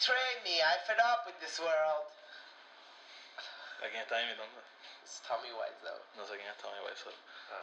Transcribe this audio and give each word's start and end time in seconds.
betray 0.00 0.32
me. 0.48 0.56
I 0.64 0.80
fed 0.88 0.96
up 0.96 1.28
with 1.28 1.36
this 1.44 1.60
world. 1.60 2.08
¿A 3.84 3.86
quién 3.92 4.00
estás 4.00 4.24
imitando? 4.24 4.56
It's 5.04 5.20
Tommy 5.28 5.52
Wiseau. 5.52 5.92
No 6.16 6.24
sé 6.24 6.40
quién 6.40 6.48
es 6.48 6.56
Tommy 6.56 6.80
Wiseau. 6.88 7.12
Ah, 7.52 7.60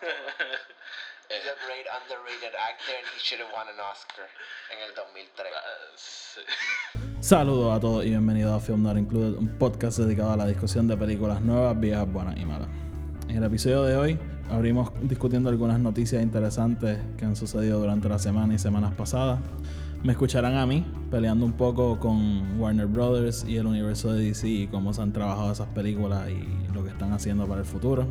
He's 1.28 1.44
a 1.44 1.56
great 1.68 1.84
underrated 1.84 2.56
actor 2.56 2.96
and 2.96 3.04
he 3.12 3.20
should 3.20 3.44
have 3.44 3.52
won 3.52 3.68
an 3.68 3.76
Oscar 3.76 4.24
en 4.72 4.88
el 4.88 4.96
2003. 4.96 5.52
Ah, 5.52 5.68
sí. 6.00 6.40
Saludos 7.20 7.76
a 7.76 7.80
todos 7.80 8.06
y 8.06 8.08
bienvenidos 8.08 8.56
a 8.56 8.60
Film 8.64 8.82
Not 8.82 8.96
Included, 8.96 9.36
un 9.36 9.58
podcast 9.58 9.98
dedicado 9.98 10.32
a 10.32 10.36
la 10.36 10.46
discusión 10.46 10.88
de 10.88 10.96
películas 10.96 11.42
nuevas, 11.42 11.78
viejas, 11.78 12.08
buenas 12.08 12.38
y 12.38 12.46
malas. 12.46 12.68
En 13.28 13.36
el 13.36 13.44
episodio 13.44 13.82
de 13.82 13.96
hoy 13.96 14.18
abrimos 14.48 14.92
discutiendo 15.02 15.50
algunas 15.50 15.78
noticias 15.78 16.22
interesantes 16.22 16.96
que 17.18 17.26
han 17.26 17.36
sucedido 17.36 17.80
durante 17.80 18.08
la 18.08 18.18
semana 18.18 18.54
y 18.54 18.58
semanas 18.58 18.94
pasadas. 18.94 19.40
Me 20.06 20.12
escucharán 20.12 20.54
a 20.54 20.66
mí 20.66 20.86
peleando 21.10 21.44
un 21.44 21.54
poco 21.54 21.98
con 21.98 22.60
Warner 22.60 22.86
Brothers 22.86 23.44
y 23.44 23.56
el 23.56 23.66
universo 23.66 24.12
de 24.12 24.22
DC 24.22 24.48
y 24.48 24.66
cómo 24.68 24.92
se 24.92 25.02
han 25.02 25.12
trabajado 25.12 25.50
esas 25.50 25.66
películas 25.70 26.30
y 26.30 26.72
lo 26.72 26.84
que 26.84 26.90
están 26.90 27.12
haciendo 27.12 27.44
para 27.48 27.62
el 27.62 27.66
futuro. 27.66 28.06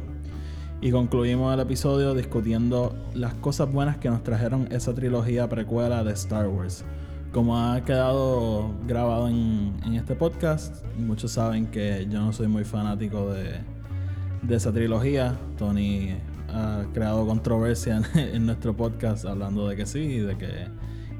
Y 0.82 0.92
concluimos 0.92 1.54
el 1.54 1.62
episodio 1.62 2.14
discutiendo 2.14 2.94
las 3.14 3.34
cosas 3.36 3.72
buenas 3.72 3.96
que 3.96 4.10
nos 4.10 4.24
trajeron 4.24 4.68
esa 4.74 4.94
trilogía 4.94 5.48
precuela 5.48 6.04
de 6.04 6.12
Star 6.12 6.50
Wars. 6.50 6.84
Como 7.32 7.58
ha 7.58 7.80
quedado 7.86 8.74
grabado 8.86 9.30
en, 9.30 9.78
en 9.86 9.94
este 9.94 10.16
podcast, 10.16 10.84
muchos 10.98 11.32
saben 11.32 11.68
que 11.68 12.06
yo 12.10 12.20
no 12.20 12.34
soy 12.34 12.50
muy 12.50 12.66
fanático 12.66 13.32
de, 13.32 13.62
de 14.42 14.56
esa 14.56 14.74
trilogía. 14.74 15.38
Tony 15.58 16.10
ha 16.50 16.84
creado 16.94 17.26
controversia 17.26 18.02
en, 18.14 18.20
en 18.36 18.46
nuestro 18.48 18.76
podcast 18.76 19.24
hablando 19.24 19.70
de 19.70 19.78
que 19.78 19.86
sí 19.86 20.00
y 20.00 20.20
de 20.20 20.38
que, 20.38 20.68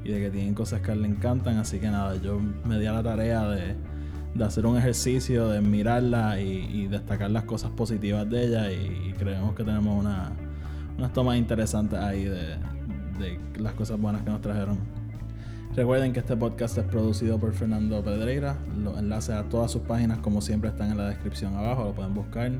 y 0.06 0.12
de 0.12 0.20
que 0.20 0.30
tienen 0.30 0.54
cosas 0.54 0.80
que 0.80 0.94
le 0.94 1.08
encantan. 1.08 1.58
Así 1.58 1.78
que 1.78 1.88
nada, 1.88 2.16
yo 2.16 2.38
me 2.64 2.78
di 2.78 2.86
a 2.86 2.92
la 2.92 3.02
tarea 3.02 3.48
de, 3.48 3.74
de 4.34 4.44
hacer 4.44 4.64
un 4.66 4.76
ejercicio, 4.76 5.48
de 5.48 5.60
mirarla 5.60 6.40
y, 6.40 6.68
y 6.70 6.86
destacar 6.86 7.30
las 7.30 7.44
cosas 7.44 7.72
positivas 7.72 8.28
de 8.30 8.46
ella. 8.46 8.70
Y, 8.72 9.14
creemos 9.18 9.54
que 9.54 9.64
tenemos 9.64 9.98
una, 9.98 10.30
unas 10.96 11.12
tomas 11.12 11.36
interesantes 11.38 11.98
ahí 11.98 12.24
de, 12.24 12.56
de 13.18 13.40
las 13.58 13.72
cosas 13.72 13.98
buenas 14.00 14.22
que 14.22 14.30
nos 14.30 14.40
trajeron. 14.40 14.78
Recuerden 15.74 16.12
que 16.12 16.20
este 16.20 16.36
podcast 16.36 16.78
es 16.78 16.84
producido 16.84 17.38
por 17.38 17.52
Fernando 17.52 18.02
Pedreira. 18.02 18.56
Los 18.78 18.98
enlaces 18.98 19.34
a 19.34 19.42
todas 19.42 19.70
sus 19.70 19.82
páginas, 19.82 20.18
como 20.18 20.40
siempre, 20.40 20.70
están 20.70 20.90
en 20.92 20.98
la 20.98 21.08
descripción 21.08 21.54
abajo, 21.56 21.84
lo 21.84 21.94
pueden 21.94 22.14
buscar. 22.14 22.52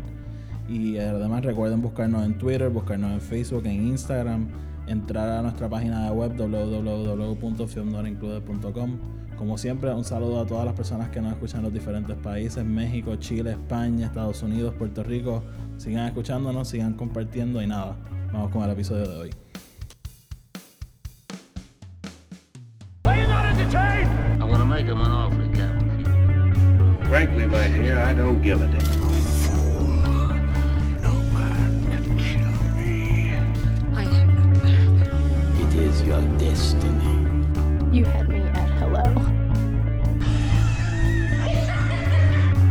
Y 0.68 0.98
además 0.98 1.44
recuerden 1.44 1.80
buscarnos 1.80 2.26
en 2.26 2.36
Twitter, 2.36 2.68
buscarnos 2.70 3.12
en 3.12 3.20
Facebook, 3.20 3.64
en 3.66 3.86
Instagram, 3.86 4.48
entrar 4.86 5.28
a 5.28 5.42
nuestra 5.42 5.68
página 5.68 6.04
de 6.04 6.10
web 6.10 6.36
www.filmnorincluded.com. 6.36 8.98
Como 9.36 9.58
siempre, 9.58 9.92
un 9.92 10.04
saludo 10.04 10.40
a 10.40 10.46
todas 10.46 10.64
las 10.64 10.74
personas 10.74 11.10
que 11.10 11.20
nos 11.20 11.32
escuchan 11.32 11.58
en 11.58 11.64
los 11.64 11.72
diferentes 11.72 12.16
países, 12.16 12.64
México, 12.64 13.16
Chile, 13.16 13.50
España, 13.52 14.06
Estados 14.06 14.42
Unidos, 14.42 14.74
Puerto 14.74 15.02
Rico. 15.02 15.42
Sigan 15.76 16.06
escuchándonos, 16.06 16.68
sigan 16.68 16.94
compartiendo 16.94 17.60
y 17.60 17.66
nada, 17.66 17.96
vamos 18.32 18.50
con 18.50 18.62
el 18.62 18.70
episodio 18.70 19.08
de 19.08 19.16
hoy. 19.16 19.30
Frankly, 27.08 27.46
my 27.46 27.68
dear, 27.68 27.98
I 27.98 28.14
don't 28.14 28.42
give 28.42 28.60
a 28.60 28.66
damn. 28.66 29.05
Your 36.06 36.22
destiny. 36.38 37.14
You 37.92 38.04
had 38.04 38.28
me 38.28 38.38
at 38.40 38.70
hello. 38.78 39.02
I 41.42 41.48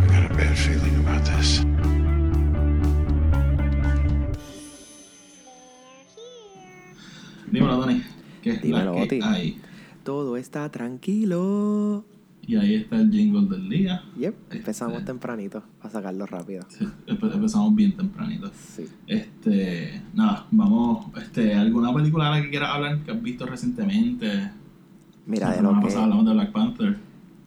got 0.07 0.31
a 0.31 0.33
bad 0.33 0.57
feeling 0.57 0.95
about 1.03 1.25
this. 1.25 1.61
Dímelo, 7.51 7.79
Tony. 7.79 8.03
¿Qué 8.41 8.53
Dímelo, 8.57 8.93
la 8.93 9.07
que 9.07 9.15
Oti. 9.17 9.19
hay? 9.23 9.61
Todo 10.03 10.37
está 10.37 10.69
tranquilo. 10.69 12.03
Y 12.47 12.55
ahí 12.57 12.75
está 12.75 12.97
el 12.97 13.11
jingle 13.11 13.47
del 13.47 13.67
día. 13.69 14.03
Yep, 14.19 14.33
Este, 14.43 14.57
empezamos 14.57 15.03
tempranito 15.03 15.63
para 15.79 15.89
sacarlo 15.91 16.25
rápido. 16.27 16.63
sí, 16.69 16.85
empe- 17.07 17.33
empezamos 17.33 17.73
bien 17.73 17.95
tempranito. 17.97 18.51
Sí. 18.75 18.85
Este, 19.07 20.01
nada, 20.13 20.45
vamos, 20.51 21.07
este, 21.17 21.55
¿alguna 21.55 21.93
película 21.93 22.25
de 22.25 22.37
la 22.37 22.41
que 22.43 22.49
quieras 22.51 22.69
hablar 22.71 22.99
que 23.03 23.11
has 23.11 23.21
visto 23.21 23.45
recientemente? 23.45 24.51
Mira, 25.25 25.49
La 25.49 25.55
de 25.55 25.61
lo 25.63 25.71
pasada 25.81 25.89
que, 25.89 25.97
hablamos 26.03 26.25
de 26.25 26.33
Black 26.33 26.51
Panther. 26.51 26.97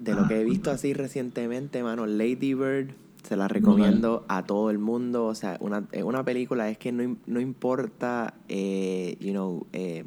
de 0.00 0.14
lo 0.14 0.22
Ah, 0.22 0.28
que 0.28 0.40
he 0.40 0.44
visto 0.44 0.70
así 0.72 0.92
recientemente, 0.94 1.82
mano, 1.84 2.06
Lady 2.06 2.54
Bird, 2.54 2.90
se 3.22 3.36
la 3.36 3.46
recomiendo 3.46 4.24
a 4.28 4.44
todo 4.46 4.70
el 4.70 4.78
mundo. 4.78 5.26
O 5.26 5.34
sea, 5.36 5.58
una, 5.60 5.84
una 6.04 6.24
película, 6.24 6.68
es 6.70 6.78
que 6.78 6.90
no, 6.92 7.16
no 7.26 7.40
importa, 7.40 8.34
eh, 8.48 9.16
you 9.20 9.30
know, 9.30 9.66
eh, 9.72 10.04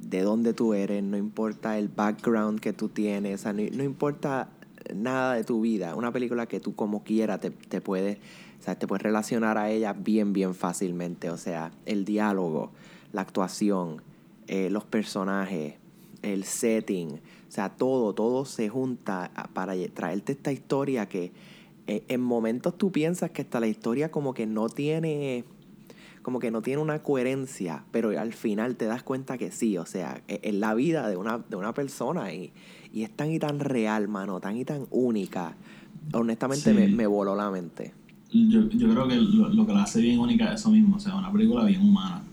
de 0.00 0.22
dónde 0.22 0.52
tú 0.52 0.74
eres, 0.74 1.02
no 1.02 1.16
importa 1.16 1.78
el 1.78 1.88
background 1.88 2.60
que 2.60 2.72
tú 2.72 2.88
tienes, 2.88 3.40
o 3.40 3.42
sea, 3.42 3.52
no, 3.52 3.62
no 3.72 3.82
importa 3.82 4.50
nada 4.94 5.34
de 5.34 5.44
tu 5.44 5.60
vida. 5.60 5.94
Una 5.94 6.12
película 6.12 6.46
que 6.46 6.60
tú 6.60 6.74
como 6.74 7.02
quiera 7.02 7.38
te, 7.38 7.50
te 7.50 7.80
puedes, 7.80 8.18
o 8.60 8.62
sea, 8.62 8.78
te 8.78 8.86
puedes 8.86 9.02
relacionar 9.02 9.58
a 9.58 9.70
ella 9.70 9.92
bien, 9.92 10.32
bien 10.32 10.54
fácilmente. 10.54 11.30
O 11.30 11.36
sea, 11.36 11.72
el 11.86 12.04
diálogo, 12.04 12.70
la 13.12 13.22
actuación, 13.22 14.02
eh, 14.46 14.70
los 14.70 14.84
personajes, 14.84 15.74
el 16.22 16.44
setting, 16.44 17.08
o 17.48 17.52
sea, 17.52 17.70
todo, 17.70 18.14
todo 18.14 18.44
se 18.44 18.68
junta 18.68 19.30
para 19.52 19.74
traerte 19.94 20.32
esta 20.32 20.52
historia 20.52 21.08
que 21.08 21.32
eh, 21.86 22.04
en 22.08 22.20
momentos 22.20 22.76
tú 22.76 22.90
piensas 22.90 23.30
que 23.30 23.42
hasta 23.42 23.60
la 23.60 23.68
historia 23.68 24.10
como 24.10 24.34
que 24.34 24.46
no 24.46 24.68
tiene 24.68 25.44
como 26.26 26.40
que 26.40 26.50
no 26.50 26.60
tiene 26.60 26.82
una 26.82 27.04
coherencia, 27.04 27.84
pero 27.92 28.08
al 28.20 28.32
final 28.32 28.74
te 28.74 28.86
das 28.86 29.04
cuenta 29.04 29.38
que 29.38 29.52
sí, 29.52 29.78
o 29.78 29.86
sea, 29.86 30.22
es 30.26 30.52
la 30.54 30.74
vida 30.74 31.08
de 31.08 31.16
una, 31.16 31.38
de 31.38 31.54
una 31.54 31.72
persona 31.72 32.32
y, 32.34 32.50
y 32.92 33.04
es 33.04 33.10
tan 33.12 33.30
y 33.30 33.38
tan 33.38 33.60
real, 33.60 34.08
mano, 34.08 34.40
tan 34.40 34.56
y 34.56 34.64
tan 34.64 34.86
única. 34.90 35.54
Honestamente 36.12 36.70
Sí. 36.70 36.76
me, 36.76 36.88
me 36.88 37.06
voló 37.06 37.36
la 37.36 37.48
mente. 37.52 37.94
Yo, 38.32 38.68
yo 38.70 38.90
creo 38.90 39.06
que 39.06 39.14
lo, 39.14 39.50
lo 39.50 39.66
que 39.68 39.72
la 39.72 39.84
hace 39.84 40.00
bien 40.00 40.18
única 40.18 40.52
es 40.52 40.60
eso 40.62 40.72
mismo, 40.72 40.96
o 40.96 40.98
sea, 40.98 41.14
una 41.14 41.30
película 41.30 41.62
bien 41.64 41.80
humana. 41.82 42.24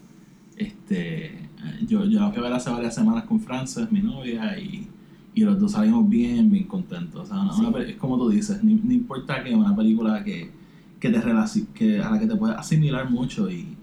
Este, 0.58 1.26
eh, 1.26 1.40
yo, 1.88 2.04
yo 2.06 2.20
la 2.20 2.30
fui 2.32 2.40
a 2.40 2.42
ver 2.42 2.54
hace 2.54 2.72
varias 2.72 2.96
semanas 2.96 3.26
con 3.26 3.40
Frances, 3.40 3.92
mi 3.92 4.02
novia, 4.02 4.58
y, 4.60 4.88
y 5.36 5.42
los 5.42 5.60
dos 5.60 5.74
salimos 5.74 6.10
bien, 6.10 6.50
bien 6.50 6.64
contentos. 6.64 7.22
O 7.22 7.26
sea, 7.28 7.36
una- 7.44 7.56
una 7.56 7.68
Sí. 7.68 7.74
pe- 7.76 7.90
es 7.92 7.98
como 7.98 8.18
tú 8.18 8.30
dices, 8.30 8.64
no, 8.64 8.72
importa 8.92 9.44
que 9.44 9.54
una 9.54 9.76
película 9.76 10.24
que, 10.24 10.50
que 11.00 11.12
te 11.12 11.22
relaci- 11.22 11.68
que 11.76 12.02
a 12.02 12.10
la 12.10 12.20
que 12.20 12.26
te 12.26 12.36
puedes 12.36 12.58
asimilar 12.58 13.08
mucho 13.12 13.52
y, 13.52 13.78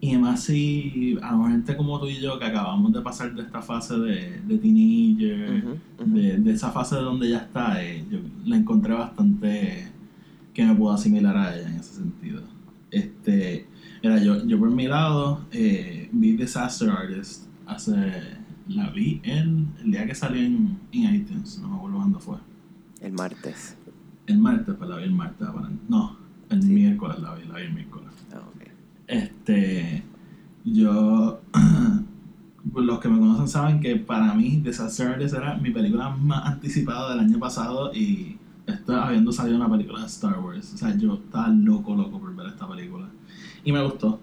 y 0.00 0.10
además 0.10 0.42
si 0.44 1.18
a 1.22 1.48
gente 1.50 1.76
como 1.76 2.00
tú 2.00 2.06
y 2.06 2.20
yo 2.20 2.38
que 2.38 2.46
acabamos 2.46 2.92
de 2.92 3.00
pasar 3.02 3.34
de 3.34 3.42
esta 3.42 3.60
fase 3.60 3.98
de, 3.98 4.40
de 4.40 4.58
teenager, 4.58 5.78
de, 6.06 6.38
de 6.38 6.52
esa 6.52 6.70
fase 6.70 6.96
de 6.96 7.02
donde 7.02 7.28
ya 7.28 7.38
está, 7.38 7.82
eh, 7.84 8.04
yo 8.10 8.18
la 8.46 8.56
encontré 8.56 8.94
bastante 8.94 9.88
que 10.54 10.64
me 10.64 10.74
puedo 10.74 10.94
asimilar 10.94 11.36
a 11.36 11.54
ella 11.54 11.68
en 11.68 11.76
ese 11.76 11.96
sentido. 11.96 12.42
Este, 12.90 13.66
mira, 14.02 14.22
yo, 14.22 14.44
yo 14.46 14.58
por 14.58 14.70
mi 14.70 14.86
lado 14.88 15.44
eh, 15.52 16.08
vi 16.12 16.32
Disaster 16.36 16.88
Artist 16.90 17.46
hace, 17.66 17.94
la 18.68 18.90
vi 18.90 19.20
el, 19.22 19.66
el 19.84 19.90
día 19.92 20.06
que 20.06 20.14
salió 20.14 20.40
en, 20.40 20.78
en 20.92 21.14
iTunes, 21.14 21.58
no 21.60 21.68
me 21.68 21.76
acuerdo 21.76 21.96
cuándo 21.98 22.18
fue. 22.20 22.36
El 23.00 23.12
martes. 23.12 23.76
El 24.26 24.38
martes, 24.38 24.74
pues 24.76 24.88
la 24.90 24.96
vi 24.96 25.04
el 25.04 25.12
martes, 25.12 25.46
no, 25.88 26.16
el 26.48 26.62
Sí. 26.62 26.68
miércoles 26.68 27.18
la 27.20 27.34
vi, 27.34 27.46
la 27.46 27.56
vi 27.56 27.62
el 27.64 27.74
miércoles. 27.74 28.09
Este, 29.10 30.04
yo, 30.64 31.40
los 32.76 33.00
que 33.00 33.08
me 33.08 33.18
conocen 33.18 33.48
saben 33.48 33.80
que 33.80 33.96
para 33.96 34.34
mí 34.34 34.60
Disaster 34.64 35.08
Artist 35.08 35.34
era 35.34 35.56
mi 35.56 35.72
película 35.72 36.10
más 36.10 36.46
anticipada 36.46 37.10
del 37.10 37.18
año 37.18 37.40
pasado 37.40 37.92
y 37.92 38.38
habiendo 38.86 39.32
salido 39.32 39.56
una 39.56 39.68
película 39.68 40.00
de 40.00 40.06
Star 40.06 40.38
Wars. 40.38 40.74
O 40.74 40.76
sea, 40.76 40.96
yo 40.96 41.14
estaba 41.14 41.48
loco, 41.48 41.96
loco 41.96 42.20
por 42.20 42.36
ver 42.36 42.46
esta 42.46 42.68
película. 42.68 43.08
Y 43.64 43.72
me 43.72 43.82
gustó. 43.82 44.20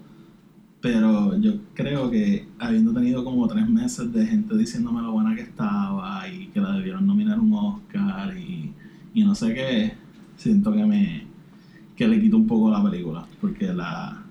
Pero 0.80 1.38
yo 1.38 1.56
creo 1.74 2.10
que 2.10 2.48
habiendo 2.58 2.94
tenido 2.94 3.26
como 3.26 3.46
tres 3.48 3.68
meses 3.68 4.14
de 4.14 4.26
gente 4.26 4.56
diciéndome 4.56 5.02
lo 5.02 5.12
buena 5.12 5.36
que 5.36 5.42
estaba 5.42 6.26
y 6.30 6.48
que 6.48 6.62
la 6.62 6.72
debieron 6.72 7.06
nominar 7.06 7.40
un 7.40 7.52
Oscar 7.52 8.38
y, 8.38 8.72
y 9.14 9.24
no 9.26 9.36
sé 9.36 9.54
qué, 9.54 9.94
siento 10.38 10.72
que 10.72 10.86
me 10.86 11.28
que 11.98 12.08
le 12.08 12.22
quito 12.22 12.38
un 12.38 12.48
poco 12.48 12.70
la 12.70 12.82
película. 12.82 13.26
Porque 13.42 13.74
la 13.74 14.24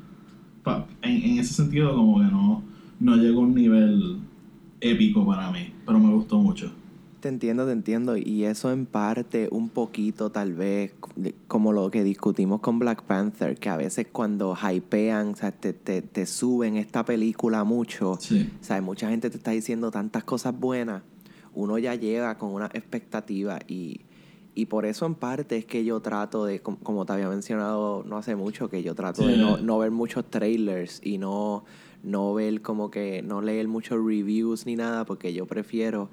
pa- 0.67 0.85
en, 1.03 1.23
en 1.23 1.39
ese 1.39 1.55
sentido 1.55 1.95
como 1.95 2.19
que 2.19 2.25
no, 2.27 2.63
no 2.99 3.17
llegó 3.17 3.39
a 3.41 3.45
un 3.45 3.55
nivel 3.55 4.19
épico 4.81 5.25
para 5.25 5.51
mí, 5.53 5.73
pero 5.87 5.99
me 6.01 6.13
gustó 6.13 6.39
mucho. 6.41 6.73
Te 7.21 7.29
entiendo, 7.29 7.65
te 7.67 7.73
entiendo. 7.73 8.17
Y 8.17 8.45
eso 8.45 8.71
en 8.73 8.85
parte 8.85 9.49
un 9.53 9.69
poquito 9.69 10.31
tal 10.31 10.53
vez 10.55 10.93
como 11.49 11.73
lo 11.73 11.91
que 11.91 12.03
discutimos 12.05 12.61
con 12.61 12.79
Black 12.79 13.03
Panther, 13.05 13.57
que 13.59 13.69
a 13.69 13.77
veces 13.77 14.09
cuando 14.13 14.55
hypean, 14.57 15.29
o 15.29 15.37
sea, 15.37 15.51
te, 15.53 15.73
te, 15.73 16.03
te 16.03 16.27
suben 16.27 16.77
esta 16.77 17.05
película 17.05 17.63
mucho, 17.65 18.19
Sí. 18.21 18.51
o 18.61 18.65
sea, 18.65 18.81
mucha 18.83 19.09
gente 19.09 19.31
te 19.31 19.37
está 19.39 19.53
diciendo 19.53 19.91
tantas 19.91 20.25
cosas 20.25 20.59
buenas. 20.59 21.03
uno 21.55 21.79
ya 21.79 21.95
llega 21.95 22.37
con 22.39 22.53
una 22.53 22.67
expectativa 22.67 23.59
y, 23.67 24.01
y 24.57 24.67
por 24.67 24.87
eso 24.87 25.07
en 25.07 25.15
parte 25.15 25.57
es 25.59 25.67
que 25.67 25.85
yo 25.85 26.01
trato 26.01 26.45
de, 26.47 26.59
com- 26.61 26.77
como 26.83 27.05
te 27.07 27.13
había 27.13 27.29
mencionado 27.29 28.03
no 28.05 28.17
hace 28.17 28.35
mucho, 28.35 28.69
que 28.69 28.83
yo 28.83 28.95
trato 28.97 29.25
de 29.27 29.35
Sí. 29.35 29.39
no, 29.41 29.59
no 29.59 29.79
ver 29.79 29.91
muchos 29.93 30.25
trailers 30.29 31.01
y 31.05 31.19
no, 31.19 31.65
no 32.03 32.35
ver 32.35 32.63
como 32.63 32.91
que, 32.91 33.23
no 33.23 33.43
leer 33.43 33.69
muchos 33.69 33.99
reviews 34.05 34.67
ni 34.67 34.75
nada, 34.75 35.05
porque 35.05 35.33
yo 35.35 35.47
prefiero, 35.47 36.09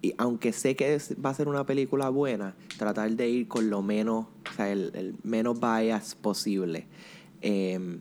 y 0.00 0.14
aunque 0.16 0.52
sé 0.52 0.76
que 0.76 0.94
es- 0.94 1.14
va 1.22 1.30
a 1.30 1.34
ser 1.34 1.48
una 1.48 1.66
película 1.66 2.08
buena, 2.08 2.54
tratar 2.76 3.10
de 3.16 3.28
ir 3.28 3.48
con 3.48 3.68
lo 3.68 3.82
menos, 3.82 4.26
o 4.48 4.52
sea, 4.52 4.70
el, 4.70 4.92
el 4.94 5.14
menos 5.24 5.58
bias 5.60 6.14
posible. 6.14 6.86
Em, 7.40 7.98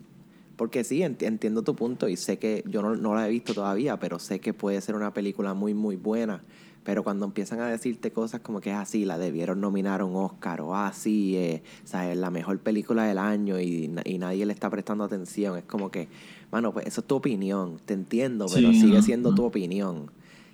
porque 0.57 0.83
sí, 0.83 0.99
ent- 0.99 1.23
entiendo 1.23 1.63
tu 1.63 1.75
punto 1.75 2.07
y 2.07 2.15
sé 2.17 2.37
que 2.37 2.63
yo 2.67 2.83
no, 2.83 2.95
no 2.95 3.15
la 3.15 3.27
he 3.27 3.31
visto 3.31 3.55
todavía, 3.55 3.97
pero 3.99 4.19
sé 4.19 4.39
que 4.39 4.53
puede 4.53 4.79
ser 4.81 4.93
una 4.95 5.11
película 5.11 5.55
muy, 5.55 5.73
muy 5.73 5.95
buena. 5.95 6.43
Pero 6.83 7.03
cuando 7.03 7.25
empiezan 7.25 7.59
a 7.59 7.67
decirte 7.67 8.11
cosas 8.11 8.41
como 8.41 8.59
que 8.59 8.71
es 8.71 8.75
así, 8.77 9.05
la 9.05 9.17
debieron 9.19 9.61
nominar 9.61 10.01
a 10.01 10.05
un 10.05 10.15
Oscar 10.15 10.61
o 10.61 10.75
así, 10.75 11.35
eh, 11.37 11.61
¿sabes? 11.83 12.17
la 12.17 12.31
mejor 12.31 12.57
película 12.59 13.03
del 13.03 13.19
año 13.19 13.59
y, 13.59 13.91
y 14.05 14.17
nadie 14.17 14.45
le 14.47 14.53
está 14.53 14.69
prestando 14.69 15.03
atención, 15.03 15.57
es 15.57 15.63
como 15.65 15.91
que, 15.91 16.07
mano, 16.51 16.71
pues 16.73 16.87
eso 16.87 17.01
es 17.01 17.07
tu 17.07 17.15
opinión, 17.15 17.77
te 17.85 17.93
entiendo, 17.93 18.47
pero 18.51 18.71
Sí, 18.73 18.79
sigue 18.79 18.97
no, 18.97 19.01
siendo 19.03 19.29
no. 19.29 19.35
tu 19.35 19.43
opinión. 19.45 20.09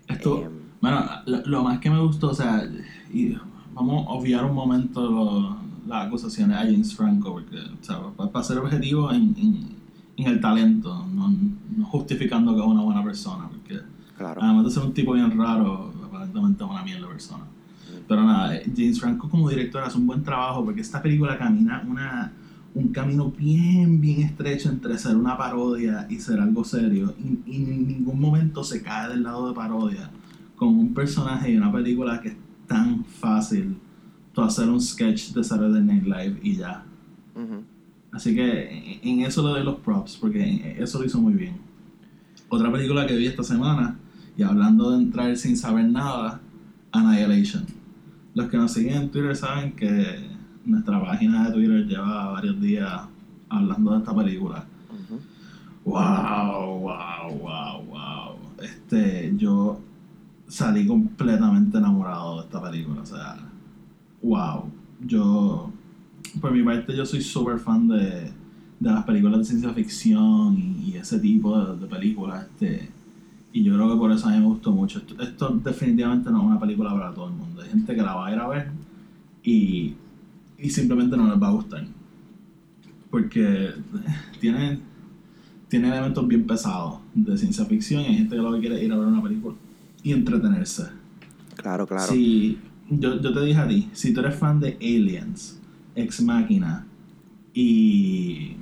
Esto, 0.08 0.42
Em, 0.44 0.52
bueno, 0.82 1.06
lo, 1.26 1.46
lo 1.46 1.64
más 1.64 1.80
que 1.80 1.90
me 1.90 2.00
gustó, 2.02 2.30
o 2.32 2.34
sea, 2.36 2.70
y 3.14 3.36
vamos 3.74 4.06
a 4.08 4.10
obviar 4.12 4.44
un 4.46 4.54
momento 4.54 5.10
lo- 5.10 5.58
las 5.88 6.08
acusaciones 6.08 6.58
a 6.58 6.62
James 6.62 6.94
Franco, 6.94 7.32
porque, 7.32 7.56
o 7.58 7.84
sea, 7.84 8.02
para, 8.18 8.30
para 8.30 8.44
ser 8.44 8.58
objetivo 8.58 9.10
en, 9.12 9.34
en, 9.38 9.68
en 10.18 10.28
el 10.28 10.42
talento, 10.42 11.06
no, 11.14 11.30
no 11.78 11.86
justificando 11.86 12.54
que 12.54 12.60
es 12.60 12.66
una 12.68 12.82
buena 12.82 13.02
persona, 13.04 13.48
porque 13.50 13.80
claro. 14.18 14.42
además 14.42 14.66
de 14.66 14.72
ser 14.72 14.84
un 14.84 14.94
tipo 14.94 15.14
bien 15.14 15.38
raro, 15.38 15.94
aparentemente 16.38 16.64
es 16.64 16.70
una 16.70 16.84
mierda 16.84 17.08
persona. 17.08 17.44
Pero 18.08 18.24
nada, 18.24 18.56
eh, 18.56 18.72
James 18.76 19.00
Franco 19.00 19.30
como 19.30 19.50
director 19.50 19.84
hace 19.84 19.98
un 19.98 20.08
buen 20.08 20.24
trabajo 20.24 20.64
porque 20.64 20.82
esta 20.82 21.02
película 21.02 21.38
camina 21.38 21.84
una, 21.88 22.32
un 22.74 22.90
camino 22.90 23.32
bien, 23.32 24.00
bien 24.00 24.22
estrecho 24.22 24.70
entre 24.70 24.98
ser 24.98 25.16
una 25.16 25.38
parodia 25.38 26.06
y 26.10 26.20
ser 26.20 26.40
algo 26.40 26.64
serio. 26.64 27.14
Y, 27.18 27.52
y 27.52 27.64
en 27.64 27.88
ningún 27.88 28.20
momento 28.20 28.64
se 28.64 28.82
cae 28.82 29.10
del 29.10 29.24
lado 29.24 29.50
de 29.50 29.56
parodia 29.56 30.10
con 30.56 30.70
un 30.70 30.94
personaje 30.94 31.52
y 31.52 31.58
una 31.58 31.72
película 31.72 32.20
que 32.22 32.30
es 32.30 32.36
tan 32.68 33.06
fácil 33.06 33.78
tú 34.34 34.42
hacer 34.42 34.70
un 34.70 34.82
sketch 34.82 35.32
de 35.34 35.44
Saturday 35.44 35.82
Night 35.82 36.04
Live 36.04 36.40
y 36.44 36.58
ya. 36.58 36.84
Ujú. 37.36 37.64
Así 38.12 38.36
que 38.36 39.00
en 39.02 39.20
en 39.20 39.26
eso 39.26 39.42
le 39.44 39.50
doy 39.50 39.64
los 39.64 39.80
props, 39.80 40.18
porque 40.18 40.76
eso 40.80 41.00
lo 41.00 41.06
hizo 41.06 41.20
muy 41.20 41.34
bien. 41.34 41.56
Otra 42.50 42.72
película 42.72 43.06
que 43.06 43.16
vi 43.16 43.28
esta 43.28 43.44
semana, 43.44 43.98
y 44.38 44.44
hablando 44.44 44.92
de 44.92 44.98
entrar 45.04 45.36
sin 45.36 45.58
saber 45.58 45.86
nada, 45.86 46.40
Annihilation. 46.92 47.66
Los 48.36 48.50
que 48.50 48.58
nos 48.58 48.72
siguen 48.72 49.02
en 49.02 49.10
Twitter 49.10 49.36
saben 49.36 49.76
que 49.76 50.30
nuestra 50.64 51.02
página 51.04 51.48
de 51.48 51.54
Twitter 51.54 51.88
lleva 51.88 52.30
varios 52.30 52.62
días 52.62 53.02
hablando 53.50 53.94
de 53.94 53.98
esta 53.98 54.16
película. 54.16 54.64
Wow, 55.84 56.80
wow, 56.80 57.38
wow, 57.40 57.84
wow. 57.86 58.36
Este, 58.62 59.34
yo 59.38 59.80
salí 60.48 60.86
completamente 60.86 61.78
enamorado 61.78 62.38
de 62.38 62.46
esta 62.46 62.62
película. 62.62 63.02
O 63.02 63.06
sea, 63.06 63.38
wow. 64.22 64.70
Yo, 65.00 65.72
por 66.40 66.52
mi 66.52 66.62
parte, 66.62 66.96
yo 66.96 67.06
soy 67.06 67.22
súper 67.22 67.58
fan 67.58 67.88
de, 67.88 68.32
de 68.80 68.92
las 68.92 69.04
películas 69.04 69.40
de 69.40 69.46
ciencia 69.46 69.74
ficción 69.74 70.58
y, 70.58 70.92
y 70.92 70.98
ese 70.98 71.20
tipo 71.20 71.60
de, 71.60 71.78
de 71.80 71.88
películas. 71.88 72.46
Este, 72.46 72.97
y 73.54 73.64
yo 73.64 73.74
creo 73.74 73.92
que 73.92 73.98
por 73.98 74.12
eso 74.12 74.28
a 74.28 74.32
mí 74.32 74.40
me 74.40 74.46
gustó 74.46 74.72
mucho. 74.72 75.00
Esto, 75.00 75.22
esto 75.22 75.50
definitivamente 75.64 76.30
no 76.30 76.40
es 76.40 76.46
una 76.46 76.60
película 76.60 76.92
para 76.92 77.14
todo 77.14 77.28
el 77.28 77.34
mundo. 77.34 77.62
Hay 77.62 77.70
gente 77.70 77.96
que 77.96 78.02
la 78.02 78.16
va 78.16 78.28
a 78.28 78.34
ir 78.34 78.40
a 78.40 78.48
ver 78.48 78.72
y, 79.44 79.96
y 80.58 80.70
simplemente 80.70 81.16
no 81.18 81.28
les 81.28 81.42
va 81.42 81.48
a 81.48 81.52
gustar. 81.52 81.86
Porque 83.10 83.72
tiene, 84.40 84.80
tiene 85.70 85.88
elementos 85.90 86.28
bien 86.28 86.46
pesados 86.46 87.00
de 87.14 87.38
ciencia 87.38 87.66
ficción 87.66 88.02
y 88.02 88.06
hay 88.06 88.18
gente 88.18 88.36
que 88.36 88.42
lo 88.42 88.54
que 88.54 88.60
quiere 88.60 88.78
es 88.78 88.84
ir 88.84 88.92
a 88.92 88.98
ver 88.98 89.08
una 89.08 89.24
película 89.24 89.56
y 90.04 90.12
entretenerse. 90.12 90.90
Claro, 91.56 91.88
claro. 91.88 92.12
Si, 92.12 92.60
yo, 92.90 93.20
yo 93.22 93.34
te 93.34 93.42
dije 93.42 93.60
a 93.60 93.68
ti, 93.68 93.90
si 93.94 94.14
tú 94.14 94.20
eres 94.20 94.36
fan 94.36 94.60
de 94.60 94.78
Aliens, 94.82 95.60
Ex 95.96 96.22
Machina 96.22 96.86
y... 97.54 98.58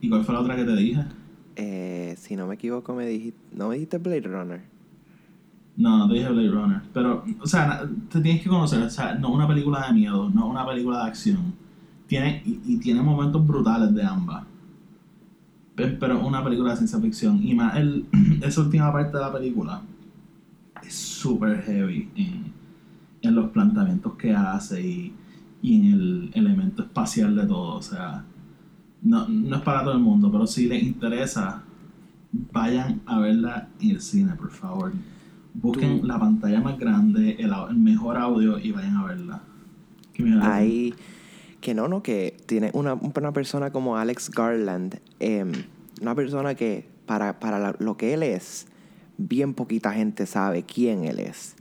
¿Y 0.00 0.08
cuál 0.10 0.22
fue 0.22 0.34
la 0.34 0.40
otra 0.40 0.54
que 0.54 0.64
te 0.64 0.76
dije? 0.76 1.02
Eh, 1.56 2.14
si 2.18 2.36
no 2.36 2.46
me 2.46 2.54
equivoco, 2.56 2.94
me 2.94 3.06
dijiste, 3.06 3.40
¿no 3.52 3.68
me 3.68 3.74
dijiste 3.76 3.98
Blade 3.98 4.22
Runner? 4.22 4.62
No, 5.76 5.98
no 5.98 6.08
te 6.08 6.14
dije 6.14 6.28
Blade 6.28 6.50
Runner. 6.50 6.82
Pero, 6.92 7.24
o 7.40 7.46
sea, 7.46 7.88
te 8.10 8.20
tienes 8.20 8.42
que 8.42 8.48
conocer. 8.48 8.82
O 8.82 8.90
sea, 8.90 9.14
no 9.16 9.30
una 9.32 9.46
película 9.48 9.86
de 9.86 9.92
miedo, 9.92 10.30
no 10.30 10.46
una 10.48 10.66
película 10.66 10.98
de 11.02 11.08
acción. 11.08 11.54
Tiene, 12.06 12.42
y, 12.44 12.76
tiene 12.78 13.02
momentos 13.02 13.44
brutales 13.46 13.92
de 13.94 14.04
ambas. 14.04 14.44
Pe- 15.74 15.88
Pero 15.98 16.24
una 16.26 16.42
película 16.44 16.70
de 16.70 16.76
ciencia 16.78 17.00
ficción. 17.00 17.40
Y 17.42 17.54
más, 17.54 17.76
el, 17.76 18.06
esa 18.42 18.60
última 18.60 18.92
parte 18.92 19.16
de 19.16 19.22
la 19.24 19.32
película 19.32 19.82
es 20.82 20.94
súper 20.94 21.62
heavy 21.62 22.10
en, 22.16 22.52
en 23.22 23.34
los 23.34 23.50
planteamientos 23.50 24.14
que 24.16 24.32
hace 24.34 24.80
y, 24.86 25.14
y 25.62 25.76
en 25.76 25.94
el 25.94 26.30
elemento 26.34 26.82
espacial 26.82 27.36
de 27.36 27.46
todo. 27.46 27.76
O 27.76 27.82
sea, 27.82 28.24
no, 29.04 29.28
no 29.28 29.56
es 29.56 29.62
para 29.62 29.82
todo 29.84 29.92
el 29.92 30.00
mundo, 30.00 30.30
pero 30.32 30.46
si 30.46 30.66
les 30.66 30.82
interesa, 30.82 31.62
vayan 32.52 33.00
a 33.06 33.20
verla 33.20 33.68
en 33.80 33.90
el 33.90 34.00
cine, 34.00 34.32
por 34.34 34.50
favor. 34.50 34.92
Busquen 35.54 36.00
Tú- 36.00 36.06
la 36.06 36.18
pantalla 36.18 36.60
más 36.60 36.78
grande, 36.78 37.36
el, 37.38 37.52
mejor 37.76 38.16
audio 38.16 38.58
y 38.58 38.72
vayan 38.72 38.96
a 38.96 39.04
verla. 39.04 39.42
Hay 40.42 40.94
que 41.60 41.74
no, 41.74 41.88
no, 41.88 42.02
que 42.02 42.36
tiene 42.46 42.70
una, 42.74 42.94
una 42.94 43.32
persona 43.32 43.70
como 43.70 43.96
Alex 43.96 44.30
Garland, 44.30 45.00
em, 45.20 45.52
una 46.02 46.14
persona 46.14 46.54
que 46.54 46.86
para, 47.06 47.38
para 47.40 47.58
la- 47.58 47.76
lo 47.78 47.96
que 47.96 48.14
él 48.14 48.22
es, 48.22 48.66
bien 49.16 49.54
poquita 49.54 49.92
gente 49.92 50.26
sabe 50.26 50.64
quién 50.64 51.04
él 51.04 51.20
es. 51.20 51.53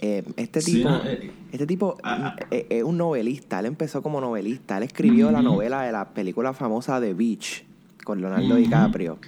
Em, 0.00 0.24
este 0.36 0.60
tipo, 0.60 0.88
eh, 1.04 1.32
este 1.50 1.66
tipo 1.66 1.96
ah, 2.04 2.36
mm, 2.38 2.44
eh, 2.52 2.66
es 2.70 2.82
un 2.84 2.96
novelista, 2.96 3.58
él 3.58 3.66
empezó 3.66 4.00
como 4.00 4.20
novelista, 4.20 4.76
él 4.76 4.84
escribió 4.84 5.32
la 5.32 5.42
novela 5.42 5.82
de 5.82 5.90
la 5.90 6.10
película 6.10 6.52
famosa 6.52 7.00
The 7.00 7.14
Beach 7.14 7.64
con 8.04 8.20
Leonardo. 8.20 8.54
DiCaprio. 8.54 9.18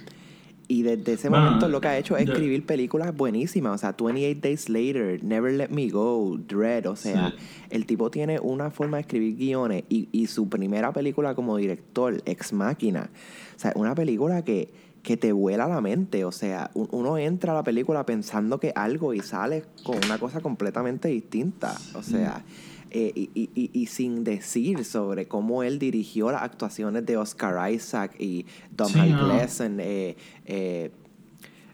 Y 0.69 0.83
desde 0.83 1.13
ese 1.13 1.29
momento 1.29 1.67
lo 1.67 1.81
que 1.81 1.89
ha 1.89 1.97
hecho 1.97 2.15
es 2.15 2.29
escribir 2.29 2.65
películas 2.65 3.13
buenísimas. 3.13 3.75
O 3.75 3.77
sea, 3.77 3.93
28 3.99 4.39
Days 4.41 4.69
Later, 4.69 5.21
Never 5.21 5.51
Let 5.51 5.67
Me 5.67 5.89
Go, 5.89 6.37
Dread. 6.37 6.85
O 6.85 6.95
sea, 6.95 7.31
Sí. 7.31 7.35
el 7.71 7.85
tipo 7.85 8.09
tiene 8.09 8.39
una 8.39 8.71
forma 8.71 8.95
de 8.95 9.01
escribir 9.01 9.35
guiones. 9.35 9.83
Y, 9.89 10.07
y 10.13 10.27
su 10.27 10.47
primera 10.47 10.93
película 10.93 11.35
como 11.35 11.57
director, 11.57 12.21
Ex 12.25 12.53
Máquina. 12.53 13.09
O 13.57 13.59
sea, 13.59 13.73
una 13.75 13.93
película 13.95 14.45
que, 14.45 14.69
que 15.03 15.17
te 15.17 15.31
vuela 15.31 15.67
la 15.67 15.81
mente. 15.81 16.25
O 16.25 16.31
sea, 16.31 16.69
un- 16.73 16.87
uno 16.91 17.17
entra 17.17 17.53
a 17.53 17.55
la 17.55 17.63
película 17.63 18.05
pensando 18.05 18.59
que 18.59 18.71
algo 18.75 19.13
y 19.13 19.21
sale 19.21 19.63
con 19.83 19.97
una 20.05 20.17
cosa 20.19 20.41
completamente 20.41 21.07
distinta. 21.07 21.75
O 21.95 22.03
sea, 22.03 22.43
eh, 22.91 23.11
y, 23.15 23.29
y- 23.33 23.49
y- 23.55 23.71
y 23.73 23.85
sin 23.87 24.23
decir 24.23 24.83
sobre 24.85 25.27
cómo 25.27 25.63
él 25.63 25.79
dirigió 25.79 26.31
las 26.31 26.43
actuaciones 26.43 27.05
de 27.05 27.17
Oscar 27.17 27.71
Isaac 27.71 28.15
y 28.19 28.45
Donald 28.69 29.03
Sí, 29.05 29.09
no. 29.13 29.25
Gleason, 29.25 29.79
eh, 29.79 30.17
eh, 30.45 30.91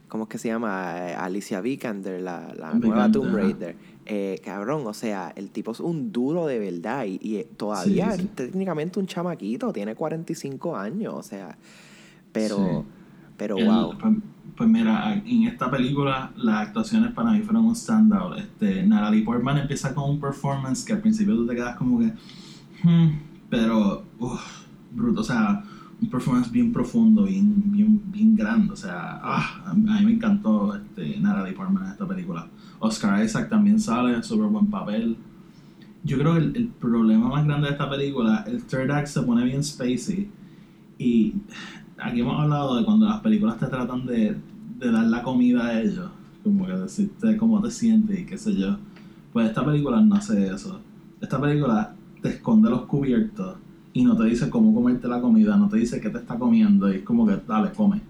¿cómo 0.07 0.23
es 0.25 0.29
que 0.29 0.37
se 0.37 0.47
llama? 0.49 1.07
Alicia 1.15 1.59
Vikander, 1.59 2.21
la, 2.21 2.53
la 2.57 2.73
nueva 2.75 3.11
Tomb. 3.11 3.35
Raider. 3.35 3.75
Eh, 4.05 4.39
cabrón, 4.45 4.87
o 4.87 4.93
sea, 4.93 5.33
el 5.35 5.49
tipo 5.49 5.71
es 5.71 5.81
un 5.81 6.13
duro 6.13 6.45
de 6.45 6.59
verdad 6.59 7.03
y, 7.05 7.19
y, 7.21 7.43
todavía 7.57 8.11
Sí, 8.13 8.29
técnicamente 8.35 8.99
un 8.99 9.07
chamaquito, 9.07 9.73
tiene 9.73 9.95
45 9.95 10.77
años, 10.77 11.13
o 11.13 11.23
sea, 11.23 11.57
pero, 12.31 12.85
Sí. 12.85 12.96
Pero 13.37 13.57
El- 13.57 13.67
wow. 13.67 13.97
Pues, 13.97 14.13
pues 14.55 14.69
mira, 14.69 15.13
en 15.13 15.43
esta 15.43 15.69
película 15.69 16.31
las 16.35 16.67
actuaciones 16.67 17.11
para 17.11 17.31
mí 17.31 17.41
fueron 17.41 17.65
un 17.65 17.75
standout. 17.75 18.37
Este, 18.39 18.83
Natalie 18.85 19.23
Portman 19.23 19.59
empieza 19.59 19.93
con 19.93 20.09
un 20.09 20.19
performance 20.19 20.83
que 20.83 20.93
al 20.93 20.99
principio 20.99 21.35
tú 21.35 21.45
te 21.45 21.55
quedas 21.55 21.75
como 21.75 21.99
que... 21.99 22.11
"Hmm", 22.83 23.19
pero, 23.49 24.03
uff, 24.19 24.41
bruto. 24.95 25.21
O 25.21 25.23
sea, 25.23 25.63
un 26.01 26.09
performance 26.09 26.51
bien 26.51 26.73
profundo, 26.73 27.23
bien, 27.23 27.53
bien, 27.71 28.01
bien 28.11 28.35
grande. 28.35 28.73
O 28.73 28.75
sea, 28.75 29.19
ah, 29.23 29.63
a 29.67 29.73
mí 29.75 30.05
me 30.05 30.13
encantó 30.13 30.75
este, 30.75 31.19
Natalie 31.19 31.53
Portman 31.53 31.85
en 31.85 31.91
esta 31.91 32.07
película. 32.07 32.47
Oscar 32.79 33.23
Isaac 33.23 33.49
también 33.49 33.79
sale, 33.79 34.21
súper 34.23 34.47
buen 34.47 34.67
papel. 34.67 35.17
Yo 36.03 36.17
creo 36.17 36.33
que 36.33 36.39
el, 36.39 36.55
el 36.55 36.67
problema 36.67 37.29
más 37.29 37.45
grande 37.45 37.67
de 37.67 37.73
esta 37.73 37.89
película, 37.89 38.43
el 38.47 38.63
third 38.63 38.89
act 38.91 39.07
se 39.07 39.21
pone 39.21 39.43
bien 39.45 39.63
spacey. 39.63 40.29
Y 40.99 41.33
aquí 41.99 42.21
hemos 42.21 42.39
hablado 42.39 42.77
de 42.77 42.85
cuando 42.85 43.07
las 43.07 43.19
películas 43.21 43.57
te 43.57 43.67
tratan 43.67 44.05
de, 44.05 44.35
de 44.79 44.91
dar 44.91 45.05
la 45.05 45.23
comida 45.23 45.65
a 45.67 45.81
ellos, 45.81 46.09
como 46.43 46.65
que 46.65 46.73
decirte 46.73 47.37
cómo 47.37 47.61
te 47.61 47.71
sientes 47.71 48.19
y 48.19 48.25
qué 48.25 48.37
sé 48.37 48.55
yo. 48.55 48.77
Pues 49.33 49.47
esta 49.49 49.65
película 49.65 50.01
no 50.01 50.15
hace 50.15 50.47
eso. 50.53 50.79
Esta 51.21 51.39
película 51.39 51.93
te 52.21 52.29
esconde 52.29 52.69
los 52.69 52.83
cubiertos 52.83 53.57
y 53.93 54.03
no 54.03 54.15
te 54.15 54.25
dice 54.25 54.49
cómo 54.49 54.73
comerte 54.73 55.07
la 55.07 55.19
comida, 55.21 55.57
no 55.57 55.67
te 55.69 55.77
dice 55.77 55.99
qué 55.99 56.09
te 56.09 56.19
está 56.19 56.37
comiendo 56.37 56.91
y 56.91 56.97
es 56.97 57.03
como 57.03 57.25
que, 57.25 57.39
dale, 57.47 57.71
come. 57.71 58.01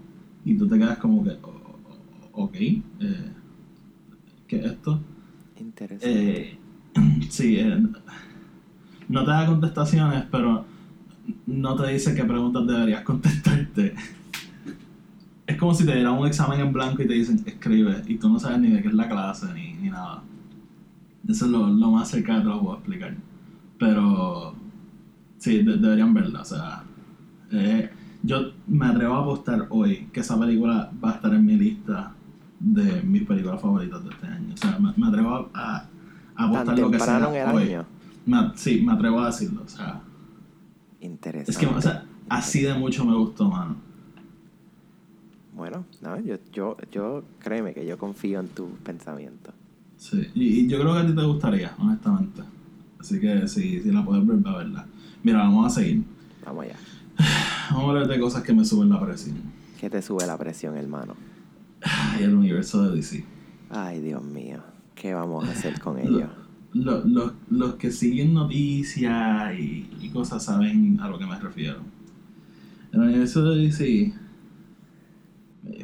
Y 0.44 0.54
tú 0.54 0.66
te 0.68 0.78
quedas 0.78 0.98
como 0.98 1.24
que, 1.24 1.36
"Oh, 1.42 2.44
ok, 2.44 2.54
eh, 2.54 2.82
¿qué 4.46 4.56
es 4.60 4.64
esto? 4.66 5.00
Interesante. 5.58 6.40
Eh, 6.50 6.58
sí, 7.30 7.56
eh, 7.58 7.82
no 9.08 9.24
te 9.24 9.30
da 9.30 9.46
contestaciones, 9.46 10.24
pero 10.30 10.64
no 11.46 11.74
te 11.76 11.88
dice 11.92 12.14
qué 12.14 12.24
preguntas 12.24 12.66
deberías 12.66 13.02
contestarte. 13.02 13.94
Es 15.46 15.56
como 15.56 15.72
si 15.74 15.86
te 15.86 15.94
dieran 15.94 16.14
un 16.14 16.26
examen 16.26 16.60
en 16.60 16.72
blanco 16.72 17.02
y 17.02 17.06
te 17.06 17.14
dicen 17.14 17.42
escribe 17.46 18.02
y 18.06 18.16
tú 18.16 18.28
no 18.28 18.38
sabes 18.38 18.58
ni 18.60 18.68
de 18.68 18.82
qué 18.82 18.88
es 18.88 18.94
la 18.94 19.08
clase 19.08 19.46
ni, 19.54 19.72
ni 19.74 19.88
nada. 19.90 20.22
Eso 21.26 21.44
es 21.46 21.50
lo, 21.50 21.68
lo 21.68 21.90
más 21.90 22.08
cerca 22.10 22.34
que 22.36 22.40
te 22.42 22.46
lo 22.46 22.60
puedo 22.60 22.76
explicar. 22.76 23.14
Pero 23.78 24.54
sí, 25.38 25.62
de- 25.62 25.76
deberían 25.78 26.12
verla. 26.12 26.42
O 26.42 26.44
sea, 26.44 26.82
eh, 27.52 27.90
yo 28.22 28.52
me 28.66 28.86
atrevo 28.86 29.14
a 29.14 29.20
apostar 29.22 29.66
hoy 29.70 30.08
que 30.12 30.20
esa 30.20 30.38
película 30.38 30.90
va 31.02 31.10
a 31.12 31.14
estar 31.14 31.32
en 31.34 31.46
mi 31.46 31.56
lista 31.56 32.12
de 32.60 33.02
mis 33.02 33.22
películas 33.22 33.60
favoritas 33.60 34.02
de 34.04 34.10
este 34.10 34.26
año. 34.26 34.52
O 34.52 34.56
sea, 34.56 34.78
me, 34.78 34.92
me 34.96 35.06
atrevo 35.06 35.48
a, 35.54 35.76
a 35.76 35.88
Tan 36.36 36.46
apostar 36.46 36.78
lo 36.78 36.90
que 36.90 36.98
sea 36.98 37.18
hoy. 37.54 37.64
Me- 38.26 38.52
sí, 38.56 38.82
me 38.84 38.92
atrevo 38.92 39.20
a 39.20 39.26
decirlo. 39.26 39.62
O 39.64 39.68
sea, 39.68 40.00
Interesante. 41.00 41.50
es 41.50 41.58
que 41.58 41.66
o 41.66 41.80
sea, 41.80 42.04
así 42.28 42.62
de 42.62 42.74
mucho 42.74 43.04
me 43.04 43.16
gustó, 43.16 43.48
mano. 43.48 43.76
Bueno, 45.54 45.84
no, 46.02 46.20
yo, 46.20 46.36
yo, 46.52 46.76
yo, 46.92 47.24
créeme 47.40 47.74
que 47.74 47.84
yo 47.84 47.98
confío 47.98 48.38
en 48.40 48.48
tu 48.48 48.68
pensamiento. 48.84 49.52
Sí, 49.96 50.30
y, 50.34 50.60
y 50.60 50.68
yo 50.68 50.78
creo 50.78 50.94
que 50.94 51.00
a 51.00 51.06
ti 51.06 51.14
te 51.14 51.24
gustaría, 51.24 51.74
honestamente. 51.78 52.42
Así 53.00 53.20
que 53.20 53.48
sí, 53.48 53.80
sí 53.80 53.90
la 53.90 54.04
puedes 54.04 54.26
ver, 54.26 54.44
va 54.44 54.52
a 54.52 54.58
verla. 54.58 54.86
Mira, 55.22 55.38
vamos 55.38 55.66
a 55.66 55.70
seguir. 55.80 56.04
Vamos 56.44 56.64
allá. 56.64 56.76
Vamos 57.70 57.84
a 57.84 57.88
hablar 57.90 58.08
de 58.08 58.20
cosas 58.20 58.42
que 58.42 58.52
me 58.54 58.64
suben 58.64 58.88
la 58.88 59.00
presión. 59.00 59.36
¿Qué 59.78 59.90
te 59.90 60.00
sube 60.00 60.26
la 60.26 60.38
presión, 60.38 60.76
hermano? 60.76 61.16
Ay, 61.82 62.24
el 62.24 62.34
universo 62.34 62.88
de 62.88 62.96
DC. 62.96 63.24
Ay, 63.70 64.00
Dios 64.00 64.22
mío. 64.22 64.60
¿Qué 64.94 65.12
vamos 65.12 65.46
a 65.46 65.52
hacer 65.52 65.80
con 65.80 65.98
ello? 65.98 66.28
Lo- 66.74 67.04
lo- 67.04 67.32
los 67.50 67.74
que 67.76 67.90
siguen 67.90 68.34
noticias 68.34 69.58
y, 69.58 69.88
y 70.00 70.08
cosas 70.10 70.44
saben 70.44 71.00
a 71.00 71.08
lo 71.08 71.18
que 71.18 71.26
me 71.26 71.38
refiero. 71.38 71.78
El 72.92 73.00
universo 73.00 73.44
de 73.44 73.56
DC. 73.66 74.12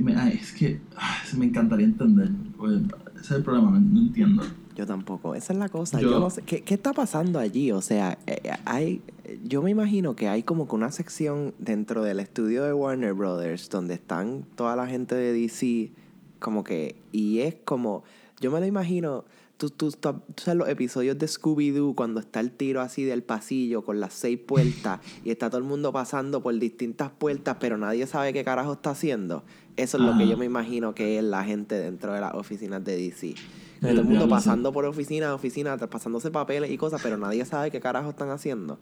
me- 0.00 0.17
ay, 0.17 0.38
es 0.41 0.53
que 0.53 0.81
ay, 0.97 1.38
me 1.38 1.47
encantaría 1.47 1.87
entender. 1.87 2.31
pues, 2.57 2.81
ese 3.14 3.21
es 3.21 3.31
el 3.31 3.43
problema, 3.43 3.71
no, 3.71 3.81
no 3.81 4.00
entiendo. 4.00 4.43
Yo 4.76 4.87
tampoco. 4.87 5.35
Esa 5.35 5.53
es 5.53 5.59
la 5.59 5.69
cosa. 5.69 6.00
Yo- 6.00 6.11
Yo, 6.11 6.21
no 6.21 6.31
sé. 6.31 6.43
¿qué, 6.43 6.62
qué 6.62 6.75
está 6.75 6.93
pasando 6.93 7.38
allí? 7.38 7.71
O 7.73 7.81
sea, 7.81 8.19
eh, 8.26 8.41
eh, 8.45 8.50
hay. 8.64 9.03
Yo 9.45 9.62
me 9.62 9.71
imagino 9.71 10.17
que 10.17 10.29
hay 10.29 10.43
como 10.43 10.67
que 10.69 10.75
una 10.75 10.91
sección 10.91 11.55
dentro 11.59 12.03
del 12.03 12.19
estudio 12.21 12.64
de 12.64 12.73
Warner 12.75 13.14
Brothers 13.14 13.69
donde 13.71 13.95
están 13.95 14.45
toda 14.57 14.75
la 14.76 14.87
gente 14.87 15.14
de 15.14 15.33
DC, 15.33 15.93
como 16.41 16.64
que. 16.64 16.97
Y 17.12 17.38
es 17.41 17.57
como. 17.64 18.03
Yo 18.41 18.50
me 18.50 18.61
lo 18.61 18.67
imagino. 18.67 19.25
Tú, 19.64 19.71
tú, 19.71 19.90
tú, 19.92 20.12
tú 20.35 20.42
sabes 20.42 20.59
los 20.59 20.68
episodios 20.68 21.18
de 21.18 21.26
Scooby-Doo 21.26 21.94
cuando 21.94 22.21
está 22.21 22.40
el 22.40 22.50
tiro 22.50 22.80
así 22.83 23.02
del 23.04 23.23
pasillo 23.23 23.83
con 23.83 23.99
las 23.99 24.12
seis 24.12 24.38
puertas 24.38 25.00
y 25.25 25.30
está 25.30 25.49
todo 25.49 25.59
el 25.59 25.64
mundo 25.64 25.90
pasando 25.90 26.42
por 26.42 26.59
distintas 26.59 27.11
puertas, 27.11 27.56
pero 27.59 27.78
nadie 27.78 28.06
sabe 28.06 28.33
qué 28.35 28.44
carajo 28.44 28.75
está 28.75 28.90
haciendo. 28.90 29.42
Eso 29.76 29.97
es 29.97 30.02
lo 30.04 30.11
que 30.16 30.25
Ajá. 30.25 30.30
yo 30.33 30.37
me 30.37 30.44
imagino 30.44 30.94
que 30.94 31.16
es 31.18 31.25
la 31.25 31.42
gente 31.44 31.76
dentro 31.76 32.12
de 32.12 32.21
las 32.21 32.35
oficinas 32.35 32.85
de 32.85 32.97
DC. 32.97 33.28
El 33.28 33.37
todo 33.80 34.00
el 34.02 34.04
mundo 34.04 34.28
pasando 34.28 34.71
por 34.73 34.85
oficina 34.85 35.28
a 35.30 35.35
oficina, 35.35 35.76
tra- 35.78 35.88
pasándose 35.88 36.30
papeles 36.30 36.71
y 36.71 36.76
cosas, 36.76 37.00
pero 37.02 37.16
nadie 37.16 37.44
sabe 37.47 37.71
qué 37.71 37.80
carajo 37.80 38.11
están 38.11 38.28
haciendo. 38.30 38.78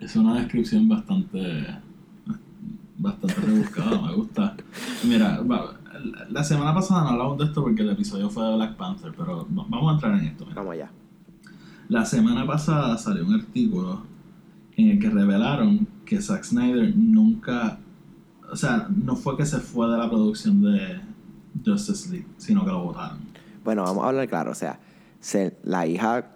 Es 0.00 0.14
una 0.16 0.34
descripción 0.38 0.88
bastante. 0.88 1.66
bastante 2.98 3.34
rebuscada, 3.40 4.00
me 4.02 4.14
gusta. 4.14 4.56
Mira, 5.04 5.40
va- 5.42 5.78
la 6.30 6.44
semana 6.44 6.74
pasada 6.74 7.02
no 7.02 7.08
hablamos 7.10 7.38
de 7.38 7.44
esto 7.44 7.62
porque 7.62 7.82
el 7.82 7.90
episodio 7.90 8.28
fue 8.30 8.44
de 8.46 8.54
Black 8.56 8.76
Panther, 8.76 9.12
pero 9.16 9.46
va- 9.56 9.66
vamos 9.68 9.90
a 9.90 9.94
entrar 9.94 10.18
en 10.18 10.26
esto. 10.26 10.44
mira. 10.44 10.56
Vamos 10.56 10.72
allá. 10.74 10.90
La 11.88 12.04
semana 12.04 12.46
pasada 12.46 12.96
salió 12.98 13.26
un 13.26 13.34
artículo 13.34 14.02
en 14.76 14.88
el 14.90 14.98
que 14.98 15.10
revelaron 15.10 15.86
que 16.06 16.20
Zack 16.20 16.44
Snyder 16.44 16.94
nunca. 16.96 17.78
O 18.50 18.56
sea, 18.56 18.86
no 19.04 19.16
fue 19.16 19.36
que 19.36 19.44
se 19.46 19.58
fue 19.58 19.88
de 19.90 19.98
la 19.98 20.08
producción 20.08 20.62
de 20.62 21.00
Justice 21.64 22.10
League, 22.10 22.26
sino 22.38 22.64
que 22.64 22.70
lo 22.70 22.84
votaron. 22.84 23.18
Bueno, 23.64 23.82
vamos 23.82 24.04
a 24.04 24.08
hablar 24.08 24.28
claro. 24.28 24.50
O 24.50 24.54
sea, 24.54 24.78
se- 25.20 25.56
la 25.64 25.86
hija 25.86 26.26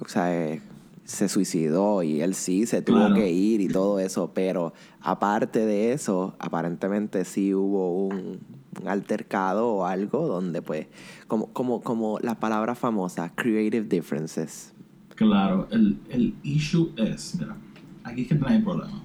o 0.00 0.06
sea, 0.08 0.32
eh, 0.34 0.62
se 1.04 1.28
suicidó 1.28 2.02
y 2.02 2.20
él 2.20 2.34
sí 2.34 2.66
se 2.66 2.82
tuvo 2.82 2.98
Claro. 2.98 3.14
que 3.14 3.30
ir 3.32 3.60
y 3.62 3.68
todo 3.68 3.98
eso, 3.98 4.30
pero 4.34 4.74
aparte 5.00 5.64
de 5.64 5.92
eso, 5.92 6.34
aparentemente 6.38 7.24
sí 7.24 7.54
hubo 7.54 8.06
un 8.06 8.38
altercado 8.86 9.68
o 9.68 9.84
algo 9.86 10.26
donde 10.26 10.62
pues, 10.62 10.86
como, 11.26 11.46
como, 11.52 11.80
como 11.82 12.18
la 12.20 12.38
palabra 12.38 12.74
famosa, 12.74 13.32
creative 13.34 13.86
differences. 13.88 14.72
Claro, 15.14 15.66
el, 15.70 15.98
el 16.10 16.34
issue 16.42 16.92
es, 16.96 17.36
mira, 17.38 17.56
aquí 18.04 18.22
es 18.22 18.28
que 18.28 18.38
hay 18.46 18.62
problema. 18.62 19.02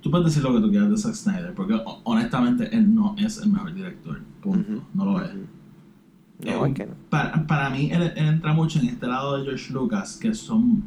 Tú 0.00 0.10
puedes 0.10 0.26
decir 0.26 0.42
lo 0.42 0.54
que 0.54 0.60
tú 0.60 0.70
quieras 0.70 0.90
de 0.90 0.96
Zack 0.96 1.14
Snyder, 1.14 1.54
porque 1.54 1.74
ho- 1.74 2.00
honestamente 2.04 2.74
él 2.74 2.92
no 2.94 3.14
es 3.18 3.36
el 3.38 3.50
mejor 3.50 3.74
director, 3.74 4.20
punto, 4.40 4.82
no 4.94 5.04
lo 5.04 5.22
es. 5.24 5.30
Eh, 6.42 6.54
No, 6.56 6.96
para, 7.10 7.46
para 7.46 7.68
mí 7.68 7.90
él, 7.92 8.02
él 8.16 8.26
entra 8.28 8.54
mucho 8.54 8.78
en 8.78 8.86
este 8.88 9.06
lado 9.06 9.36
de 9.36 9.44
George 9.44 9.72
Lucas, 9.72 10.16
que 10.16 10.32
son... 10.34 10.82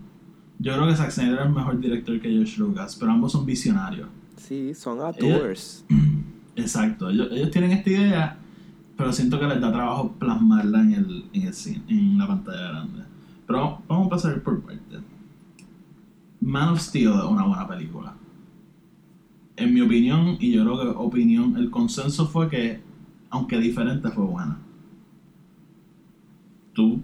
Yo 0.59 0.73
creo 0.73 0.87
que 0.87 0.95
Zack 0.95 1.11
Snyder 1.11 1.41
es 1.45 1.49
mejor 1.51 1.79
director 1.79 2.19
que 2.19 2.29
George 2.29 2.57
Lucas, 2.59 2.95
pero 2.99 3.11
ambos 3.11 3.31
son 3.33 3.45
visionarios. 3.45 4.07
Sí, 4.37 4.73
son 4.73 4.97
Ella- 4.97 5.07
auteurs. 5.07 5.85
Exacto, 6.55 7.09
ellos, 7.09 7.29
ellos 7.31 7.51
tienen 7.51 7.71
esta 7.71 7.89
idea, 7.89 8.37
pero 8.95 9.11
siento 9.11 9.39
que 9.39 9.47
les 9.47 9.59
da 9.59 9.71
trabajo 9.71 10.11
plasmarla 10.19 10.81
en 10.81 10.93
el, 10.93 11.25
en 11.33 11.41
el 11.47 11.53
cine, 11.53 11.83
en 11.87 12.17
la 12.17 12.27
pantalla 12.27 12.69
grande. 12.69 13.03
Pero 13.47 13.81
vamos 13.87 14.07
a 14.07 14.09
pasar 14.09 14.41
por 14.41 14.61
parte. 14.61 14.99
Man 16.41 16.69
of 16.69 16.79
Steel 16.79 17.11
es 17.11 17.23
una 17.23 17.45
buena 17.45 17.67
película. 17.67 18.13
En 19.55 19.73
mi 19.73 19.81
opinión, 19.81 20.37
y 20.39 20.51
yo 20.51 20.63
creo 20.63 20.81
que 20.81 20.87
opinión, 20.97 21.57
el 21.57 21.69
consenso 21.71 22.27
fue 22.27 22.49
que, 22.49 22.81
aunque 23.29 23.57
diferente, 23.57 24.09
fue 24.09 24.25
buena. 24.25 24.57
¿Tú 26.73 27.01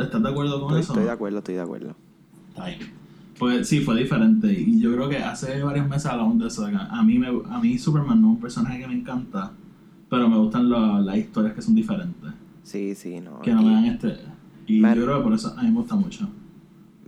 estás 0.00 0.22
de 0.22 0.28
acuerdo 0.28 0.60
con 0.60 0.68
Estoy, 0.70 0.80
eso? 0.80 0.92
estoy 0.92 1.04
de 1.06 1.10
acuerdo, 1.10 1.38
estoy 1.38 1.54
de 1.56 1.60
acuerdo. 1.60 1.94
Está 2.50 2.64
ahí. 2.64 2.78
Pues 3.38 3.68
sí, 3.68 3.80
fue 3.80 3.96
diferente. 3.98 4.52
Y 4.52 4.80
yo 4.80 4.92
creo 4.94 5.08
que 5.08 5.18
hace 5.18 5.62
varios 5.62 5.88
meses 5.88 6.06
hablamos 6.06 6.38
de 6.40 6.48
eso. 6.48 6.66
A 6.66 7.02
mí, 7.02 7.18
me, 7.18 7.28
a 7.28 7.58
mí 7.60 7.78
Superman 7.78 8.20
no 8.20 8.28
es 8.28 8.34
un 8.34 8.40
personaje 8.40 8.80
que 8.80 8.88
me 8.88 8.94
encanta, 8.94 9.52
pero 10.10 10.28
me 10.28 10.36
gustan 10.38 10.68
la- 10.68 11.00
las 11.00 11.16
historias 11.16 11.54
que 11.54 11.62
son 11.62 11.74
diferentes. 11.74 12.30
Sí, 12.64 12.94
sí, 12.94 13.20
no. 13.20 13.40
Que 13.40 13.52
no 13.54 13.62
me 13.62 13.72
dan 13.72 13.84
este. 13.86 14.16
Y 14.66 14.80
Man- 14.80 14.96
yo 14.96 15.04
creo 15.04 15.18
que 15.18 15.24
por 15.24 15.32
eso 15.34 15.54
a 15.56 15.62
mí 15.62 15.70
me 15.70 15.78
gusta 15.78 15.94
mucho. 15.94 16.28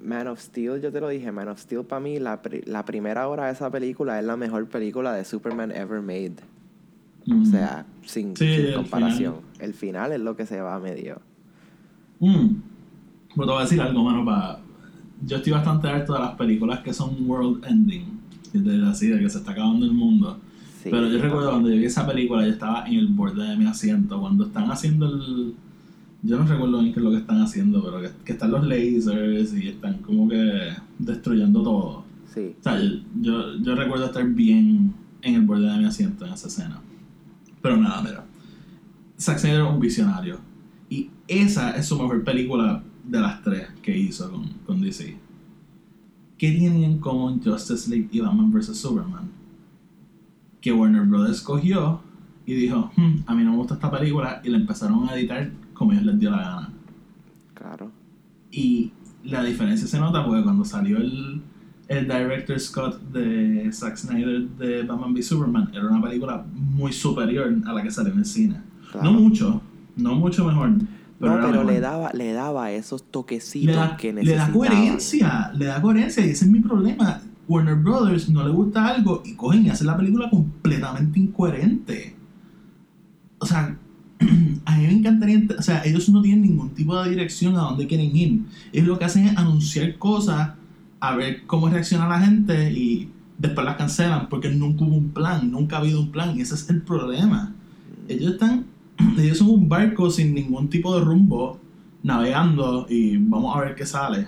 Man 0.02 0.28
of 0.28 0.40
Steel, 0.40 0.80
yo 0.80 0.90
te 0.90 1.00
lo 1.00 1.08
dije, 1.08 1.30
Man 1.32 1.48
of 1.48 1.58
Steel 1.58 1.84
para 1.84 2.00
mí, 2.00 2.18
la, 2.18 2.40
pri- 2.40 2.62
la 2.64 2.84
primera 2.84 3.28
hora 3.28 3.46
de 3.46 3.52
esa 3.52 3.70
película 3.70 4.18
es 4.18 4.24
la 4.24 4.36
mejor 4.36 4.66
película 4.66 5.12
de 5.12 5.24
Superman 5.24 5.70
ever 5.72 6.00
made. 6.00 6.36
O 7.28 7.34
Mm. 7.34 7.44
sea, 7.46 7.84
sin, 8.06 8.34
Sí, 8.36 8.46
sin 8.56 8.66
el 8.66 8.74
comparación. 8.76 9.34
El 9.58 9.74
final 9.74 10.12
es 10.12 10.20
lo 10.20 10.36
que 10.36 10.46
se 10.46 10.60
va 10.60 10.78
medio. 10.78 11.20
Mm. 12.20 12.46
Pero 13.34 13.46
te 13.46 13.52
voy 13.52 13.58
a 13.58 13.60
decir 13.62 13.80
algo, 13.80 14.02
mano, 14.04 14.24
para... 14.24 14.60
Yo 15.26 15.36
estoy 15.36 15.52
bastante 15.52 15.88
harto 15.88 16.14
de 16.14 16.20
las 16.20 16.34
películas 16.34 16.80
que 16.80 16.92
son 16.92 17.16
world 17.28 17.64
ending. 17.66 18.18
De 18.52 18.84
así, 18.88 19.08
de 19.08 19.20
que 19.20 19.30
se 19.30 19.38
está 19.38 19.52
acabando 19.52 19.86
el 19.86 19.92
mundo. 19.92 20.38
Sí, 20.82 20.88
Pero 20.90 21.08
yo 21.08 21.18
recuerdo 21.20 21.50
también. 21.50 21.50
cuando 21.50 21.68
yo 21.70 21.76
vi 21.76 21.84
esa 21.84 22.06
película, 22.06 22.44
yo 22.44 22.52
estaba 22.52 22.86
en 22.86 22.94
el 22.94 23.06
borde 23.08 23.46
de 23.48 23.56
mi 23.56 23.66
asiento. 23.66 24.20
Cuando 24.20 24.46
están 24.46 24.70
haciendo 24.70 25.06
el. 25.06 25.54
Yo 26.22 26.38
no 26.38 26.46
recuerdo 26.46 26.80
bien 26.80 26.92
qué 26.92 27.00
es 27.00 27.04
lo 27.04 27.10
que 27.10 27.16
están 27.18 27.40
haciendo, 27.40 27.82
pero 27.82 28.00
que, 28.02 28.10
que 28.24 28.32
están 28.32 28.50
los 28.50 28.66
lasers 28.66 29.54
y 29.54 29.68
están 29.68 29.98
como 29.98 30.28
que 30.28 30.72
destruyendo 30.98 31.62
todo. 31.62 32.04
Sí. 32.34 32.54
O 32.58 32.62
sea, 32.62 32.80
yo, 32.82 32.90
yo, 33.20 33.56
yo 33.58 33.74
recuerdo 33.74 34.06
estar 34.06 34.26
bien 34.26 34.92
en 35.22 35.34
el 35.34 35.42
borde 35.42 35.70
de 35.70 35.78
mi 35.78 35.84
asiento 35.84 36.26
en 36.26 36.32
esa 36.32 36.48
escena. 36.48 36.80
Pero 37.62 37.76
nada, 37.76 38.02
mira. 38.02 38.24
Zack 39.18 39.38
Snyder 39.38 39.62
es 39.62 39.70
un 39.70 39.80
visionario. 39.80 40.38
Y 40.88 41.10
esa 41.28 41.70
es 41.76 41.86
su 41.86 41.96
mejor 41.96 42.24
película 42.24 42.82
de 43.04 43.20
las 43.20 43.42
tres 43.42 43.68
que 43.82 43.96
hizo 43.96 44.30
con, 44.30 44.44
con 44.66 44.80
DC. 44.80 45.16
¿Qué 46.38 46.52
tienen 46.52 46.84
en 46.84 46.98
común 46.98 47.40
Justice 47.44 47.90
League 47.90 48.08
y 48.12 48.20
Batman 48.20 48.50
vs. 48.50 48.76
Superman? 48.78 49.30
Que 50.60 50.72
Warner 50.72 51.02
Brothers 51.02 51.40
cogió 51.42 52.00
y 52.46 52.54
dijo, 52.54 52.90
"Hmm, 52.96 53.22
a 53.26 53.34
mí 53.34 53.44
no 53.44 53.52
me 53.52 53.56
gusta 53.58 53.74
esta 53.74 53.90
película 53.90 54.40
y 54.44 54.48
la 54.50 54.56
empezaron 54.58 55.08
a 55.08 55.14
editar 55.14 55.50
como 55.80 55.92
ellos 55.92 56.04
les 56.04 56.18
dio 56.18 56.30
la 56.30 56.36
gana. 56.42 56.68
Claro. 57.54 57.90
Y 58.50 58.92
la 59.24 59.42
diferencia 59.42 59.86
se 59.86 59.98
nota 59.98 60.22
porque 60.26 60.42
cuando 60.42 60.62
salió 60.62 60.98
el, 60.98 61.40
el 61.88 62.04
director 62.04 62.60
Scott 62.60 63.00
de 63.12 63.70
Zack 63.72 63.96
Snyder 63.96 64.46
de 64.58 64.82
Batman 64.82 65.14
v 65.14 65.22
Superman, 65.22 65.70
era 65.72 65.88
una 65.88 66.02
película 66.02 66.44
muy 66.54 66.92
superior 66.92 67.50
a 67.64 67.72
la 67.72 67.82
que 67.82 67.90
salió 67.90 68.12
en 68.12 68.18
el 68.18 68.24
cine. 68.26 68.60
Claro. 68.92 69.10
No 69.10 69.18
mucho, 69.18 69.62
no 69.96 70.16
mucho 70.16 70.44
mejor. 70.44 70.70
Pero 71.20 71.38
no, 71.38 71.46
pero 71.46 71.64
le 71.64 71.80
daba, 71.80 72.10
le 72.14 72.32
daba 72.32 72.72
esos 72.72 73.04
toquecitos 73.04 73.76
da, 73.76 73.96
que 73.96 74.12
le 74.12 74.22
da 74.22 74.46
necesitaba. 74.46 74.52
coherencia, 74.52 75.52
le 75.54 75.66
da 75.66 75.82
coherencia 75.82 76.26
y 76.26 76.30
ese 76.30 76.46
es 76.46 76.50
mi 76.50 76.60
problema. 76.60 77.20
Warner 77.46 77.74
Brothers 77.74 78.30
no 78.30 78.42
le 78.42 78.50
gusta 78.50 78.86
algo 78.86 79.22
y 79.24 79.34
cogen 79.34 79.66
y 79.66 79.70
hacen 79.70 79.88
la 79.88 79.96
película 79.96 80.30
completamente 80.30 81.20
incoherente. 81.20 82.16
O 83.38 83.44
sea, 83.44 83.76
a 84.64 84.76
mí 84.76 84.86
me 84.86 84.92
encantaría, 84.92 85.42
o 85.58 85.62
sea, 85.62 85.82
ellos 85.84 86.08
no 86.08 86.22
tienen 86.22 86.42
ningún 86.42 86.70
tipo 86.70 87.00
de 87.02 87.10
dirección 87.10 87.56
a 87.56 87.62
dónde 87.62 87.86
quieren 87.86 88.16
ir. 88.16 88.42
Ellos 88.72 88.88
lo 88.88 88.98
que 88.98 89.04
hacen 89.04 89.26
es 89.26 89.36
anunciar 89.36 89.98
cosas, 89.98 90.52
a 91.00 91.16
ver 91.16 91.44
cómo 91.46 91.68
reacciona 91.68 92.08
la 92.08 92.20
gente 92.20 92.72
y 92.72 93.10
después 93.36 93.64
las 93.64 93.76
cancelan 93.76 94.28
porque 94.28 94.50
nunca 94.50 94.84
hubo 94.84 94.96
un 94.96 95.10
plan, 95.10 95.50
nunca 95.50 95.76
ha 95.76 95.80
habido 95.80 96.00
un 96.00 96.10
plan 96.10 96.36
y 96.36 96.42
ese 96.42 96.54
es 96.54 96.70
el 96.70 96.82
problema. 96.82 97.52
Ellos 98.08 98.32
están, 98.32 98.66
ellos 99.18 99.38
son 99.38 99.50
un 99.50 99.68
barco 99.68 100.10
sin 100.10 100.34
ningún 100.34 100.68
tipo 100.68 100.98
de 100.98 101.04
rumbo, 101.04 101.58
navegando 102.02 102.86
y 102.88 103.16
vamos 103.16 103.56
a 103.56 103.60
ver 103.60 103.74
qué 103.74 103.84
sale. 103.86 104.26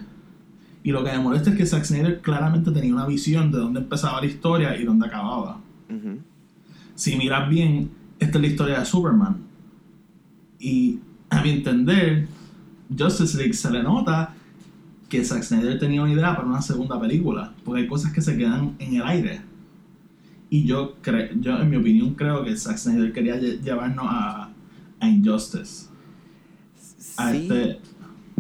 Y 0.84 0.90
lo 0.90 1.04
que 1.04 1.12
me 1.12 1.18
molesta 1.20 1.50
es 1.50 1.56
que 1.56 1.64
Zack 1.66 1.84
Snyder 1.84 2.20
claramente 2.20 2.70
tenía 2.72 2.92
una 2.94 3.06
visión 3.06 3.50
de 3.52 3.58
dónde 3.58 3.80
empezaba 3.80 4.20
la 4.20 4.26
historia 4.26 4.76
y 4.76 4.84
dónde 4.84 5.06
acababa 5.06 5.60
Ujú. 5.88 6.18
si 6.96 7.16
miras 7.16 7.48
bien, 7.48 7.90
esta 8.18 8.38
es 8.38 8.42
la 8.42 8.48
historia 8.48 8.78
de 8.80 8.84
Superman. 8.84 9.36
Y 10.58 10.98
a 11.30 11.42
mi 11.42 11.50
entender, 11.50 12.28
Justice 12.96 13.36
League 13.38 13.54
se 13.54 13.70
le 13.70 13.82
nota 13.82 14.34
que 15.08 15.24
Zack 15.24 15.42
Snyder 15.42 15.78
tenía 15.78 16.02
una 16.02 16.12
idea 16.12 16.34
para 16.36 16.48
una 16.48 16.62
segunda 16.62 17.00
película, 17.00 17.52
porque 17.64 17.82
hay 17.82 17.86
cosas 17.86 18.12
que 18.12 18.20
se 18.20 18.36
quedan 18.36 18.74
en 18.78 18.96
el 18.96 19.02
aire. 19.02 19.40
Y 20.50 20.64
yo, 20.64 20.96
yo 21.40 21.58
en 21.58 21.70
mi 21.70 21.76
opinión, 21.76 22.14
creo 22.14 22.44
que 22.44 22.56
Zack 22.56 22.76
Snyder 22.78 23.12
quería 23.12 23.36
lle- 23.40 23.60
llevarnos 23.62 24.06
a, 24.08 24.41
a 25.02 25.08
Injustice. 25.08 25.88
A 27.16 27.32
Sí, 27.32 27.48
este, 27.50 27.78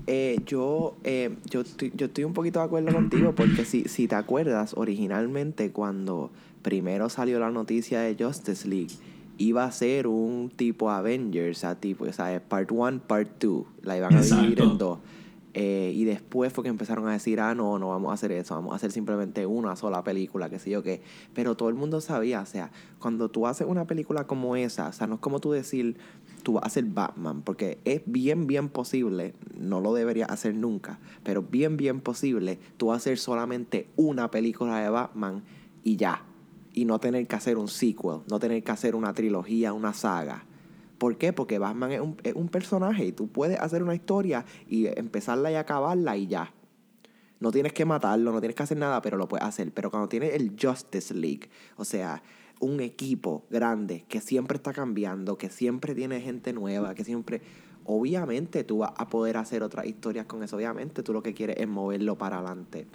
eh, 0.06 0.40
yo, 0.46 0.96
eh, 1.04 1.36
yo, 1.50 1.60
estoy, 1.60 1.92
yo 1.94 2.06
estoy 2.06 2.24
un 2.24 2.32
poquito 2.32 2.60
de 2.60 2.64
acuerdo 2.64 2.92
contigo 2.92 3.34
porque 3.34 3.64
si, 3.64 3.84
si 3.84 4.08
te 4.08 4.14
acuerdas, 4.14 4.74
originalmente 4.76 5.72
cuando 5.72 6.30
primero 6.62 7.08
salió 7.08 7.38
la 7.40 7.50
noticia 7.50 8.00
de 8.00 8.16
Justice 8.18 8.66
League, 8.68 8.92
iba 9.38 9.64
a 9.64 9.72
ser 9.72 10.06
un 10.06 10.50
tipo 10.54 10.90
Avengers, 10.90 11.58
o 11.58 11.60
sea, 11.60 11.74
tipo, 11.74 12.04
o 12.04 12.12
sea, 12.12 12.40
part 12.48 12.70
1, 12.70 13.00
part 13.08 13.42
2, 13.42 13.64
la 13.82 13.96
iban 13.96 14.14
a 14.14 14.22
dividir 14.22 14.60
en 14.60 14.78
dos. 14.78 14.98
Eh, 15.54 15.92
y 15.94 16.04
después 16.04 16.50
fue 16.50 16.64
que 16.64 16.70
empezaron 16.70 17.06
a 17.08 17.12
decir, 17.12 17.38
ah, 17.38 17.54
no, 17.54 17.78
no 17.78 17.88
vamos 17.88 18.10
a 18.10 18.14
hacer 18.14 18.32
eso, 18.32 18.54
vamos 18.54 18.72
a 18.72 18.76
hacer 18.76 18.90
simplemente 18.90 19.44
una 19.44 19.76
sola 19.76 20.02
película, 20.02 20.48
qué 20.48 20.58
sé 20.58 20.70
yo 20.70 20.82
qué. 20.82 21.02
Pero 21.34 21.56
todo 21.56 21.68
el 21.68 21.74
mundo 21.74 22.00
sabía, 22.00 22.40
o 22.40 22.46
sea, 22.46 22.70
cuando 22.98 23.28
tú 23.28 23.46
haces 23.46 23.66
una 23.66 23.86
película 23.86 24.26
como 24.26 24.56
esa, 24.56 24.88
o 24.88 24.92
sea, 24.92 25.06
no 25.06 25.16
es 25.16 25.20
como 25.20 25.40
tú 25.40 25.52
decir, 25.52 25.98
tú 26.42 26.54
vas 26.54 26.64
a 26.64 26.66
hacer 26.66 26.84
Batman, 26.84 27.42
porque 27.42 27.78
es 27.84 28.02
bien, 28.06 28.46
bien 28.46 28.68
posible, 28.68 29.34
no 29.56 29.80
lo 29.80 29.94
deberías 29.94 30.30
hacer 30.30 30.54
nunca, 30.54 30.98
pero 31.22 31.42
bien, 31.42 31.76
bien 31.76 32.00
posible, 32.00 32.58
tú 32.76 32.86
vas 32.86 32.94
a 32.94 32.96
hacer 32.98 33.18
solamente 33.18 33.88
una 33.96 34.30
película 34.30 34.78
de 34.78 34.88
Batman 34.88 35.42
y 35.82 35.96
ya. 35.96 36.24
Y 36.74 36.86
no 36.86 36.98
tener 36.98 37.26
que 37.26 37.36
hacer 37.36 37.58
un 37.58 37.68
sequel, 37.68 38.20
no 38.30 38.38
tener 38.38 38.62
que 38.64 38.70
hacer 38.70 38.94
una 38.94 39.12
trilogía, 39.12 39.72
una 39.72 39.92
saga. 39.92 40.44
¿Por 40.96 41.18
qué? 41.18 41.32
Porque 41.32 41.58
Batman 41.58 41.92
es 41.92 42.00
un, 42.00 42.16
es 42.22 42.34
un 42.34 42.48
personaje 42.48 43.04
y 43.04 43.12
tú 43.12 43.28
puedes 43.28 43.58
hacer 43.60 43.82
una 43.82 43.94
historia 43.94 44.44
y 44.68 44.86
empezarla 44.86 45.50
y 45.50 45.56
acabarla 45.56 46.16
y 46.16 46.28
ya. 46.28 46.52
No 47.40 47.50
tienes 47.50 47.72
que 47.72 47.84
matarlo, 47.84 48.30
no 48.32 48.40
tienes 48.40 48.54
que 48.54 48.62
hacer 48.62 48.78
nada, 48.78 49.02
pero 49.02 49.16
lo 49.16 49.26
puedes 49.26 49.44
hacer. 49.44 49.72
Pero 49.72 49.90
cuando 49.90 50.08
tienes 50.08 50.32
el 50.34 50.56
Justice 50.58 51.12
League, 51.12 51.50
o 51.76 51.84
sea, 51.84 52.22
un 52.62 52.80
equipo 52.80 53.44
grande 53.50 54.04
que 54.08 54.20
siempre 54.20 54.56
está 54.56 54.72
cambiando, 54.72 55.36
que 55.36 55.50
siempre 55.50 55.94
tiene 55.94 56.20
gente 56.20 56.52
nueva, 56.52 56.94
que 56.94 57.04
siempre... 57.04 57.42
Obviamente 57.84 58.62
tú 58.62 58.78
vas 58.78 58.92
a 58.96 59.08
poder 59.08 59.36
hacer 59.36 59.64
otras 59.64 59.86
historias 59.86 60.26
con 60.26 60.44
eso. 60.44 60.54
Obviamente 60.54 61.02
tú 61.02 61.12
lo 61.12 61.20
que 61.20 61.34
quieres 61.34 61.56
es 61.58 61.66
moverlo 61.66 62.16
para 62.16 62.38
adelante. 62.38 62.86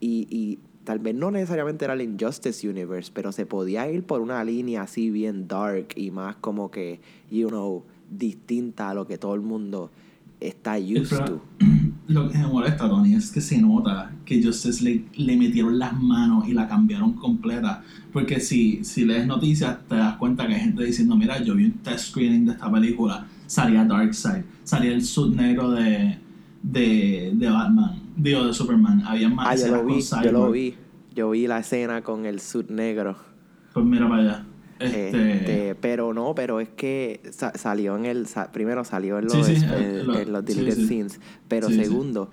Y, 0.00 0.26
y 0.28 0.58
tal 0.84 0.98
vez 0.98 1.14
no 1.14 1.30
necesariamente 1.30 1.86
era 1.86 1.94
el 1.94 2.02
Injustice 2.02 2.68
Universe, 2.68 3.10
pero 3.12 3.32
se 3.32 3.46
podía 3.46 3.90
ir 3.90 4.04
por 4.04 4.20
una 4.20 4.44
línea 4.44 4.82
así 4.82 5.08
bien 5.08 5.48
dark 5.48 5.88
y 5.96 6.10
más 6.10 6.36
como 6.36 6.70
que, 6.70 7.00
you 7.30 7.48
know, 7.48 7.84
distinta 8.10 8.90
a 8.90 8.94
lo 8.94 9.06
que 9.06 9.16
todo 9.16 9.34
el 9.34 9.40
mundo 9.40 9.90
está 10.40 10.76
used 10.76 11.16
to. 11.24 11.40
Lo 12.06 12.28
que 12.28 12.38
me 12.38 12.46
molesta, 12.46 12.88
Tony, 12.88 13.14
es 13.14 13.30
que 13.30 13.40
se 13.40 13.60
nota 13.60 14.12
que 14.24 14.42
Justice 14.42 14.82
League 14.84 15.06
le 15.16 15.36
metieron 15.36 15.78
las 15.78 15.98
manos 15.98 16.46
y 16.46 16.52
la 16.52 16.68
cambiaron 16.68 17.14
completa. 17.14 17.82
Porque 18.12 18.40
si, 18.40 18.84
si 18.84 19.04
lees 19.04 19.26
noticias, 19.26 19.78
te 19.88 19.96
das 19.96 20.16
cuenta 20.16 20.46
que 20.46 20.54
hay 20.54 20.60
gente 20.60 20.84
diciendo, 20.84 21.16
mira, 21.16 21.42
yo 21.42 21.54
vi 21.54 21.64
un 21.64 21.72
test 21.72 22.10
screening 22.10 22.46
de 22.46 22.52
esta 22.52 22.70
película, 22.70 23.26
salía 23.46 23.84
Darkseid, 23.84 24.44
salía 24.64 24.92
el 24.92 25.04
sud 25.04 25.34
negro 25.34 25.70
de, 25.70 26.18
de, 26.62 27.32
de 27.34 27.48
Batman, 27.50 28.00
digo, 28.16 28.46
de 28.46 28.52
Superman. 28.54 29.02
Había 29.06 29.28
más 29.28 29.48
Ah, 29.48 29.66
yo 29.66 29.76
lo 29.76 29.84
con 29.84 29.96
vi, 29.96 30.02
yo 30.24 30.32
lo 30.32 30.50
vi. 30.50 30.74
Yo 31.14 31.30
vi 31.30 31.46
la 31.46 31.60
escena 31.60 32.02
con 32.02 32.26
el 32.26 32.40
suit 32.40 32.68
negro. 32.70 33.16
Pues 33.72 33.86
mira 33.86 34.08
para 34.08 34.22
allá. 34.22 34.46
Este, 34.80 35.36
Este, 35.38 35.74
pero 35.76 36.12
no, 36.12 36.34
pero 36.34 36.60
es 36.60 36.68
que 36.68 37.20
sa- 37.30 37.52
salió 37.56 37.96
en 37.96 38.06
el. 38.06 38.26
sa- 38.26 38.50
primero 38.52 38.84
salió 38.84 39.18
en 39.18 39.26
los, 39.26 39.46
Sí, 39.46 39.56
sí, 39.56 39.66
en- 39.66 39.74
en 39.74 40.06
lo- 40.06 40.18
en 40.18 40.32
los 40.32 40.44
sí, 40.46 40.54
deleted 40.54 40.76
sí. 40.76 40.86
scenes. 40.86 41.20
Pero 41.48 41.70
segundo, 41.70 42.30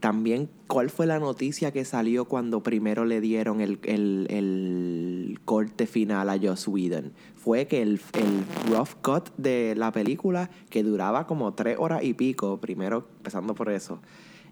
también, 0.00 0.48
¿cuál 0.66 0.90
fue 0.90 1.06
la 1.06 1.18
noticia 1.20 1.70
que 1.72 1.84
salió 1.84 2.24
cuando 2.24 2.62
primero 2.62 3.04
le 3.04 3.20
dieron 3.20 3.60
el, 3.60 3.78
el, 3.84 4.26
el 4.30 5.38
corte 5.44 5.86
final 5.86 6.28
a 6.28 6.38
Joss 6.40 6.66
Whedon? 6.68 7.12
Fue 7.36 7.66
que 7.66 7.82
el, 7.82 8.00
el 8.14 8.44
rough 8.72 8.94
cut 9.02 9.30
de 9.36 9.74
la 9.76 9.92
película, 9.92 10.50
que 10.70 10.82
duraba 10.82 11.26
como 11.26 11.54
tres 11.54 11.76
horas 11.78 12.02
y 12.04 12.14
pico, 12.14 12.58
primero 12.60 13.06
empezando 13.18 13.54
por 13.54 13.70
eso, 13.70 14.00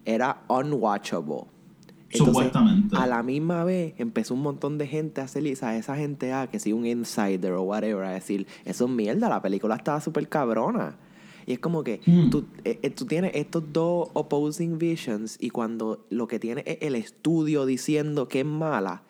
era 0.05 0.41
unwatchable. 0.47 1.43
Supuestamente. 2.17 2.95
A 2.97 3.07
la 3.07 3.23
misma 3.23 3.63
vez 3.63 3.93
empezó 3.97 4.33
un 4.33 4.41
montón 4.41 4.77
de 4.77 4.87
gente 4.87 5.21
a 5.21 5.25
hacer, 5.25 5.43
o 5.51 5.55
sea, 5.55 5.77
esa 5.77 5.95
gente, 5.95 6.33
ah, 6.33 6.47
que 6.47 6.59
si 6.59 6.73
un 6.73 6.85
insider 6.85 7.53
o 7.53 7.61
whatever, 7.63 8.03
a 8.05 8.11
decir, 8.11 8.47
eso 8.65 8.85
es 8.85 8.91
mierda, 8.91 9.29
la 9.29 9.41
película 9.41 9.75
estaba 9.75 10.01
súper 10.01 10.27
cabrona. 10.27 10.95
Y 11.47 11.53
es 11.53 11.59
como 11.59 11.83
que 11.83 12.01
Mm. 12.05 12.29
tú, 12.29 12.45
eh, 12.65 12.79
eh, 12.83 12.89
tú 12.91 13.05
tienes 13.05 13.31
estos 13.33 13.63
dos 13.73 14.09
opposing 14.13 14.77
visions 14.77 15.37
y 15.39 15.49
cuando 15.49 16.05
lo 16.09 16.27
que 16.27 16.37
tiene 16.39 16.63
es 16.67 16.77
el 16.81 16.95
estudio 16.95 17.65
diciendo 17.65 18.27
que 18.27 18.41
es 18.41 18.45
mala, 18.45 19.01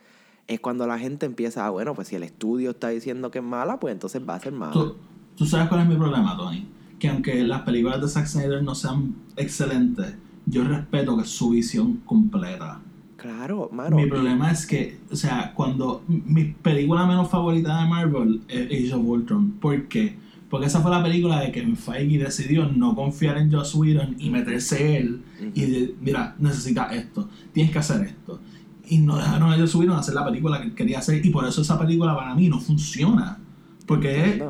es 0.47 0.59
cuando 0.59 0.87
la 0.87 0.97
gente 0.97 1.25
empieza, 1.25 1.65
ah, 1.65 1.69
bueno, 1.69 1.93
pues 1.93 2.07
si 2.09 2.15
el 2.15 2.23
estudio 2.23 2.71
está 2.71 2.89
diciendo 2.89 3.31
que 3.31 3.39
es 3.39 3.45
mala, 3.45 3.79
pues 3.79 3.91
entonces 3.93 4.21
va 4.27 4.35
a 4.35 4.39
ser 4.39 4.53
mala. 4.53 4.71
¿Tú, 4.73 4.95
tú 5.35 5.45
sabes 5.45 5.67
cuál 5.67 5.81
es 5.81 5.87
mi 5.87 5.95
problema, 5.95 6.35
Tony? 6.37 6.67
Que 6.99 7.09
aunque 7.09 7.43
las 7.43 7.61
películas 7.63 7.99
de 8.01 8.07
Zack 8.07 8.27
Snyder 8.27 8.63
no 8.63 8.75
sean 8.75 9.15
excelentes, 9.35 10.15
yo 10.45 10.63
respeto 10.63 11.15
que 11.17 11.23
es 11.23 11.29
su 11.29 11.49
visión 11.51 11.97
completa. 12.05 12.79
Claro, 13.21 13.69
mano. 13.71 13.97
Mi 13.97 14.07
problema 14.07 14.49
es 14.49 14.65
que, 14.65 14.97
o 15.11 15.15
sea, 15.15 15.53
cuando 15.53 16.03
mi 16.07 16.45
película 16.45 17.05
menos 17.05 17.29
favorita 17.29 17.79
de 17.79 17.87
Marvel 17.87 18.41
es 18.47 18.65
Age 18.65 18.95
of 18.95 19.05
Ultron. 19.05 19.51
¿Por 19.51 19.87
qué? 19.87 20.15
Porque 20.49 20.65
esa 20.65 20.81
fue 20.81 20.89
la 20.89 21.03
película 21.03 21.39
de 21.39 21.51
Kevin 21.51 21.77
Feige 21.77 22.17
decidió 22.17 22.65
no 22.65 22.95
confiar 22.95 23.37
en 23.37 23.51
Joss 23.51 23.75
Whedon 23.75 24.15
y 24.17 24.31
meterse 24.31 24.97
él 24.97 25.21
y 25.53 25.61
de, 25.61 25.95
mira, 26.01 26.35
necesitas 26.39 26.93
esto, 26.95 27.29
tienes 27.53 27.71
que 27.71 27.77
hacer 27.77 28.01
esto. 28.07 28.39
Y 28.87 28.97
no 28.97 29.17
dejaron 29.17 29.53
a 29.53 29.57
Joss 29.57 29.75
Whedon 29.75 29.99
hacer 29.99 30.15
la 30.15 30.25
película 30.25 30.59
que 30.59 30.73
quería 30.73 30.97
hacer 30.97 31.23
y 31.23 31.29
por 31.29 31.45
eso 31.45 31.61
esa 31.61 31.77
película 31.77 32.15
para 32.15 32.33
mí 32.33 32.49
no 32.49 32.59
funciona. 32.59 33.37
Porque 33.85 34.41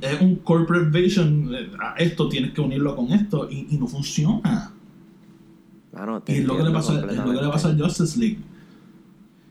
es, 0.00 0.20
un 0.20 0.36
corporate 0.36 0.96
vision, 0.96 1.50
ah, 1.82 1.96
esto 1.98 2.28
tienes 2.28 2.52
que 2.52 2.60
unirlo 2.60 2.94
con 2.94 3.10
esto 3.10 3.48
y, 3.50 3.66
y 3.68 3.78
no 3.78 3.88
funciona. 3.88 4.72
Mano, 5.92 6.22
Y 6.26 6.32
es 6.32 6.44
lo 6.46 6.56
que 6.56 6.62
le 6.62 6.70
pasó, 6.70 6.98
es 7.06 7.16
lo 7.16 7.24
que 7.24 7.42
le 7.42 7.48
pasó 7.48 7.68
a 7.68 7.74
Justice 7.76 8.18
League. 8.18 8.38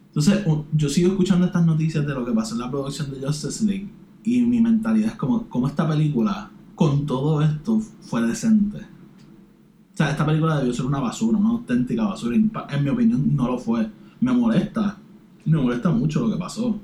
Entonces, 0.08 0.44
yo 0.74 0.90
sigo 0.90 1.12
escuchando 1.12 1.46
estas 1.46 1.66
noticias 1.66 2.06
de 2.06 2.14
lo 2.14 2.26
que 2.26 2.32
pasó 2.32 2.56
en 2.56 2.62
la 2.62 2.72
producción 2.72 3.12
de 3.12 3.26
Justice 3.26 3.64
League 3.64 3.88
y 4.24 4.42
mi 4.42 4.60
mentalidad 4.60 5.12
es 5.12 5.16
como, 5.16 5.48
como 5.48 5.68
esta 5.68 5.88
película, 5.88 6.50
con 6.76 7.06
todo 7.06 7.42
esto, 7.42 7.80
fue 8.02 8.24
decente. 8.24 8.78
O 8.78 9.98
sea, 9.98 10.12
esta 10.12 10.26
película 10.26 10.58
debió 10.58 10.74
ser 10.74 10.86
una 10.86 11.00
basura, 11.00 11.38
una 11.38 11.50
auténtica 11.50 12.06
basura. 12.06 12.36
En 12.36 12.84
mi 12.84 12.90
opinión, 12.90 13.36
no 13.36 13.48
lo 13.48 13.60
fue. 13.60 13.88
Me 14.20 14.34
molesta. 14.34 14.98
Me 15.46 15.58
molesta 15.58 15.92
mucho 15.92 16.22
lo 16.22 16.34
que 16.34 16.40
pasó. 16.40 16.80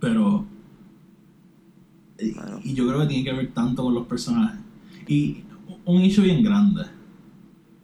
Pero... 0.00 0.44
y-. 2.18 2.34
Y 2.70 2.74
yo 2.74 2.88
creo 2.88 3.00
que 3.00 3.06
tiene 3.06 3.24
que 3.24 3.32
ver 3.32 3.52
tanto 3.52 3.84
con 3.84 3.94
los 3.94 4.06
personajes. 4.06 4.58
Y 5.06 5.44
un 5.84 6.00
issue 6.00 6.24
bien 6.24 6.42
grande 6.42 6.82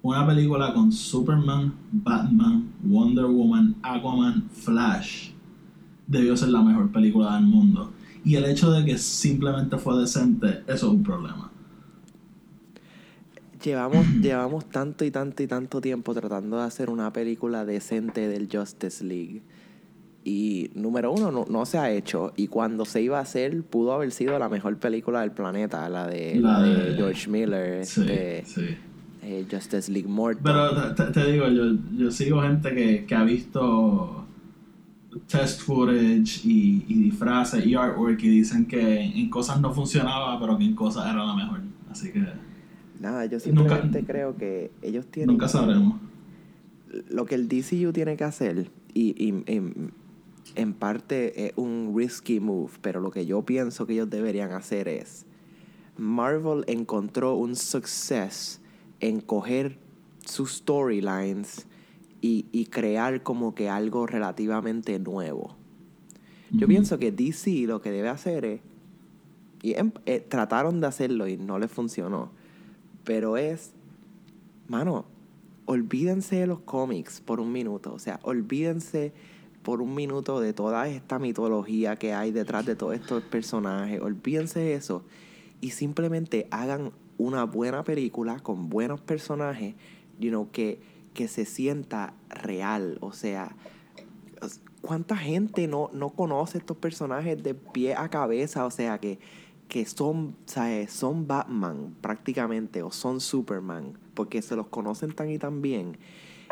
una 0.02 0.26
película 0.26 0.72
con 0.74 0.92
Superman, 0.92 1.72
Batman, 1.92 2.72
Wonder 2.82 3.26
Woman, 3.26 3.76
Aquaman, 3.82 4.48
Flash 4.50 5.30
debió 6.06 6.36
ser 6.36 6.48
la 6.50 6.62
mejor 6.62 6.90
película 6.90 7.34
del 7.34 7.44
mundo. 7.44 7.92
Y 8.24 8.34
el 8.36 8.44
hecho 8.44 8.70
de 8.70 8.84
que 8.84 8.96
simplemente 8.98 9.76
fue 9.78 9.98
decente, 10.00 10.62
eso 10.66 10.86
es 10.88 10.92
un 10.94 11.02
problema. 11.02 11.50
Llevamos, 13.62 14.06
llevamos 14.22 14.66
tanto 14.66 15.04
y 15.04 15.10
tanto 15.10 15.42
y 15.42 15.46
tanto 15.46 15.80
tiempo 15.80 16.14
tratando 16.14 16.58
de 16.58 16.64
hacer 16.64 16.90
una 16.90 17.12
película 17.12 17.64
decente 17.64 18.28
del 18.28 18.48
Justice 18.50 19.04
League. 19.04 19.42
Y 20.24 20.70
número 20.74 21.12
uno, 21.12 21.30
no, 21.32 21.46
no 21.48 21.64
se 21.64 21.78
ha 21.78 21.90
hecho. 21.90 22.32
Y 22.36 22.48
cuando 22.48 22.84
se 22.84 23.00
iba 23.00 23.18
a 23.18 23.22
hacer, 23.22 23.62
pudo 23.62 23.92
haber 23.92 24.10
sido 24.12 24.38
la 24.38 24.48
mejor 24.48 24.76
película 24.76 25.22
del 25.22 25.32
planeta, 25.32 25.88
la 25.88 26.06
de, 26.06 26.36
la 26.36 26.58
La 26.60 26.62
de 26.62 26.90
de- 26.90 26.96
George 26.96 27.30
Miller, 27.30 27.86
Sí, 27.86 28.02
este, 28.02 28.44
sí. 28.44 28.76
Eh, 29.28 29.46
Justice 29.50 29.90
League 29.92 30.08
Mortal. 30.08 30.42
Pero 30.94 31.12
te, 31.12 31.32
digo, 31.32 31.48
yo, 31.48 31.64
yo 31.96 32.10
sigo 32.10 32.40
gente 32.42 32.74
que, 32.74 33.04
que 33.06 33.14
ha 33.14 33.24
visto 33.24 34.24
test 35.26 35.60
footage 35.62 36.40
y, 36.44 36.84
y 36.88 36.94
disfraces 37.04 37.64
y 37.66 37.74
artwork 37.74 38.22
y 38.22 38.28
dicen 38.28 38.66
que 38.66 39.00
en 39.02 39.28
cosas 39.30 39.60
no 39.60 39.72
funcionaba, 39.74 40.38
pero 40.40 40.56
que 40.58 40.64
en 40.64 40.74
cosas 40.74 41.04
era 41.10 41.24
la 41.24 41.34
mejor. 41.34 41.60
Así 41.90 42.10
que 42.12 42.24
Nada, 43.00 43.24
yo 43.26 43.38
Nunca- 43.38 43.44
simplemente 43.76 44.04
creo 44.04 44.36
que 44.36 44.70
ellos 44.82 45.06
tienen... 45.06 45.28
nunca 45.34 45.46
sabremos. 45.48 46.00
Lo 47.10 47.26
que 47.26 47.34
el 47.36 47.48
DCU 47.48 47.92
tiene 47.92 48.16
que 48.16 48.24
hacer, 48.24 48.70
y, 48.94 49.14
y- 49.22 49.42
en- 49.46 49.92
en 50.54 50.72
parte 50.72 51.46
es 51.46 51.52
un 51.56 51.92
risky 51.96 52.40
move, 52.40 52.72
pero 52.80 53.00
lo 53.00 53.10
que 53.10 53.24
yo 53.26 53.42
pienso 53.42 53.86
que 53.86 53.92
ellos 53.92 54.08
deberían 54.10 54.52
hacer 54.52 54.88
es... 54.88 55.26
Marvel 55.96 56.64
encontró 56.68 57.34
un 57.34 57.54
success 57.56 58.60
en 59.00 59.20
coger 59.20 59.78
sus 60.24 60.56
storylines 60.56 61.66
y, 62.20 62.46
y 62.52 62.66
crear 62.66 63.22
como 63.22 63.54
que 63.54 63.68
algo 63.68 64.06
relativamente 64.06 64.98
nuevo. 64.98 65.56
Yo 66.50 66.66
pienso 66.66 66.98
que 66.98 67.12
DC 67.12 67.66
lo 67.66 67.80
que 67.80 67.90
debe 67.90 68.08
hacer 68.08 68.44
es... 68.44 68.60
Y 69.60 69.74
em- 69.74 69.92
eh, 70.06 70.20
trataron 70.20 70.80
de 70.80 70.86
hacerlo 70.86 71.28
y 71.28 71.36
no 71.36 71.58
les 71.58 71.70
funcionó. 71.70 72.30
Pero 73.04 73.36
es... 73.36 73.72
Mano, 74.66 75.04
olvídense 75.66 76.36
de 76.36 76.46
los 76.46 76.60
cómics 76.60 77.20
por 77.20 77.40
un 77.40 77.52
minuto. 77.52 77.92
O 77.92 77.98
sea, 77.98 78.20
olvídense 78.22 79.12
por 79.62 79.82
un 79.82 79.94
minuto 79.94 80.40
de 80.40 80.52
toda 80.52 80.88
esta 80.88 81.18
mitología 81.18 81.96
que 81.96 82.14
hay 82.14 82.32
detrás 82.32 82.64
de 82.64 82.76
todos 82.76 82.94
estos 82.94 83.22
personajes. 83.24 84.00
Olvídense 84.00 84.60
de 84.60 84.74
eso. 84.74 85.04
Y 85.60 85.70
simplemente 85.70 86.48
hagan 86.50 86.92
una 87.18 87.44
buena 87.44 87.84
película 87.84 88.38
con 88.40 88.68
buenos 88.70 89.00
personajes, 89.00 89.74
you 90.18 90.30
know, 90.30 90.50
que, 90.50 90.80
que 91.14 91.28
se 91.28 91.44
sienta 91.44 92.14
real. 92.30 92.98
O 93.00 93.12
sea, 93.12 93.54
¿cuánta 94.80 95.16
gente 95.16 95.66
no, 95.68 95.90
no 95.92 96.10
conoce 96.10 96.58
estos 96.58 96.76
personajes 96.76 97.42
de 97.42 97.54
pie 97.54 97.94
a 97.94 98.08
cabeza? 98.08 98.64
O 98.64 98.70
sea, 98.70 98.98
que, 98.98 99.18
que 99.68 99.84
son, 99.84 100.36
¿sabes? 100.46 100.92
son 100.92 101.26
Batman 101.26 101.94
prácticamente 102.00 102.82
o 102.82 102.90
son 102.90 103.20
Superman, 103.20 103.98
porque 104.14 104.40
se 104.42 104.56
los 104.56 104.68
conocen 104.68 105.12
tan 105.12 105.30
y 105.30 105.38
tan 105.38 105.60
bien. 105.60 105.96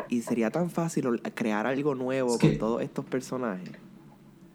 Y 0.09 0.21
sería 0.21 0.51
tan 0.51 0.69
fácil 0.69 1.21
crear 1.33 1.65
algo 1.65 1.95
nuevo 1.95 2.33
Es 2.35 2.39
que- 2.39 2.49
con 2.49 2.57
todos 2.59 2.81
estos 2.81 3.05
personajes. 3.05 3.69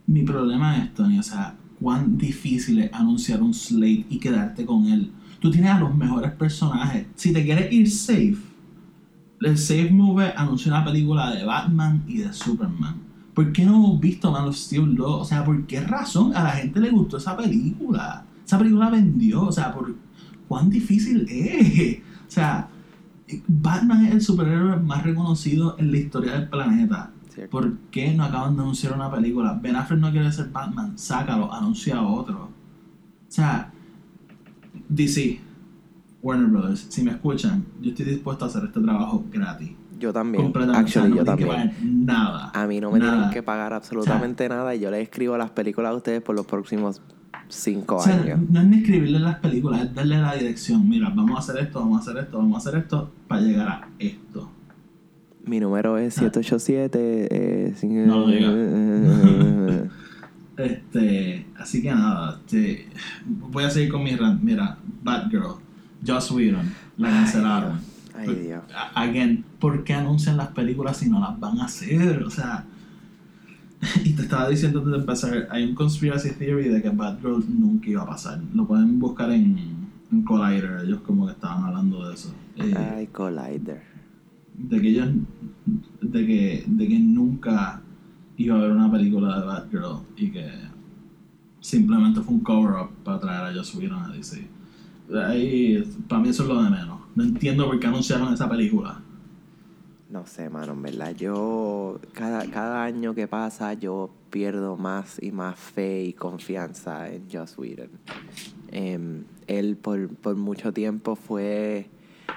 Mi 0.06 0.22
problema 0.24 0.76
es, 0.78 0.92
Tony, 0.94 1.18
o 1.18 1.22
sea, 1.22 1.56
cuán 1.80 2.18
difícil 2.18 2.80
es 2.80 2.92
anunciar 2.92 3.40
un 3.42 3.54
slate 3.54 4.04
y 4.10 4.18
quedarte 4.18 4.66
con 4.66 4.86
él. 4.86 5.12
Tú 5.42 5.50
tienes 5.50 5.72
a 5.72 5.80
los 5.80 5.92
mejores 5.92 6.30
personajes. 6.30 7.04
Si 7.16 7.32
te 7.32 7.44
quieres 7.44 7.72
ir 7.72 7.90
safe, 7.90 8.36
el 9.40 9.58
safe 9.58 9.90
move 9.90 10.28
es 10.28 10.36
anunciar 10.36 10.76
una 10.76 10.84
película 10.84 11.34
de 11.34 11.44
Batman 11.44 12.04
y 12.06 12.18
de 12.18 12.32
Superman. 12.32 12.94
¿Por 13.34 13.52
qué 13.52 13.64
no 13.64 13.74
hemos 13.74 13.98
visto 13.98 14.30
Man 14.30 14.46
of 14.46 14.54
Steel 14.54 14.94
2? 14.94 15.20
O 15.20 15.24
sea, 15.24 15.44
¿por 15.44 15.66
qué 15.66 15.80
razón 15.80 16.32
a 16.36 16.44
la 16.44 16.50
gente 16.50 16.78
le 16.78 16.90
gustó 16.90 17.16
esa 17.16 17.36
película? 17.36 18.24
Esa 18.46 18.56
película 18.56 18.88
vendió, 18.88 19.42
o 19.46 19.50
sea, 19.50 19.74
¿por 19.74 19.92
cuán 20.46 20.70
difícil 20.70 21.26
es? 21.28 21.98
O 21.98 22.30
sea, 22.30 22.68
Batman 23.48 24.06
es 24.06 24.12
el 24.12 24.20
superhéroe 24.20 24.76
más 24.76 25.02
reconocido 25.02 25.76
en 25.76 25.90
la 25.90 25.98
historia 25.98 26.34
del 26.34 26.48
planeta. 26.48 27.10
¿cierto? 27.30 27.50
¿Por 27.50 27.78
qué 27.90 28.14
no 28.14 28.22
acaban 28.22 28.54
de 28.54 28.62
anunciar 28.62 28.92
una 28.92 29.10
película? 29.10 29.58
Ben 29.60 29.74
Affleck 29.74 29.98
no 29.98 30.12
quiere 30.12 30.30
ser 30.30 30.50
Batman, 30.50 30.96
sácalo, 30.96 31.52
anuncia 31.52 32.00
otro. 32.00 32.44
O 32.44 33.34
sea, 33.34 33.71
DC, 34.94 35.40
Warner 36.22 36.46
Brothers, 36.48 36.86
si 36.88 37.02
me 37.02 37.10
escuchan, 37.12 37.64
yo 37.80 37.90
estoy 37.90 38.06
dispuesto 38.06 38.44
a 38.44 38.48
hacer 38.48 38.64
este 38.64 38.80
trabajo 38.80 39.24
gratis. 39.32 39.70
Yo 39.98 40.12
también. 40.12 40.42
Completamente. 40.44 40.88
O 40.88 40.92
sea, 40.92 41.02
Actually, 41.02 41.20
no 41.20 41.24
yo 41.32 41.36
que 41.36 41.44
también. 41.46 42.06
nada. 42.06 42.50
A 42.54 42.66
mí 42.66 42.80
no 42.80 42.90
me 42.90 42.98
Nada. 42.98 43.12
tienen 43.12 43.30
que 43.30 43.42
pagar 43.42 43.72
absolutamente 43.72 44.48
nada 44.48 44.74
y 44.74 44.80
yo 44.80 44.90
les 44.90 45.02
escribo 45.04 45.36
las 45.36 45.50
películas 45.50 45.92
a 45.92 45.94
ustedes 45.94 46.20
por 46.22 46.34
los 46.34 46.44
próximos 46.46 47.00
cinco 47.48 47.96
O 47.96 48.02
sea, 48.02 48.20
años. 48.20 48.40
no 48.50 48.60
es 48.60 48.66
ni 48.66 48.78
escribirle 48.78 49.20
las 49.20 49.36
películas, 49.38 49.82
es 49.84 49.94
darle 49.94 50.18
la 50.18 50.34
dirección. 50.34 50.88
Mira, 50.88 51.08
vamos 51.14 51.36
a 51.36 51.38
hacer 51.38 51.62
esto, 51.64 51.80
vamos 51.80 51.98
a 51.98 52.10
hacer 52.10 52.22
esto, 52.24 52.38
vamos 52.38 52.54
a 52.54 52.68
hacer 52.68 52.80
esto 52.80 53.12
para 53.28 53.42
llegar 53.42 53.68
a 53.68 53.88
esto. 53.98 54.50
Mi 55.44 55.60
número 55.60 55.98
es 55.98 56.14
787. 56.14 57.28
Eh, 57.30 57.74
sin- 57.76 58.06
No 58.06 58.20
lo 58.20 58.28
diga. 58.28 59.88
Este, 60.56 61.46
así 61.58 61.80
que 61.82 61.90
nada, 61.90 62.38
este, 62.44 62.86
voy 63.26 63.64
a 63.64 63.70
seguir 63.70 63.90
con 63.90 64.04
mi 64.04 64.14
rant. 64.14 64.42
Mira, 64.42 64.76
Batgirl, 65.02 65.56
Joss 66.06 66.30
Whedon, 66.30 66.72
la 66.98 67.10
cancelaron. 67.10 67.80
Ay, 68.14 68.34
Dios. 68.34 68.62
Again, 68.94 69.44
¿por 69.58 69.84
qué 69.84 69.94
anuncian 69.94 70.36
las 70.36 70.48
películas 70.48 70.98
si 70.98 71.08
no 71.08 71.20
las 71.20 71.38
van 71.40 71.58
a 71.60 71.64
hacer? 71.64 72.22
O 72.22 72.30
sea, 72.30 72.64
y 74.04 74.12
te 74.12 74.22
estaba 74.22 74.48
diciendo 74.48 74.78
antes 74.80 74.92
de 74.92 74.98
empezar, 74.98 75.48
hay 75.50 75.64
un 75.64 75.74
conspiracy 75.74 76.30
theory 76.30 76.68
de 76.68 76.82
que 76.82 76.90
Batgirl 76.90 77.44
nunca 77.48 77.88
iba 77.88 78.02
a 78.02 78.06
pasar. 78.06 78.40
Lo 78.54 78.66
pueden 78.66 78.98
buscar 78.98 79.30
en, 79.30 79.58
en 80.12 80.22
Collider, 80.22 80.84
ellos 80.84 81.00
como 81.06 81.26
que 81.26 81.32
estaban 81.32 81.64
hablando 81.64 82.06
de 82.06 82.14
eso. 82.14 82.32
Eh, 82.56 82.74
Ay, 82.76 83.06
Collider. 83.08 83.82
de 84.56 84.80
que 84.80 84.88
ellos, 84.88 85.08
de 86.00 86.26
que, 86.26 86.64
de 86.66 86.88
que 86.88 86.98
nunca 86.98 87.80
iba 88.36 88.54
a 88.54 88.58
haber 88.58 88.72
una 88.72 88.90
película 88.90 89.40
de 89.40 89.46
Batgirl 89.46 90.00
y 90.16 90.30
que 90.30 90.50
simplemente 91.60 92.20
fue 92.20 92.34
un 92.34 92.40
cover-up 92.40 92.90
para 93.04 93.18
traer 93.20 93.44
a 93.44 93.54
Joss 93.54 93.74
Whedon 93.74 94.02
a 94.04 94.08
DC. 94.08 94.46
Ahí, 95.14 95.82
para 96.08 96.22
mí 96.22 96.28
eso 96.28 96.42
es 96.44 96.48
lo 96.48 96.62
de 96.62 96.70
menos. 96.70 97.00
No 97.14 97.24
entiendo 97.24 97.66
por 97.66 97.78
qué 97.78 97.86
anunciaron 97.86 98.32
esa 98.32 98.48
película. 98.48 99.00
No 100.10 100.26
sé, 100.26 100.50
mano, 100.50 100.72
en 100.72 100.82
verdad. 100.82 101.14
Yo, 101.14 101.98
cada, 102.12 102.44
cada 102.50 102.84
año 102.84 103.14
que 103.14 103.26
pasa, 103.26 103.72
yo 103.74 104.10
pierdo 104.30 104.76
más 104.76 105.18
y 105.22 105.30
más 105.32 105.58
fe 105.58 106.04
y 106.04 106.12
confianza 106.12 107.10
en 107.10 107.22
Joss 107.32 107.56
Whedon. 107.58 107.88
Em, 108.70 109.24
él 109.46 109.76
por, 109.76 110.08
por 110.16 110.36
mucho 110.36 110.72
tiempo 110.72 111.16
fue 111.16 111.88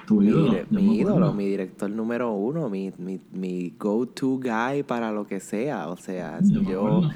Tu 0.06 0.20
mi, 0.20 0.28
ídolo. 0.28 0.66
mi 0.70 0.96
ídolo, 0.98 1.32
mi 1.34 1.46
director 1.46 1.90
número 1.90 2.32
uno, 2.32 2.68
mi, 2.70 2.92
mi, 2.98 3.20
mi 3.32 3.74
go-to 3.78 4.38
guy 4.38 4.82
para 4.82 5.12
lo 5.12 5.26
que 5.26 5.40
sea. 5.40 5.88
O 5.88 5.96
sea, 5.96 6.40
Yo 6.42 6.62
yo. 6.62 7.10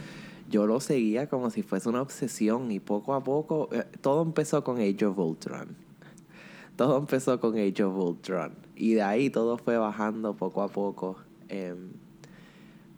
Yo 0.50 0.66
lo 0.66 0.80
seguía 0.80 1.28
como 1.28 1.48
si 1.50 1.62
fuese 1.62 1.88
una 1.88 2.02
obsesión 2.02 2.70
y 2.70 2.80
poco 2.80 3.14
a 3.14 3.22
poco, 3.24 3.68
eh, 3.72 3.84
todo 4.00 4.22
empezó 4.22 4.62
con 4.64 4.78
Age 4.78 5.06
of 5.06 5.18
Ultron. 5.18 5.68
Todo 6.76 6.98
empezó 6.98 7.38
con 7.40 7.56
Age 7.58 7.84
of 7.84 7.96
Ultron. 7.96 8.52
Y 8.74 8.94
de 8.94 9.02
ahí 9.02 9.30
todo 9.30 9.56
fue 9.58 9.76
bajando 9.78 10.34
poco 10.34 10.62
a 10.62 10.68
poco. 10.68 11.16
Em, 11.48 11.90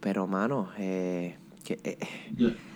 pero, 0.00 0.26
mano, 0.26 0.68
eh, 0.78 1.36
que, 1.64 1.78
eh, 1.84 1.98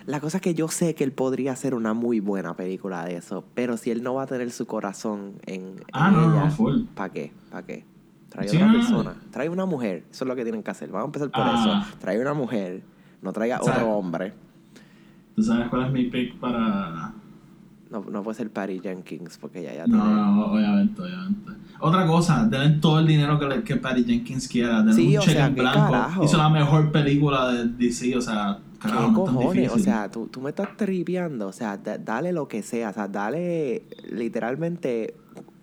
la 0.06 0.20
cosa 0.20 0.38
es 0.38 0.42
que 0.42 0.54
yo 0.54 0.68
sé 0.68 0.94
que 0.94 1.04
él 1.04 1.12
podría 1.12 1.52
hacer 1.52 1.74
una 1.74 1.94
muy 1.94 2.20
buena 2.20 2.54
película 2.56 3.04
de 3.04 3.16
eso. 3.16 3.44
Pero 3.54 3.76
si 3.76 3.90
él 3.90 4.02
no 4.02 4.14
va 4.14 4.24
a 4.24 4.26
tener 4.26 4.50
su 4.50 4.66
corazón 4.66 5.34
en, 5.46 5.62
en 5.62 5.82
Ah, 5.92 6.10
no, 6.10 6.28
no, 6.28 6.36
ella, 6.42 6.50
full. 6.50 6.82
¿para 6.94 7.12
qué? 7.12 7.32
¿Para 7.50 7.66
qué? 7.66 7.84
Trae 8.28 8.48
Sí, 8.48 8.56
otra 8.56 8.66
no, 8.66 8.72
no, 8.72 8.78
persona. 8.80 9.22
Trae 9.30 9.48
una 9.48 9.64
mujer. 9.66 10.04
Eso 10.10 10.24
es 10.24 10.28
lo 10.28 10.34
que 10.36 10.42
tienen 10.42 10.62
que 10.62 10.70
hacer. 10.70 10.90
Vamos 10.90 11.04
a 11.04 11.06
empezar 11.06 11.30
por 11.30 11.40
Ah. 11.42 11.84
eso. 11.88 11.98
Trae 12.00 12.20
una 12.20 12.34
mujer. 12.34 12.82
No 13.22 13.32
traiga 13.32 13.60
O 13.60 13.64
sea, 13.64 13.74
otro 13.74 13.90
hombre. 13.92 14.34
¿Tú 15.36 15.42
sabes 15.42 15.68
cuál 15.68 15.86
es 15.86 15.92
mi 15.92 16.04
pick 16.04 16.34
para.? 16.36 17.12
No, 17.90 18.00
no 18.10 18.22
puede 18.24 18.36
ser 18.36 18.50
Patty 18.50 18.80
Jenkins 18.80 19.38
porque 19.38 19.62
ya 19.62 19.86
No, 19.86 20.02
tiene... 20.02 20.16
no, 20.20 20.46
obviamente, 20.46 21.00
obviamente. 21.02 21.52
Otra 21.78 22.04
cosa, 22.06 22.44
denle 22.46 22.80
todo 22.80 22.98
el 22.98 23.06
dinero 23.06 23.38
que, 23.38 23.62
que 23.62 23.76
Patty 23.76 24.02
Jenkins 24.04 24.48
quiera. 24.48 24.78
Denle 24.78 24.94
Sí, 24.94 25.16
un 25.16 25.22
cheque 25.22 25.38
en 25.40 25.54
¿qué 25.54 25.60
blanco. 25.60 25.92
carajo? 25.92 26.24
Hizo 26.24 26.36
la 26.36 26.48
mejor 26.48 26.90
película 26.90 27.52
de 27.52 27.68
DC, 27.68 28.16
o 28.16 28.20
sea, 28.20 28.58
¿Qué 28.82 28.88
carajo, 28.88 29.08
no 29.12 29.14
cojones? 29.24 29.52
difícil. 29.52 29.70
O 29.80 29.84
sea, 29.84 30.10
tú, 30.10 30.26
tú 30.26 30.40
me 30.40 30.48
estás 30.50 30.76
tripeando. 30.76 31.46
O 31.46 31.52
sea, 31.52 31.76
da- 31.76 31.98
dale 31.98 32.32
lo 32.32 32.48
que 32.48 32.62
sea. 32.62 32.90
O 32.90 32.92
sea, 32.92 33.06
dale 33.06 33.82
literalmente 34.10 35.14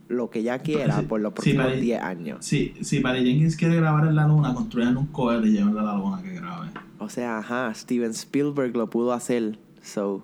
lo 0.07 0.29
que 0.29 0.39
ella 0.39 0.59
quiera 0.59 0.99
Sí, 0.99 1.05
por 1.05 1.19
los 1.19 1.31
sí, 1.31 1.36
próximos 1.36 1.65
Patty- 1.65 1.81
10 1.81 2.01
años. 2.01 2.38
Si, 2.45 2.73
si 2.81 2.99
Patty 3.01 3.25
Jenkins 3.25 3.57
quiere 3.57 3.75
grabar 3.77 4.05
en 4.07 4.15
la 4.15 4.27
luna, 4.27 4.53
construyan 4.53 4.95
un 4.95 5.07
cohete 5.07 5.47
y 5.47 5.51
llévenle 5.53 5.79
a 5.81 5.83
la 5.83 5.97
luna 5.97 6.21
que 6.21 6.33
grabe. 6.36 6.67
O 7.04 7.10
sea, 7.10 7.38
ajá, 7.39 7.74
Steven 7.74 8.12
Spielberg 8.12 8.76
lo 8.76 8.89
pudo 8.89 9.13
hacer. 9.13 9.58
So, 9.82 10.24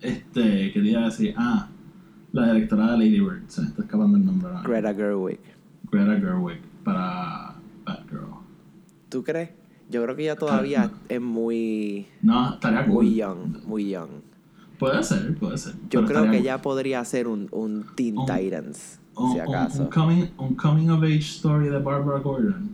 Este, 0.00 0.72
quería 0.72 1.00
decir, 1.00 1.34
ah, 1.36 1.68
la 2.32 2.52
directora 2.52 2.92
de 2.92 2.98
Lady 2.98 3.20
Bird, 3.20 3.42
se 3.48 3.60
me 3.62 3.68
está 3.68 3.82
escapando 3.82 4.16
el 4.16 4.24
nombre 4.24 4.48
ahora. 4.48 4.62
Greta 4.62 4.94
Gerwig. 4.94 5.38
Greta 5.92 6.16
Gerwig 6.18 6.60
para 6.84 7.54
Batgirl. 7.84 8.26
¿Tú 9.10 9.22
crees? 9.22 9.50
Yo 9.90 10.02
creo 10.04 10.14
que 10.16 10.22
ella 10.22 10.36
todavía 10.36 10.84
no. 10.86 10.92
es 11.08 11.20
muy, 11.20 12.06
No, 12.22 12.54
estaría 12.54 12.86
cool. 12.86 13.04
muy 13.04 13.14
young, 13.16 13.62
muy 13.66 13.90
young. 13.90 14.08
Puede 14.78 15.02
ser, 15.02 15.36
puede 15.36 15.58
ser. 15.58 15.74
Yo 15.90 16.06
creo 16.06 16.22
que 16.22 16.28
cool. 16.28 16.36
ella 16.36 16.62
podría 16.62 17.00
hacer 17.00 17.26
un, 17.26 17.48
un 17.50 17.84
Teen 17.96 18.16
Un- 18.16 18.24
Titans, 18.24 19.00
un, 19.16 19.32
si 19.34 19.40
acaso. 19.40 19.82
Un, 19.82 19.88
coming, 19.90 20.24
un 20.38 20.54
coming 20.54 20.88
of 20.88 21.02
age 21.02 21.18
story 21.18 21.68
de 21.68 21.78
Barbara 21.78 22.20
Gordon. 22.20 22.70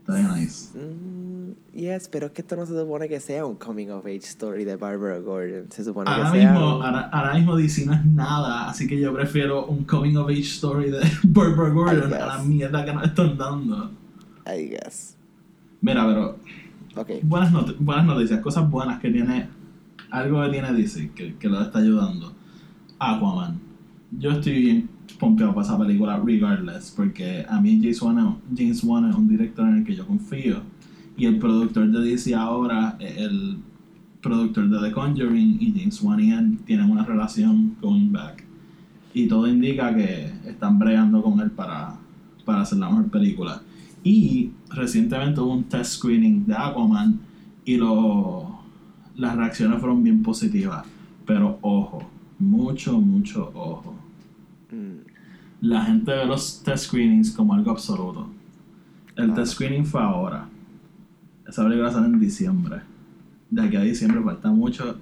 Estaría 0.00 0.26
nice. 0.34 0.76
Mm, 0.76 1.27
yes, 1.74 2.08
pero 2.08 2.26
es 2.26 2.32
que 2.32 2.42
esto 2.42 2.56
no 2.56 2.66
se 2.66 2.78
supone 2.78 3.08
que 3.08 3.20
sea 3.20 3.44
un 3.46 3.56
coming 3.56 3.88
of 3.88 4.04
age 4.06 4.16
story 4.26 4.64
de 4.64 4.76
Barbara 4.76 5.18
Gordon. 5.18 5.70
Se 5.70 5.84
supone 5.84 6.10
Ahora 6.10 6.32
que 6.32 6.38
sea. 6.40 6.50
mismo, 6.52 6.76
un- 6.78 6.82
ahora, 6.84 7.00
ahora 7.12 7.34
mismo 7.34 7.56
DC 7.56 7.86
no 7.86 7.92
es 7.94 8.04
nada, 8.06 8.68
así 8.70 8.86
que 8.86 8.98
yo 9.00 9.12
prefiero 9.14 9.66
un 9.66 9.84
coming 9.84 10.16
of 10.16 10.28
age 10.28 10.40
story 10.40 10.90
de 10.90 11.00
Barbara 11.24 11.70
Gordon 11.70 12.12
a 12.14 12.26
la 12.26 12.38
mierda 12.42 12.84
que 12.84 12.92
nos 12.92 13.04
están 13.04 13.36
dando. 13.38 13.90
I 14.46 14.68
guess. 14.70 15.16
Mira, 15.80 16.06
pero 16.06 16.36
Ok. 16.96 17.10
buenas, 17.22 17.52
not- 17.52 17.76
buenas 17.78 18.04
noticias, 18.06 18.40
cosas 18.40 18.68
buenas 18.70 18.98
que 19.00 19.10
tiene, 19.10 19.48
algo 20.10 20.42
que 20.42 20.50
tiene 20.50 20.72
DC, 20.72 21.10
que, 21.14 21.34
que 21.36 21.48
lo 21.48 21.60
está 21.62 21.78
ayudando. 21.80 22.32
Aquaman. 22.98 23.60
Yo 24.18 24.30
estoy 24.32 24.60
bien 24.62 24.88
pompeado 25.20 25.54
para 25.54 25.66
esa 25.66 25.78
película, 25.78 26.20
regardless, 26.24 26.92
porque 26.96 27.44
a 27.48 27.60
mí 27.60 27.78
James 27.82 28.00
Wan, 28.02 28.38
James 28.56 28.82
Wan 28.84 29.08
es 29.10 29.14
un 29.16 29.28
director 29.28 29.68
en 29.68 29.78
el 29.78 29.84
que 29.84 29.94
yo 29.94 30.06
confío. 30.06 30.62
Y 31.18 31.26
el 31.26 31.38
productor 31.38 31.88
de 31.90 32.00
DC 32.00 32.34
ahora, 32.34 32.96
el 33.00 33.58
productor 34.22 34.68
de 34.68 34.78
The 34.88 34.92
Conjuring, 34.94 35.58
y 35.60 35.72
James 35.78 36.00
Wan 36.02 36.20
y 36.20 36.30
él 36.32 36.58
tienen 36.64 36.90
una 36.90 37.04
relación 37.04 37.76
going 37.82 38.10
back. 38.12 38.44
Y 39.14 39.26
todo 39.26 39.46
indica 39.48 39.94
que 39.94 40.26
están 40.46 40.78
bregando 40.78 41.22
con 41.22 41.40
él 41.40 41.50
para, 41.50 41.96
para 42.44 42.60
hacer 42.62 42.78
la 42.78 42.88
mejor 42.88 43.10
película. 43.10 43.60
Y 44.04 44.52
recientemente 44.70 45.40
hubo 45.40 45.52
un 45.54 45.64
test 45.64 45.94
screening 45.96 46.46
de 46.46 46.54
Aquaman 46.54 47.18
y 47.64 47.76
lo, 47.76 48.60
las 49.16 49.36
reacciones 49.36 49.80
fueron 49.80 50.02
bien 50.04 50.22
positivas. 50.22 50.86
Pero 51.26 51.58
ojo, 51.62 52.08
mucho, 52.38 53.00
mucho 53.00 53.50
ojo. 53.54 53.94
Mm, 54.70 55.66
La 55.66 55.84
gente 55.84 56.12
ve 56.12 56.24
los 56.26 56.62
test 56.62 56.84
screenings 56.86 57.32
como 57.32 57.54
algo 57.54 57.72
absoluto. 57.72 58.28
El 59.16 59.24
Claro. 59.26 59.34
test 59.34 59.54
screening 59.54 59.84
fue 59.84 60.00
ahora. 60.00 60.48
Esa 61.48 61.64
película 61.64 61.90
sale 61.90 62.06
en 62.06 62.20
diciembre. 62.20 62.80
De 63.50 63.62
aquí 63.62 63.76
a 63.76 63.80
diciembre 63.80 64.22
falta 64.22 64.50
mucho. 64.50 64.98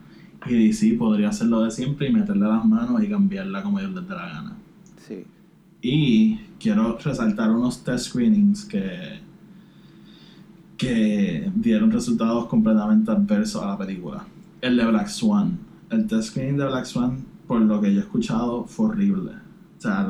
Y 0.46 0.68
DC 0.68 0.94
podría 0.94 1.30
hacerlo 1.30 1.62
de 1.62 1.72
siempre 1.72 2.08
y 2.08 2.12
meterle 2.12 2.46
las 2.46 2.64
manos 2.64 3.02
y 3.02 3.08
cambiarla 3.08 3.62
como 3.62 3.80
ellos 3.80 3.94
les 3.94 4.08
dé 4.08 4.14
la 4.14 4.26
gana. 4.28 4.56
sí. 5.06 5.24
Y 5.82 6.36
quiero 6.58 6.98
resaltar 6.98 7.50
unos 7.50 7.84
test 7.84 8.06
screenings 8.06 8.64
que, 8.64 9.20
que 10.76 11.50
dieron 11.54 11.92
resultados 11.92 12.46
completamente 12.46 13.10
adversos 13.10 13.62
a 13.62 13.66
la 13.66 13.78
película. 13.78 14.24
El 14.62 14.76
de 14.76 14.86
Black 14.86 15.08
Swan. 15.08 15.58
El 15.90 16.06
test 16.06 16.30
screening 16.30 16.56
de 16.56 16.66
Black 16.66 16.86
Swan, 16.86 17.24
por 17.46 17.60
lo 17.60 17.80
que 17.80 17.92
yo 17.92 18.00
he 18.00 18.02
escuchado, 18.02 18.64
fue 18.64 18.86
horrible. 18.86 19.32
O 19.32 19.80
sea, 19.80 20.08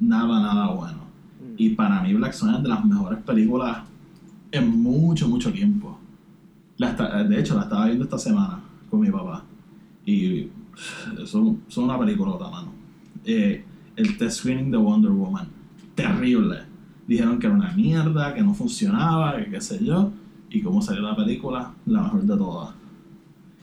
nada, 0.00 0.40
nada 0.40 0.74
bueno. 0.74 0.98
Y 1.56 1.70
para 1.70 2.02
mí 2.02 2.12
Black 2.12 2.32
Swan 2.32 2.56
es 2.56 2.62
de 2.62 2.68
las 2.68 2.84
mejores 2.84 3.20
películas 3.20 3.78
en 4.52 4.82
mucho, 4.82 5.28
mucho 5.28 5.52
tiempo. 5.52 5.98
La 6.76 6.90
esta- 6.90 7.24
de 7.24 7.40
hecho, 7.40 7.54
la 7.56 7.62
estaba 7.62 7.86
viendo 7.86 8.04
esta 8.04 8.18
semana 8.18 8.60
con 8.88 9.00
mi 9.00 9.10
papá. 9.10 9.44
Y 10.06 10.48
eso 11.22 11.56
es 11.68 11.76
una 11.76 11.98
peliculota, 11.98 12.48
mano. 12.48 12.72
Eh, 13.24 13.64
el 13.96 14.16
test 14.16 14.38
screening 14.38 14.70
de 14.70 14.78
Wonder 14.78 15.10
Woman. 15.10 15.46
Terrible. 15.94 16.62
Dijeron 17.06 17.38
que 17.38 17.46
era 17.46 17.56
una 17.56 17.72
mierda, 17.72 18.32
que 18.34 18.42
no 18.42 18.54
funcionaba, 18.54 19.36
que 19.36 19.50
qué 19.50 19.60
sé 19.60 19.84
yo. 19.84 20.10
Y 20.48 20.62
cómo 20.62 20.80
salió 20.82 21.02
la 21.02 21.14
película, 21.14 21.72
la 21.86 22.02
mejor 22.02 22.22
de 22.22 22.36
todas. 22.36 22.74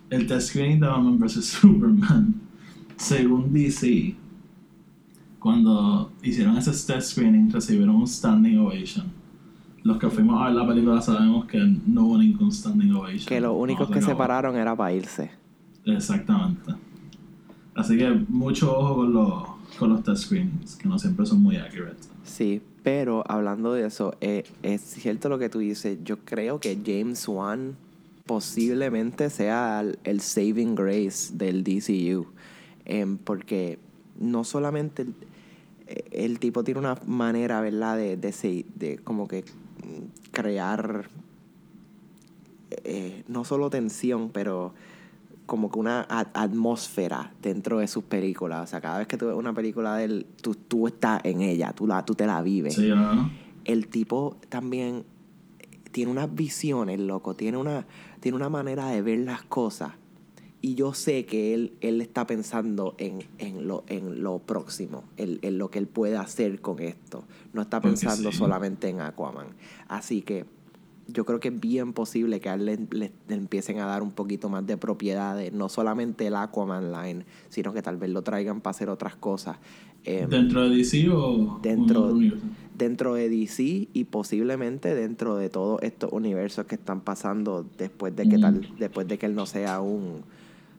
El 0.10 0.28
test 0.28 0.50
screening 0.50 0.80
de 0.80 0.88
Batman 0.88 1.18
vs. 1.20 1.46
Superman. 1.62 2.36
Según 2.98 3.52
DC, 3.54 4.16
cuando 5.40 6.12
hicieron 6.24 6.58
ese 6.58 6.72
test 6.72 7.12
screening, 7.12 7.52
recibieron 7.52 7.96
un 7.96 8.08
standing 8.08 8.58
ovation. 8.58 9.06
Los 9.88 10.00
que 10.00 10.10
fuimos 10.10 10.42
a 10.42 10.48
ver 10.48 10.56
la 10.56 10.68
película 10.68 11.02
sabemos 11.02 11.46
que 11.46 11.60
no 11.86 12.08
hubo 12.08 12.18
ningún 12.18 12.52
standing 12.52 12.94
ovation. 12.94 13.26
Que 13.26 13.40
los 13.40 13.56
únicos 13.56 13.88
No, 13.88 13.96
que 13.96 14.02
se 14.02 14.14
pararon 14.16 14.58
era 14.58 14.76
para 14.76 14.92
irse. 14.92 15.32
Exactamente. 15.86 16.74
Así 17.74 17.98
que 17.98 18.10
mucho 18.28 18.78
ojo 18.78 18.96
con 18.98 19.14
los, 19.14 19.44
con 19.80 19.90
los 19.92 20.04
test 20.04 20.26
screenings, 20.26 20.76
que 20.76 20.90
no 20.90 21.00
siempre 21.00 21.26
son 21.26 21.42
muy 21.42 21.56
accurate. 21.56 22.02
Sí, 22.26 22.62
pero 22.84 23.24
hablando 23.32 23.72
de 23.72 23.86
eso, 23.88 24.14
eh, 24.20 24.44
es 24.62 24.82
cierto 24.82 25.30
lo 25.30 25.40
que 25.40 25.48
tú 25.48 25.60
dices. 25.60 25.98
Yo 26.04 26.18
creo 26.18 26.60
que 26.60 26.78
James 26.86 27.26
Wan 27.26 27.78
posiblemente 28.26 29.30
sea 29.30 29.80
el, 29.80 30.00
el 30.04 30.20
saving 30.20 30.76
grace 30.76 31.34
del 31.34 31.64
DCU. 31.64 32.28
Em, 32.84 33.18
porque 33.18 33.80
no 34.20 34.44
solamente 34.44 35.04
el, 35.04 35.14
el 36.12 36.40
tipo 36.40 36.66
tiene 36.66 36.82
una 36.82 36.98
manera, 37.06 37.62
¿verdad?, 37.62 37.96
de, 37.96 38.18
de, 38.18 38.66
de 38.76 38.98
como 38.98 39.30
que 39.30 39.46
crear 40.32 41.10
eh, 42.84 43.24
no 43.28 43.46
solo 43.46 43.70
tensión, 43.70 44.30
pero 44.30 44.74
como 45.46 45.72
que 45.72 45.80
una 45.80 46.06
atmósfera 46.10 47.32
dentro 47.42 47.80
de 47.80 47.88
sus 47.88 48.04
películas. 48.04 48.64
O 48.64 48.68
sea, 48.68 48.82
cada 48.82 49.00
vez 49.00 49.08
que 49.08 49.18
tú 49.18 49.28
ves 49.28 49.36
una 49.36 49.54
película 49.54 49.96
de 49.96 50.04
él, 50.04 50.28
tú, 50.42 50.56
tú 50.56 50.88
estás 50.88 51.22
en 51.24 51.42
ella, 51.42 51.74
tú, 51.74 51.88
la, 51.88 52.06
tú 52.06 52.14
te 52.14 52.28
la 52.28 52.42
vives. 52.42 52.76
Sí, 52.76 52.90
¿no? 52.90 53.32
El 53.64 53.88
tipo 53.88 54.38
también 54.50 55.06
tiene 55.92 56.12
unas 56.12 56.34
visiones, 56.34 57.00
loco, 57.00 57.36
tiene 57.36 57.58
una, 57.58 57.86
tiene 58.20 58.36
una 58.36 58.50
manera 58.50 58.90
de 58.90 59.02
ver 59.02 59.20
las 59.20 59.44
cosas. 59.44 59.94
Y 60.68 60.76
yo 60.76 60.94
sé 60.94 61.26
que 61.26 61.54
él, 61.54 61.72
él 61.80 62.02
está 62.02 62.28
pensando 62.28 62.94
en, 62.98 63.20
en, 63.38 63.68
lo, 63.68 63.86
en 63.88 64.22
lo 64.22 64.40
próximo, 64.40 65.06
en, 65.16 65.40
en 65.42 65.58
lo 65.58 65.70
que 65.72 65.80
él 65.80 65.88
puede 65.88 66.18
hacer 66.18 66.60
con 66.60 66.80
esto. 66.82 67.24
No 67.54 67.62
está 67.62 67.80
pensando 67.80 68.32
sí. 68.34 68.38
solamente 68.38 68.90
en 68.90 69.00
Aquaman. 69.00 69.48
Así 69.88 70.22
que 70.22 70.44
yo 71.08 71.24
creo 71.24 71.40
que 71.40 71.48
es 71.48 71.60
bien 71.60 71.94
posible 71.94 72.42
que 72.42 72.50
a 72.50 72.56
él 72.56 72.66
le, 72.66 72.78
le- 72.92 73.14
le 73.30 73.36
empiecen 73.36 73.80
a 73.80 73.86
dar 73.86 74.04
un 74.04 74.12
poquito 74.12 74.50
más 74.50 74.68
de 74.68 74.76
propiedades, 74.76 75.54
no 75.54 75.70
solamente 75.70 76.28
el 76.28 76.36
Aquaman 76.36 76.92
line, 76.92 77.26
sino 77.48 77.72
que 77.72 77.82
tal 77.82 77.96
vez 77.96 78.10
lo 78.10 78.24
traigan 78.24 78.60
para 78.60 78.72
hacer 78.72 78.90
otras 78.90 79.16
cosas. 79.16 79.56
Em, 80.04 80.30
¿Dentro 80.30 80.70
de 80.70 80.76
DC 80.76 81.08
o 81.10 81.60
Dentro- 81.64 82.14
dentro 82.78 83.14
de 83.14 83.30
DC 83.30 83.88
y 83.94 84.04
posiblemente 84.04 84.94
dentro 84.96 85.38
de 85.38 85.50
todos 85.50 85.82
estos 85.82 86.12
universos 86.12 86.66
que 86.66 86.76
están 86.76 87.00
pasando 87.02 87.66
después 87.78 88.14
de 88.18 88.28
que 88.28 88.38
Mm. 88.38 88.42
tal 88.42 88.70
después 88.78 89.08
de 89.08 89.18
que 89.18 89.26
él 89.28 89.34
no 89.36 89.46
sea 89.46 89.80
un 89.80 90.22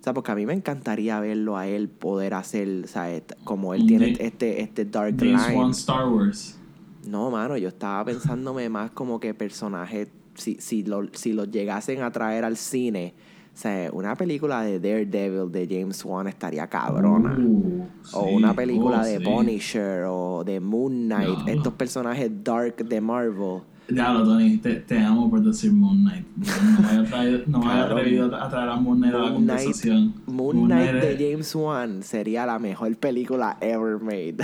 o 0.00 0.02
sea 0.02 0.14
porque 0.14 0.30
a 0.32 0.34
mí 0.34 0.46
me 0.46 0.52
encantaría 0.52 1.18
verlo 1.20 1.56
a 1.56 1.66
él 1.66 1.88
poder 1.88 2.34
hacer 2.34 2.82
o 2.84 2.86
sea, 2.88 3.12
et- 3.12 3.34
como 3.44 3.74
él 3.74 3.86
tiene 3.86 4.14
Ja- 4.14 4.24
este 4.24 4.62
este 4.62 4.84
dark 4.84 5.16
James 5.18 5.46
line 5.48 5.58
Wan 5.58 5.70
Star 5.72 6.08
Wars. 6.08 6.58
no 7.06 7.30
mano 7.30 7.56
yo 7.56 7.68
estaba 7.68 8.04
pensándome 8.04 8.68
más 8.68 8.90
como 8.92 9.18
que 9.20 9.34
personajes 9.34 10.08
si 10.34 10.56
si 10.60 10.84
lo 10.84 11.02
si 11.12 11.32
los 11.32 11.50
llegasen 11.50 12.02
a 12.02 12.10
traer 12.12 12.44
al 12.44 12.56
cine 12.56 13.14
o 13.52 13.60
sea, 13.60 13.90
una 13.92 14.14
película 14.14 14.62
de 14.62 14.78
Daredevil 14.78 15.50
de 15.50 15.66
James 15.68 16.04
Wan 16.04 16.28
estaría 16.28 16.68
cabrona 16.68 17.36
Uh, 17.36 17.88
o 18.12 18.22
una 18.26 18.54
película 18.54 19.00
oh, 19.00 19.04
de 19.04 19.18
sí. 19.18 19.24
Punisher 19.24 20.04
o 20.06 20.44
de 20.44 20.60
Moon 20.60 21.06
Knight, 21.06 21.38
No. 21.40 21.48
estos 21.48 21.72
personajes 21.74 22.30
dark 22.44 22.76
de 22.76 23.00
Marvel. 23.00 23.62
Diablo, 23.88 24.24
Tony, 24.24 24.58
te, 24.58 24.74
te 24.76 24.98
amo 24.98 25.30
por 25.30 25.40
decir 25.42 25.72
Moon 25.72 26.02
Knight. 26.04 26.26
No 26.36 26.82
me 26.82 26.88
había, 26.88 27.04
traído- 27.10 27.42
no 27.46 27.58
me 27.60 27.66
había 27.70 27.82
Cabrón. 27.88 27.98
atrevido 27.98 28.36
a 28.36 28.48
traer 28.50 28.68
a 28.68 28.76
Moon 28.76 28.98
Knight 28.98 29.14
a 29.14 29.16
la 29.18 29.22
Knight, 29.24 29.34
conversación. 29.36 30.14
Moon 30.26 30.64
Knight 30.66 30.92
de 30.92 31.12
es- 31.14 31.18
James 31.32 31.54
Wan 31.54 32.02
sería 32.02 32.44
la 32.44 32.58
mejor 32.58 32.94
película 32.96 33.56
ever 33.60 33.98
made. 34.00 34.36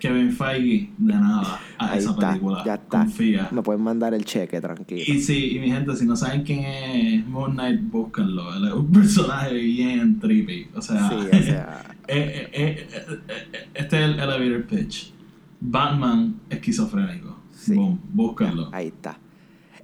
Kevin 0.00 0.32
Feige, 0.32 0.90
de 0.96 1.12
nada, 1.12 1.60
a 1.76 1.90
Ahí 1.92 1.98
esa 1.98 2.10
está, 2.12 2.28
película. 2.30 2.62
ya 2.64 2.74
está. 2.74 3.00
Confía. 3.00 3.48
Me 3.50 3.60
pueden 3.62 3.82
mandar 3.82 4.14
el 4.14 4.24
cheque, 4.24 4.58
tranquilo. 4.60 5.02
Y 5.06 5.20
sí, 5.20 5.56
y 5.56 5.58
mi 5.60 5.70
gente, 5.70 5.94
si 5.94 6.06
no 6.06 6.16
saben 6.16 6.42
quién 6.42 6.60
es 6.64 7.26
Moon 7.26 7.52
Knight, 7.52 7.80
búsquenlo. 7.82 8.54
Él 8.54 8.68
es 8.68 8.72
un 8.72 8.86
personaje 8.92 9.54
bien 9.54 10.18
trippy. 10.18 10.68
O 10.74 10.80
sea, 10.80 11.08
Sí, 11.08 11.14
o 11.14 11.42
sea, 11.42 11.84
eh, 12.08 12.16
eh, 12.18 12.48
eh, 12.52 12.88
eh, 12.92 13.18
eh, 13.52 13.68
este 13.74 13.96
es 13.98 14.04
el 14.04 14.18
elevator 14.20 14.64
pitch. 14.64 15.12
Batman 15.60 16.34
esquizofrénico. 16.48 17.38
Sí. 17.60 17.74
Búsquenlo. 18.12 18.68
ahí 18.72 18.88
está. 18.88 19.18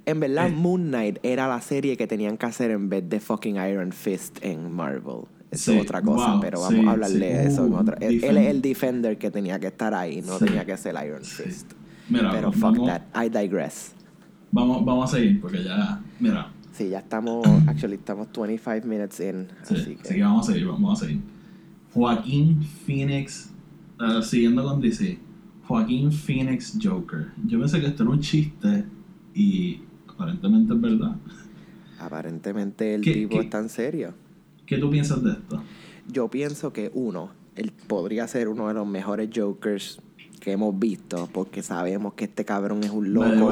En 0.05 0.19
verdad, 0.19 0.47
Eh. 0.47 0.51
Moon 0.55 0.87
Knight 0.87 1.17
era 1.23 1.47
la 1.47 1.59
serie 1.61 1.97
que 1.97 2.07
tenían 2.07 2.37
que 2.37 2.45
hacer 2.45 2.71
en 2.71 2.87
vez 2.89 3.07
de 3.09 3.19
fucking 3.19 3.57
Iron 3.57 3.91
Fist 3.91 4.37
en 4.41 4.71
Marvel. 4.71 5.25
Eso 5.51 5.71
Sí, 5.71 5.77
es 5.77 5.83
otra 5.83 6.01
cosa, 6.01 6.31
wow, 6.33 6.41
pero 6.41 6.59
vamos 6.61 6.79
sí, 6.81 6.87
a 6.87 6.91
hablarle 6.91 7.15
sí. 7.31 7.37
de 7.37 7.47
eso 7.47 7.65
en 7.65 7.73
Uh, 7.73 7.77
otra. 7.77 7.97
Él, 8.01 8.23
él 8.23 8.37
es 8.37 8.47
el 8.49 8.61
Defender 8.61 9.17
que 9.17 9.31
tenía 9.31 9.59
que 9.59 9.67
estar 9.67 9.93
ahí, 9.93 10.21
no 10.21 10.37
tenía 10.37 10.65
que 10.65 10.75
ser 10.77 10.95
Iron. 11.05 11.23
Fist. 11.23 11.71
Mira, 12.09 12.31
Pero 12.31 12.51
vamos, 12.51 12.77
fuck 12.77 12.85
that, 12.87 13.01
I 13.15 13.29
digress. 13.29 13.91
Vamos, 14.51 14.83
vamos 14.85 15.13
a 15.13 15.17
seguir 15.17 15.41
porque 15.41 15.63
ya, 15.63 16.01
mira, 16.19 16.51
Sí, 16.71 16.89
ya 16.89 16.99
estamos, 16.99 17.45
actually, 17.67 17.95
estamos 17.95 18.27
25 18.31 18.87
minutes 18.87 19.19
in, 19.19 19.47
sí, 19.63 19.75
así 19.75 19.95
que... 19.95 20.21
vamos 20.21 20.47
a 20.47 20.51
seguir, 20.53 20.67
vamos 20.67 21.01
a 21.01 21.05
seguir. 21.05 21.21
Joaquín 21.93 22.61
Phoenix, 22.85 23.49
eh, 23.99 24.21
siguiendo 24.23 24.63
con 24.63 24.79
DC, 24.81 25.17
Joaquín 25.67 26.11
Phoenix 26.11 26.77
Joker. 26.81 27.27
Yo 27.45 27.59
pensé 27.59 27.79
que 27.81 27.87
esto 27.87 28.03
era 28.03 28.11
un 28.11 28.19
chiste 28.21 28.85
y 29.33 29.81
aparentemente 30.07 30.73
es 30.73 30.81
verdad. 30.81 31.15
Aparentemente 31.99 32.95
el 32.95 33.01
¿Qué- 33.01 33.13
tipo 33.13 33.37
qué- 33.37 33.43
está 33.43 33.59
en 33.59 33.69
serio. 33.69 34.13
¿Qué 34.65 34.77
tú 34.77 34.89
piensas 34.89 35.23
de 35.23 35.31
esto? 35.31 35.61
Yo 36.11 36.27
pienso 36.29 36.71
que 36.71 36.91
uno, 36.93 37.31
él 37.55 37.71
podría 37.87 38.27
ser 38.27 38.47
uno 38.49 38.67
de 38.67 38.73
los 38.73 38.87
mejores 38.87 39.29
Jokers 39.33 39.99
que 40.39 40.51
hemos 40.51 40.77
visto, 40.77 41.27
porque 41.33 41.61
sabemos 41.63 42.13
que 42.13 42.25
este 42.25 42.45
cabrón 42.45 42.83
es 42.83 42.91
un 42.91 43.13
loco 43.13 43.51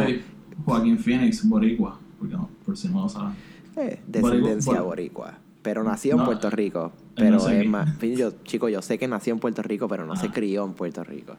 Joaquín 0.65 0.97
Phoenix, 0.99 1.47
boricua, 1.47 1.99
porque 2.19 2.35
no, 2.35 2.49
por 2.65 2.77
si 2.77 2.87
no 2.87 3.01
lo 3.03 3.09
saben. 3.09 3.33
eh, 3.77 3.99
descendencia 4.07 4.73
Boricua- 4.73 4.83
boricua. 4.85 5.37
Pero 5.61 5.83
nació 5.83 6.11
en 6.13 6.17
No, 6.19 6.25
Puerto 6.25 6.49
Rico. 6.51 6.93
Pero 7.15 7.49
es 7.49 7.67
más. 7.67 7.99
Yo, 7.99 8.31
chico, 8.43 8.69
yo 8.69 8.81
sé 8.83 8.99
que 8.99 9.07
nació 9.07 9.33
en 9.33 9.39
Puerto 9.39 9.63
Rico, 9.63 9.87
pero 9.87 10.05
no 10.05 10.15
se 10.15 10.27
Ah. 10.27 10.31
crió 10.31 10.63
en 10.63 10.73
Puerto 10.73 11.03
Rico. 11.03 11.35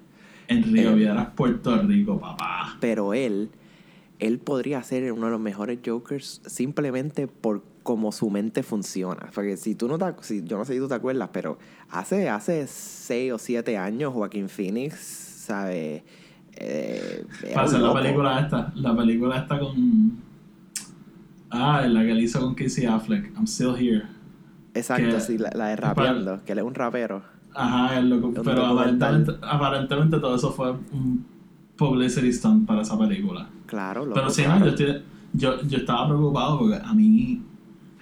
En 0.48 0.62
Río 0.62 0.90
Eh, 0.92 0.96
Piedras, 0.96 1.28
Puerto 1.34 1.76
Rico, 1.82 2.18
papá. 2.20 2.76
Pero 2.80 3.14
él 3.14 3.50
él 4.18 4.38
podría 4.38 4.82
ser 4.82 5.12
uno 5.12 5.26
de 5.26 5.32
los 5.32 5.40
mejores 5.40 5.78
Jokers 5.84 6.40
simplemente 6.46 7.26
por 7.28 7.62
cómo 7.82 8.12
su 8.12 8.30
mente 8.30 8.62
funciona. 8.62 9.28
Porque 9.34 9.58
si 9.58 9.74
tú 9.74 9.88
no 9.88 9.98
te, 9.98 10.06
si, 10.22 10.42
yo 10.42 10.56
no 10.56 10.64
sé 10.64 10.72
si 10.72 10.78
tú 10.78 10.88
te 10.88 10.94
acuerdas, 10.94 11.28
pero 11.34 11.58
hace, 11.90 12.30
hace 12.30 12.66
seis 12.66 13.30
o 13.32 13.38
siete 13.38 13.76
años 13.76 14.14
Joaquín 14.14 14.48
Phoenix, 14.48 14.94
¿sabe? 14.96 16.02
Eh, 16.56 17.26
hacer 17.54 17.80
la 17.80 17.92
película 17.92 18.40
esta. 18.40 18.72
La 18.76 18.96
película 18.96 19.36
esta 19.38 19.58
con. 19.58 20.12
Ah, 21.50 21.82
la 21.86 22.02
que 22.02 22.10
él 22.12 22.20
hizo 22.20 22.40
con 22.40 22.54
Casey 22.54 22.86
Affleck. 22.86 23.32
I'm 23.36 23.44
still 23.46 23.74
here. 23.76 24.04
Exacto, 24.74 25.10
que- 25.16 25.20
sí, 25.20 25.38
la, 25.38 25.50
la 25.54 25.68
de 25.68 25.76
para- 25.76 25.88
rapeando, 25.88 26.42
que 26.44 26.52
él 26.52 26.58
es 26.58 26.64
un 26.64 26.74
rapero. 26.74 27.22
Ajá, 27.56 27.98
el 27.98 28.10
loco. 28.10 28.32
Pero 28.44 28.66
aparentemente, 28.66 29.32
aparentemente 29.42 30.18
todo 30.18 30.36
eso 30.36 30.52
fue 30.52 30.72
un 30.72 31.24
publicity 31.76 32.32
stunt 32.32 32.66
para 32.66 32.82
esa 32.82 32.98
película. 32.98 33.48
Claro, 33.66 34.04
loco, 34.04 34.14
Pero 34.14 34.30
sí, 34.30 34.42
claro. 34.42 34.60
no, 34.60 34.66
yo, 34.66 34.70
estoy- 34.72 35.02
yo, 35.32 35.62
yo 35.62 35.78
estaba 35.78 36.06
preocupado 36.06 36.58
porque 36.58 36.76
a 36.76 36.92
mí, 36.94 37.42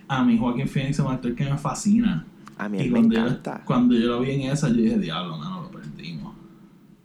a 0.09 0.25
mí 0.25 0.37
Joaquín 0.38 0.69
Phoenix 0.69 0.99
es 0.99 1.05
un 1.05 1.11
actor 1.12 1.35
que 1.35 1.45
me 1.45 1.57
fascina. 1.57 2.27
A 2.59 2.69
mí 2.69 2.79
Y 2.81 2.85
me 2.85 2.90
cuando 2.90 3.14
yo, 3.14 3.21
encanta. 3.23 3.62
cuando 3.64 3.95
yo 3.95 4.07
lo 4.09 4.21
vi 4.21 4.31
en 4.33 4.40
esa, 4.53 4.69
yo 4.69 4.75
dije, 4.75 4.99
diablo, 4.99 5.37
mano, 5.38 5.62
lo 5.62 5.71
perdimos. 5.71 6.35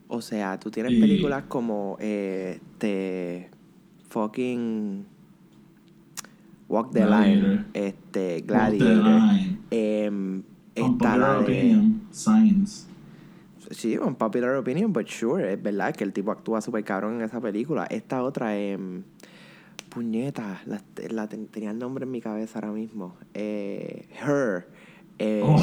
O 0.07 0.21
sea, 0.21 0.59
tú 0.59 0.69
tienes 0.71 0.91
Y- 0.93 0.99
películas 0.99 1.43
como 1.47 1.97
eh, 1.99 2.59
te 2.77 3.49
fucking 4.09 5.05
Walk 6.67 6.91
the 6.93 7.05
Gladiator. 7.05 7.49
Line, 7.49 7.65
este 7.73 8.19
Walk 8.33 8.69
the 8.71 8.77
Gladiator, 8.77 9.05
Line. 9.05 9.59
em, 9.71 10.43
Unpopular 10.83 11.19
la 11.19 11.33
de 11.35 11.39
opinion, 11.43 12.01
Science. 12.11 12.85
sí, 13.71 13.97
un 13.97 14.15
popular 14.15 14.55
opinion, 14.55 14.91
but 14.93 15.07
sure, 15.07 15.53
es 15.53 15.61
verdad 15.61 15.95
que 15.95 16.03
el 16.03 16.13
tipo 16.13 16.31
actúa 16.31 16.61
súper 16.61 16.83
cabrón 16.83 17.15
en 17.15 17.21
esa 17.21 17.39
película. 17.41 17.85
Esta 17.85 18.23
otra, 18.23 18.57
em, 18.57 19.03
puñeta, 19.89 20.61
la, 20.65 20.81
la 21.09 21.27
ten- 21.27 21.47
tenía 21.47 21.71
el 21.71 21.79
nombre 21.79 22.05
en 22.05 22.11
mi 22.11 22.21
cabeza 22.21 22.59
ahora 22.59 22.71
mismo, 22.71 23.15
eh, 23.33 24.07
Her, 24.21 24.67
Oh. 25.43 25.59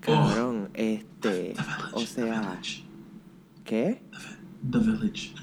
cabrón, 0.00 0.70
este, 0.74 1.04
The 1.20 1.62
Village. 1.62 1.92
o 1.92 1.98
The 2.00 2.06
sea, 2.06 2.24
Village. 2.40 2.84
¿qué? 3.64 4.00
The 4.70 4.78
Village. 4.78 5.34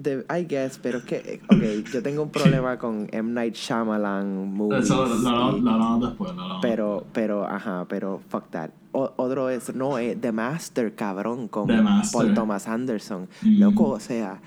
The- 0.00 0.24
I 0.30 0.44
guess, 0.46 0.78
pero 0.78 0.98
es 0.98 1.04
que, 1.04 1.40
ok, 1.48 1.90
yo 1.92 2.02
tengo 2.02 2.22
un 2.22 2.30
problema 2.30 2.78
con 2.78 3.08
M. 3.12 3.30
Night 3.32 3.54
Shyamalan 3.54 4.54
movies. 4.54 4.84
Eso 4.84 5.04
lo, 5.06 5.28
hablamos 5.28 6.08
después. 6.08 6.34
Lo 6.34 6.42
hablamos 6.42 6.62
pero, 6.62 7.06
pero, 7.12 7.46
ajá, 7.46 7.84
pero 7.88 8.20
fuck 8.28 8.48
that. 8.50 8.70
O- 8.92 9.12
otro 9.16 9.50
es, 9.50 9.74
no, 9.74 9.98
eh, 9.98 10.16
The 10.18 10.32
Master, 10.32 10.94
cabrón, 10.94 11.48
con 11.48 11.66
Master. 11.82 12.20
Paul 12.22 12.34
Thomas 12.34 12.68
Anderson. 12.68 13.28
Mm. 13.42 13.60
Loco, 13.60 13.90
o 13.90 14.00
sea, 14.00 14.40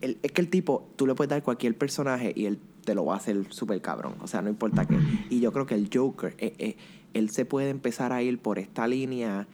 el- 0.00 0.18
es 0.22 0.32
que 0.32 0.40
el 0.40 0.48
tipo, 0.48 0.88
tú 0.96 1.06
le 1.06 1.14
puedes 1.14 1.30
dar 1.30 1.42
cualquier 1.42 1.76
personaje 1.78 2.32
y 2.34 2.46
él 2.46 2.58
te 2.84 2.94
lo 2.94 3.04
va 3.04 3.14
a 3.14 3.16
hacer 3.18 3.46
súper 3.50 3.80
cabrón. 3.80 4.14
O 4.20 4.26
sea, 4.26 4.42
no 4.42 4.48
importa 4.48 4.84
qué. 4.86 4.96
Y 5.30 5.40
yo 5.40 5.52
creo 5.52 5.66
que 5.66 5.74
el 5.74 5.88
Joker, 5.92 6.34
eh, 6.38 6.54
eh, 6.58 6.76
él 7.14 7.30
se 7.30 7.44
puede 7.44 7.70
empezar 7.70 8.12
a 8.12 8.22
ir 8.22 8.38
por 8.40 8.58
esta 8.58 8.86
línea 8.88 9.46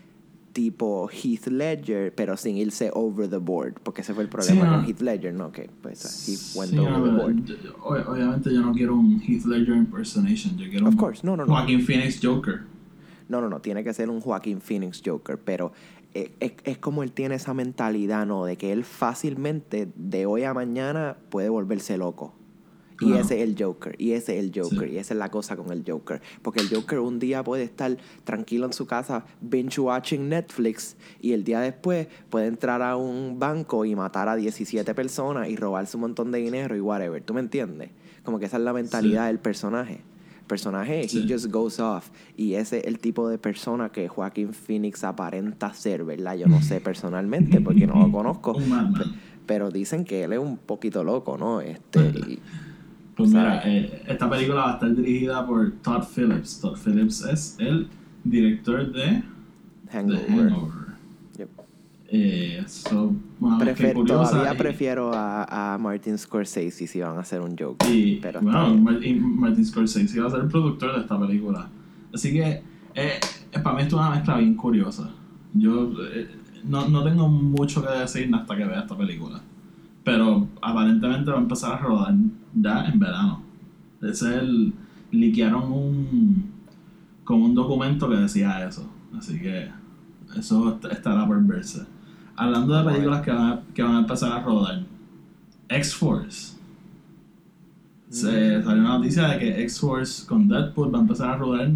tipo 0.52 1.08
Heath 1.10 1.46
Ledger, 1.48 2.14
pero 2.14 2.36
sin 2.36 2.56
irse 2.56 2.90
over 2.94 3.28
the 3.28 3.38
board. 3.38 3.74
Porque 3.82 4.02
ese 4.02 4.12
fue 4.14 4.22
el 4.24 4.28
problema 4.28 4.60
Sí, 4.64 4.66
no. 4.70 4.76
con 4.76 4.84
Heath 4.84 5.00
Ledger, 5.00 5.34
¿no? 5.34 5.50
Que 5.52 5.70
pues 5.80 6.28
he 6.28 6.58
went 6.58 6.72
Sí, 6.72 6.78
over 6.78 6.92
no, 6.92 7.04
the 7.04 7.10
board. 7.10 7.44
yo- 7.44 8.10
obviamente 8.12 8.52
yo 8.52 8.60
no 8.60 8.72
quiero 8.72 8.94
un 8.96 9.20
Heath 9.20 9.44
Ledger 9.46 9.76
impersonation. 9.76 10.56
Yo 10.58 10.68
quiero 10.70 10.86
Of 10.88 10.94
un 10.94 10.98
course, 10.98 11.20
no, 11.26 11.36
no, 11.36 11.44
no. 11.46 11.52
Joaquin 11.52 11.80
Phoenix 11.80 12.20
Joker. 12.22 12.62
No, 13.28 13.40
no, 13.40 13.48
no, 13.48 13.60
tiene 13.60 13.82
que 13.82 13.94
ser 13.94 14.10
un 14.10 14.20
Joaquín 14.20 14.60
Phoenix 14.60 15.00
Joker, 15.04 15.38
pero 15.38 15.72
eh, 16.12 16.34
es, 16.40 16.52
es 16.64 16.76
como 16.78 17.02
él 17.02 17.12
tiene 17.12 17.36
esa 17.36 17.54
mentalidad, 17.54 18.26
¿no? 18.26 18.44
De 18.44 18.58
que 18.58 18.72
él 18.72 18.84
fácilmente, 18.84 19.88
de 19.96 20.26
hoy 20.26 20.42
a 20.44 20.52
mañana, 20.52 21.16
puede 21.30 21.48
volverse 21.48 21.96
loco. 21.96 22.34
Y 23.00 23.06
Claro. 23.06 23.22
ese 23.22 23.42
es 23.42 23.48
el 23.48 23.56
Joker, 23.62 23.94
y 23.98 24.12
ese 24.12 24.38
es 24.38 24.44
el 24.44 24.52
Joker, 24.54 24.88
Sí. 24.88 24.94
y 24.94 24.98
esa 24.98 25.14
es 25.14 25.18
la 25.18 25.30
cosa 25.30 25.56
con 25.56 25.72
el 25.72 25.82
Joker. 25.86 26.20
Porque 26.42 26.60
el 26.60 26.68
Joker 26.68 26.98
un 27.00 27.18
día 27.18 27.42
puede 27.42 27.64
estar 27.64 27.96
tranquilo 28.24 28.66
en 28.66 28.72
su 28.72 28.86
casa, 28.86 29.24
binge 29.40 29.80
watching 29.80 30.28
Netflix, 30.28 30.96
y 31.20 31.32
el 31.32 31.42
día 31.44 31.60
después 31.60 32.06
puede 32.30 32.46
entrar 32.46 32.82
a 32.82 32.96
un 32.96 33.38
banco 33.38 33.84
y 33.84 33.96
matar 33.96 34.28
a 34.28 34.36
17 34.36 34.94
personas 34.94 35.48
y 35.48 35.56
robarse 35.56 35.96
un 35.96 36.02
montón 36.02 36.30
de 36.30 36.38
dinero 36.38 36.76
y 36.76 36.80
whatever. 36.80 37.22
¿Tú 37.22 37.34
me 37.34 37.40
entiendes? 37.40 37.90
Como 38.24 38.38
que 38.38 38.46
esa 38.46 38.56
es 38.58 38.62
la 38.62 38.72
mentalidad 38.72 39.22
Sí. 39.22 39.26
del 39.28 39.38
personaje. 39.40 40.00
El 40.42 40.46
personaje, 40.46 41.08
Sí. 41.08 41.24
he 41.28 41.32
just 41.32 41.50
goes 41.50 41.80
off. 41.80 42.10
Y 42.36 42.54
ese 42.54 42.78
es 42.80 42.84
el 42.86 42.98
tipo 42.98 43.28
de 43.28 43.38
persona 43.38 43.88
que 43.90 44.06
Joaquín 44.08 44.52
Phoenix 44.52 45.02
aparenta 45.02 45.72
ser, 45.72 46.04
¿verdad? 46.04 46.36
Yo 46.36 46.46
no 46.46 46.60
sé 46.62 46.80
personalmente 46.80 47.60
porque 47.60 47.86
no 47.86 47.94
lo 48.06 48.12
conozco. 48.12 48.54
Pero 49.46 49.70
dicen 49.70 50.04
que 50.04 50.24
él 50.24 50.34
es 50.34 50.38
un 50.38 50.56
poquito 50.56 51.02
loco, 51.02 51.36
¿no? 51.36 51.60
Este, 51.60 52.00
y- 52.00 52.38
Pues 53.22 53.34
mira, 53.34 53.62
¿Sabes? 53.62 53.84
eh, 53.92 54.02
esta 54.08 54.28
película 54.28 54.60
va 54.62 54.70
a 54.70 54.74
estar 54.74 54.96
dirigida 54.96 55.46
por 55.46 55.70
Todd 55.82 56.02
Phillips. 56.14 56.60
Todd 56.60 56.76
Phillips 56.76 57.24
es 57.24 57.56
el 57.60 57.86
director 58.24 58.92
de 58.92 59.22
The 59.90 59.96
Hangover. 59.96 60.28
Hangover. 60.50 60.72
Yep. 61.38 61.48
Eh, 62.08 62.64
so, 62.66 63.14
bueno, 63.38 63.58
todavía 64.04 64.54
y- 64.54 64.58
prefiero 64.58 65.12
a, 65.14 65.74
a 65.74 65.78
Martin 65.78 66.18
Scorsese 66.18 66.86
si 66.88 67.00
van 67.00 67.16
a 67.16 67.20
hacer 67.20 67.40
un 67.40 67.56
joke. 67.56 67.84
Y 67.88 68.16
pero 68.16 68.40
bueno, 68.40 68.74
Martin 68.76 69.64
Scorsese 69.64 70.20
va 70.20 70.26
a 70.26 70.30
ser 70.30 70.40
el 70.40 70.48
productor 70.48 70.94
de 70.96 71.02
esta 71.02 71.18
película. 71.18 71.68
Así 72.12 72.32
que 72.32 72.42
eh, 72.50 72.62
eh, 72.94 73.58
para 73.62 73.76
mí 73.76 73.82
esto 73.82 73.96
es 74.00 74.02
una 74.06 74.10
mezcla 74.16 74.36
bien 74.38 74.54
curiosa. 74.56 75.10
Yo 75.54 75.92
eh, 76.12 76.28
no, 76.64 76.88
no 76.88 77.04
tengo 77.04 77.28
mucho 77.28 77.82
que 77.86 77.92
decir 78.00 78.28
hasta 78.34 78.56
que 78.56 78.64
vea 78.64 78.80
esta 78.80 78.96
película. 78.98 79.40
Pero 80.04 80.48
aparentemente 80.60 81.30
va 81.30 81.38
a 81.38 81.42
empezar 81.42 81.72
a 81.74 81.78
rodar 81.78 82.14
ya 82.54 82.84
en 82.86 82.98
verano. 82.98 83.42
Ese 84.00 84.10
es 84.36 84.42
el. 84.42 84.72
Liquearon 85.12 85.70
un. 85.70 86.50
como 87.24 87.44
un 87.44 87.54
documento 87.54 88.08
que 88.08 88.16
decía 88.16 88.66
eso. 88.66 88.88
Así 89.16 89.38
que 89.38 89.68
eso 90.36 90.70
est- 90.74 90.84
estará 90.92 91.26
por 91.26 91.40
verse. 91.46 91.84
Hablando 92.34 92.74
de 92.74 92.90
películas 92.90 93.20
que 93.22 93.30
van 93.30 93.52
a, 93.52 93.60
que 93.74 93.82
van 93.82 93.96
a 93.96 93.98
empezar 94.00 94.32
a 94.32 94.42
rodar. 94.42 94.82
X-Force. 95.68 96.56
Se 98.08 98.58
Mm. 98.58 98.64
salió 98.64 98.80
una 98.82 98.98
noticia 98.98 99.28
de 99.28 99.38
que 99.38 99.62
X-Force 99.62 100.26
con 100.26 100.48
Deadpool 100.48 100.92
va 100.94 100.98
a 100.98 101.02
empezar 101.02 101.30
a 101.30 101.36
rodar, 101.36 101.70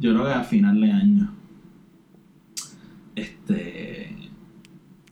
yo 0.00 0.12
creo 0.12 0.24
que 0.24 0.32
a 0.32 0.42
final 0.42 0.80
de 0.80 0.90
año. 0.90 1.30
Este. 3.14 3.73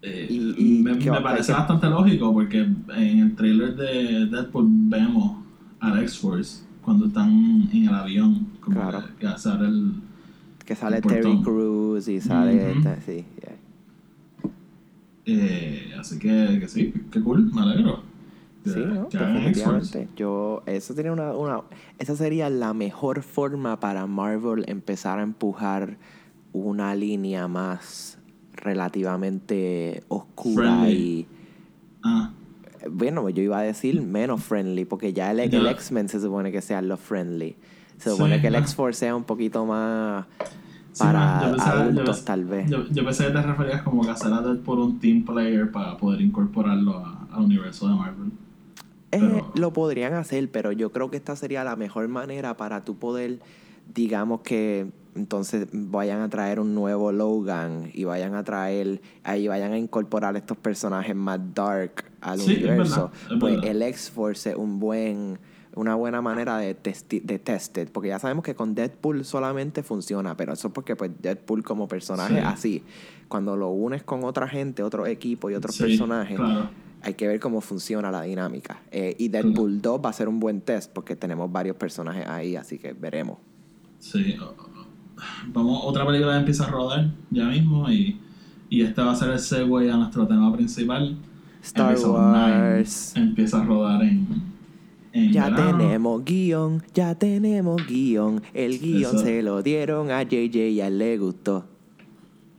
Eh, 0.03 0.27
Y- 0.29 0.79
y 0.79 0.83
me, 0.83 0.99
¿qué 0.99 1.11
me 1.11 1.19
va- 1.19 1.23
parece 1.23 1.53
bastante 1.53 1.89
lógico 1.89 2.33
porque 2.33 2.59
en 2.61 3.19
el 3.21 3.35
trailer 3.37 3.77
de 3.77 4.27
Deadpool 4.27 4.67
vemos 4.69 5.39
al 5.81 6.01
X-Force 6.03 6.65
cuando 6.83 7.07
están 7.07 7.69
en 7.73 7.85
el 7.89 7.95
avión. 7.95 8.49
Como 8.61 8.81
Claro. 8.81 9.05
que, 9.07 9.15
que 9.21 9.27
hacer 9.29 9.61
el. 9.63 9.93
Que 10.65 10.75
sale 10.77 10.97
el 10.99 11.03
Terry. 11.03 11.41
Crews 11.43 12.07
y 12.09 12.21
sale... 12.21 12.71
Ujú. 12.71 12.79
esta- 12.79 13.01
sí, 13.03 13.25
yeah. 13.41 13.57
Eh, 15.25 15.93
así 15.99 16.19
que, 16.19 16.59
que 16.61 16.69
sí, 16.69 16.93
qué 17.11 17.21
cool, 17.23 17.53
me 17.53 17.61
alegro. 17.63 18.03
Sí, 18.65 18.79
¿no? 18.79 19.09
definitivamente. 19.11 20.09
Yo, 20.17 20.63
eso 20.67 20.95
sería 20.95 21.13
una, 21.13 21.33
una, 21.33 21.63
esa 21.99 22.15
sería 22.15 22.49
la 22.49 22.75
mejor 22.75 23.23
forma 23.23 23.81
para 23.81 24.07
Marvel 24.07 24.65
empezar 24.69 25.19
a 25.19 25.23
empujar 25.23 25.97
una 26.53 26.95
línea 26.95 27.49
más 27.49 28.19
relativamente 28.63 30.03
oscura 30.09 30.79
Friendly. 30.81 30.93
y 30.97 31.27
Ah, 32.05 32.33
bueno, 32.91 33.29
yo 33.31 33.43
iba 33.43 33.59
a 33.59 33.63
decir 33.63 34.01
menos 34.03 34.43
friendly, 34.43 34.85
porque 34.85 35.13
ya 35.13 35.31
el, 35.31 35.39
el. 35.41 35.67
X-Men 35.69 36.09
se 36.09 36.21
supone 36.21 36.51
que 36.51 36.61
sea 36.63 36.83
lo 36.83 36.97
friendly. 36.97 37.55
Se 37.99 38.11
Sí, 38.11 38.17
supone 38.17 38.41
que 38.41 38.49
el 38.49 38.57
ah. 38.57 38.59
X-Force 38.59 38.99
sea 38.99 39.15
un 39.15 39.23
poquito 39.23 39.65
más 39.67 40.27
sí, 40.93 41.05
para 41.05 41.43
yo 41.45 41.51
pensaba- 41.53 41.75
yo 41.77 41.81
adultos, 41.83 42.25
tal 42.25 42.45
vez. 42.45 42.69
Yo, 42.69 42.89
yo 42.89 43.05
pensé 43.05 43.27
que 43.27 43.31
te 43.33 43.43
referías 43.43 43.83
como 43.83 44.03
que 44.03 44.11
hacer 44.11 44.33
a 44.33 44.41
Deadpool 44.41 44.81
un 44.81 44.99
team 44.99 45.25
player 45.25 45.71
para 45.71 45.97
poder 45.97 46.21
incorporarlo 46.21 46.97
a- 46.99 47.29
al 47.33 47.43
universo 47.45 47.87
de 47.89 47.95
Marvel. 47.95 48.33
Eh, 49.13 49.19
Pero- 49.21 49.53
lo 49.55 49.73
podrían 49.73 50.15
hacer, 50.15 50.51
pero 50.51 50.73
yo 50.73 50.91
creo 50.91 51.09
que 51.11 51.19
esta 51.19 51.37
sería 51.37 51.63
la 51.63 51.77
mejor 51.77 52.09
manera 52.09 52.57
para 52.57 52.85
tú 52.85 52.97
poder, 52.97 53.39
digamos 53.95 54.41
que 54.41 54.91
entonces 55.15 55.67
vayan 55.73 56.21
a 56.23 56.29
traer 56.29 56.59
un 56.61 56.75
nuevo 56.75 57.13
Logan 57.13 57.91
y 57.93 58.05
vayan 58.05 58.35
a 58.35 58.45
traer, 58.45 59.01
ahí 59.25 59.47
vayan 59.49 59.73
a 59.73 59.79
incorporar 59.79 60.37
estos 60.37 60.57
personajes 60.57 61.15
más 61.15 61.39
dark 61.55 62.05
al 62.21 62.41
Sí, 62.41 62.53
es 62.53 62.59
universo. 62.59 63.11
verdad, 63.11 63.33
es 63.35 63.39
pues 63.41 63.55
verdad. 63.57 63.71
el 63.71 63.83
X-Force 63.83 64.51
es 64.51 64.57
un 64.57 64.79
buen, 64.81 65.39
una 65.75 65.95
buena 65.95 66.21
manera 66.23 66.57
de, 66.59 66.77
testi- 66.81 67.23
de 67.23 67.39
tested, 67.39 67.89
porque 67.91 68.09
ya 68.09 68.19
sabemos 68.19 68.45
que 68.45 68.55
con 68.55 68.75
Deadpool 68.75 69.25
solamente 69.25 69.83
funciona, 69.83 70.37
pero 70.37 70.53
eso 70.53 70.69
es 70.69 70.75
porque 70.75 70.97
pues 70.97 71.11
Deadpool 71.21 71.63
como 71.63 71.89
personaje 71.89 72.35
Sí. 72.37 72.41
así, 72.45 72.85
cuando 73.29 73.57
lo 73.57 73.69
unes 73.71 74.03
con 74.03 74.25
otra 74.25 74.49
gente, 74.49 74.83
otro 74.83 75.07
equipo 75.07 75.51
y 75.51 75.55
otros 75.55 75.75
Sí, 75.75 75.83
personajes, 75.85 76.37
Claro. 76.37 76.71
hay 77.03 77.15
que 77.15 77.27
ver 77.27 77.41
cómo 77.41 77.61
funciona 77.63 78.11
la 78.11 78.23
dinámica. 78.23 78.81
Eh, 78.91 79.15
y 79.19 79.29
Deadpool 79.29 79.81
2 79.83 80.01
va 80.05 80.11
a 80.11 80.13
ser 80.13 80.29
un 80.29 80.39
buen 80.41 80.61
test 80.61 80.91
porque 80.93 81.17
tenemos 81.17 81.51
varios 81.51 81.77
personajes 81.77 82.27
ahí, 82.29 82.57
así 82.57 82.79
que 82.79 82.93
veremos. 82.93 83.39
Sí. 83.99 84.37
Vamos, 85.53 85.81
otra 85.85 86.07
película 86.07 86.37
empieza 86.39 86.65
a 86.65 86.71
rodar 86.71 87.07
ya 87.31 87.45
mismo 87.47 87.91
y, 87.91 88.19
y 88.69 88.83
este 88.83 89.01
va 89.03 89.13
a 89.13 89.17
ser 89.17 89.31
el 89.31 89.39
segue 89.39 89.91
a 89.91 89.97
nuestro 89.97 90.27
tema 90.27 90.53
principal. 90.55 91.17
Star 91.63 91.93
Episode 91.93 92.13
Wars. 92.13 93.13
9 93.15 93.29
empieza 93.29 93.61
a 93.61 93.65
rodar 93.65 94.03
en. 94.03 94.27
en 95.13 95.33
Ya 95.33 95.49
verano. 95.51 95.79
tenemos 95.79 96.25
guion, 96.25 96.83
ya 96.95 97.15
tenemos 97.15 97.87
guion. 97.87 98.43
El 98.53 98.79
guion 98.81 99.15
Eso. 99.17 99.19
se 99.25 99.43
lo 99.43 99.63
dieron 99.63 100.11
a 100.11 100.23
JJ 100.23 100.71
y 100.71 100.81
a 100.81 100.89
él 100.89 100.99
le 100.99 101.19
gustó. 101.19 101.67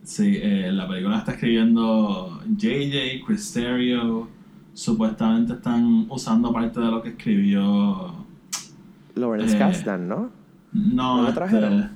Sí, 0.04 0.38
eh, 0.42 0.70
la 0.72 0.88
película 0.88 1.18
está 1.20 1.32
escribiendo 1.34 2.40
JJ, 2.58 3.24
Chris 3.26 3.54
Terrio. 3.54 4.28
Supuestamente 4.74 5.54
están 5.54 6.08
usando 6.10 6.52
parte 6.52 6.80
de 6.80 6.88
lo 6.88 7.02
que 7.02 7.10
escribió. 7.10 8.14
Lawrence 9.16 9.56
Eh, 9.56 9.60
Kasdan, 9.60 10.08
¿no? 10.08 10.30
No, 10.74 11.18
¿No 11.18 11.22
lo 11.22 11.28
este, 11.30 11.40
trajeron? 11.40 11.90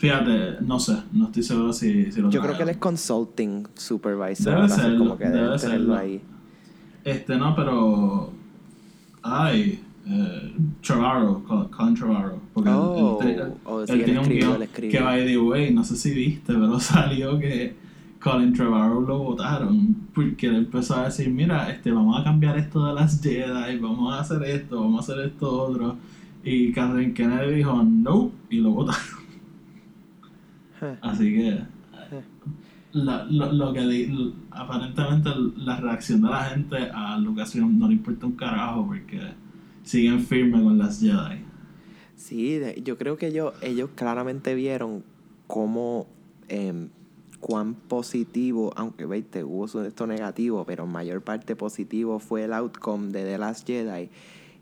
Fíjate, 0.00 0.56
no 0.62 0.80
sé, 0.80 0.96
no 1.12 1.26
estoy 1.26 1.42
seguro 1.42 1.72
si, 1.74 2.10
si 2.10 2.20
lo 2.22 2.30
Yo 2.30 2.40
creo 2.40 2.56
que 2.56 2.62
él 2.62 2.70
es 2.70 2.78
consulting 2.78 3.66
supervisor. 3.74 4.54
Debe 4.56 4.68
serlo, 4.70 4.98
como 4.98 5.18
que 5.18 5.28
debe 5.28 5.58
serlo. 5.58 5.94
ahí. 5.94 6.20
Este 7.04 7.36
no, 7.36 7.54
pero. 7.54 8.32
Ay, 9.22 9.78
eh, 10.06 10.52
Trevorrow, 10.82 11.42
Colin 11.70 11.94
Trevorrow. 11.94 12.38
Porque 12.54 12.70
él- 12.70 12.76
Oh, 12.78 13.18
él, 13.22 13.28
él- 13.28 13.52
oh, 13.66 13.86
sí, 13.86 13.92
él 13.92 14.04
tiene 14.04 14.18
un 14.20 14.24
escribió, 14.24 14.46
guion 14.48 14.56
él 14.56 14.62
escribió. 14.62 14.98
que, 14.98 15.04
by 15.04 15.26
the 15.26 15.38
way, 15.38 15.70
no 15.74 15.84
sé 15.84 15.96
si 15.96 16.14
viste, 16.14 16.54
pero 16.54 16.80
salió 16.80 17.38
que 17.38 17.76
Colin 18.22 18.54
Trevorrow 18.54 19.02
lo 19.02 19.18
votaron 19.18 19.94
porque 20.14 20.46
él 20.46 20.56
empezó 20.56 20.96
a 20.96 21.04
decir: 21.04 21.28
Mira, 21.30 21.70
este, 21.70 21.92
vamos 21.92 22.18
a 22.18 22.24
cambiar 22.24 22.56
esto 22.58 22.86
de 22.86 22.94
las 22.94 23.20
Jedi, 23.22 23.78
vamos 23.78 24.14
a 24.14 24.20
hacer 24.20 24.42
esto, 24.44 24.80
vamos 24.80 25.06
a 25.08 25.12
hacer 25.12 25.26
esto 25.26 25.50
otro. 25.62 25.96
Y 26.42 26.72
Kathleen 26.72 27.12
Kennedy 27.12 27.56
dijo: 27.56 27.82
No, 27.82 28.30
y 28.48 28.60
lo 28.60 28.70
votaron. 28.70 29.19
Huh. 30.80 30.96
Así 31.02 31.32
que. 31.34 31.58
la- 32.92 33.24
lo, 33.24 33.52
lo 33.52 33.72
que 33.72 33.80
di- 33.86 34.34
aparentemente 34.50 35.30
la 35.56 35.76
reacción 35.80 36.22
de 36.22 36.28
la 36.28 36.44
gente 36.44 36.76
a 36.92 37.18
Lucasfilm 37.18 37.78
no 37.78 37.86
le 37.88 37.94
importa 37.94 38.26
un 38.26 38.32
carajo 38.32 38.86
porque 38.86 39.20
siguen 39.84 40.20
firmes 40.20 40.62
con 40.62 40.76
las 40.78 41.00
Jedi. 41.00 41.44
Sí, 42.16 42.60
yo 42.84 42.98
creo 42.98 43.16
que 43.16 43.28
ellos, 43.28 43.54
ellos 43.62 43.90
claramente 43.94 44.54
vieron 44.54 45.04
cómo, 45.46 46.06
em, 46.48 46.88
cuán 47.38 47.74
positivo, 47.74 48.72
aunque 48.76 49.06
veiste, 49.06 49.42
hubo 49.44 49.64
esto 49.82 50.06
negativo, 50.06 50.64
pero 50.66 50.86
mayor 50.86 51.22
parte 51.22 51.56
positivo 51.56 52.18
fue 52.18 52.44
el 52.44 52.52
outcome 52.52 53.12
de 53.12 53.24
The 53.24 53.38
Last 53.38 53.66
Jedi. 53.66 54.10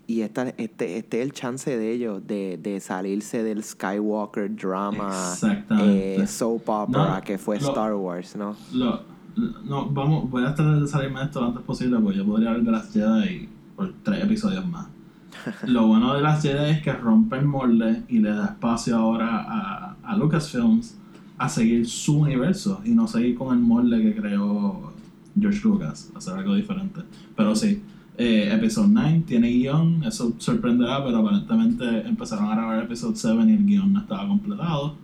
Y 0.08 0.22
esta, 0.22 0.48
este, 0.56 0.96
este 0.96 1.20
es 1.20 1.26
el 1.26 1.32
chance 1.32 1.76
de 1.76 1.92
ellos 1.92 2.26
de, 2.26 2.58
de 2.60 2.80
salirse 2.80 3.42
del 3.42 3.62
Skywalker 3.62 4.56
drama, 4.56 5.12
eh, 5.82 6.24
soap 6.26 6.66
opera 6.68 7.16
No, 7.16 7.20
que 7.22 7.36
fue 7.36 7.60
lo- 7.60 7.68
Star 7.68 7.92
Wars, 7.94 8.34
¿no? 8.34 8.56
Lo, 8.72 9.02
no, 9.64 9.86
vamos, 9.90 10.30
voy 10.30 10.44
a 10.44 10.54
tratar 10.54 10.80
de 10.80 10.86
salirme 10.88 11.20
de 11.20 11.26
esto 11.26 11.40
lo 11.42 11.48
antes 11.48 11.62
posible 11.62 11.98
porque 12.00 12.16
yo 12.18 12.24
podría 12.24 12.52
ver 12.52 12.62
de 12.62 12.70
las 12.70 12.90
Jedi 12.90 13.50
por 13.76 13.92
tres 14.02 14.24
episodios 14.24 14.66
más. 14.66 14.86
Lo 15.66 15.86
bueno 15.86 16.14
de 16.14 16.22
las 16.22 16.42
Jedi 16.42 16.70
es 16.70 16.82
que 16.82 16.92
rompe 16.92 17.36
el 17.36 17.44
molde 17.44 18.02
y 18.08 18.18
le 18.18 18.30
da 18.30 18.46
espacio 18.46 18.96
ahora 18.96 19.44
a, 19.46 19.96
a 20.02 20.16
Lucasfilms 20.16 20.96
a 21.36 21.48
seguir 21.50 21.86
su 21.86 22.18
universo 22.20 22.80
y 22.84 22.90
no 22.90 23.06
seguir 23.06 23.36
con 23.36 23.54
el 23.54 23.62
molde 23.62 24.00
que 24.02 24.16
creó 24.16 24.90
George 25.38 25.60
Lucas, 25.62 26.10
hacer 26.16 26.32
algo 26.34 26.54
diferente. 26.54 27.02
Pero 27.36 27.54
sí, 27.54 27.80
eh, 28.18 28.52
Episode 28.52 28.88
9 28.90 29.22
tiene 29.26 29.48
guion, 29.48 30.02
eso 30.04 30.32
sorprenderá, 30.38 31.02
pero 31.04 31.18
aparentemente 31.18 32.06
empezaron 32.06 32.46
a 32.50 32.56
grabar 32.56 32.84
Episode 32.84 33.14
7 33.16 33.36
y 33.46 33.52
el 33.54 33.64
guion 33.64 33.92
no 33.92 34.00
estaba 34.00 34.26
completado. 34.28 34.94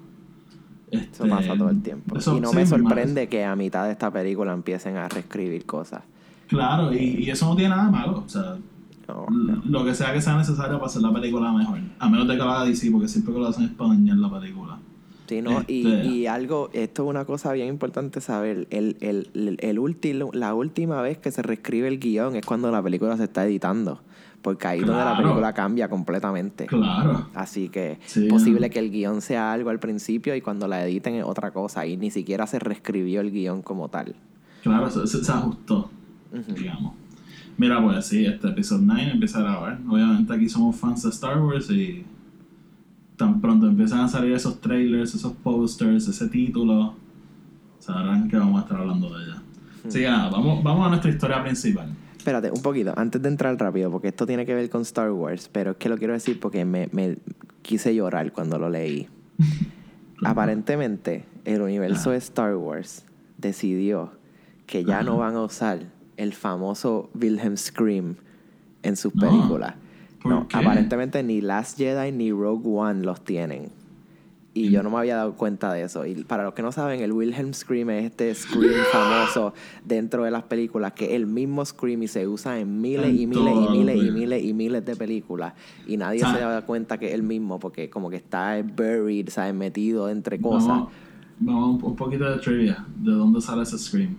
Eso 0.91 1.03
Este, 1.03 1.29
pasa 1.29 1.57
todo 1.57 1.71
el 1.71 1.81
tiempo. 1.83 2.17
eso 2.19 2.37
y 2.37 2.41
no 2.41 2.51
sí, 2.51 2.57
me 2.57 2.67
sorprende 2.67 3.29
que 3.29 3.45
a 3.45 3.57
mitad 3.57 3.85
de 3.87 3.93
esta 3.93 4.11
película 4.13 4.53
empiecen 4.53 4.97
a 4.97 5.09
reescribir 5.09 5.65
cosas. 5.65 6.03
Claro, 6.47 6.93
y, 6.93 7.25
y 7.25 7.31
eso 7.31 7.47
no 7.49 7.57
tiene 7.57 7.71
nada 7.75 7.91
malo. 7.91 8.23
O 8.25 8.29
sea, 8.29 8.57
No, 9.09 9.27
l- 9.31 9.53
no. 9.55 9.63
lo 9.65 9.85
que 9.85 9.95
sea 9.95 10.13
que 10.13 10.21
sea 10.21 10.37
necesario 10.37 10.75
para 10.79 10.87
hacer 10.87 11.03
la 11.03 11.13
película 11.13 11.53
mejor. 11.53 11.79
A 11.99 12.09
menos 12.09 12.29
de 12.29 12.35
que 12.35 12.39
lo 12.43 12.51
haga 12.51 12.65
DC, 12.65 12.91
porque 12.91 13.09
siempre 13.09 13.33
que 13.33 13.41
lo 13.41 13.47
hacen 13.49 13.65
es 13.65 13.71
para 13.71 13.91
dañar 13.91 14.19
la 14.19 14.31
película. 14.41 14.79
Sí, 15.27 15.41
¿no? 15.41 15.63
Y, 15.67 15.91
Este- 15.91 16.07
y 16.07 16.27
algo, 16.27 16.69
esto 16.75 17.05
es 17.05 17.09
una 17.09 17.25
cosa 17.25 17.53
bien 17.53 17.69
importante 17.69 18.21
saber. 18.21 18.67
El, 18.71 18.97
el, 19.01 19.31
el, 19.35 19.59
el 19.61 20.27
la 20.33 20.55
última 20.55 21.01
vez 21.03 21.17
que 21.19 21.31
se 21.31 21.41
reescribe 21.43 21.89
el 21.89 21.99
guion 21.99 22.37
es 22.37 22.45
cuando 22.45 22.71
la 22.71 22.83
película 22.83 23.17
se 23.17 23.25
está 23.25 23.47
editando. 23.47 24.01
Porque 24.43 24.67
ahí 24.69 24.81
es 24.81 24.87
donde 24.87 25.01
la 25.03 25.13
Claro. 25.13 25.23
película 25.23 25.53
cambia 25.55 25.89
completamente. 25.89 26.67
Claro. 26.67 27.29
Así 27.33 27.71
que 27.71 27.99
Sí, 28.05 28.27
es 28.27 28.31
posible 28.31 28.69
que 28.69 28.79
el 28.79 28.91
guion 28.91 29.23
sea 29.23 29.51
algo 29.55 29.71
al 29.71 29.79
principio 29.81 30.37
y 30.37 30.43
cuando 30.43 30.69
la 30.69 30.85
editen 30.87 31.15
es 31.15 31.25
otra 31.25 31.51
cosa. 31.53 31.87
Y 31.87 31.97
ni 31.97 32.11
siquiera 32.11 32.47
se 32.47 32.59
reescribió 32.59 33.23
el 33.23 33.31
guion 33.31 33.63
como 33.63 33.89
tal. 33.89 34.15
Claro, 34.63 34.91
se, 34.91 35.33
ajustó, 35.33 35.91
digamos. 36.55 36.93
Mira, 37.57 37.83
pues 37.83 38.05
sí, 38.07 38.27
este 38.27 38.49
episodio 38.49 38.83
9 38.85 39.11
empieza 39.13 39.39
a 39.39 39.43
grabar. 39.43 39.79
Obviamente 39.89 40.35
aquí 40.35 40.49
somos 40.51 40.77
fans 40.77 41.03
de 41.05 41.09
Star 41.11 41.41
Wars 41.41 41.71
y 41.71 42.05
tan 43.17 43.41
pronto 43.41 43.67
empiezan 43.69 44.01
a 44.01 44.09
salir 44.09 44.33
esos 44.33 44.61
trailers, 44.61 45.15
esos 45.15 45.33
posters, 45.33 46.09
ese 46.09 46.29
título, 46.29 46.95
sabrán 47.79 48.29
que 48.29 48.37
vamos 48.37 48.59
a 48.61 48.65
estar 48.65 48.79
hablando 48.81 49.17
de 49.17 49.25
ella. 49.25 49.43
Así 49.87 50.01
que 50.01 50.09
nada, 50.09 50.31
vamos, 50.31 50.63
vamos 50.65 50.87
a 50.87 50.89
nuestra 50.89 51.11
historia 51.11 51.43
principal. 51.43 51.89
Espérate, 52.17 52.51
un 52.51 52.63
poquito, 52.63 52.95
antes 52.97 53.21
de 53.21 53.29
entrar 53.29 53.55
rápido, 53.61 53.91
porque 53.91 54.09
esto 54.09 54.27
tiene 54.27 54.47
que 54.47 54.55
ver 54.55 54.71
con 54.71 54.83
Star 54.83 55.11
Wars, 55.13 55.49
pero 55.53 55.73
es 55.73 55.77
que 55.77 55.89
lo 55.91 55.99
quiero 55.99 56.15
decir 56.15 56.41
porque 56.41 56.65
me, 56.65 56.89
me 56.93 57.19
quise 57.63 57.95
llorar 57.95 58.33
cuando 58.33 58.59
lo 58.59 58.71
leí. 58.71 59.07
Aparentemente, 60.25 61.25
el 61.45 61.61
universo 61.61 62.11
de 62.11 62.17
Star 62.19 62.57
Wars 62.57 63.05
decidió 63.39 64.13
que 64.67 64.85
ya 64.85 65.03
no 65.03 65.19
van 65.19 65.35
a 65.35 65.43
usar 65.43 65.81
el 66.17 66.33
famoso 66.33 67.11
Wilhelm 67.21 67.57
Scream 67.57 68.17
en 68.83 68.97
sus 68.97 69.15
No. 69.15 69.21
películas. 69.29 69.75
¿Por 70.25 70.33
No, 70.33 70.49
qué? 70.49 70.57
aparentemente 70.57 71.23
ni 71.23 71.43
Last 71.43 71.77
Jedi 71.77 72.11
ni 72.11 72.33
Rogue 72.33 72.67
One 72.67 73.05
los 73.05 73.23
tienen. 73.23 73.69
Y 74.57 74.71
yo 74.71 74.85
no 74.85 74.91
me 74.91 74.99
había 74.99 75.17
dado 75.17 75.35
cuenta 75.35 75.73
de 75.73 75.83
eso. 75.83 76.07
Y 76.07 76.15
para 76.25 76.45
los 76.45 76.55
que 76.55 76.63
no 76.63 76.71
saben, 76.71 77.01
el 77.01 77.13
Wilhelm 77.13 77.53
Scream 77.53 77.91
es 77.91 78.05
este 78.05 78.33
Scream 78.35 78.85
famoso 78.93 79.53
dentro 79.85 80.23
de 80.25 80.31
las 80.31 80.45
películas, 80.45 80.93
que 80.93 81.07
es 81.07 81.13
el 81.13 81.27
mismo 81.27 81.65
Scream 81.65 82.05
y 82.05 82.09
se 82.09 82.27
usa 82.27 82.59
en 82.59 82.81
miles 82.81 83.07
En 83.07 83.19
y 83.19 83.27
miles 83.27 83.53
y 83.53 83.71
miles 83.73 83.97
y 83.97 84.11
miles 84.13 84.45
y 84.45 84.55
miles 84.55 84.85
de 84.85 84.97
películas. 84.97 85.55
Y 85.87 85.97
nadie 85.97 86.21
sea, 86.21 86.33
se 86.33 86.41
da 86.41 86.63
cuenta 86.65 86.99
que 86.99 87.09
es 87.09 87.15
el 87.15 87.25
mismo, 87.25 87.59
porque 87.59 87.91
como 87.91 88.09
que 88.09 88.17
está 88.17 88.63
buried, 88.63 89.29
¿sabes? 89.29 89.55
Metido 89.55 90.09
entre 90.09 90.41
cosas. 90.41 90.69
Vamos, 90.69 90.93
vamos 91.41 91.83
un, 91.83 91.97
poquito 91.97 92.31
de 92.31 92.39
trivia. 92.39 92.87
¿De 92.97 93.11
dónde 93.11 93.41
sale 93.41 93.65
ese 93.65 93.77
scream? 93.77 94.17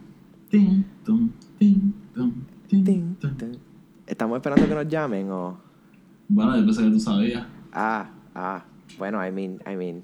¿Estamos 4.05 4.35
esperando 4.35 4.67
que 4.67 4.75
nos 4.75 4.87
llamen 4.87 5.31
o...? 5.31 5.64
Bueno, 6.27 6.57
yo 6.57 6.65
pensé 6.65 6.83
que 6.83 6.89
tú 6.89 6.99
sabías. 6.99 7.45
Ah, 7.71 8.09
ah. 8.33 8.63
Bueno, 8.97 9.25
I 9.25 9.31
mean, 9.31 9.59
I 9.69 9.75
mean, 9.75 10.03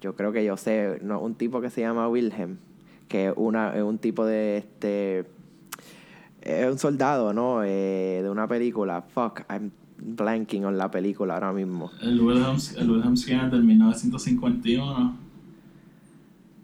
yo 0.00 0.14
creo 0.14 0.32
que 0.32 0.44
yo 0.44 0.56
sé, 0.56 1.00
no, 1.02 1.20
un 1.20 1.34
tipo 1.34 1.60
que 1.60 1.70
se 1.70 1.80
llama 1.80 2.08
Wilhelm, 2.08 2.58
que 3.08 3.28
es 3.28 3.32
una, 3.36 3.74
es 3.74 3.82
un 3.82 3.98
tipo 3.98 4.24
de 4.26 4.58
este 4.58 5.26
es 6.46 6.70
un 6.70 6.78
soldado, 6.78 7.32
¿no? 7.32 7.64
Eh, 7.64 8.20
de 8.22 8.30
una 8.30 8.46
película. 8.46 9.02
Fuck, 9.02 9.42
I'm 9.50 9.72
blanking 9.98 10.64
on 10.64 10.78
la 10.78 10.90
película 10.90 11.34
ahora 11.34 11.52
mismo. 11.52 11.90
El 12.00 12.20
Wilhelm, 12.20 12.58
el 12.76 12.90
Wilhelm 12.90 13.16
Scream 13.16 13.50
del 13.50 13.64
1951. 13.64 15.16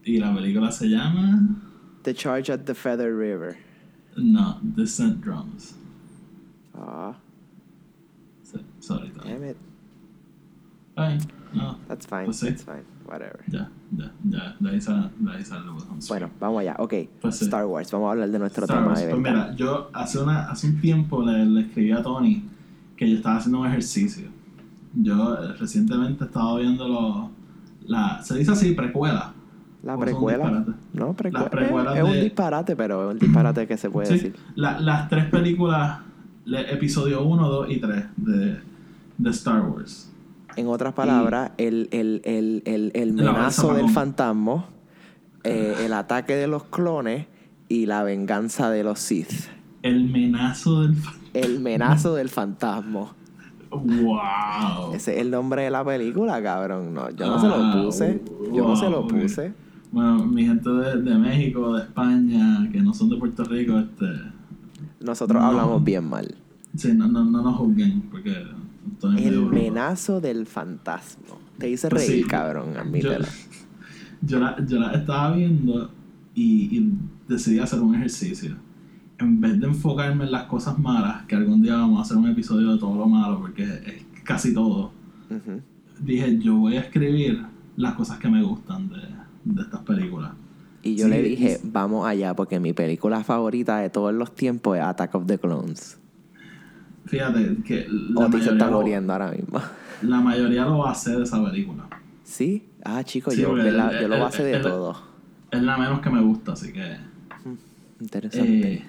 Y 0.04 0.18
la 0.18 0.34
película 0.34 0.70
se 0.70 0.88
llama. 0.88 1.48
The 2.02 2.14
Charge 2.14 2.52
at 2.52 2.60
the 2.60 2.74
Feather 2.74 3.12
River. 3.12 3.56
No, 4.16 4.58
Descent 4.62 5.24
Drums. 5.24 5.74
Ah, 6.74 7.14
Sorry, 8.82 9.12
damn 9.24 9.44
it. 9.44 9.56
Ay, 10.96 11.18
no. 11.54 11.78
That's 11.88 12.06
fine, 12.06 12.26
Pues 12.26 12.40
that's 12.40 12.64
fine. 12.64 12.82
Whatever. 13.06 13.40
Ya, 13.48 13.70
ya, 13.96 14.12
ya. 14.28 14.56
De 14.60 14.70
ahí 14.70 14.80
sale, 14.80 15.08
de 15.18 15.30
ahí 15.32 15.44
sale. 15.44 15.62
Bueno, 16.08 16.30
vamos 16.40 16.60
allá. 16.60 16.76
Ok, 16.78 16.94
Pues. 17.20 17.40
Star 17.42 17.64
Wars. 17.66 17.90
Vamos 17.92 18.08
a 18.08 18.12
hablar 18.12 18.30
de 18.30 18.38
nuestro 18.38 18.64
Star 18.64 18.78
tema 18.78 18.88
Wars. 18.90 19.00
de 19.00 19.10
Pues 19.10 19.22
mira, 19.22 19.54
yo 19.56 19.88
hace, 19.94 20.18
una, 20.18 20.50
hace 20.50 20.66
un 20.68 20.80
tiempo 20.80 21.22
le, 21.22 21.46
le 21.46 21.60
escribí 21.62 21.92
a 21.92 22.02
Tony 22.02 22.44
que 22.96 23.08
yo 23.08 23.16
estaba 23.16 23.36
haciendo 23.36 23.60
un 23.60 23.66
ejercicio. 23.68 24.28
Yo 24.94 25.34
eh, 25.42 25.52
recientemente 25.58 26.24
estaba 26.24 26.58
viendo 26.58 26.86
los... 26.88 27.30
La, 27.88 28.22
se 28.22 28.36
dice 28.38 28.52
así, 28.52 28.72
precuela. 28.72 29.32
la 29.82 29.94
¿O 29.94 29.96
son 29.96 30.04
precuela. 30.04 30.64
No, 30.92 31.14
precuela. 31.14 31.96
Es 31.96 32.04
un 32.04 32.12
disparate, 32.20 32.76
pero 32.76 33.08
es 33.08 33.14
un 33.14 33.18
disparate 33.18 33.66
que 33.66 33.76
se 33.78 33.88
puede 33.90 34.06
Sí, 34.06 34.12
decir. 34.14 34.36
la- 34.56 34.78
las 34.78 35.08
tres 35.08 35.24
películas, 35.30 36.00
episodio 36.46 37.24
1, 37.24 37.48
2 37.48 37.70
y 37.70 37.80
3 37.80 38.04
de, 38.16 38.60
de 39.22 39.30
Star 39.30 39.62
Wars. 39.68 40.10
En 40.56 40.66
otras 40.68 40.92
palabras, 40.92 41.52
el, 41.56 41.88
el, 41.92 42.20
el, 42.24 42.62
el, 42.66 42.92
el 42.94 43.16
La 43.16 43.32
menazo 43.32 43.72
del 43.74 43.88
fantasma, 43.88 44.66
eh, 45.44 45.74
el 45.84 45.92
ataque 45.94 46.34
de 46.36 46.46
los 46.46 46.64
clones 46.64 47.26
y 47.68 47.86
la 47.86 48.02
venganza 48.02 48.70
de 48.70 48.84
los 48.84 48.98
Sith. 48.98 49.30
El 49.82 50.10
menazo 50.10 50.82
del... 50.82 50.94
fa- 50.94 51.14
El 51.32 51.60
menazo 51.60 52.14
del 52.14 52.28
fantasma. 52.28 53.14
¡Wow! 53.70 54.92
Ese 54.94 55.14
es 55.14 55.20
el 55.22 55.30
nombre 55.30 55.62
de 55.62 55.70
la 55.70 55.84
película, 55.84 56.42
cabrón. 56.42 56.92
No, 56.92 57.08
yo 57.10 57.26
no 57.26 57.40
se 57.40 57.48
lo 57.48 57.54
Ah, 57.54 57.80
puse. 57.82 58.22
Yo 58.52 58.68
no 58.68 58.76
se 58.76 58.90
lo 58.90 59.02
wow, 59.02 59.08
puse. 59.08 59.52
Bueno, 59.90 60.24
mi 60.26 60.44
gente 60.44 60.68
de, 60.70 61.00
de 61.02 61.14
México, 61.16 61.74
de 61.74 61.82
España, 61.84 62.68
que 62.70 62.80
no 62.80 62.92
son 62.94 63.08
de 63.08 63.16
Puerto 63.16 63.44
Rico, 63.44 63.78
este... 63.78 64.06
nosotros 65.00 65.40
No. 65.40 65.48
hablamos 65.48 65.82
bien 65.82 66.04
mal. 66.08 66.34
Sí, 66.76 66.92
no, 66.94 67.08
no, 67.08 67.24
no 67.24 67.42
nos 67.42 67.56
juzguen, 67.56 68.02
porque 68.10 68.34
El 69.18 69.42
menazo 69.46 70.20
del 70.20 70.46
fantasma. 70.46 71.36
Te 71.58 71.68
hice 71.70 71.88
Pues 71.88 72.06
reír, 72.08 72.22
sí. 72.24 72.28
cabrón, 72.28 72.74
Yo, 72.74 72.80
admítelo. 72.80 73.26
yo, 74.22 74.38
la, 74.40 74.56
yo 74.66 74.78
la 74.78 74.92
estaba 74.92 75.34
viendo 75.36 75.90
y, 76.34 76.78
y 76.78 76.92
decidí 77.28 77.58
hacer 77.58 77.80
un 77.80 77.94
ejercicio. 77.94 78.56
En 79.18 79.40
vez 79.40 79.60
de 79.60 79.66
enfocarme 79.66 80.24
en 80.24 80.32
las 80.32 80.44
cosas 80.44 80.78
malas, 80.78 81.24
que 81.26 81.36
algún 81.36 81.62
día 81.62 81.76
vamos 81.76 81.98
a 81.98 82.02
hacer 82.02 82.16
un 82.16 82.28
episodio 82.28 82.72
de 82.72 82.78
todo 82.78 82.96
lo 82.96 83.06
malo, 83.06 83.38
porque 83.40 83.62
es 83.64 84.04
casi 84.24 84.52
todo, 84.52 84.90
dije, 86.00 86.38
yo 86.38 86.56
voy 86.56 86.76
a 86.76 86.80
escribir 86.80 87.44
las 87.76 87.94
cosas 87.94 88.18
que 88.18 88.28
me 88.28 88.42
gustan 88.42 88.88
de, 88.88 88.96
de 89.44 89.62
estas 89.62 89.80
películas. 89.82 90.32
Y 90.82 90.96
yo 90.96 91.04
Sí, 91.04 91.10
le 91.10 91.22
dije, 91.22 91.60
vamos 91.62 92.06
allá, 92.06 92.34
porque 92.34 92.58
mi 92.58 92.72
película 92.72 93.22
favorita 93.22 93.78
de 93.78 93.90
todos 93.90 94.12
los 94.12 94.34
tiempos 94.34 94.76
es 94.76 94.82
Attack 94.82 95.14
of 95.14 95.26
the 95.26 95.38
Clones. 95.38 95.98
Fíjate 97.06 97.56
que 97.64 97.86
la 97.90 98.26
Otis 98.26 98.44
se 98.44 98.50
está 98.52 98.70
muriendo 98.70 99.12
ahora 99.12 99.30
mismo. 99.32 99.60
la 100.02 100.20
mayoría 100.20 100.64
lo 100.64 100.86
hace 100.86 101.16
de 101.16 101.22
esa 101.24 101.42
película. 101.44 101.88
¿Sí? 102.24 102.68
Ah, 102.84 103.02
chicos, 103.04 103.34
Sí, 103.34 103.42
yo, 103.42 103.48
yo 103.56 103.62
lo 104.08 104.14
el- 104.16 104.20
base 104.20 104.42
de 104.44 104.54
el- 104.54 104.62
todo. 104.62 104.96
Es 105.50 105.62
la 105.62 105.76
menos 105.76 106.00
que 106.00 106.10
me 106.10 106.20
gusta, 106.20 106.52
así 106.52 106.72
que... 106.72 106.96
Interesante. 108.00 108.72
eh, 108.74 108.82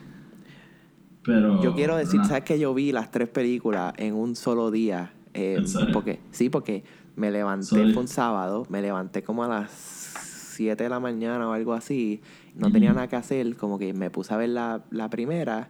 pero... 1.24 1.62
Yo 1.62 1.74
quiero 1.76 1.96
decir. 1.96 2.20
¿sabes 2.26 2.44
que 2.44 2.58
yo 2.60 2.74
vi 2.74 2.92
las 2.92 3.12
tres 3.12 3.30
películas 3.30 3.94
en 3.98 4.14
un 4.16 4.36
solo 4.36 4.72
día? 4.72 5.12
Eh, 5.34 5.56
¿En 5.60 5.68
serio? 5.68 5.90
porque, 5.94 6.20
sí, 6.32 6.50
porque 6.50 6.84
me 7.16 7.32
levanté, 7.32 7.66
Sorry. 7.66 7.94
fue 7.94 8.02
un 8.04 8.08
sábado, 8.08 8.66
me 8.70 8.82
levanté 8.82 9.24
como 9.24 9.44
a 9.44 9.48
las 9.48 9.72
7 9.72 10.84
de 10.84 10.90
la 10.90 11.00
mañana 11.00 11.48
o 11.50 11.54
algo 11.54 11.74
así, 11.74 12.22
no 12.56 12.72
tenía 12.72 12.94
nada 12.94 13.08
que 13.08 13.16
hacer, 13.16 13.56
como 13.56 13.78
que 13.80 13.94
me 13.94 14.10
puse 14.10 14.34
a 14.34 14.38
ver 14.38 14.50
la, 14.50 14.84
la 14.92 15.10
primera, 15.10 15.70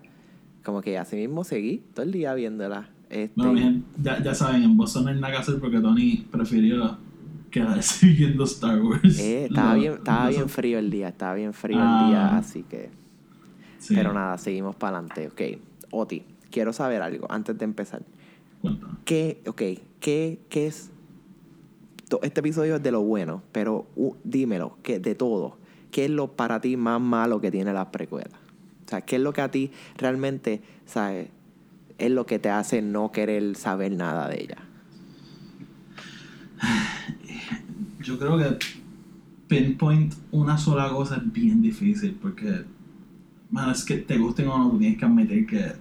como 0.64 0.82
que 0.82 0.98
así 0.98 1.16
mismo 1.16 1.44
seguí 1.44 1.84
todo 1.94 2.06
el 2.06 2.12
día 2.12 2.34
viéndola. 2.34 2.90
Este, 3.10 3.34
Bueno, 3.36 3.54
bien, 3.54 3.86
ya, 4.02 4.22
ya 4.24 4.34
saben, 4.34 4.64
en 4.64 4.76
Boston 4.78 5.04
no 5.06 5.10
hay 5.12 5.16
nada 5.20 5.34
que 5.34 5.40
hacer 5.40 5.60
porque 5.60 5.80
Tony 5.80 6.26
prefirió 6.32 6.98
quedarse 7.52 8.08
viendo 8.18 8.44
Star 8.46 8.82
Wars. 8.82 9.20
eh, 9.20 9.46
estaba 9.46 9.76
bien, 9.76 9.94
estaba 9.94 10.30
bien 10.30 10.50
frío 10.50 10.80
el 10.80 10.90
día, 10.90 11.10
estaba 11.10 11.36
bien 11.36 11.54
frío 11.54 11.78
Ah. 11.80 12.02
el 12.06 12.10
día, 12.12 12.38
así 12.38 12.64
que... 12.64 12.90
Sí, 13.78 13.94
Pero 13.96 14.14
nada, 14.14 14.38
seguimos 14.38 14.76
para 14.76 14.98
adelante. 15.00 15.28
Ok, 15.28 15.60
Oti, 15.92 16.24
quiero 16.50 16.72
saber 16.74 17.02
algo 17.02 17.28
antes 17.30 17.58
de 17.58 17.66
empezar. 17.66 18.02
cuéntame. 18.62 18.94
¿Qué, 19.06 19.42
ok, 19.46 19.62
qué, 20.00 20.40
qué 20.50 20.68
es? 20.68 20.90
Este 22.22 22.40
episodio 22.40 22.76
es 22.78 22.84
de 22.84 22.92
lo 22.92 23.02
bueno, 23.02 23.42
pero 23.52 23.88
uh, 23.96 24.14
dímelo, 24.24 24.78
que 24.84 25.00
de 25.00 25.16
todo. 25.16 25.58
¿Qué 25.92 26.06
es 26.06 26.12
lo 26.12 26.32
para 26.32 26.62
ti 26.62 26.78
más 26.78 27.02
malo 27.02 27.42
que 27.42 27.52
tiene 27.52 27.74
la 27.74 27.92
precuela? 27.92 28.40
Sea, 28.94 29.02
¿qué 29.02 29.16
es 29.16 29.22
lo 29.24 29.34
que 29.34 29.42
a 29.42 29.50
ti 29.50 29.72
realmente, 29.98 30.62
sabes, 30.86 31.30
es 31.98 32.12
lo 32.12 32.28
que 32.28 32.38
te 32.38 32.50
hace 32.52 32.84
no 32.84 33.12
querer 33.12 33.56
saber 33.56 33.92
nada 33.92 34.28
de 34.30 34.44
ella? 34.44 34.58
Yo 38.04 38.20
creo 38.20 38.38
que 38.38 38.58
pinpoint 39.48 40.14
una 40.32 40.58
sola 40.60 40.90
cosa 40.90 41.16
es 41.18 41.34
bien 41.34 41.62
difícil 41.64 42.18
porque, 42.22 42.66
man, 43.50 43.72
es 43.72 43.84
que 43.84 43.98
te 43.98 44.18
gusten 44.20 44.48
o 44.48 44.58
no, 44.58 44.70
tú 44.72 44.78
tienes 44.78 44.98
que 45.00 45.06
admitir 45.06 45.48
que 45.48 45.72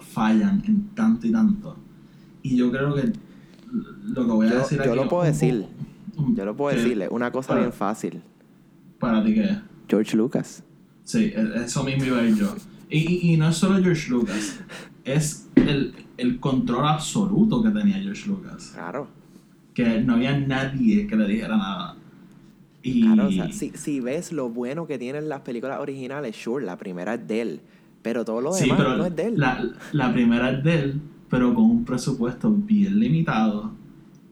fallan 0.00 0.62
en 0.66 0.88
tanto 0.94 1.26
y 1.26 1.32
tanto. 1.32 1.76
Y 2.42 2.56
yo 2.56 2.70
creo 2.70 2.94
que 2.94 3.12
lo 4.04 4.24
que 4.26 4.30
voy 4.32 4.46
a 4.46 4.50
Yo, 4.50 4.58
decir 4.60 4.78
yo 4.78 4.84
aquí 4.84 4.96
lo 4.96 5.02
es 5.02 5.08
puedo 5.08 5.22
decir, 5.24 5.66
poco- 6.16 6.32
yo 6.34 6.44
lo 6.46 6.56
puedo 6.56 6.74
que 6.74 6.82
decirle, 6.82 7.08
una 7.10 7.30
cosa 7.30 7.48
para- 7.48 7.60
bien 7.60 7.72
fácil. 7.72 8.22
Para 8.98 9.22
ti 9.24 9.34
que 9.34 9.58
George 9.88 10.16
Lucas. 10.16 10.62
Sí, 11.04 11.32
e- 11.34 11.52
eso 11.64 11.82
mismo 11.84 12.04
iba 12.04 12.18
a 12.18 12.24
ir 12.24 12.36
yo. 12.36 12.54
Y, 12.88 12.98
y, 12.98 13.32
y 13.32 13.36
no 13.36 13.48
es 13.48 13.56
solo 13.56 13.82
George 13.82 14.10
Lucas, 14.10 14.60
es 15.04 15.48
el, 15.56 15.94
el 16.16 16.38
control 16.40 16.86
absoluto 16.86 17.62
que 17.62 17.70
tenía 17.70 17.98
George 17.98 18.28
Lucas. 18.28 18.72
Claro. 18.74 19.08
Que 19.74 20.00
no 20.02 20.14
había 20.14 20.38
nadie 20.38 21.06
que 21.06 21.16
le 21.16 21.26
dijera 21.26 21.56
nada. 21.56 21.96
Y 22.82 23.02
Claro, 23.02 23.28
o 23.28 23.32
sea, 23.32 23.52
si, 23.52 23.70
si 23.74 24.00
ves 24.00 24.32
lo 24.32 24.48
bueno 24.50 24.86
que 24.86 24.98
tienen 24.98 25.28
las 25.28 25.40
películas 25.40 25.80
originales, 25.80 26.36
sure, 26.36 26.64
la 26.64 26.76
primera 26.76 27.14
es 27.14 27.26
de 27.26 27.40
él. 27.40 27.60
Pero 28.02 28.24
todo 28.24 28.40
lo 28.40 28.52
sí, 28.52 28.64
demás 28.64 28.78
pero 28.78 28.96
no 28.96 29.06
es 29.06 29.14
de 29.16 29.26
él. 29.28 29.34
La, 29.38 29.64
la 29.92 30.12
primera 30.12 30.50
es 30.50 30.64
de 30.64 30.74
él, 30.74 31.00
pero 31.30 31.54
con 31.54 31.64
un 31.64 31.84
presupuesto 31.84 32.50
bien 32.50 32.98
limitado 32.98 33.72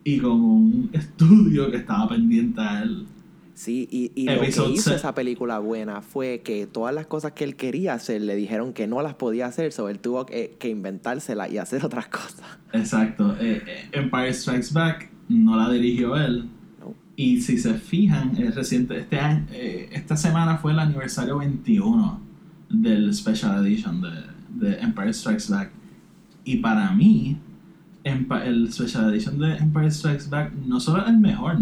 y 0.03 0.19
con 0.19 0.33
un 0.33 0.91
estudio 0.93 1.71
que 1.71 1.77
estaba 1.79 2.09
pendiente 2.09 2.61
a 2.61 2.83
él. 2.83 3.07
Sí, 3.61 3.87
y, 3.91 4.11
y 4.15 4.25
lo 4.25 4.41
que 4.41 4.71
hizo 4.73 4.95
esa 4.95 5.15
película 5.15 5.59
buena 5.59 6.01
fue 6.01 6.41
que 6.43 6.67
todas 6.67 6.95
las 6.95 7.05
cosas 7.05 7.33
que 7.33 7.45
él 7.45 7.57
quería 7.57 7.93
hacer 7.93 8.23
le 8.23 8.35
dijeron 8.35 8.73
que 8.73 8.87
no 8.87 9.03
las 9.03 9.13
podía 9.13 9.45
hacer, 9.45 9.71
so 9.73 9.91
él 9.91 9.99
tuvo 9.99 10.25
que, 10.25 10.57
que 10.59 10.71
inventárselas 10.71 11.53
y 11.53 11.59
hacer 11.59 11.85
otras 11.85 12.09
cosas. 12.09 12.41
Exacto. 12.73 13.37
Eh, 13.39 13.63
eh, 13.67 13.89
Empire 13.93 14.33
Strikes 14.33 14.73
Back 14.73 15.11
no 15.29 15.59
la 15.59 15.69
dirigió 15.71 16.17
él. 16.17 16.49
No. 16.81 16.95
Y 17.17 17.43
si 17.43 17.59
se 17.59 17.75
fijan, 17.75 18.35
es 18.39 18.55
reciente, 18.55 18.99
este 18.99 19.21
año, 19.21 19.47
eh, 19.53 19.91
esta 19.93 20.17
semana 20.17 20.57
fue 20.57 20.73
el 20.73 20.79
aniversario 20.79 21.37
21 21.37 22.19
del 22.71 23.13
Special 23.13 23.67
Edition 23.67 24.01
de, 24.01 24.09
de 24.69 24.79
Empire 24.79 25.13
Strikes 25.13 25.51
Back. 25.51 25.71
Y 26.45 26.57
para 26.57 26.93
mí, 26.93 27.37
el 28.05 28.73
Special 28.73 29.13
Edition 29.13 29.39
de 29.39 29.59
Empire 29.59 29.91
Strikes 29.91 30.31
Back 30.31 30.55
no 30.55 30.81
solo 30.81 31.03
es 31.03 31.11
el 31.11 31.19
mejor, 31.19 31.59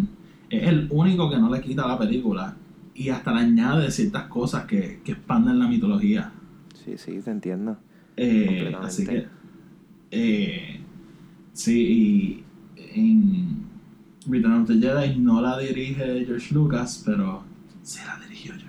es 0.51 0.69
el 0.69 0.89
único 0.91 1.31
que 1.31 1.39
no 1.39 1.51
le 1.51 1.61
quita 1.61 1.87
la 1.87 1.99
película. 1.99 2.57
Y 2.95 3.11
hasta 3.11 3.33
le 3.33 3.41
añade 3.41 3.91
ciertas 3.91 4.25
cosas 4.25 4.65
que, 4.65 5.01
que 5.05 5.13
expanden 5.13 5.59
la 5.59 5.69
mitología. 5.69 6.33
Sí, 6.75 6.97
sí, 6.97 7.21
te 7.23 7.31
entiendo. 7.31 7.77
Eh, 8.17 8.75
así 8.83 9.07
que, 9.07 9.27
eh, 10.11 10.81
sí, 11.53 11.81
y 11.81 12.45
en 12.77 13.67
Return 14.27 14.63
of 14.63 14.69
the 14.69 14.75
Jedi 14.75 15.19
no 15.19 15.41
la 15.41 15.57
dirige 15.59 16.25
George 16.27 16.53
Lucas, 16.53 17.03
pero 17.07 17.45
sí 17.83 18.01
la 18.05 18.19
dirigió 18.27 18.55
George. 18.55 18.68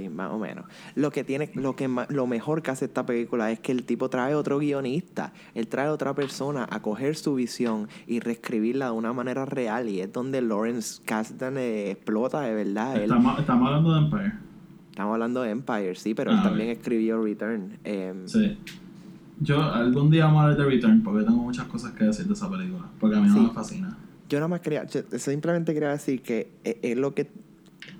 Sí, 0.00 0.08
más 0.08 0.30
o 0.32 0.38
menos. 0.38 0.64
Lo 0.94 1.10
que 1.10 1.24
tiene, 1.24 1.50
lo 1.54 1.76
que 1.76 1.88
lo 2.08 2.26
mejor 2.26 2.62
que 2.62 2.70
hace 2.70 2.86
esta 2.86 3.04
película 3.04 3.50
es 3.50 3.60
que 3.60 3.72
el 3.72 3.84
tipo 3.84 4.08
trae 4.08 4.34
otro 4.34 4.58
guionista, 4.58 5.32
él 5.54 5.66
trae 5.68 5.88
otra 5.88 6.14
persona 6.14 6.66
a 6.70 6.80
coger 6.80 7.16
su 7.16 7.34
visión 7.34 7.88
y 8.06 8.20
reescribirla 8.20 8.86
de 8.86 8.92
una 8.92 9.12
manera 9.12 9.44
real 9.44 9.88
y 9.88 10.00
es 10.00 10.12
donde 10.12 10.40
Lawrence 10.40 11.02
Kasdan 11.04 11.58
eh, 11.58 11.90
explota 11.90 12.40
de 12.40 12.54
verdad. 12.54 12.96
Él- 12.96 13.02
Estamos, 13.02 13.38
estamos 13.38 13.66
hablando 13.68 13.92
de 13.94 13.98
Empire. 14.00 14.32
estamos 14.90 15.12
hablando 15.14 15.42
de 15.42 15.50
Empire, 15.50 15.94
sí, 15.96 16.14
pero 16.14 16.30
él 16.30 16.38
Ah, 16.40 16.44
también 16.44 16.70
ok. 16.70 16.76
escribió 16.78 17.22
Return. 17.22 17.78
Em, 17.84 18.26
Sí. 18.26 18.56
Yo 19.42 19.62
algún 19.62 20.10
día 20.10 20.26
vamos 20.26 20.40
a 20.40 20.42
hablar 20.44 20.58
de 20.58 20.64
Return 20.64 21.02
porque 21.02 21.24
tengo 21.24 21.42
muchas 21.42 21.66
cosas 21.66 21.92
que 21.92 22.04
decir 22.04 22.26
de 22.26 22.34
esa 22.34 22.50
película. 22.50 22.86
Porque 22.98 23.16
a 23.16 23.20
mí 23.20 23.28
no 23.28 23.42
me 23.44 23.50
fascina. 23.50 23.96
Yo 24.28 24.38
nada 24.38 24.48
más 24.48 24.60
quería, 24.60 24.84
yo 24.86 25.00
simplemente 25.18 25.72
quería 25.74 25.88
decir 25.90 26.22
que 26.22 26.52
e- 26.62 26.78
es 26.82 26.96
lo 26.96 27.14
que 27.14 27.30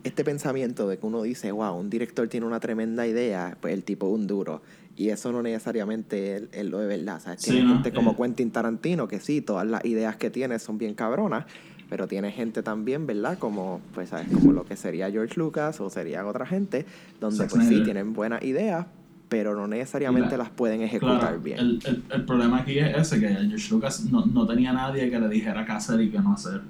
este 0.05 0.25
pensamiento 0.25 0.89
de 0.89 0.99
que 0.99 1.07
uno 1.07 1.23
dice, 1.23 1.53
wow, 1.53 1.75
un 1.79 1.91
director 1.91 2.27
tiene 2.29 2.47
una 2.47 2.61
tremenda 2.61 3.07
idea, 3.07 3.57
pues 3.61 3.75
el 3.75 3.85
tipo 3.85 4.07
es 4.09 4.15
un 4.15 4.27
duro. 4.27 4.63
Y 4.97 5.11
eso 5.11 5.33
no 5.33 5.43
necesariamente 5.43 6.37
es, 6.37 6.43
es 6.53 6.67
lo 6.67 6.79
de 6.79 6.87
verdad. 6.87 7.21
¿sabes? 7.21 7.41
Sí, 7.43 7.51
Tiene 7.53 7.67
¿no? 7.67 7.75
gente 7.75 7.93
como 7.93 8.13
Eh. 8.13 8.17
Quentin 8.19 8.51
Tarantino, 8.51 9.09
que 9.09 9.21
sí, 9.21 9.41
todas 9.41 9.67
las 9.67 9.85
ideas 9.85 10.17
que 10.17 10.31
tiene 10.31 10.59
son 10.59 10.79
bien 10.79 10.95
cabronas, 10.95 11.47
pero 11.89 12.07
tiene 12.07 12.31
gente 12.33 12.63
también, 12.63 13.07
¿verdad? 13.07 13.39
Como, 13.39 13.81
pues, 13.95 14.11
¿sabes? 14.11 14.29
Como 14.33 14.53
lo 14.53 14.65
que 14.65 14.77
sería 14.77 15.11
George 15.11 15.35
Lucas 15.39 15.81
o 15.81 15.91
sería 15.91 16.25
otra 16.27 16.47
gente, 16.47 16.87
donde 17.21 17.47
pues 17.47 17.67
sí, 17.67 17.81
tienen 17.83 18.13
buenas 18.13 18.43
ideas, 18.45 18.87
pero 19.29 19.55
no 19.55 19.67
necesariamente 19.69 20.37
la- 20.37 20.45
las 20.45 20.51
pueden 20.51 20.83
ejecutar 20.83 21.19
Claro, 21.21 21.41
bien. 21.41 21.59
El, 21.59 21.81
el, 21.85 22.03
el 22.11 22.25
problema 22.25 22.59
aquí 22.61 22.79
es 22.79 22.97
ese, 22.97 23.21
que 23.21 23.29
George 23.29 23.69
Lucas 23.71 24.05
no, 24.11 24.25
no 24.27 24.47
tenía 24.47 24.73
nadie 24.73 25.09
que 25.11 25.19
le 25.21 25.29
dijera 25.29 25.65
qué 25.65 25.73
hacer 25.73 26.01
y 26.01 26.11
qué 26.11 26.19
no 26.19 26.33
hacer. 26.33 26.61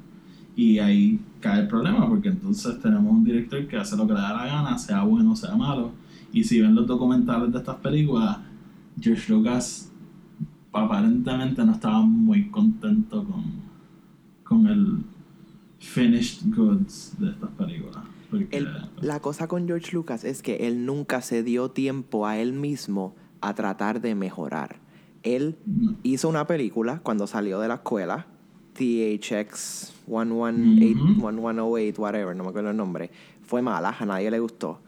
Y 0.60 0.78
ahí 0.78 1.18
cae 1.40 1.60
el 1.62 1.68
problema, 1.68 2.06
porque 2.08 2.28
entonces 2.28 2.78
tenemos 2.80 3.10
un 3.12 3.24
director 3.24 3.66
que 3.66 3.76
hace 3.78 3.96
lo 3.96 4.06
que 4.06 4.12
le 4.14 4.20
da 4.20 4.32
la 4.34 4.46
gana, 4.46 4.76
sea 4.78 5.02
bueno 5.04 5.32
o 5.32 5.36
sea 5.36 5.54
malo. 5.56 5.92
Y 6.32 6.44
si 6.44 6.60
ven 6.60 6.74
los 6.74 6.86
documentales 6.86 7.50
de 7.52 7.58
estas 7.58 7.76
películas, 7.76 8.38
George 9.00 9.32
Lucas 9.32 9.90
aparentemente 10.72 11.64
no 11.64 11.72
estaba 11.72 12.02
muy 12.02 12.50
contento 12.50 13.24
con, 13.24 13.44
con 14.44 14.66
el 14.66 14.98
finished 15.78 16.42
goods 16.54 17.14
de 17.18 17.30
estas 17.30 17.50
películas. 17.50 18.04
El- 18.50 18.68
la 19.00 19.18
cosa 19.20 19.48
con 19.48 19.66
George 19.66 19.92
Lucas 19.92 20.24
es 20.24 20.42
que 20.42 20.66
él 20.68 20.84
nunca 20.86 21.20
se 21.22 21.42
dio 21.42 21.70
tiempo 21.70 22.26
a 22.26 22.36
él 22.38 22.52
mismo 22.52 23.14
a 23.40 23.54
tratar 23.54 24.00
de 24.00 24.14
mejorar. 24.14 24.76
Él 25.22 25.56
no. 25.66 25.96
hizo 26.02 26.28
una 26.28 26.46
película 26.46 27.00
cuando 27.02 27.26
salió 27.26 27.58
de 27.60 27.68
la 27.68 27.74
escuela, 27.76 28.26
THX 28.74 29.92
118, 30.10 31.02
Ujú. 31.02 31.30
1108, 31.30 32.02
whatever, 32.02 32.36
no 32.36 32.44
me 32.44 32.50
acuerdo 32.50 32.70
el 32.70 32.76
nombre. 32.76 33.10
Fue 33.42 33.62
mala, 33.62 33.96
a 33.98 34.04
nadie 34.04 34.30
le 34.30 34.40
gustó. 34.40 34.80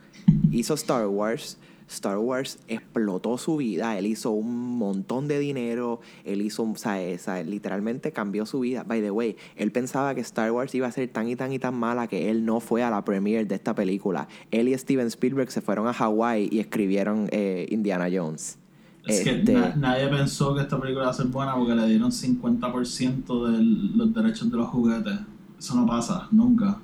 Hizo 0.50 0.74
Star 0.74 1.06
Wars. 1.06 1.58
Star 1.88 2.16
Wars 2.16 2.58
explotó 2.68 3.36
su 3.36 3.58
vida, 3.58 3.98
él 3.98 4.06
hizo 4.06 4.30
un 4.30 4.78
montón 4.78 5.28
de 5.28 5.38
dinero, 5.38 6.00
él 6.24 6.40
hizo, 6.40 6.62
o 6.62 6.76
sea, 6.76 7.42
literalmente 7.42 8.12
cambió 8.12 8.46
su 8.46 8.60
vida. 8.60 8.82
By 8.82 9.02
the 9.02 9.10
way, 9.10 9.36
él 9.56 9.72
pensaba 9.72 10.14
que 10.14 10.22
Star 10.22 10.50
Wars 10.52 10.74
iba 10.74 10.86
a 10.86 10.92
ser 10.92 11.08
tan 11.08 11.28
y 11.28 11.36
tan 11.36 11.52
y 11.52 11.58
tan 11.58 11.74
mala 11.74 12.06
que 12.06 12.30
él 12.30 12.46
no 12.46 12.60
fue 12.60 12.82
a 12.82 12.90
la 12.90 13.04
premiere 13.04 13.44
de 13.44 13.54
esta 13.56 13.74
película. 13.74 14.26
Él 14.50 14.68
y 14.68 14.78
Steven 14.78 15.08
Spielberg 15.08 15.50
se 15.50 15.60
fueron 15.60 15.86
a 15.86 15.92
Hawái 15.92 16.48
y 16.50 16.60
escribieron 16.60 17.28
eh, 17.30 17.66
Indiana 17.70 18.08
Jones. 18.10 18.58
Es 19.07 19.20
que 19.22 19.30
Este- 19.40 19.53
na- 19.53 19.74
nadie 19.76 20.07
pensó 20.09 20.55
que 20.55 20.61
esta 20.62 20.78
película 20.80 21.05
iba 21.05 21.11
a 21.11 21.14
ser 21.14 21.26
buena 21.26 21.55
porque 21.57 21.74
le 21.74 21.86
dieron 21.86 22.12
50% 22.12 23.46
de 23.46 23.62
los 23.96 24.14
derechos 24.14 24.50
de 24.50 24.57
los 24.57 24.68
juguetes. 24.68 25.14
Eso 25.59 25.74
no 25.74 25.86
pasa, 25.86 26.28
nunca. 26.30 26.78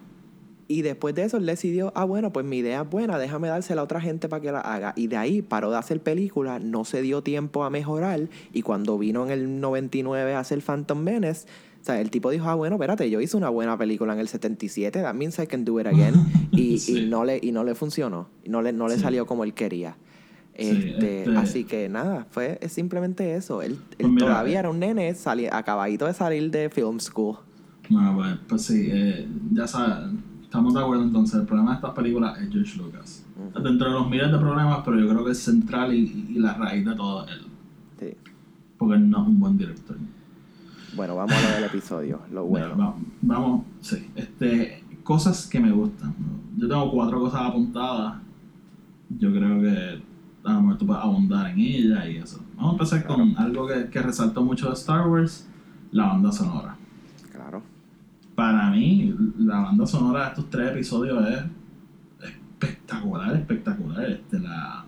Y 0.71 0.83
después 0.83 1.15
de 1.15 1.25
eso 1.25 1.39
él 1.39 1.47
decidió, 1.47 1.93
ah, 1.95 2.05
bueno, 2.05 2.31
pues 2.33 2.45
mi 2.45 2.59
idea 2.59 2.83
es 2.83 2.91
buena, 2.91 3.19
déjame 3.19 3.49
dársela 3.49 3.81
a 3.81 3.85
otra 3.85 4.01
gente 4.01 4.29
para 4.29 4.43
que 4.43 4.53
la 4.53 4.61
haga. 4.61 4.93
Y 4.97 5.07
de 5.07 5.17
ahí 5.17 5.41
paró 5.43 5.71
de 5.71 5.79
hacer 5.79 6.03
películas, 6.03 6.63
no 6.63 6.85
se 6.85 7.01
dio 7.01 7.23
tiempo 7.23 7.65
a 7.65 7.71
mejorar. 7.71 8.29
Y 8.53 8.63
cuando 8.63 8.99
vino 8.99 9.25
en 9.25 9.31
el 9.31 9.61
99 9.61 10.35
a 10.35 10.41
hacer 10.41 10.61
Phantom 10.61 10.99
Menace, 10.99 11.47
o 11.81 11.85
sea, 11.85 12.01
el 12.01 12.11
tipo 12.11 12.29
dijo, 12.31 12.49
ah, 12.49 12.55
bueno, 12.55 12.75
espérate, 12.77 13.09
yo 13.09 13.21
hice 13.23 13.37
una 13.37 13.49
buena 13.49 13.79
película 13.79 14.13
en 14.13 14.19
el 14.19 14.29
77, 14.29 15.01
that 15.01 15.15
means 15.15 15.39
I 15.39 15.47
can 15.47 15.65
do 15.65 15.81
it 15.81 15.87
again. 15.87 16.15
y, 16.53 16.79
Sí. 16.79 16.99
y, 16.99 17.07
no, 17.07 17.25
le, 17.25 17.39
y 17.43 17.51
no 17.53 17.65
le 17.65 17.75
funcionó, 17.75 18.29
no 18.45 18.61
le, 18.61 18.73
no 18.75 18.89
le 18.89 18.97
Sí. 18.97 19.01
salió 19.03 19.25
como 19.25 19.45
él 19.45 19.55
quería. 19.55 19.97
Sí, 20.59 20.65
Este, 20.91 21.19
este- 21.23 21.37
Así 21.37 21.65
que 21.65 21.89
nada, 21.89 22.27
fue 22.31 22.59
es 22.61 22.73
simplemente 22.73 23.35
eso. 23.37 23.63
Él, 23.63 23.73
él 23.73 23.79
Pues 23.99 24.11
mira, 24.13 24.27
todavía 24.27 24.57
eh, 24.57 24.59
era 24.59 24.71
un 24.71 24.79
nene, 24.81 25.15
sali- 25.15 25.47
acabadito 25.47 26.07
de 26.07 26.15
salir 26.15 26.51
de 26.51 26.69
film 26.69 26.99
school. 26.99 27.37
Bueno, 27.89 28.15
pues, 28.17 28.37
pues 28.49 28.63
sí, 28.63 28.89
eh, 28.91 29.29
ya 29.53 29.67
sabes, 29.67 30.11
estamos 30.43 30.75
de 30.75 30.81
acuerdo 30.81 31.05
entonces. 31.05 31.41
El 31.41 31.47
problema 31.47 31.71
de 31.71 31.77
estas 31.77 31.93
películas 31.93 32.39
es 32.41 32.51
George 32.51 32.77
Lucas. 32.79 33.25
Dentro 33.63 33.87
de 33.89 33.95
los 33.95 34.11
miles 34.11 34.33
de 34.33 34.39
problemas, 34.39 34.81
pero 34.85 34.99
yo 34.99 35.09
creo 35.09 35.25
que 35.25 35.31
es 35.31 35.39
central 35.39 35.95
y, 35.95 36.27
y 36.31 36.39
la 36.41 36.55
raíz 36.55 36.85
de 36.85 36.95
todo 36.97 37.25
él. 37.29 37.47
Sí. 38.01 38.15
Porque 38.77 38.97
él 38.97 39.09
no 39.09 39.23
es 39.23 39.29
un 39.29 39.39
buen 39.39 39.57
director. 39.57 39.97
Bueno, 40.97 41.15
vamos 41.15 41.35
a 41.37 41.49
lo 41.51 41.55
del 41.55 41.65
episodio, 41.65 42.21
lo 42.33 42.45
bueno. 42.47 42.71
Vamos, 42.77 42.95
vamos, 43.23 43.65
sí. 43.81 44.09
Este, 44.17 44.83
cosas 45.05 45.47
que 45.47 45.61
me 45.61 45.71
gustan. 45.71 46.15
Yo 46.57 46.67
tengo 46.69 46.91
cuatro 46.91 47.21
cosas 47.21 47.43
apuntadas. 47.43 48.17
Yo 49.19 49.33
creo 49.33 49.61
que 49.61 50.03
a 50.45 50.53
lo 50.53 50.61
mejor 50.63 50.79
tú 50.79 50.87
puedes 50.87 51.03
abundar 51.03 51.51
en 51.51 51.59
ellas 51.59 52.07
y 52.09 52.17
eso. 52.17 52.45
Vamos 52.57 52.71
a 52.71 52.73
empezar 52.73 53.07
con 53.07 53.37
algo 53.37 53.67
que, 53.67 53.89
que 53.91 54.01
resaltó 54.01 54.45
mucho 54.45 54.69
de 54.69 54.75
Star 54.75 55.07
Wars, 55.09 55.49
la 55.91 56.07
banda 56.07 56.33
sonora. 56.33 56.77
Claro. 57.33 57.63
Para 58.35 58.71
mí, 58.71 59.15
la 59.39 59.61
banda 59.61 59.87
sonora 59.87 60.25
de 60.25 60.29
estos 60.29 60.51
tres 60.51 60.71
episodios 60.71 61.27
es 61.29 62.31
espectacular, 62.31 63.35
espectacular. 63.35 64.11
Este, 64.11 64.39
la, 64.39 64.85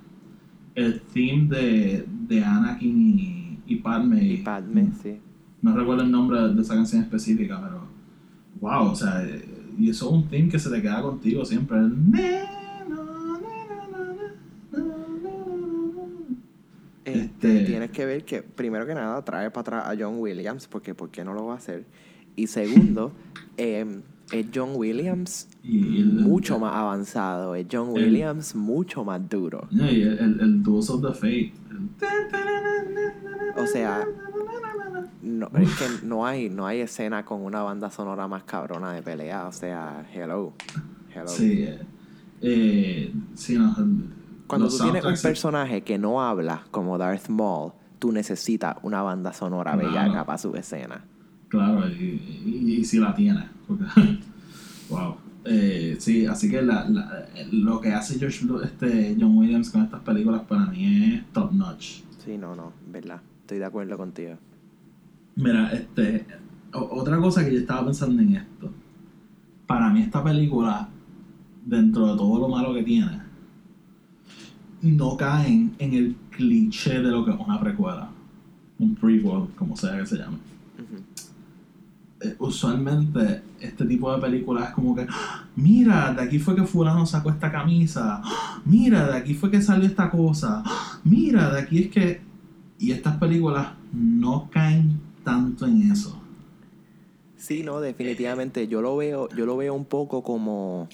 el 0.74 1.00
theme 1.02 1.48
de, 1.48 2.06
de 2.28 2.44
Anakin 2.44 3.18
y, 3.18 3.58
y 3.66 3.76
Padme. 3.76 4.24
Y 4.24 4.36
Padme, 4.38 4.92
sí. 5.02 5.18
No 5.62 5.76
recuerdo 5.76 6.04
el 6.04 6.10
nombre 6.10 6.40
de 6.54 6.62
esa 6.62 6.74
canción 6.74 7.02
específica, 7.02 7.60
pero 7.60 7.86
wow, 8.60 8.92
o 8.92 8.94
sea, 8.94 9.22
y 9.78 9.90
eso 9.90 10.06
es 10.06 10.12
un 10.12 10.28
theme 10.28 10.48
que 10.48 10.58
se 10.58 10.70
te 10.70 10.80
queda 10.80 11.02
contigo 11.02 11.44
siempre. 11.44 11.78
El 11.78 11.90
Este, 17.04 17.20
Este- 17.22 17.64
Tienes 17.64 17.90
que 17.90 18.04
ver 18.06 18.24
que, 18.24 18.42
primero 18.42 18.86
que 18.86 18.94
nada, 18.94 19.22
trae 19.24 19.50
para 19.50 19.78
atrás 19.78 19.86
a 19.86 19.96
John 20.02 20.16
Williams, 20.18 20.66
porque 20.68 20.94
¿por 20.94 21.10
qué 21.10 21.24
no 21.24 21.32
lo 21.34 21.46
va 21.46 21.54
a 21.54 21.56
hacer? 21.56 21.84
Y 22.36 22.46
segundo, 22.46 23.12
em, 23.56 24.02
es 24.32 24.46
John 24.54 24.70
Williams 24.74 25.48
Y 25.64 26.00
el- 26.00 26.06
mucho 26.12 26.58
más 26.58 26.74
avanzado, 26.74 27.54
es 27.54 27.66
John 27.70 27.88
el- 27.96 28.04
Williams 28.04 28.54
mucho 28.54 29.04
más 29.04 29.26
duro. 29.28 29.66
Y 29.70 30.02
el, 30.02 30.62
Duels 30.62 30.90
of 30.90 31.02
the 31.02 31.12
Fate. 31.14 31.52
O 33.56 33.66
sea, 33.66 34.06
no, 35.22 35.46
es 35.58 35.68
que 35.78 36.06
no 36.06 36.24
hay, 36.26 36.48
no 36.48 36.66
hay 36.66 36.80
escena 36.80 37.24
con 37.24 37.42
una 37.42 37.62
banda 37.62 37.90
sonora 37.90 38.26
más 38.28 38.44
cabrona 38.44 38.92
de 38.92 39.02
pelea, 39.02 39.46
o 39.46 39.52
sea, 39.52 40.06
hello. 40.14 40.52
hello. 41.14 41.28
Sí, 41.28 41.62
eh, 41.64 41.78
eh, 42.42 43.12
sí, 43.34 43.58
no, 43.58 43.74
Cuando 44.50 44.66
los 44.66 44.76
tú 44.78 44.82
tienes 44.84 45.04
un 45.04 45.16
personaje 45.22 45.82
que 45.82 45.98
no 45.98 46.22
habla 46.22 46.64
como 46.70 46.98
Darth 46.98 47.28
Maul, 47.28 47.72
tú 47.98 48.12
necesitas 48.12 48.76
una 48.82 49.02
banda 49.02 49.32
sonora 49.32 49.72
Claro. 49.72 49.88
bellaca 49.88 50.24
para 50.24 50.38
su 50.38 50.54
escena. 50.56 51.04
Claro, 51.48 51.88
y, 51.88 51.92
y, 52.44 52.76
y 52.80 52.84
si 52.84 52.98
la 52.98 53.14
tiene. 53.14 53.44
Porque, 53.66 53.84
wow. 54.88 55.16
Eh, 55.44 55.96
sí, 55.98 56.26
así 56.26 56.50
que 56.50 56.60
la, 56.62 56.88
la- 56.88 57.26
lo 57.52 57.80
que 57.80 57.92
hace 57.92 58.18
George 58.18 58.46
este 58.64 59.16
John 59.18 59.36
Williams 59.38 59.70
con 59.70 59.82
estas 59.82 60.00
películas 60.02 60.42
para 60.42 60.66
mí 60.66 61.14
es 61.14 61.32
top 61.32 61.52
notch. 61.52 62.02
Sí, 62.24 62.36
no, 62.36 62.54
no, 62.54 62.72
verdad. 62.90 63.20
Estoy 63.40 63.58
de 63.58 63.64
acuerdo 63.64 63.96
contigo. 63.96 64.36
Mira, 65.36 65.72
este, 65.72 66.26
otra 66.72 67.16
cosa 67.18 67.44
que 67.44 67.52
yo 67.54 67.58
estaba 67.60 67.84
pensando 67.86 68.20
en 68.22 68.36
esto. 68.36 68.70
Para 69.66 69.88
mí 69.90 70.02
esta 70.02 70.22
película, 70.22 70.88
dentro 71.64 72.06
de 72.12 72.16
todo 72.18 72.38
lo 72.40 72.48
malo 72.48 72.74
que 72.74 72.82
tiene, 72.82 73.22
no 74.82 75.16
caen 75.16 75.74
en 75.78 75.94
el 75.94 76.16
cliché 76.30 77.00
de 77.00 77.10
lo 77.10 77.24
que 77.24 77.32
es 77.32 77.36
una 77.38 77.60
precuela. 77.60 78.10
Un 78.78 78.94
prequel, 78.94 79.46
como 79.56 79.76
sea 79.76 79.98
que 79.98 80.06
se 80.06 80.16
llame. 80.18 80.38
Eh, 82.22 82.36
usualmente 82.38 83.42
este 83.60 83.86
tipo 83.86 84.14
de 84.14 84.20
películas 84.20 84.68
es 84.68 84.74
como 84.74 84.94
que, 84.94 85.06
"Ah, 85.08 85.44
mira, 85.56 86.12
de 86.12 86.22
aquí 86.22 86.38
fue 86.38 86.54
que 86.54 86.64
fulano 86.64 87.06
sacó 87.06 87.30
esta 87.30 87.50
camisa, 87.50 88.20
"Ah, 88.22 88.60
mira, 88.66 89.06
de 89.10 89.16
aquí 89.16 89.34
fue 89.34 89.50
que 89.50 89.62
salió 89.62 89.86
esta 89.86 90.10
cosa, 90.10 90.62
"Ah, 90.64 91.00
mira, 91.04 91.50
de 91.52 91.60
aquí 91.60 91.78
es 91.84 91.88
que... 91.88 92.20
Y 92.78 92.92
estas 92.92 93.16
películas 93.18 93.68
no 93.92 94.48
caen 94.50 95.00
tanto 95.24 95.66
en 95.66 95.90
eso. 95.92 96.18
Sí, 97.36 97.62
no, 97.62 97.80
definitivamente. 97.80 98.68
Yo 98.68 98.82
lo 98.82 98.96
veo, 98.96 99.28
yo 99.34 99.46
lo 99.46 99.56
veo 99.56 99.74
un 99.74 99.84
poco 99.86 100.22
como, 100.22 100.88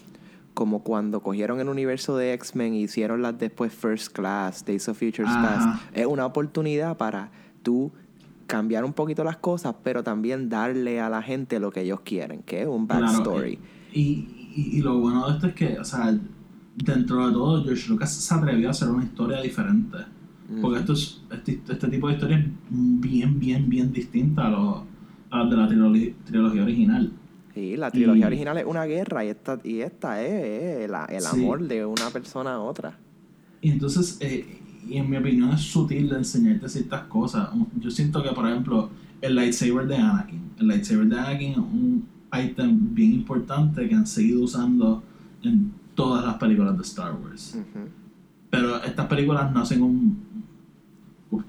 como 0.57 0.83
cuando 0.83 1.21
cogieron 1.21 1.61
el 1.61 1.69
universo 1.69 2.17
de 2.17 2.33
X-Men 2.33 2.73
y 2.73 2.85
hicieron 2.85 3.21
las 3.21 3.39
después 3.39 3.75
First 3.75 4.13
Class, 4.15 4.65
Days 4.65 4.89
of 4.89 4.99
Futures. 4.99 5.31
Past. 5.31 5.83
Es 5.95 6.07
una 6.07 6.25
oportunidad 6.25 6.97
para 6.97 7.31
tú 7.63 7.93
cambiar 8.47 8.83
un 8.87 8.95
poquito 8.95 9.23
las 9.23 9.37
cosas, 9.37 9.75
pero 9.85 10.03
también 10.03 10.49
darle 10.49 10.99
a 10.99 11.11
la 11.11 11.21
gente 11.21 11.61
lo 11.61 11.71
que 11.71 11.83
ellos 11.83 12.01
quieren, 12.01 12.41
que 12.43 12.63
es 12.63 12.67
un 12.69 12.87
Claro, 12.87 13.05
backstory. 13.07 13.53
eh, 13.53 13.59
y, 13.93 14.01
y, 14.57 14.79
y 14.79 14.81
lo 14.81 14.99
bueno 14.99 15.27
de 15.29 15.35
esto 15.35 15.47
es 15.49 15.55
que, 15.55 15.79
o 15.79 15.85
sea, 15.85 16.19
dentro 16.75 17.27
de 17.27 17.33
todo, 17.35 17.63
George 17.63 17.89
Lucas 17.91 18.15
se 18.15 18.35
atrevió 18.35 18.69
a 18.69 18.71
hacer 18.71 18.89
una 18.89 19.05
historia 19.05 19.43
diferente. 19.43 19.99
Porque 20.63 20.79
esto 20.79 20.93
es, 20.95 21.21
este, 21.33 21.61
este 21.69 21.89
tipo 21.89 22.07
de 22.09 22.15
historia 22.15 22.39
es 22.39 22.45
bien, 22.71 23.39
bien, 23.39 23.69
bien 23.69 23.93
distinta 23.93 24.47
a 24.47 24.51
los 24.51 24.77
a 25.31 25.45
de 25.45 25.57
la 25.57 25.67
trilogía, 25.69 26.15
trilogía 26.25 26.63
original. 26.63 27.13
Sí, 27.57 27.75
la 27.75 27.91
trilogía 27.91 28.25
Y- 28.25 28.27
original 28.27 28.59
es 28.59 28.67
una 28.67 28.85
guerra 28.85 29.25
y 29.25 29.29
esta, 29.29 29.59
y 29.65 29.81
esta 29.81 30.23
es, 30.23 30.83
es 30.83 30.91
la- 30.91 31.07
el 31.07 31.23
Sí. 31.23 31.29
amor 31.43 31.67
de 31.67 31.87
una 31.87 32.11
persona 32.11 32.53
a 32.53 32.61
otra. 32.61 32.99
Y 33.63 33.71
entonces, 33.71 34.19
eh, 34.21 34.59
y 34.87 34.99
en 34.99 35.09
mi 35.09 35.17
opinión 35.17 35.49
es 35.55 35.63
sutil 35.63 36.11
de 36.11 36.17
enseñarte 36.17 36.69
ciertas 36.69 37.05
cosas. 37.05 37.49
Yo 37.81 37.91
siento 37.91 38.23
que, 38.23 38.29
por 38.33 38.47
ejemplo, 38.47 38.91
el 39.23 39.35
lightsaber 39.37 39.87
de 39.87 39.97
Anakin. 39.97 40.43
El 40.59 40.69
lightsaber 40.69 41.07
de 41.07 41.19
Anakin 41.19 41.53
es 41.53 41.57
un 41.57 42.07
item 42.45 42.95
bien 42.95 43.15
importante 43.15 43.89
que 43.89 43.95
han 43.95 44.07
seguido 44.07 44.43
usando 44.43 45.03
en 45.43 45.73
todas 45.95 46.27
las 46.27 46.35
películas 46.35 46.77
de 46.77 46.83
Star 46.83 47.15
Wars. 47.15 47.57
Pero 48.51 48.85
estas 48.85 49.07
películas 49.07 49.51
no 49.51 49.61
hacen 49.61 49.81
un, 49.81 50.26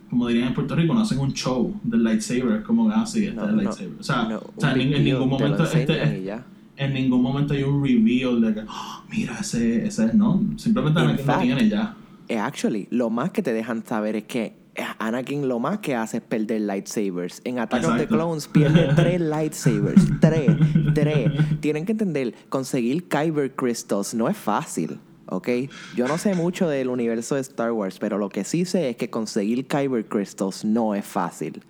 como 0.09 0.27
dirían 0.27 0.49
en 0.49 0.53
Puerto 0.53 0.75
Rico, 0.75 0.93
no 0.93 1.01
hacen 1.01 1.19
un 1.19 1.33
show 1.33 1.73
del 1.83 2.03
lightsaber, 2.03 2.63
como 2.63 2.89
así, 2.91 3.25
este 3.25 3.35
No, 3.35 3.43
es 3.43 3.49
el 3.49 3.55
no, 3.55 3.61
lightsaber. 3.63 3.93
O 3.99 4.03
sea, 4.03 4.23
no, 4.23 4.37
o 4.37 4.53
sea, 4.61 4.73
un 4.73 4.79
en, 4.81 4.89
ningún 5.03 5.19
lo 5.19 5.25
momento 5.27 5.63
este, 5.63 6.23
ya. 6.23 6.43
en 6.77 6.93
ningún 6.93 7.21
momento 7.21 7.53
hay 7.53 7.63
un 7.63 7.83
reveal 7.83 8.41
de 8.41 8.53
que, 8.53 8.63
"Ah, 8.67 9.03
mira, 9.09 9.37
ese, 9.39 9.85
ese 9.85 10.05
es, 10.05 10.13
no, 10.13 10.41
simplemente 10.57 10.99
In 10.99 11.05
Anakin 11.07 11.25
lo 11.25 11.33
fact, 11.33 11.43
tiene 11.43 11.69
ya. 11.69 11.95
Eh, 12.29 12.37
Actually, 12.39 12.87
lo 12.91 13.09
más 13.09 13.31
que 13.31 13.41
te 13.41 13.53
dejan 13.53 13.85
saber 13.85 14.15
es 14.17 14.23
que 14.25 14.53
eh, 14.75 14.83
Anakin 14.99 15.47
lo 15.47 15.59
más 15.59 15.79
que 15.79 15.95
hace 15.95 16.17
es 16.17 16.23
perder 16.23 16.61
lightsabers. 16.61 17.41
En 17.45 17.57
Attack 17.57 17.79
of 17.83 17.95
the 17.95 18.03
Exacto. 18.03 18.15
Clones 18.15 18.47
pierde 18.47 18.89
tres 18.95 19.19
lightsabers. 19.21 20.03
tres, 20.21 20.51
tres. 20.93 21.31
Tienen 21.61 21.85
que 21.85 21.93
entender, 21.93 22.35
conseguir 22.49 23.07
Kyber 23.07 23.55
Crystals 23.55 24.13
no 24.13 24.27
es 24.27 24.37
fácil. 24.37 24.99
¿Ok? 25.29 25.49
Yo 25.95 26.07
no 26.07 26.17
sé 26.17 26.33
mucho 26.35 26.67
del 26.69 26.89
universo 26.89 27.35
de 27.35 27.41
Star 27.41 27.71
Wars, 27.71 27.99
pero 27.99 28.17
lo 28.17 28.29
que 28.29 28.43
sí 28.43 28.65
sé 28.65 28.89
es 28.89 28.97
que 28.97 29.09
conseguir 29.09 29.67
Kyber 29.67 30.05
Crystals 30.05 30.63
no 30.65 30.95
es 30.95 31.05
fácil. 31.05 31.61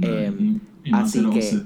Em, 0.00 0.60
y, 0.84 0.88
y 0.88 0.92
no 0.92 0.98
así 0.98 1.24
que-. 1.30 1.62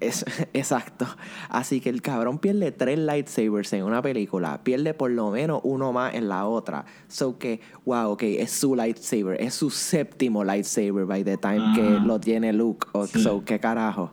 Es, 0.00 0.24
exacto. 0.54 1.06
Así 1.48 1.80
que 1.80 1.90
el 1.90 2.02
cabrón 2.02 2.38
pierde 2.38 2.72
tres 2.72 2.98
lightsabers 2.98 3.72
en 3.74 3.84
una 3.84 4.02
película, 4.02 4.62
pierde 4.64 4.94
por 4.94 5.10
lo 5.10 5.30
menos 5.30 5.60
uno 5.62 5.92
más 5.92 6.14
en 6.14 6.28
la 6.28 6.46
otra. 6.46 6.86
So 7.08 7.38
que, 7.38 7.60
wow, 7.84 8.10
ok, 8.12 8.22
es 8.22 8.50
su 8.50 8.74
lightsaber, 8.74 9.40
es 9.40 9.54
su 9.54 9.70
séptimo 9.70 10.42
lightsaber 10.42 11.04
by 11.04 11.22
the 11.22 11.36
time 11.36 11.72
que 11.74 11.82
lo 11.82 12.18
tiene 12.18 12.52
Luke. 12.52 12.88
O, 12.92 13.06
Sí. 13.06 13.22
So, 13.22 13.44
qué 13.44 13.58
carajo. 13.58 14.12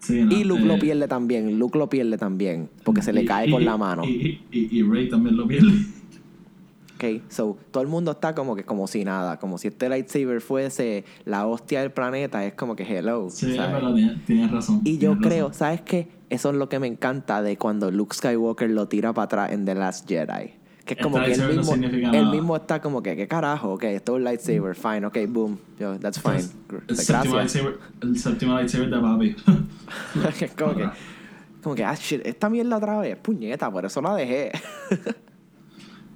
Sí, 0.00 0.22
no, 0.22 0.32
Y 0.32 0.44
Luke 0.44 0.64
lo 0.64 0.74
eh, 0.74 0.78
pierde 0.78 1.08
también, 1.08 1.58
Luke 1.58 1.76
lo 1.78 1.88
pierde 1.88 2.16
también, 2.18 2.68
porque 2.84 3.02
se 3.02 3.12
le 3.12 3.22
y- 3.22 3.26
cae 3.26 3.48
y- 3.48 3.50
con 3.50 3.64
la 3.64 3.76
mano. 3.76 4.04
Y, 4.04 4.40
y, 4.52 4.82
Rey 4.82 5.08
también 5.08 5.36
lo 5.36 5.46
pierde. 5.46 5.72
Ok, 6.96 7.22
so 7.28 7.56
todo 7.70 7.82
el 7.82 7.88
mundo 7.88 8.10
está 8.10 8.34
como 8.34 8.56
que 8.56 8.64
como 8.64 8.88
si 8.88 9.04
nada, 9.04 9.38
como 9.38 9.56
si 9.58 9.68
este 9.68 9.88
lightsaber 9.88 10.40
fuese 10.40 11.04
la 11.24 11.46
hostia 11.46 11.80
del 11.80 11.92
planeta, 11.92 12.44
es 12.44 12.54
como 12.54 12.74
que 12.74 12.82
hello. 12.82 13.28
Sí, 13.30 13.54
¿sabes? 13.54 13.76
pero 13.76 13.94
tienes, 13.94 14.24
tienes 14.24 14.50
razón. 14.50 14.80
Y 14.84 14.98
yo 14.98 15.16
creo, 15.18 15.48
razón. 15.48 15.58
¿sabes 15.58 15.80
qué? 15.82 16.08
Eso 16.28 16.50
es 16.50 16.56
lo 16.56 16.68
que 16.68 16.78
me 16.80 16.88
encanta 16.88 17.40
de 17.42 17.56
cuando 17.56 17.90
Luke 17.92 18.16
Skywalker 18.16 18.70
lo 18.70 18.88
tira 18.88 19.12
para 19.12 19.24
atrás 19.26 19.52
en 19.52 19.64
The 19.64 19.74
Last 19.76 20.08
Jedi. 20.08 20.54
Que 20.94 20.94
es 20.94 21.00
como 21.02 21.16
que 21.18 21.24
él 21.32 21.38
lightsaber 21.38 21.56
no 21.56 21.62
mismo, 21.76 22.12
él 22.14 22.26
mismo 22.30 22.56
está 22.56 22.80
como 22.80 23.02
que, 23.02 23.14
¿qué 23.14 23.28
carajo? 23.28 23.74
Ok, 23.74 23.84
esto 23.84 24.12
es 24.12 24.16
un 24.18 24.24
lightsaber, 24.24 24.74
fine, 24.74 25.04
ok, 25.06 25.18
boom, 25.28 25.58
yo, 25.78 25.98
that's 25.98 26.20
fine. 26.20 26.36
El 26.36 26.96
séptimo, 26.96 27.34
Gracias. 27.34 27.34
lightsaber, 27.34 27.78
el 28.00 28.18
séptimo 28.18 28.54
lightsaber 28.54 28.90
de 28.90 29.00
papi. 29.00 29.36
Como 30.58 30.74
que, 30.74 30.90
como 31.62 31.74
que, 31.74 31.84
ah, 31.84 31.94
shit, 31.94 32.20
esta 32.24 32.48
mierda 32.48 32.76
otra 32.76 32.98
vez, 33.00 33.16
puñeta, 33.18 33.70
por 33.70 33.84
eso 33.84 34.00
la 34.00 34.14
dejé. 34.14 34.52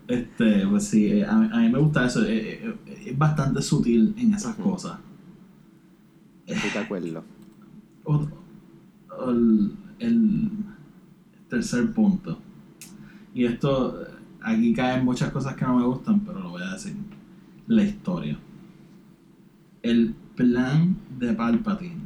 Este, 0.09 0.67
pues 0.67 0.85
sí, 0.89 1.07
eh, 1.13 1.25
a, 1.25 1.37
mí- 1.37 1.49
a 1.53 1.57
mí 1.59 1.69
me 1.71 1.79
gusta 1.79 2.05
eso. 2.07 2.23
eh, 2.27 2.75
eh, 2.87 3.03
es 3.07 3.17
bastante 3.17 3.63
sutil 3.63 4.15
en 4.19 4.35
esas 4.35 4.57
cosas. 4.57 4.99
Estoy 6.47 6.71
de 6.71 6.79
acuerdo. 6.79 7.25
El, 9.29 9.77
el 10.01 10.51
tercer 11.49 11.93
punto. 11.93 12.39
Y 13.35 13.45
esto, 13.45 14.05
aquí 14.45 14.73
caen 14.73 15.05
muchas 15.05 15.31
cosas 15.31 15.55
que 15.55 15.65
no 15.65 15.77
me 15.79 15.85
gustan, 15.85 16.21
pero 16.21 16.41
lo 16.41 16.51
voy 16.51 16.63
a 16.63 16.73
decir. 16.73 16.95
La 17.67 17.83
historia. 17.85 18.39
El 19.83 20.15
plan 20.37 20.97
de 21.19 21.33
Palpatine, 21.33 22.01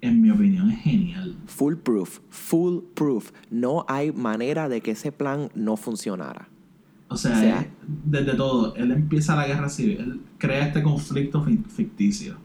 en 0.00 0.20
mi 0.20 0.30
opinión, 0.30 0.70
es 0.70 0.80
genial. 0.80 1.36
Full 1.46 1.76
proof, 1.76 2.20
full 2.30 2.78
proof. 2.94 3.30
No 3.50 3.84
hay 3.88 4.12
manera 4.12 4.68
de 4.68 4.80
que 4.80 4.92
ese 4.92 5.12
plan 5.12 5.48
no 5.54 5.76
funcionara. 5.76 6.48
O 7.08 7.16
sea, 7.16 7.32
O 7.32 7.40
sea- 7.40 7.60
es- 7.60 7.68
desde 8.04 8.34
todo, 8.34 8.74
él 8.76 8.90
empieza 8.90 9.36
la 9.36 9.46
guerra 9.46 9.68
civil, 9.68 9.98
él 10.00 10.20
crea 10.38 10.66
este 10.66 10.82
conflicto 10.82 11.42
fi- 11.44 11.58
ficticio. 11.68 12.36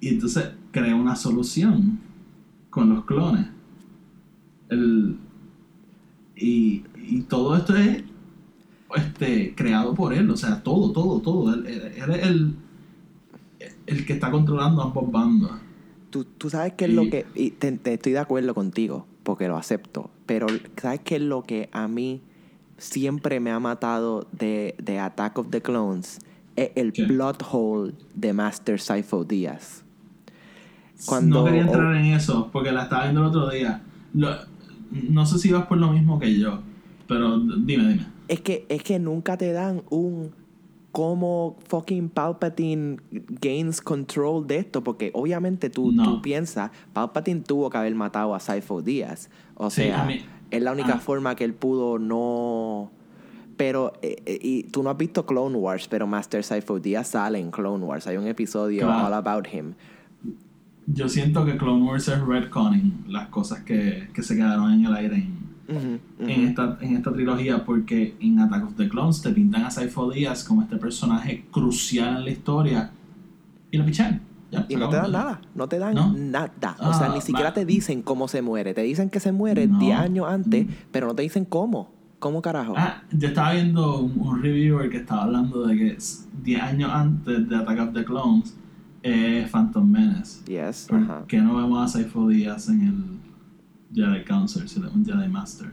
Y 0.00 0.08
entonces 0.08 0.50
crea 0.70 0.94
una 0.94 1.16
solución 1.16 1.98
con 2.70 2.88
los 2.90 3.04
clones. 3.04 3.46
El- 4.68 5.16
y, 6.40 6.84
y 6.96 7.20
todo 7.28 7.56
esto 7.56 7.76
es 7.76 8.02
este, 8.96 9.54
creado 9.54 9.94
por 9.94 10.12
él, 10.14 10.28
o 10.30 10.36
sea, 10.36 10.62
todo, 10.62 10.90
todo, 10.92 11.20
todo. 11.20 11.54
Él, 11.54 11.66
él- 11.66 11.92
él 11.96 12.10
es 12.10 12.26
el, 12.26 12.54
el 13.86 14.06
que 14.06 14.12
está 14.14 14.30
controlando 14.30 14.82
ambos 14.82 15.10
bandos. 15.12 15.52
Tú, 16.10 16.24
tú 16.24 16.50
sabes 16.50 16.72
qué 16.76 16.86
es 16.86 16.90
Y- 16.90 16.94
lo 16.94 17.02
que... 17.10 17.26
Y 17.34 17.50
te, 17.52 17.70
te 17.72 17.94
estoy 17.94 18.12
de 18.12 18.18
acuerdo 18.18 18.54
contigo, 18.54 19.06
porque 19.22 19.46
lo 19.48 19.56
acepto. 19.56 20.10
Pero 20.26 20.46
¿sabes 20.80 21.00
qué 21.04 21.16
es 21.16 21.22
lo 21.22 21.42
que 21.44 21.68
a 21.72 21.86
mí 21.86 22.20
siempre 22.78 23.38
me 23.38 23.50
ha 23.52 23.60
matado 23.60 24.26
de, 24.32 24.74
de 24.82 24.98
Attack 24.98 25.38
of 25.38 25.50
the 25.50 25.60
Clones? 25.62 26.18
Es 26.56 26.70
el 26.74 26.92
¿Qué? 26.92 27.04
plot 27.04 27.44
hole 27.52 27.92
de 28.14 28.32
Master 28.32 28.80
Sifo 28.80 29.24
Díaz. 29.24 29.84
Cuando- 31.06 31.40
no 31.40 31.44
quería 31.44 31.62
entrar 31.62 31.94
en 31.96 32.06
eso 32.06 32.48
porque 32.52 32.72
la 32.72 32.82
estaba 32.84 33.04
viendo 33.04 33.20
el 33.20 33.26
otro 33.28 33.48
día. 33.50 33.82
Lo- 34.14 34.49
no 34.90 35.26
sé 35.26 35.38
si 35.38 35.50
vas 35.52 35.66
por 35.66 35.78
lo 35.78 35.90
mismo 35.92 36.18
que 36.18 36.38
yo, 36.38 36.60
pero 37.06 37.38
dime, 37.38 37.88
dime. 37.88 38.06
Es 38.28 38.40
que, 38.40 38.66
es 38.68 38.82
que 38.82 38.98
nunca 38.98 39.36
te 39.36 39.52
dan 39.52 39.82
un 39.90 40.30
cómo 40.92 41.56
fucking 41.68 42.08
Palpatine 42.08 42.96
gains 43.40 43.80
control 43.80 44.46
de 44.46 44.58
esto, 44.58 44.82
porque 44.82 45.10
obviamente 45.14 45.70
tú, 45.70 45.92
No. 45.92 46.02
tú 46.04 46.22
piensas, 46.22 46.70
Palpatine 46.92 47.40
tuvo 47.40 47.70
que 47.70 47.78
haber 47.78 47.94
matado 47.94 48.34
a 48.34 48.40
Sifo 48.40 48.82
Díaz. 48.82 49.30
O 49.54 49.70
Sí, 49.70 49.82
sea, 49.82 50.04
mí- 50.04 50.20
es 50.50 50.62
la 50.62 50.72
única 50.72 50.98
forma 50.98 51.36
que 51.36 51.44
él 51.44 51.54
pudo 51.54 51.98
no... 51.98 52.90
Pero, 53.56 53.92
eh, 54.02 54.16
eh, 54.24 54.38
y 54.40 54.62
tú 54.64 54.82
no 54.82 54.88
has 54.90 54.96
visto 54.96 55.26
Clone 55.26 55.56
Wars, 55.56 55.86
pero 55.86 56.06
Master 56.06 56.42
Sifo 56.42 56.80
Díaz 56.80 57.08
sale 57.08 57.38
en 57.38 57.50
Clone 57.50 57.84
Wars. 57.84 58.06
Hay 58.06 58.16
un 58.16 58.26
episodio 58.26 58.86
Claro. 58.86 59.06
all 59.06 59.12
about 59.14 59.46
him. 59.52 59.74
Yo 60.92 61.08
siento 61.08 61.44
que 61.44 61.56
Clone 61.56 61.82
Wars 61.84 62.08
es 62.08 62.20
retconning 62.20 63.04
las 63.08 63.28
cosas 63.28 63.60
que, 63.60 64.08
que 64.12 64.22
se 64.22 64.34
quedaron 64.36 64.72
en 64.72 64.84
el 64.86 64.94
aire 64.94 65.16
en, 65.16 65.40
Ujú, 65.76 65.98
en, 66.30 66.40
ujú. 66.40 66.48
esta, 66.48 66.78
en 66.80 66.96
esta 66.96 67.12
trilogía, 67.12 67.64
porque 67.64 68.16
en 68.20 68.40
Attack 68.40 68.64
of 68.64 68.74
the 68.74 68.88
Clones 68.88 69.22
te 69.22 69.30
pintan 69.30 69.62
a 69.64 69.70
Sifo 69.70 70.10
Díaz 70.10 70.42
como 70.42 70.62
este 70.62 70.76
personaje 70.76 71.44
crucial 71.52 72.16
en 72.18 72.24
la 72.24 72.30
historia 72.30 72.90
y 73.70 73.78
lo 73.78 73.84
pichan. 73.84 74.20
Ya, 74.50 74.66
Y 74.68 74.74
no 74.74 74.88
te 74.88 74.96
dan 74.96 75.12
nada, 75.12 75.40
no 75.54 75.68
te 75.68 75.78
dan 75.78 75.94
¿No? 75.94 76.12
nada. 76.12 76.50
O 76.80 76.92
sea, 76.92 77.06
Ah, 77.06 77.12
ni 77.14 77.20
siquiera 77.20 77.54
te 77.54 77.64
dicen 77.64 78.02
cómo 78.02 78.26
se 78.26 78.42
muere. 78.42 78.74
Te 78.74 78.82
dicen 78.82 79.08
que 79.10 79.20
se 79.20 79.30
muere 79.30 79.68
No. 79.68 79.78
10 79.78 79.96
años 79.96 80.26
antes, 80.28 80.66
Mm. 80.66 80.70
pero 80.90 81.06
no 81.06 81.14
te 81.14 81.22
dicen 81.22 81.44
cómo. 81.44 81.92
¿Cómo 82.18 82.42
carajo? 82.42 82.74
Ah, 82.76 83.02
yo 83.12 83.28
estaba 83.28 83.52
viendo 83.52 84.00
un, 84.00 84.18
un 84.20 84.42
reviewer 84.42 84.90
que 84.90 84.96
estaba 84.98 85.22
hablando 85.22 85.66
de 85.68 85.76
que 85.76 85.86
es 85.92 86.26
10 86.42 86.60
años 86.62 86.90
antes 86.92 87.48
de 87.48 87.56
Attack 87.56 87.78
of 87.80 87.94
the 87.94 88.04
Clones 88.04 88.56
es 89.02 89.50
Phantom 89.50 89.88
Menace. 89.90 90.44
Yes, 90.46 90.86
¿Por 90.88 91.26
qué 91.26 91.38
no 91.40 91.56
vemos 91.56 91.94
a 91.94 91.98
Sifo 91.98 92.28
Díaz 92.28 92.68
en 92.68 92.82
el 92.82 92.94
Jedi 93.94 94.24
Council, 94.24 94.64
un 94.94 95.04
Jedi 95.04 95.28
Master? 95.28 95.72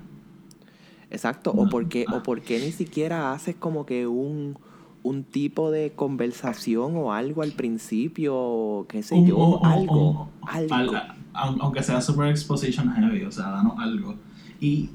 Exacto. 1.10 1.52
O 1.52 1.66
No. 1.66 1.70
por 1.70 1.88
qué, 1.88 2.06
Ah. 2.08 2.16
o 2.16 2.24
por 2.24 2.42
qué 2.42 2.60
ni 2.60 2.72
siquiera 2.72 3.32
haces 3.34 3.56
como 3.56 3.86
que 3.86 4.08
un, 4.08 4.58
un 5.04 5.24
tipo 5.24 5.72
de 5.72 5.94
conversación 5.96 6.96
o 6.96 7.14
algo 7.14 7.42
al 7.44 7.52
principio, 7.52 8.36
o 8.36 8.86
qué 8.88 9.04
sé 9.04 9.16
yo, 9.26 9.64
algo. 9.66 10.30
un- 10.42 10.50
algo. 10.50 10.74
al- 10.96 11.16
aun- 11.34 11.58
aunque 11.62 11.84
sea 11.84 12.02
super 12.02 12.28
exposition 12.28 12.92
heavy, 12.92 13.24
o 13.24 13.32
sea, 13.32 13.50
danos 13.52 13.74
algo. 13.80 14.16
Y 14.60 14.90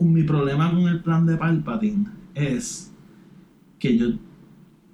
mi 0.00 0.22
problema 0.24 0.70
con 0.70 0.88
el 0.88 1.02
plan 1.02 1.26
de 1.26 1.36
Palpatine 1.36 2.06
es 2.34 2.90
que 3.78 3.96
yo 3.98 4.06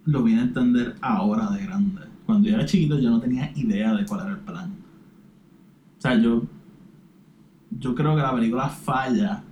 lo 0.05 0.23
vine 0.25 0.41
a 0.41 0.45
entender 0.45 0.97
ahora 1.01 1.49
de 1.51 1.65
grande. 1.65 2.03
Cuando 2.31 2.49
yo 2.49 2.55
era 2.55 2.65
chiquito 2.65 2.97
yo 2.97 3.11
no 3.11 3.21
tenía 3.21 3.51
idea 3.57 3.93
de 3.93 4.07
cuál 4.07 4.21
era 4.21 4.31
el 4.31 4.39
plan. 4.39 4.71
O 5.99 6.01
sea, 6.01 6.17
yo, 6.17 6.47
yo 7.77 7.93
creo 7.93 8.15
que 8.15 8.23
la 8.23 8.33
película 8.33 8.69
falla 8.69 9.43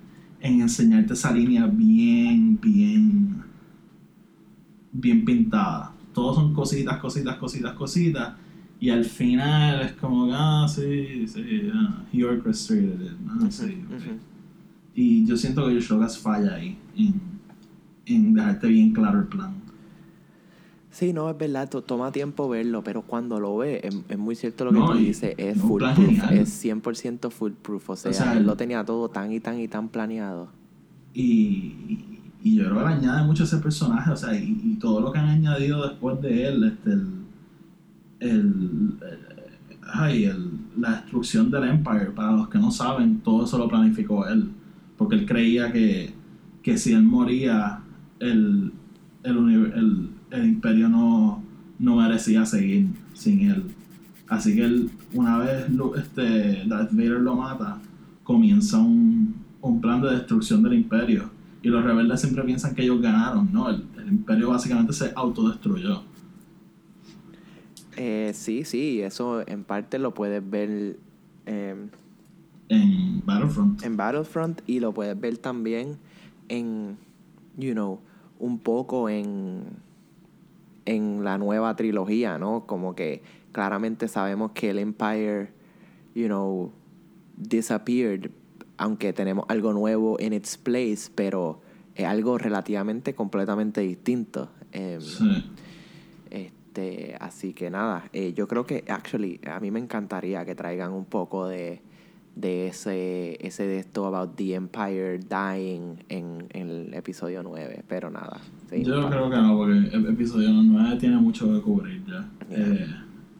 en 0.40 0.60
enseñarte 0.60 1.14
esa 1.14 1.32
línea 1.32 1.66
bien, 1.66 2.56
bien, 2.62 3.42
bien 4.92 5.24
pintada. 5.24 5.92
Todos 6.14 6.36
son 6.36 6.54
cositas, 6.54 6.98
cositas, 6.98 7.36
cositas, 7.36 7.72
cositas. 7.72 8.34
Y 8.78 8.90
al 8.90 9.04
final 9.04 9.80
es 9.80 9.92
como, 9.94 10.32
ah, 10.32 10.68
sí, 10.68 11.26
sí, 11.26 11.68
ah, 11.74 12.04
he 12.12 12.22
orchestrated 12.22 13.00
it. 13.00 13.12
Ah, 13.26 13.50
sí, 13.50 13.84
ok. 13.88 13.96
Ujú. 13.96 14.18
Y 14.94 15.26
yo 15.26 15.36
siento 15.36 15.66
que 15.66 15.72
George 15.72 15.94
Lucas 15.94 16.16
falla 16.16 16.54
ahí, 16.54 16.78
en, 16.96 17.20
en 18.06 18.34
dejarte 18.34 18.68
bien 18.68 18.92
claro 18.92 19.18
el 19.18 19.26
plan. 19.26 19.67
Sí, 20.98 21.12
no, 21.12 21.30
es 21.30 21.38
verdad, 21.38 21.68
to- 21.70 21.82
toma 21.82 22.10
tiempo 22.10 22.48
verlo, 22.48 22.82
pero 22.82 23.02
cuando 23.02 23.38
lo 23.38 23.56
ves, 23.58 23.84
es, 23.84 23.96
es 24.08 24.18
muy 24.18 24.34
cierto 24.34 24.64
lo 24.64 24.72
que 24.72 24.78
No, 24.80 24.90
tú 24.90 24.98
dices, 24.98 25.32
es 25.38 25.56
no, 25.56 25.62
un 25.62 25.68
full 25.68 25.78
plan 25.78 25.94
proof, 25.94 26.08
genial. 26.08 26.34
es 26.38 26.48
100% 26.64 27.30
full 27.30 27.52
proof, 27.52 27.90
o 27.90 27.94
sea, 27.96 28.12
sea, 28.12 28.36
él 28.36 28.44
lo 28.44 28.56
tenía 28.56 28.84
todo 28.84 29.08
tan 29.08 29.30
y 29.30 29.38
tan 29.38 29.60
y 29.60 29.68
tan 29.68 29.88
planeado. 29.90 30.48
Y, 31.14 32.00
y, 32.42 32.56
yo 32.56 32.64
creo 32.64 32.78
que 32.78 32.84
le 32.84 32.94
añade 32.96 33.24
mucho 33.24 33.44
a 33.44 33.46
ese 33.46 33.58
personaje, 33.58 34.10
o 34.10 34.16
sea, 34.16 34.34
y, 34.34 34.60
y 34.64 34.74
todo 34.80 35.00
lo 35.00 35.12
que 35.12 35.20
han 35.20 35.28
añadido 35.28 35.88
después 35.88 36.20
de 36.20 36.48
él, 36.48 36.64
este, 36.64 36.90
el, 36.90 37.06
el, 38.18 38.98
eh, 39.00 39.46
ay, 39.92 40.24
el- 40.24 40.50
la 40.80 40.90
destrucción 40.96 41.48
del 41.50 41.62
Empire, 41.64 42.10
para 42.10 42.32
los 42.32 42.48
que 42.48 42.58
no 42.58 42.72
saben, 42.72 43.20
todo 43.20 43.44
eso 43.44 43.56
lo 43.56 43.68
planificó 43.68 44.26
él, 44.26 44.50
porque 44.96 45.14
él 45.14 45.26
creía 45.26 45.70
que, 45.72 46.12
que 46.60 46.76
si 46.76 46.92
él 46.92 47.04
moría, 47.04 47.80
el, 48.18 48.72
el, 49.22 49.36
el, 49.76 50.10
el 50.30 50.46
imperio 50.46 50.88
no, 50.88 51.42
no 51.78 51.96
merecía 51.96 52.44
seguir 52.46 52.86
sin 53.14 53.50
él. 53.50 53.64
Así 54.28 54.54
que 54.54 54.64
él, 54.64 54.90
una 55.14 55.38
vez 55.38 55.70
lo- 55.70 55.96
este, 55.96 56.64
Darth 56.66 56.92
Vader 56.92 57.20
lo 57.20 57.34
mata, 57.36 57.80
comienza 58.24 58.78
un, 58.78 59.34
un 59.62 59.80
plan 59.80 60.00
de 60.02 60.10
destrucción 60.10 60.62
del 60.62 60.74
imperio. 60.74 61.30
Y 61.62 61.68
los 61.68 61.82
rebeldes 61.84 62.20
siempre 62.20 62.42
piensan 62.44 62.74
que 62.74 62.82
ellos 62.82 63.00
ganaron, 63.00 63.48
¿no? 63.52 63.68
El, 63.70 63.84
el 63.98 64.08
imperio 64.08 64.50
básicamente 64.50 64.92
se 64.92 65.12
autodestruyó. 65.16 66.02
Eh, 67.96 68.32
sí, 68.34 68.64
sí, 68.64 69.00
eso 69.00 69.42
en 69.48 69.64
parte 69.64 69.98
lo 69.98 70.14
puedes 70.14 70.48
ver 70.48 70.96
em, 71.46 71.88
En 72.68 73.22
Battlefront. 73.26 73.82
en 73.82 73.96
Battlefront 73.96 74.60
y 74.68 74.78
lo 74.78 74.92
puedes 74.92 75.18
ver 75.20 75.38
también 75.38 75.96
en, 76.48 76.96
you 77.56 77.72
know, 77.72 77.98
un 78.38 78.58
poco 78.60 79.08
en, 79.08 79.62
en 80.88 81.22
la 81.22 81.36
nueva 81.36 81.76
trilogía, 81.76 82.38
¿no? 82.38 82.64
Como 82.66 82.94
que 82.94 83.22
claramente 83.52 84.08
sabemos 84.08 84.52
que 84.52 84.70
el 84.70 84.78
Empire, 84.78 85.50
you 86.14 86.26
know, 86.26 86.72
disappeared, 87.36 88.30
aunque 88.78 89.12
tenemos 89.12 89.44
algo 89.48 89.74
nuevo 89.74 90.18
en 90.18 90.32
its 90.32 90.56
place, 90.56 91.10
pero 91.14 91.60
es 91.94 92.06
algo 92.06 92.38
relativamente 92.38 93.14
completamente 93.14 93.82
distinto. 93.82 94.50
Em, 94.72 95.00
Sí. 95.00 95.50
este, 96.30 97.16
así 97.20 97.52
que 97.52 97.68
nada, 97.70 98.08
eh, 98.14 98.32
yo 98.32 98.48
creo 98.48 98.64
que, 98.64 98.84
actually, 98.88 99.40
a 99.46 99.60
mí 99.60 99.70
me 99.70 99.80
encantaría 99.80 100.44
que 100.46 100.54
traigan 100.54 100.92
un 100.92 101.04
poco 101.04 101.48
de, 101.48 101.82
de 102.38 102.68
ese, 102.68 103.36
ese 103.44 103.66
de 103.66 103.78
esto 103.80 104.06
about 104.06 104.36
the 104.36 104.54
Empire 104.54 105.18
dying 105.18 105.96
en, 106.08 106.46
en 106.50 106.70
el 106.70 106.94
episodio 106.94 107.42
9, 107.42 107.84
pero 107.88 108.10
nada. 108.10 108.38
Yo 108.70 108.94
para- 109.02 109.10
creo 109.10 109.30
que 109.30 109.36
no, 109.36 109.56
porque 109.56 109.72
el 109.96 110.06
episodio 110.06 110.50
9 110.52 110.96
tiene 111.00 111.16
mucho 111.16 111.52
que 111.52 111.60
cubrir 111.60 112.04
ya. 112.06 112.28
Yeah. 112.48 112.58
Eh, 112.74 112.86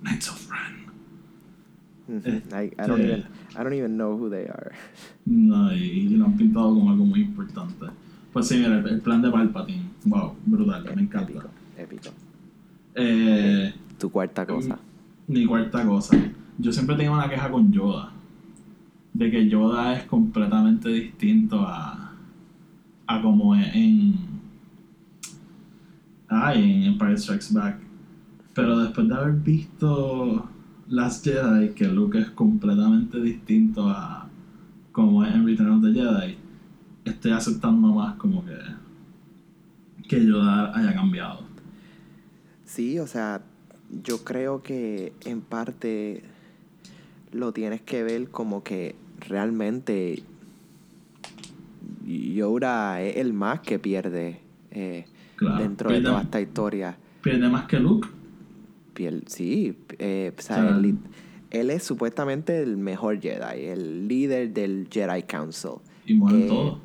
Knights 0.02 0.30
of 0.30 0.50
Ren. 0.50 2.18
Este- 2.24 2.64
I, 2.64 2.66
I 2.82 2.86
don't 2.88 3.00
even, 3.00 3.20
I 3.52 3.56
don't 3.62 3.72
even 3.74 3.96
know 3.96 4.16
who 4.16 4.28
they 4.30 4.46
are. 4.46 4.72
No, 5.26 5.72
y, 5.72 5.78
y 5.82 6.08
lo 6.16 6.24
han 6.26 6.36
pintado 6.36 6.74
como 6.74 6.90
algo 6.90 7.04
muy 7.04 7.20
importante. 7.20 7.86
Pues 8.32 8.48
sí, 8.48 8.56
mira, 8.58 8.78
el, 8.78 8.88
el 8.88 9.00
plan 9.00 9.22
de 9.22 9.30
Palpatine. 9.30 9.82
Wow, 10.06 10.34
brutal, 10.46 10.84
me 10.96 11.02
encanta. 11.02 11.30
Épico, 11.32 11.48
épico. 11.76 12.08
Eh, 12.94 13.72
Tu 13.98 14.10
cuarta 14.10 14.44
cosa. 14.46 14.78
mi 15.28 15.44
cuarta 15.46 15.84
cosa. 15.84 16.16
Yo 16.58 16.72
siempre 16.72 16.96
tengo 16.96 17.12
una 17.14 17.28
queja 17.28 17.48
con 17.50 17.70
Yoda. 17.70 18.12
De 19.14 19.30
que 19.30 19.48
Yoda 19.48 19.94
es 19.94 20.04
completamente 20.04 20.88
distinto 20.88 21.60
a. 21.60 22.14
a 23.06 23.22
como 23.22 23.54
es 23.54 23.74
en. 23.74 24.14
Ay, 26.28 26.72
en 26.72 26.82
Empire 26.84 27.16
Strikes 27.16 27.52
Back. 27.52 27.80
Pero 28.54 28.78
después 28.78 29.08
de 29.08 29.14
haber 29.14 29.34
visto 29.34 30.48
Last 30.88 31.24
Jedi, 31.24 31.70
que 31.70 31.86
Luke 31.86 32.18
es 32.18 32.30
completamente 32.30 33.20
distinto 33.20 33.88
a 33.88 34.28
como 34.92 35.24
es 35.24 35.34
en 35.34 35.46
Return 35.46 35.70
of 35.70 35.82
the 35.82 35.92
Jedi, 35.92 36.36
estoy 37.04 37.32
aceptando 37.32 37.88
más 37.88 38.16
como 38.16 38.44
que. 38.44 38.58
que 40.08 40.24
Yoda 40.26 40.76
haya 40.76 40.94
cambiado. 40.94 41.48
Sí, 42.64 42.98
o 42.98 43.06
sea, 43.06 43.42
yo 44.04 44.24
creo 44.24 44.62
que 44.62 45.12
en 45.24 45.40
parte 45.40 46.22
lo 47.32 47.52
tienes 47.52 47.80
que 47.82 48.02
ver 48.02 48.28
como 48.30 48.62
que 48.62 48.94
realmente 49.20 50.22
Yoda 52.06 53.00
es 53.02 53.16
el 53.16 53.32
más 53.32 53.60
que 53.60 53.78
pierde 53.78 54.40
eh, 54.70 55.04
Claro, 55.36 55.62
dentro 55.62 55.92
de 55.92 56.00
toda 56.00 56.22
esta 56.22 56.40
historia. 56.40 56.96
Pierde 57.22 57.48
más 57.48 57.66
que 57.66 57.78
Luke. 57.78 58.08
Sí, 59.26 59.78
eh, 60.00 60.32
o 60.36 60.42
sea, 60.42 60.56
O 60.56 60.60
sea, 60.70 60.76
él, 60.76 60.96
él 61.50 61.70
es 61.70 61.84
supuestamente 61.84 62.60
el 62.60 62.76
mejor 62.76 63.20
Jedi, 63.20 63.66
el 63.66 64.08
líder 64.08 64.52
del 64.52 64.88
Jedi 64.90 65.22
Council. 65.22 65.74
Y 66.06 66.14
mueren 66.14 66.42
Eh, 66.42 66.46
todos. 66.48 66.78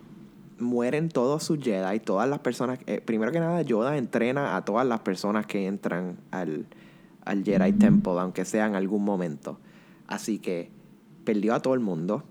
Mueren 0.59 1.09
todos 1.09 1.43
sus 1.43 1.57
Jedi, 1.59 1.99
todas 1.99 2.29
las 2.29 2.37
personas. 2.39 2.77
eh, 2.85 3.01
primero 3.03 3.31
que 3.31 3.39
nada, 3.39 3.63
Yoda 3.63 3.97
entrena 3.97 4.55
a 4.55 4.63
todas 4.63 4.85
las 4.85 4.99
personas 4.99 5.47
que 5.47 5.65
entran 5.65 6.17
al, 6.29 6.67
al 7.25 7.43
Jedi 7.43 7.73
Temple, 7.73 8.13
aunque 8.19 8.45
sea 8.45 8.67
en 8.67 8.75
algún 8.75 9.03
momento. 9.03 9.57
Así 10.07 10.39
que 10.39 10.69
perdió 11.23 11.53
a 11.53 11.61
todo 11.61 11.73
el 11.73 11.79
mundo. 11.79 12.23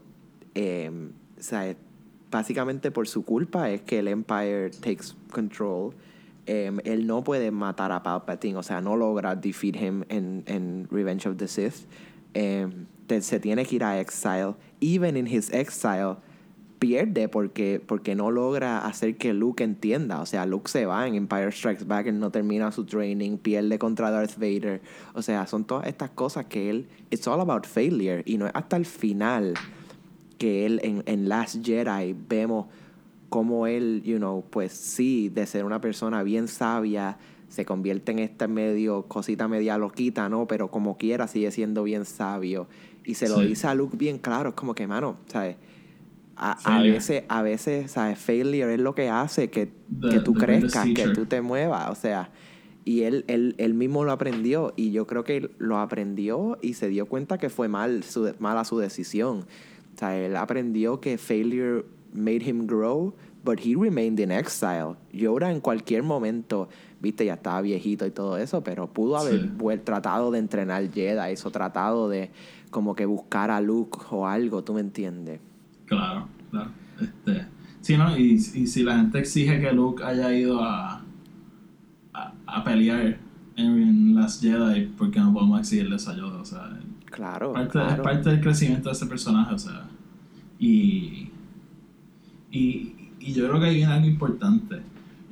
Eh, 0.54 0.90
o 1.38 1.42
sea, 1.42 1.74
básicamente 2.30 2.90
por 2.90 3.08
su 3.08 3.24
culpa 3.24 3.70
es 3.70 3.82
que 3.82 3.98
el 4.00 4.08
Empire 4.08 4.70
takes 4.70 5.14
control. 5.30 5.94
Eh, 6.46 6.72
él 6.84 7.06
no 7.06 7.22
puede 7.22 7.50
matar 7.50 7.92
a 7.92 8.02
Palpatine, 8.02 8.56
o 8.56 8.62
sea, 8.62 8.80
no 8.80 8.96
logra 8.96 9.34
defeat 9.36 9.76
him 9.76 10.04
en, 10.08 10.42
en 10.46 10.88
Revenge 10.90 11.28
of 11.28 11.36
the 11.36 11.48
Sith. 11.48 11.86
Te- 12.32 13.22
se 13.22 13.40
tiene 13.40 13.64
que 13.64 13.76
ir 13.76 13.84
a 13.84 14.00
exile. 14.00 14.54
Even 14.80 15.16
in 15.16 15.26
his 15.26 15.50
exile, 15.52 16.16
pierde 16.82 17.28
porque, 17.28 17.80
porque 17.86 18.16
no 18.16 18.32
logra 18.32 18.78
hacer 18.84 19.16
que 19.16 19.32
Luke 19.32 19.62
entienda. 19.62 20.20
O 20.20 20.26
sea, 20.26 20.46
Luke 20.46 20.68
se 20.68 20.84
va 20.84 21.06
en 21.06 21.14
Empire 21.14 21.52
Strikes 21.52 21.84
Back, 21.84 22.08
él 22.08 22.18
no 22.18 22.30
termina 22.32 22.72
su 22.72 22.84
training, 22.84 23.36
pierde 23.38 23.78
contra 23.78 24.10
Darth 24.10 24.36
Vader. 24.36 24.80
O 25.14 25.22
sea, 25.22 25.46
son 25.46 25.64
todas 25.64 25.86
estas 25.86 26.10
cosas 26.10 26.46
que 26.46 26.70
él. 26.70 26.88
It's 27.10 27.28
all 27.28 27.40
about 27.40 27.66
failure. 27.66 28.24
Y 28.26 28.36
no 28.36 28.46
es 28.46 28.52
hasta 28.52 28.76
el 28.76 28.84
final 28.84 29.54
que 30.38 30.66
él 30.66 30.80
en, 30.82 31.04
en 31.06 31.28
Last 31.28 31.64
Jedi 31.64 32.16
vemos 32.28 32.66
cómo 33.28 33.68
él, 33.68 34.02
you 34.04 34.16
know, 34.16 34.44
pues 34.50 34.72
sí, 34.72 35.28
de 35.28 35.46
ser 35.46 35.64
una 35.64 35.80
persona 35.80 36.24
bien 36.24 36.48
sabia, 36.48 37.16
se 37.48 37.64
convierte 37.64 38.10
en 38.10 38.18
esta 38.18 38.48
medio 38.48 39.02
cosita 39.04 39.46
media 39.46 39.78
loquita, 39.78 40.28
¿no? 40.28 40.48
Pero 40.48 40.68
como 40.72 40.96
quiera 40.96 41.28
sigue 41.28 41.52
siendo 41.52 41.84
bien 41.84 42.04
sabio. 42.06 42.66
Y 43.04 43.14
se 43.14 43.28
lo 43.28 43.36
Sí. 43.38 43.46
dice 43.46 43.68
a 43.68 43.74
Luke 43.76 43.96
bien 43.96 44.18
claro, 44.18 44.48
es 44.48 44.54
como 44.56 44.74
que, 44.74 44.88
mano, 44.88 45.16
¿sabes? 45.28 45.56
A, 46.44 46.78
a 46.78 46.82
veces, 46.82 47.24
a 47.28 47.42
veces, 47.42 47.90
¿sabes? 47.92 48.18
Failure 48.18 48.74
es 48.74 48.80
lo 48.80 48.94
que 48.94 49.08
hace 49.08 49.48
que, 49.50 49.66
The- 49.66 50.08
que 50.10 50.20
tú 50.20 50.34
crezcas, 50.34 50.86
que 50.88 51.08
tú 51.08 51.26
te 51.26 51.40
muevas, 51.40 51.88
o 51.90 51.94
sea. 51.94 52.30
Y 52.84 53.02
él, 53.02 53.24
él, 53.28 53.54
él 53.58 53.74
mismo 53.74 54.02
lo 54.04 54.10
aprendió 54.10 54.72
y 54.76 54.90
yo 54.90 55.06
creo 55.06 55.22
que 55.22 55.50
lo 55.58 55.78
aprendió 55.78 56.58
y 56.60 56.74
se 56.74 56.88
dio 56.88 57.06
cuenta 57.06 57.38
que 57.38 57.48
fue 57.48 57.68
mal 57.68 58.02
su, 58.02 58.34
mala 58.40 58.64
su 58.64 58.76
decisión. 58.78 59.46
O 59.94 59.98
sea, 59.98 60.18
él 60.18 60.34
aprendió 60.36 61.00
que 61.00 61.16
failure 61.16 61.84
made 62.12 62.42
him 62.44 62.66
grow, 62.66 63.14
but 63.44 63.60
he 63.64 63.76
remained 63.76 64.18
in 64.18 64.32
exile. 64.32 64.96
Yoda 65.12 65.52
en 65.52 65.60
cualquier 65.60 66.02
momento, 66.02 66.68
viste, 67.00 67.24
ya 67.24 67.34
estaba 67.34 67.60
viejito 67.60 68.04
y 68.04 68.10
todo 68.10 68.36
eso, 68.36 68.64
pero 68.64 68.88
pudo 68.92 69.16
haber 69.16 69.38
Sí. 69.40 69.78
tratado 69.84 70.32
de 70.32 70.40
entrenar 70.40 70.90
Jedi, 70.92 71.34
o 71.44 71.50
tratado 71.52 72.08
de 72.08 72.30
como 72.70 72.96
que 72.96 73.06
buscar 73.06 73.52
a 73.52 73.60
Luke 73.60 73.98
o 74.10 74.26
algo, 74.26 74.64
¿tú 74.64 74.74
me 74.74 74.80
entiendes? 74.80 75.38
Claro, 75.86 76.28
claro. 76.50 76.70
Este, 77.00 77.46
sí, 77.80 77.96
¿no? 77.96 78.16
Y, 78.16 78.32
y 78.34 78.66
si 78.66 78.82
la 78.82 78.96
gente 78.96 79.18
exige 79.18 79.60
que 79.60 79.72
Luke 79.72 80.02
haya 80.04 80.32
ido 80.34 80.62
a, 80.62 81.02
a, 82.14 82.32
a 82.46 82.64
pelear 82.64 83.18
en 83.56 84.14
Last 84.14 84.42
Jedi, 84.42 84.86
¿por 84.86 85.10
qué 85.10 85.20
no 85.20 85.32
podemos 85.32 85.60
exigirle 85.60 85.96
esa 85.96 86.12
ayuda? 86.12 86.40
O 86.40 86.44
sea, 86.44 86.78
Claro, 87.06 87.52
parte, 87.52 87.78
es 87.78 87.84
claro. 87.84 88.02
parte 88.02 88.30
del 88.30 88.40
crecimiento 88.40 88.88
de 88.88 88.94
ese 88.94 89.04
personaje, 89.06 89.54
o 89.54 89.58
sea. 89.58 89.86
Y, 90.58 91.28
y, 92.50 92.94
y 93.20 93.32
yo 93.34 93.46
creo 93.48 93.60
que 93.60 93.66
ahí 93.66 93.74
viene 93.76 93.92
algo 93.92 94.06
importante. 94.06 94.80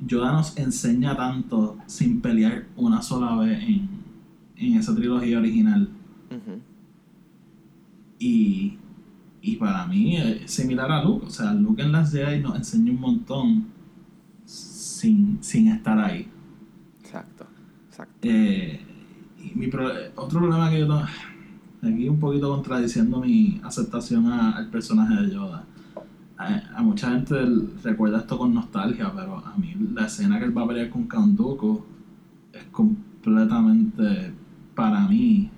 Yoda 0.05 0.31
nos 0.31 0.55
enseña 0.57 1.15
tanto 1.15 1.77
sin 1.87 2.21
pelear 2.21 2.65
una 2.75 3.01
sola 3.01 3.35
vez 3.35 3.63
en, 3.63 3.89
en 4.57 4.77
esa 4.77 4.93
trilogía 4.95 5.39
original. 5.39 5.89
Y, 8.19 8.77
y 9.41 9.55
para 9.55 9.85
mí 9.87 10.17
es 10.17 10.51
similar 10.51 10.91
a 10.91 11.03
Luke. 11.03 11.25
O 11.25 11.29
sea, 11.29 11.53
Luke 11.53 11.81
en 11.81 11.91
las 11.91 12.11
Jedi 12.11 12.41
nos 12.41 12.55
enseña 12.55 12.91
un 12.91 12.99
montón 12.99 13.65
sin, 14.45 15.37
sin 15.41 15.67
estar 15.69 15.97
ahí. 15.99 16.27
Exacto, 16.99 17.47
exacto. 17.89 18.15
Eh, 18.21 18.79
y 19.43 19.57
mi 19.57 19.67
pro- 19.67 19.89
otro 20.15 20.39
problema 20.39 20.69
que 20.69 20.79
yo 20.79 20.87
tengo, 20.87 21.01
aquí 21.95 22.07
un 22.09 22.19
poquito 22.19 22.53
contradiciendo 22.53 23.19
mi 23.19 23.59
aceptación 23.63 24.27
a- 24.27 24.51
al 24.51 24.69
personaje 24.69 25.15
de 25.15 25.33
Yoda. 25.33 25.65
A, 26.37 26.77
a 26.77 26.81
mucha 26.81 27.11
gente 27.11 27.35
recuerda 27.83 28.19
esto 28.19 28.37
con 28.37 28.53
nostalgia, 28.53 29.11
pero 29.15 29.37
a 29.45 29.55
mí 29.57 29.75
la 29.93 30.05
escena 30.05 30.39
que 30.39 30.45
él 30.45 30.57
va 30.57 30.63
a 30.63 30.67
pelear 30.67 30.89
con 30.89 31.35
Dooku 31.35 31.83
es 32.53 32.63
completamente, 32.71 34.33
para 34.75 35.07
mí, 35.07 35.49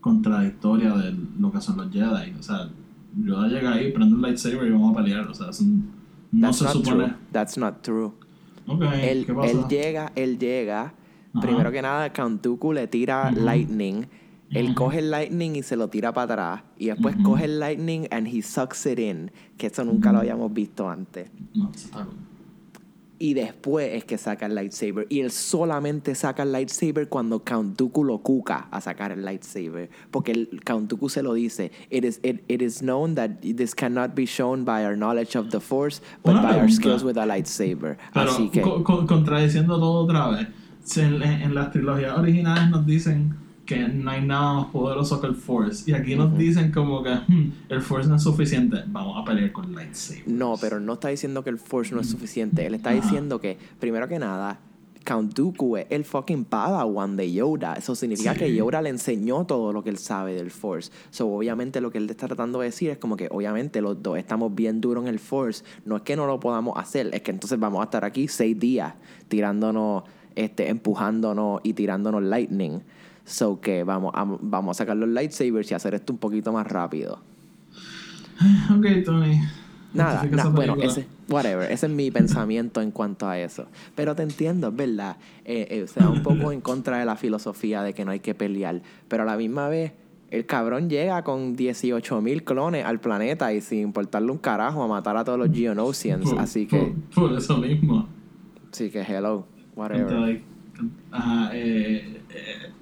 contradictoria 0.00 0.94
de 0.96 1.16
lo 1.38 1.50
que 1.50 1.60
son 1.60 1.76
los 1.78 1.90
Jedi. 1.92 2.32
O 2.38 2.42
sea, 2.42 2.68
Yoda 3.16 3.48
llega 3.48 3.72
ahí, 3.74 3.92
prende 3.92 4.14
un 4.14 4.22
lightsaber 4.22 4.66
y 4.66 4.70
vamos 4.70 4.92
a 4.96 5.02
pelear. 5.02 5.26
O 5.28 5.34
sea, 5.34 5.50
es 5.50 5.60
un- 5.60 5.90
no 6.32 6.48
That's 6.48 6.58
se 6.58 6.68
supone. 6.68 7.04
true. 7.04 7.14
That's 7.32 7.58
not 7.58 7.82
true. 7.82 8.12
Ok, 8.66 8.82
él, 9.02 9.26
¿qué 9.26 9.34
pasa? 9.34 9.50
él 9.50 9.64
llega, 9.68 10.12
él 10.16 10.38
llega. 10.38 10.80
Ajá. 11.34 11.40
Primero 11.40 11.70
que 11.72 11.82
nada, 11.82 12.08
Dooku 12.42 12.72
le 12.72 12.86
tira 12.88 13.30
lightning. 13.30 14.06
Él 14.50 14.74
coge 14.74 15.00
el 15.00 15.10
lightning 15.10 15.56
y 15.56 15.62
se 15.62 15.74
lo 15.76 15.88
tira 15.88 16.12
para 16.12 16.32
atrás. 16.34 16.62
Y 16.78 16.86
después 16.86 17.16
coge 17.24 17.46
el 17.46 17.58
lightning 17.58 18.06
and 18.10 18.28
he 18.28 18.40
sucks 18.42 18.86
it 18.86 18.98
in. 19.00 19.30
Que 19.56 19.66
eso 19.66 19.84
nunca 19.84 20.12
lo 20.12 20.18
habíamos 20.20 20.52
visto 20.52 20.88
antes. 20.88 21.28
No, 21.54 21.70
eso 21.74 21.86
está 21.86 22.04
cool. 22.04 22.14
Y 23.24 23.32
después 23.32 23.94
es 23.94 24.04
que 24.04 24.18
saca 24.18 24.44
el 24.44 24.54
lightsaber. 24.54 25.06
Y 25.08 25.20
él 25.20 25.30
solamente 25.30 26.14
saca 26.14 26.42
el 26.42 26.52
lightsaber 26.52 27.08
cuando 27.08 27.42
Count 27.42 27.74
Dooku 27.78 28.04
lo 28.04 28.18
cuca 28.18 28.68
a 28.70 28.82
sacar 28.82 29.12
el 29.12 29.24
lightsaber. 29.24 29.88
Porque 30.10 30.32
el 30.32 30.60
Count 30.62 30.90
Dooku 30.90 31.08
se 31.08 31.22
lo 31.22 31.32
dice. 31.32 31.70
It 31.88 32.04
is, 32.04 32.20
it, 32.22 32.44
it 32.48 32.60
is 32.60 32.80
known 32.82 33.14
that 33.14 33.40
this 33.40 33.74
cannot 33.74 34.14
be 34.14 34.26
shown 34.26 34.66
by 34.66 34.84
our 34.84 34.94
knowledge 34.94 35.36
of 35.38 35.48
the 35.50 35.60
Force, 35.60 36.02
but 36.22 36.32
Una 36.32 36.42
by 36.42 36.48
our 36.48 36.54
pregunta. 36.66 36.72
skills 36.74 37.02
with 37.02 37.16
a 37.16 37.24
lightsaber. 37.24 37.96
Pero 38.12 38.30
Así 38.30 38.50
que... 38.50 38.60
co- 38.60 38.84
co- 38.84 39.06
contradiciendo 39.06 39.78
todo 39.78 40.04
otra 40.04 40.28
vez, 40.28 40.48
si 40.82 41.00
en, 41.00 41.22
en 41.22 41.54
las 41.54 41.70
trilogías 41.72 42.18
originales 42.18 42.68
nos 42.68 42.84
dicen 42.84 43.34
que 43.66 43.88
no 43.88 44.10
hay 44.10 44.22
nada 44.24 44.54
más 44.54 44.66
poderoso 44.66 45.20
que 45.20 45.26
el 45.26 45.34
Force, 45.34 45.90
y 45.90 45.94
aquí 45.94 46.16
nos 46.16 46.36
dicen 46.36 46.70
como 46.72 47.02
que 47.02 47.14
"Hmm, 47.14 47.52
el 47.68 47.80
Force 47.80 48.08
no 48.08 48.16
es 48.16 48.22
suficiente, 48.22 48.78
vamos 48.86 49.16
a 49.20 49.24
pelear 49.24 49.52
con 49.52 49.72
lightsaber. 49.74 50.22
No, 50.28 50.56
pero 50.60 50.80
no 50.80 50.94
está 50.94 51.08
diciendo 51.08 51.42
que 51.42 51.50
el 51.50 51.58
Force 51.58 51.94
no 51.94 52.00
es 52.00 52.08
suficiente. 52.10 52.66
Él 52.66 52.74
está 52.74 52.90
diciendo 52.90 53.40
que, 53.40 53.56
primero 53.80 54.06
que 54.08 54.18
nada, 54.18 54.58
Count 55.06 55.34
Dooku 55.34 55.76
es 55.76 55.86
el 55.90 56.04
fucking 56.06 56.44
Padawan 56.46 57.14
de 57.16 57.30
Yoda. 57.30 57.74
Eso 57.74 57.94
significa 57.94 58.32
Sí. 58.32 58.38
que 58.38 58.54
Yoda 58.54 58.80
le 58.80 58.88
enseñó 58.88 59.44
todo 59.44 59.70
lo 59.72 59.82
que 59.84 59.90
él 59.90 59.98
sabe 59.98 60.34
del 60.34 60.50
Force. 60.50 60.90
So, 61.10 61.28
obviamente, 61.28 61.82
lo 61.82 61.90
que 61.90 61.98
él 61.98 62.08
está 62.08 62.26
tratando 62.26 62.60
de 62.60 62.66
decir 62.66 62.88
es 62.90 62.96
como 62.96 63.14
que, 63.16 63.28
obviamente, 63.30 63.82
los 63.82 64.02
dos 64.02 64.16
estamos 64.16 64.54
bien 64.54 64.80
duros 64.80 65.04
en 65.04 65.08
el 65.10 65.18
Force. 65.18 65.62
No 65.84 65.96
es 65.96 66.02
que 66.02 66.16
no 66.16 66.26
lo 66.26 66.40
podamos 66.40 66.78
hacer, 66.78 67.10
es 67.12 67.20
que 67.20 67.30
entonces 67.32 67.58
vamos 67.60 67.80
a 67.82 67.84
estar 67.84 68.02
aquí 68.02 68.28
seis 68.28 68.58
días 68.58 68.94
tirándonos, 69.28 70.04
este, 70.36 70.68
empujándonos 70.70 71.60
y 71.64 71.74
tirándonos 71.74 72.22
lightning. 72.22 72.80
So, 73.24 73.60
que 73.60 73.84
vamos 73.84 74.12
a, 74.14 74.24
vamos 74.40 74.76
a 74.76 74.78
sacar 74.78 74.96
los 74.96 75.08
lightsabers 75.08 75.70
y 75.70 75.74
hacer 75.74 75.94
esto 75.94 76.12
un 76.12 76.18
poquito 76.18 76.52
más 76.52 76.66
rápido. 76.66 77.20
Ok, 78.76 78.86
Tony. 79.04 79.40
Nada, 79.92 80.12
Justifica 80.22 80.36
na- 80.36 80.42
esa 80.42 80.48
bueno, 80.50 80.76
ese, 80.82 81.06
whatever, 81.28 81.70
ese 81.70 81.86
es 81.86 81.92
mi 81.92 82.10
pensamiento 82.10 82.80
en 82.80 82.90
cuanto 82.90 83.28
a 83.28 83.38
eso. 83.38 83.66
Pero 83.94 84.16
te 84.16 84.24
entiendo, 84.24 84.68
es 84.68 84.76
verdad. 84.76 85.16
Eh, 85.44 85.68
eh, 85.70 85.82
o 85.84 85.86
sea, 85.86 86.08
un 86.08 86.22
poco 86.24 86.50
en 86.50 86.60
contra 86.60 86.98
de 86.98 87.04
la 87.04 87.14
filosofía 87.14 87.82
de 87.82 87.94
que 87.94 88.04
no 88.04 88.10
hay 88.10 88.18
que 88.18 88.34
pelear. 88.34 88.82
Pero 89.08 89.22
a 89.22 89.26
la 89.26 89.36
misma 89.36 89.68
vez, 89.68 89.92
El 90.30 90.46
cabrón 90.46 90.90
llega 90.90 91.22
con 91.22 91.54
18.000 91.56 92.42
clones 92.42 92.84
al 92.84 92.98
planeta 92.98 93.52
y 93.52 93.60
sin 93.60 93.80
importarle 93.82 94.32
un 94.32 94.38
carajo 94.38 94.82
a 94.82 94.88
matar 94.88 95.16
a 95.16 95.22
todos 95.22 95.38
los 95.38 95.52
Geonosians. 95.52 96.28
Por- 96.28 96.40
Así 96.40 96.66
que, 96.66 96.92
Por, 97.14 97.28
por 97.28 97.38
eso 97.38 97.56
mismo. 97.58 98.08
sí 98.72 98.90
que 98.90 99.02
hello, 99.02 99.46
whatever. 99.76 100.10
like- 100.12 100.42
Ajá, 101.12 101.50
eh, 101.52 102.20
eh, 102.30 102.72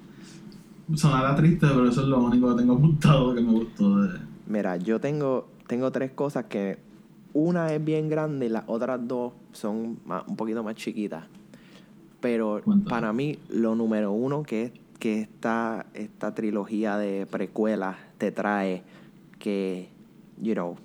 sonará 0.95 1.35
triste, 1.35 1.67
pero 1.67 1.87
eso 1.87 2.01
es 2.01 2.07
lo 2.07 2.19
único 2.23 2.49
que 2.55 2.61
tengo 2.61 2.73
apuntado 2.75 3.33
que 3.35 3.41
me 3.41 3.51
gustó 3.51 4.01
de. 4.01 4.19
Mira, 4.47 4.77
yo 4.77 4.99
tengo, 4.99 5.47
tengo 5.67 5.91
tres 5.91 6.11
cosas 6.11 6.45
que 6.45 6.77
una 7.33 7.73
es 7.73 7.83
bien 7.83 8.09
grande 8.09 8.45
y 8.45 8.49
las 8.49 8.63
otras 8.67 8.99
dos 9.07 9.33
son 9.53 9.99
más- 10.05 10.23
un 10.27 10.35
poquito 10.35 10.63
más 10.63 10.75
chiquitas. 10.75 11.23
Pero 12.21 12.61
Cuéntame. 12.63 12.89
para 12.89 13.13
mí, 13.13 13.37
lo 13.49 13.75
número 13.75 14.11
uno 14.11 14.43
que 14.43 14.63
es 14.63 14.71
que 14.99 15.19
esta, 15.21 15.85
esta 15.93 16.33
trilogía 16.33 16.97
de 16.97 17.25
precuelas 17.25 17.97
te 18.17 18.31
trae 18.31 18.83
que, 19.39 19.89
you 20.41 20.53
know, 20.53 20.75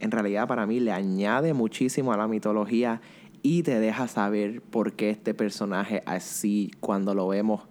en 0.00 0.10
realidad 0.10 0.46
para 0.46 0.66
mí 0.66 0.80
le 0.80 0.92
añade 0.92 1.54
muchísimo 1.54 2.12
a 2.12 2.18
la 2.18 2.28
mitología 2.28 3.00
y 3.42 3.62
te 3.62 3.78
deja 3.80 4.08
saber 4.08 4.60
por 4.60 4.92
qué 4.92 5.08
este 5.08 5.32
personaje 5.32 6.02
así 6.04 6.70
cuando 6.80 7.14
lo 7.14 7.28
vemos 7.28 7.62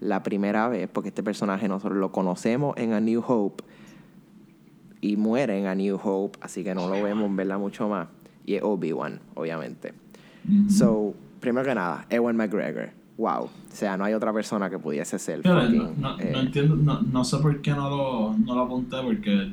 la 0.00 0.22
primera 0.22 0.68
vez, 0.68 0.88
porque 0.92 1.08
este 1.08 1.22
personaje 1.22 1.68
nosotros 1.68 1.98
lo 1.98 2.12
conocemos 2.12 2.76
en 2.76 2.92
A 2.92 3.00
New 3.00 3.22
Hope 3.26 3.64
y 5.00 5.16
muere 5.16 5.58
en 5.58 5.66
A 5.66 5.74
New 5.74 5.98
Hope, 6.02 6.38
así 6.42 6.64
que 6.64 6.74
no 6.74 6.88
lo 6.88 7.02
vemos 7.02 7.34
verla 7.34 7.58
mucho 7.58 7.88
más. 7.88 8.08
Y 8.44 8.54
es 8.54 8.62
Obi-Wan, 8.62 9.20
obviamente. 9.34 9.92
So, 10.70 11.14
primero 11.40 11.66
que 11.66 11.74
nada, 11.74 12.06
Ewan 12.08 12.36
McGregor. 12.36 12.90
Wow. 13.18 13.44
O 13.44 13.50
sea, 13.70 13.96
no 13.96 14.04
hay 14.04 14.14
otra 14.14 14.32
persona 14.32 14.70
que 14.70 14.78
pudiese 14.78 15.18
ser. 15.18 15.42
Pero, 15.42 15.60
fucking, 15.60 15.78
no, 16.00 16.16
no- 16.16 16.20
eh, 16.20 16.30
no 16.32 16.40
entiendo, 16.40 16.76
no, 16.76 17.02
no 17.02 17.24
sé 17.24 17.36
por 17.38 17.60
qué 17.60 17.72
no 17.72 17.90
lo, 17.90 18.36
no 18.38 18.54
lo 18.54 18.62
apunté, 18.62 18.96
porque 19.02 19.52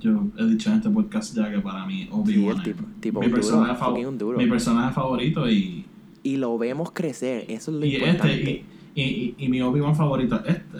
yo 0.00 0.24
he 0.38 0.46
dicho 0.46 0.70
en 0.70 0.76
este 0.76 0.90
podcast 0.90 1.36
ya 1.36 1.50
que 1.50 1.60
para 1.60 1.86
mí 1.86 2.08
Obi-Wan 2.10 2.62
tipo- 2.62 2.84
tipo 3.00 3.20
mi, 3.20 3.28
personaje 3.28 4.02
duro. 4.18 4.38
mi 4.38 4.46
personaje 4.46 4.92
favorito 4.94 5.48
y, 5.48 5.84
Y 6.24 6.36
lo 6.38 6.56
vemos 6.58 6.90
crecer, 6.92 7.44
eso 7.48 7.70
es 7.70 7.76
lo 7.78 7.84
y 7.86 7.94
importante. 7.96 8.32
este 8.34 8.50
y, 8.50 8.64
y, 8.94 9.34
y, 9.38 9.48
mi 9.48 9.60
Obi-Wan 9.62 9.96
favorito 9.96 10.36
es 10.44 10.56
este. 10.56 10.78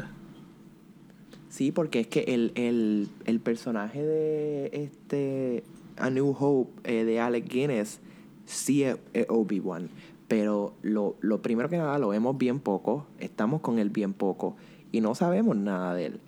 Sí, 1.48 1.72
porque 1.72 2.00
es 2.00 2.06
que 2.06 2.20
el, 2.28 2.52
el, 2.54 3.08
el 3.26 3.40
personaje 3.40 4.02
de 4.02 4.70
este 4.72 5.64
A 5.96 6.10
New 6.10 6.34
Hope 6.38 6.70
eh, 6.84 7.04
de 7.04 7.20
Alec 7.20 7.48
Guinness 7.48 8.00
sí 8.46 8.84
es, 8.84 8.98
es 9.12 9.26
Obi-Wan. 9.28 9.88
Pero 10.28 10.74
lo, 10.80 11.16
lo 11.20 11.42
primero 11.42 11.68
que 11.68 11.76
nada 11.76 11.98
lo 11.98 12.08
vemos 12.08 12.38
bien 12.38 12.58
poco, 12.58 13.06
estamos 13.18 13.60
con 13.60 13.78
él 13.78 13.90
bien 13.90 14.14
poco 14.14 14.56
y 14.92 15.00
no 15.00 15.14
sabemos 15.14 15.56
nada 15.56 15.94
de 15.94 16.06
él. 16.06 16.20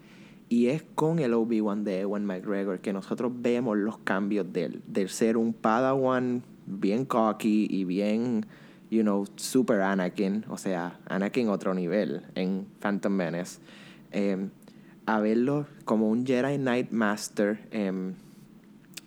Y 0.49 0.66
es 0.66 0.82
con 0.95 1.18
el 1.18 1.32
Obi-Wan 1.32 1.85
de 1.85 2.01
Ewan 2.01 2.26
McGregor 2.26 2.80
que 2.80 2.93
nosotros 2.93 3.32
vemos 3.35 3.76
los 3.78 3.99
cambios 3.99 4.53
de 4.53 4.64
él. 4.64 4.82
De 4.87 5.09
ser 5.09 5.37
un 5.37 5.55
Padawan 5.55 6.43
bien 6.66 7.05
cocky 7.05 7.66
y 7.70 7.85
bien, 7.85 8.47
you 8.95 9.03
know, 9.03 9.26
super 9.36 9.80
Anakin. 9.80 10.45
O 10.49 10.57
sea, 10.57 10.99
Anakin 11.09 11.49
otro 11.49 11.74
nivel 11.74 12.22
en 12.34 12.66
Phantom 12.80 13.12
Menace. 13.12 13.59
em, 14.14 14.51
a 15.07 15.20
verlo 15.20 15.66
como 15.84 16.09
un 16.09 16.24
Jedi 16.24 16.57
Knight 16.57 16.90
Master 16.90 17.59
em, 17.70 18.14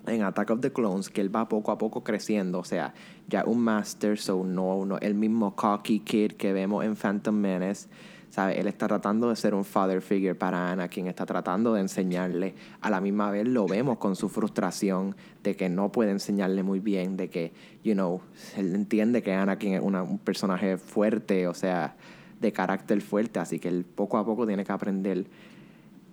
en 0.05 0.23
Attack 0.23 0.51
of 0.51 0.61
the 0.61 0.71
Clones, 0.71 1.09
que 1.09 1.21
él 1.21 1.35
va 1.35 1.47
poco 1.47 1.71
a 1.71 1.77
poco 1.77 2.03
creciendo, 2.03 2.59
o 2.59 2.63
sea, 2.63 2.93
ya 3.27 3.43
un 3.45 3.59
Master, 3.59 4.17
so 4.17 4.43
no, 4.43 4.85
no 4.85 4.99
el 4.99 5.15
mismo 5.15 5.55
cocky 5.55 5.99
kid 6.01 6.33
que 6.33 6.53
vemos 6.53 6.85
en 6.85 6.95
Phantom 6.95 7.35
Menace, 7.35 7.88
¿sabe? 8.30 8.59
Él 8.59 8.67
está 8.67 8.88
tratando 8.88 9.30
de 9.30 9.36
ser 9.36 9.53
un 9.53 9.65
father 9.65 10.01
figure 10.01 10.36
para 10.36 10.71
Anakin, 10.71 11.07
está 11.07 11.25
tratando 11.25 11.73
de 11.73 11.82
enseñarle, 11.82 12.53
a 12.82 12.89
la 12.89 13.01
misma 13.01 13.32
vez 13.32 13.47
lo 13.47 13.65
vemos 13.67 13.97
con 13.97 14.15
su 14.15 14.30
frustración 14.30 15.15
de 15.43 15.55
que 15.55 15.69
no 15.69 15.91
puede 15.91 16.11
enseñarle 16.11 16.63
muy 16.63 16.80
bien, 16.80 17.17
de 17.17 17.30
que, 17.30 17.51
you 17.84 17.93
know, 17.93 18.21
él 18.55 18.75
entiende 18.75 19.23
que 19.23 19.34
Anakin 19.34 19.73
es 19.75 19.82
una- 19.82 20.03
un 20.03 20.19
personaje 20.19 20.78
fuerte, 20.78 21.47
o 21.47 21.53
sea, 21.53 21.95
de 22.39 22.51
carácter 22.51 23.01
fuerte, 23.01 23.39
así 23.39 23.59
que 23.59 23.67
él 23.69 23.84
poco 23.84 24.17
a 24.17 24.25
poco 24.25 24.45
tiene 24.45 24.63
que 24.63 24.71
aprender 24.71 25.25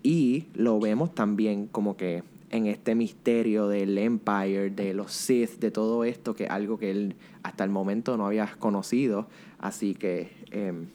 y 0.03 0.47
lo 0.55 0.79
vemos 0.81 1.15
también 1.15 1.67
como 1.67 1.97
que 1.97 2.23
en 2.51 2.67
este 2.67 2.95
misterio 2.95 3.69
del 3.69 3.99
Empire, 3.99 4.71
de 4.71 4.95
los 4.95 5.13
Sith, 5.13 5.59
de 5.59 5.71
todo 5.71 6.05
esto, 6.05 6.35
que 6.35 6.45
es 6.45 6.51
algo 6.51 6.79
que 6.79 6.91
él 6.91 7.17
hasta 7.43 7.65
el 7.65 7.71
momento 7.71 8.17
no 8.17 8.27
había 8.27 8.47
conocido. 8.59 9.27
Así 9.59 9.95
que 9.95 10.31
em, 10.53 10.87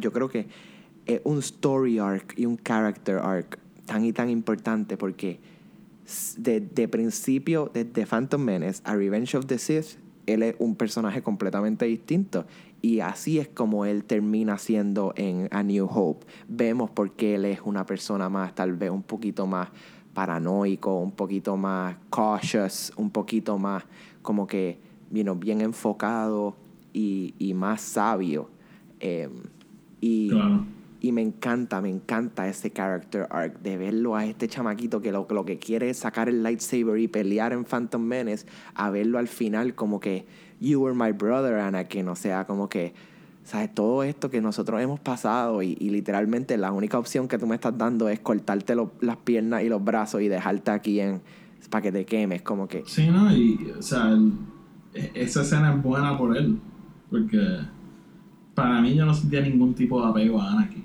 yo 0.00 0.12
creo 0.12 0.28
que 0.28 0.46
es 1.06 1.20
un 1.24 1.38
story 1.38 1.98
arc 1.98 2.34
y 2.38 2.46
un 2.46 2.56
character 2.56 3.16
arc 3.18 3.58
tan 3.86 4.04
y 4.04 4.12
tan 4.12 4.30
importante 4.30 4.96
porque 4.96 5.38
s- 6.06 6.40
de, 6.40 6.60
de 6.60 6.88
principio, 6.88 7.70
desde 7.74 8.06
Phantom 8.06 8.40
Menace 8.40 8.80
a 8.84 8.94
Revenge 8.96 9.36
of 9.36 9.46
the 9.46 9.58
Sith, 9.58 9.98
él 10.26 10.42
es 10.42 10.54
un 10.58 10.74
personaje 10.76 11.22
completamente 11.22 11.84
distinto. 11.84 12.46
Y 12.80 13.00
así 13.00 13.38
es 13.38 13.48
como 13.48 13.84
él 13.86 14.04
termina 14.04 14.58
siendo 14.58 15.12
en 15.16 15.48
A 15.50 15.62
New 15.62 15.86
Hope. 15.90 16.26
Vemos 16.48 16.90
por 16.90 17.12
qué 17.12 17.34
él 17.36 17.46
es 17.46 17.60
una 17.64 17.84
persona 17.86 18.28
más, 18.28 18.54
tal 18.54 18.74
vez 18.74 18.90
un 18.90 19.02
poquito 19.02 19.46
más 19.46 19.68
paranoico, 20.14 20.98
un 20.98 21.10
poquito 21.12 21.56
más 21.56 21.96
cautious, 22.10 22.92
un 22.96 23.10
poquito 23.10 23.58
más 23.58 23.84
como 24.22 24.46
que, 24.46 24.78
you 25.10 25.22
know, 25.22 25.34
bien 25.34 25.60
enfocado 25.60 26.54
y, 26.92 27.34
y 27.38 27.52
más 27.54 27.80
sabio. 27.80 28.48
Em, 29.00 29.30
y, 30.06 30.28
Claro. 30.30 30.64
y 31.00 31.12
me 31.12 31.22
encanta, 31.22 31.80
me 31.80 31.88
encanta 31.88 32.46
ese 32.48 32.70
character 32.70 33.26
arc 33.30 33.60
de 33.62 33.76
verlo 33.78 34.16
a 34.16 34.24
este 34.26 34.48
chamaquito 34.48 35.00
que 35.00 35.12
lo, 35.12 35.26
lo 35.30 35.44
que 35.44 35.58
quiere 35.58 35.88
es 35.90 35.98
sacar 35.98 36.28
el 36.28 36.42
lightsaber 36.42 36.98
y 36.98 37.08
pelear 37.08 37.52
en 37.52 37.64
Phantom 37.64 38.02
Menace, 38.02 38.44
a 38.74 38.90
verlo 38.90 39.18
al 39.18 39.28
final 39.28 39.74
como 39.74 39.98
que 40.00 40.26
You 40.60 40.80
were 40.80 40.94
my 40.96 41.12
brother, 41.12 41.54
Anakin. 41.58 42.08
O 42.08 42.16
sea, 42.16 42.46
como 42.46 42.68
que, 42.68 42.92
¿sabes? 43.44 43.74
Todo 43.74 44.02
esto 44.02 44.30
que 44.30 44.40
nosotros 44.40 44.80
hemos 44.80 45.00
pasado 45.00 45.62
y, 45.62 45.76
y 45.80 45.90
literalmente 45.90 46.56
la 46.56 46.70
única 46.72 46.98
opción 46.98 47.28
que 47.28 47.38
tú 47.38 47.46
me 47.46 47.54
estás 47.56 47.76
dando 47.76 48.08
es 48.08 48.20
cortarte 48.20 48.74
lo- 48.74 48.92
las 49.00 49.16
piernas 49.18 49.62
y 49.62 49.68
los 49.68 49.82
brazos 49.84 50.20
y 50.22 50.28
dejarte 50.28 50.70
aquí 50.70 51.00
en 51.00 51.20
para 51.70 51.82
que 51.82 51.92
te 51.92 52.04
quemes, 52.04 52.42
como 52.42 52.68
que 52.68 52.82
Sí, 52.86 53.08
¿no? 53.08 53.34
Y, 53.34 53.72
o 53.78 53.82
sea, 53.82 54.08
el- 54.10 54.32
e- 54.94 55.10
esa 55.14 55.42
escena 55.42 55.74
es 55.74 55.82
buena 55.82 56.16
por 56.16 56.36
él. 56.36 56.58
Porque 57.10 57.38
para 58.54 58.80
mí 58.80 58.94
yo 58.94 59.04
no 59.04 59.14
sentía 59.14 59.40
ningún 59.40 59.74
tipo 59.74 60.00
de 60.00 60.08
apego 60.08 60.40
a 60.40 60.52
Anakin. 60.52 60.84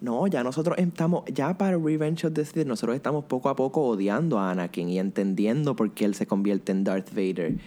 No, 0.00 0.26
ya 0.26 0.42
nosotros 0.42 0.76
estamos, 0.78 1.24
ya 1.32 1.56
para 1.56 1.78
Revenge 1.78 2.26
of 2.26 2.32
the 2.32 2.44
Sith, 2.44 2.66
nosotros 2.66 2.96
estamos 2.96 3.24
poco 3.24 3.48
a 3.48 3.54
poco 3.54 3.82
odiando 3.82 4.38
a 4.38 4.50
Anakin 4.50 4.88
y 4.88 4.98
entendiendo 4.98 5.76
por 5.76 5.92
qué 5.92 6.04
él 6.04 6.14
se 6.14 6.26
convierte 6.26 6.72
en 6.72 6.82
Darth 6.82 7.10
Vader. 7.10 7.58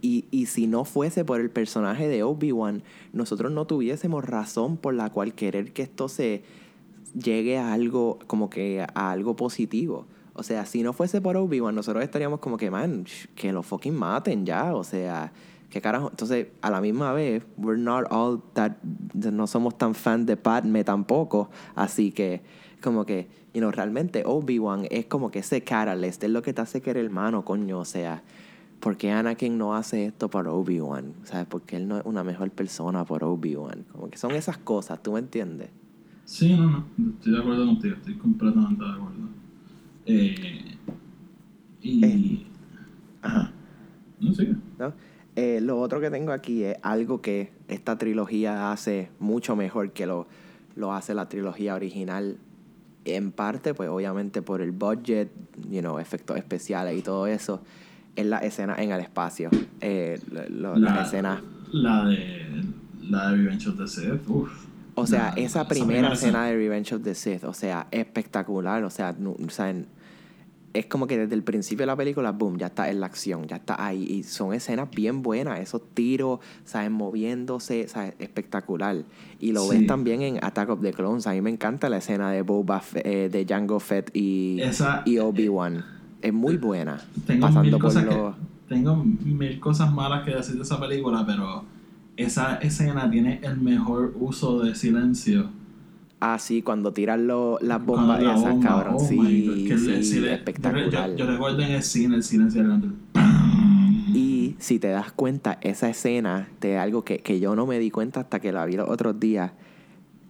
Y, 0.00 0.24
y 0.30 0.46
si 0.46 0.66
no 0.66 0.84
fuese 0.84 1.24
por 1.24 1.40
el 1.40 1.50
personaje 1.50 2.08
de 2.08 2.22
Obi-Wan, 2.22 2.82
nosotros 3.12 3.50
no 3.50 3.66
tuviésemos 3.66 4.24
razón 4.24 4.76
por 4.76 4.94
la 4.94 5.10
cual 5.10 5.34
querer 5.34 5.72
que 5.72 5.82
esto 5.82 6.08
se 6.08 6.42
llegue 7.20 7.58
a 7.58 7.72
algo, 7.72 8.18
como 8.26 8.50
que 8.50 8.82
a 8.82 9.10
algo 9.10 9.34
positivo. 9.34 10.06
O 10.34 10.42
sea, 10.42 10.64
si 10.66 10.82
no 10.82 10.92
fuese 10.92 11.20
por 11.20 11.36
Obi-Wan, 11.36 11.74
nosotros 11.74 12.04
estaríamos 12.04 12.40
como 12.40 12.56
que, 12.56 12.70
man, 12.70 13.04
que 13.34 13.52
lo 13.52 13.62
fucking 13.62 13.94
maten 13.94 14.46
ya. 14.46 14.74
O 14.74 14.84
sea, 14.84 15.32
¿qué 15.70 15.80
carajo? 15.80 16.10
Entonces, 16.10 16.48
a 16.60 16.70
la 16.70 16.80
misma 16.80 17.12
vez, 17.12 17.44
we're 17.56 17.80
not 17.80 18.06
all 18.10 18.42
that, 18.54 18.72
no 19.14 19.46
somos 19.46 19.78
tan 19.78 19.94
fan 19.94 20.26
de 20.26 20.36
Padme 20.36 20.84
tampoco. 20.84 21.50
Así 21.74 22.10
que, 22.10 22.42
como 22.82 23.06
que, 23.06 23.28
you 23.54 23.60
know, 23.60 23.70
realmente 23.70 24.24
Obi-Wan 24.26 24.86
es 24.90 25.06
como 25.06 25.30
que 25.30 25.38
ese 25.38 25.62
catalyst, 25.62 26.22
es 26.24 26.30
lo 26.30 26.42
que 26.42 26.52
te 26.52 26.60
hace 26.60 26.80
querer 26.80 27.04
hermano, 27.04 27.44
coño. 27.44 27.78
O 27.78 27.84
sea, 27.84 28.22
¿por 28.80 28.96
qué 28.96 29.12
Anakin 29.12 29.56
no 29.56 29.74
hace 29.74 30.06
esto 30.06 30.28
por 30.28 30.48
Obi-Wan? 30.48 31.14
¿Sabes? 31.22 31.46
Porque 31.48 31.76
él 31.76 31.88
no 31.88 31.98
es 31.98 32.04
una 32.04 32.24
mejor 32.24 32.50
persona 32.50 33.04
por 33.04 33.22
Obi-Wan. 33.24 33.84
Como 33.92 34.10
que 34.10 34.18
son 34.18 34.32
esas 34.32 34.58
cosas, 34.58 35.02
¿tú 35.02 35.12
me 35.12 35.20
entiendes? 35.20 35.70
Sí, 36.24 36.54
no, 36.54 36.86
no. 36.96 37.10
Estoy 37.14 37.32
de 37.32 37.38
acuerdo 37.38 37.66
contigo. 37.66 37.96
Estoy 37.96 38.14
completamente 38.16 38.84
de 38.84 38.90
acuerdo. 38.90 39.28
Eh, 40.06 40.78
y. 41.82 42.04
Eh. 42.04 42.46
Ajá. 43.22 43.52
No 44.20 44.32
sé. 44.32 44.54
¿no? 44.78 44.92
Eh, 45.36 45.60
lo 45.62 45.78
otro 45.80 46.00
que 46.00 46.10
tengo 46.10 46.32
aquí 46.32 46.64
es 46.64 46.76
algo 46.82 47.20
que 47.20 47.52
esta 47.68 47.96
trilogía 47.96 48.72
hace 48.72 49.10
mucho 49.20 49.56
mejor 49.56 49.92
que 49.92 50.06
lo, 50.06 50.26
lo 50.76 50.92
hace 50.92 51.14
la 51.14 51.28
trilogía 51.28 51.74
original. 51.74 52.36
En 53.04 53.32
parte, 53.32 53.72
pues 53.72 53.88
obviamente 53.88 54.42
por 54.42 54.60
el 54.60 54.72
budget, 54.72 55.30
you 55.70 55.80
know, 55.80 55.98
efectos 55.98 56.36
especiales 56.36 56.98
y 56.98 57.02
todo 57.02 57.26
eso, 57.26 57.62
es 58.16 58.26
la 58.26 58.38
escena 58.38 58.74
en 58.78 58.90
el 58.90 59.00
espacio. 59.00 59.48
Eh, 59.80 60.20
lo- 60.50 60.76
las 60.76 61.06
escenas. 61.08 61.40
La 61.72 62.04
de. 62.04 62.64
La 63.08 63.30
de 63.30 63.36
Revenge 63.38 63.68
of 63.68 63.78
the 63.78 63.88
Sith. 63.88 64.28
Uf. 64.28 64.50
O 64.96 65.06
sea, 65.06 65.32
La- 65.34 65.42
esa 65.42 65.66
primera 65.66 66.12
escena 66.12 66.44
de 66.44 66.56
Revenge 66.56 66.94
of 66.96 67.02
the 67.02 67.14
Sith, 67.14 67.44
o 67.44 67.54
sea, 67.54 67.86
espectacular. 67.90 68.84
O 68.84 68.90
sea, 68.90 69.14
nu- 69.18 69.36
o 69.44 69.50
sea, 69.50 69.70
en- 69.70 69.86
es 70.72 70.86
como 70.86 71.06
que 71.08 71.18
desde 71.18 71.34
el 71.34 71.42
principio 71.42 71.82
de 71.82 71.86
la 71.88 71.96
película, 71.96 72.30
boom, 72.32 72.56
ya 72.58 72.66
está 72.66 72.88
en 72.90 73.00
la 73.00 73.06
acción, 73.06 73.46
ya 73.48 73.56
está 73.56 73.84
ahí. 73.84 74.04
Y 74.04 74.22
son 74.22 74.54
escenas 74.54 74.88
bien 74.90 75.22
buenas, 75.22 75.58
esos 75.60 75.82
tiros, 75.94 76.38
¿sabes? 76.64 76.90
Moviéndose, 76.90 77.88
¿sabes? 77.88 78.14
Espectacular. 78.20 79.02
Y 79.40 79.52
lo 79.52 79.62
Sí. 79.64 79.78
ves 79.78 79.86
también 79.86 80.22
en 80.22 80.44
Attack 80.44 80.68
of 80.70 80.80
the 80.80 80.92
Clones. 80.92 81.26
A 81.26 81.32
mí 81.32 81.40
me 81.40 81.50
encanta 81.50 81.88
la 81.88 81.96
escena 81.98 82.30
de 82.30 82.42
Boba 82.42 82.82
eh, 82.94 83.28
de 83.32 83.44
Jango 83.48 83.80
Fett 83.80 84.10
y, 84.14 84.60
Esa- 84.60 85.02
y 85.04 85.18
Obi-Wan. 85.18 85.84
Es 86.22 86.32
muy 86.32 86.56
buena. 86.56 87.00
Tengo 87.26 87.46
pasando 87.48 87.78
por 87.78 87.92
los... 87.94 88.34
que, 88.36 88.40
tengo 88.68 88.96
mil 89.04 89.58
cosas 89.58 89.92
malas 89.92 90.24
que 90.24 90.34
decir 90.36 90.54
de 90.56 90.62
esa 90.62 90.78
película, 90.78 91.24
pero 91.26 91.64
esa 92.16 92.56
escena 92.56 93.10
tiene 93.10 93.40
el 93.42 93.56
mejor 93.60 94.12
uso 94.20 94.60
de 94.60 94.74
silencio. 94.74 95.48
Ah, 96.20 96.38
sí, 96.38 96.60
cuando 96.62 96.92
tiran 96.92 97.26
lo- 97.26 97.58
las 97.62 97.82
bombas 97.84 98.22
la 98.22 98.34
esas, 98.34 98.50
bomba, 98.52 98.68
cabrón. 98.68 98.96
oh 98.98 99.06
sí, 99.08 99.64
que 99.66 99.72
el 99.72 100.04
sí, 100.04 100.22
espectacular. 100.26 101.10
Yo, 101.12 101.16
yo 101.16 101.26
recuerdo 101.30 101.60
en 101.62 101.72
el 101.72 101.82
cine 101.82 102.16
el 102.16 102.52
grande. 102.52 102.88
Y 104.12 104.56
si 104.58 104.78
te 104.78 104.88
das 104.88 105.12
cuenta, 105.12 105.58
esa 105.62 105.88
escena 105.88 106.48
de 106.60 106.76
algo 106.78 107.04
que, 107.04 107.18
que 107.20 107.40
yo 107.40 107.54
no 107.54 107.66
me 107.66 107.78
di 107.78 107.90
cuenta 107.90 108.20
hasta 108.20 108.40
que 108.40 108.52
la 108.52 108.66
vi 108.66 108.76
los 108.76 108.88
otros 108.88 109.18
días, 109.20 109.52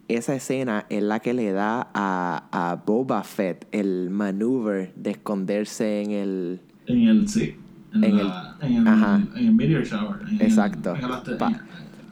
esa 0.08 0.34
escena 0.34 0.86
es 0.90 1.02
la 1.02 1.20
que 1.20 1.34
le 1.34 1.50
da 1.52 1.88
a, 1.94 2.44
a 2.52 2.76
Boba 2.84 3.22
Fett 3.24 3.66
el 3.72 4.10
maneuver 4.10 4.92
de 4.96 5.10
esconderse 5.12 6.02
en 6.02 6.10
el... 6.12 6.60
En 6.86 7.08
el, 7.08 7.28
sí. 7.28 7.54
En, 7.94 8.04
En 8.04 8.16
la- 8.18 8.56
en 8.60 8.72
el, 8.76 8.86
ajá. 8.88 9.22
en 9.36 9.46
el 9.46 9.54
meteor 9.54 9.84
shower. 9.84 10.20
el- 10.30 10.42
Exacto. 10.42 10.94
El, 10.94 11.36
Pa- 11.36 11.64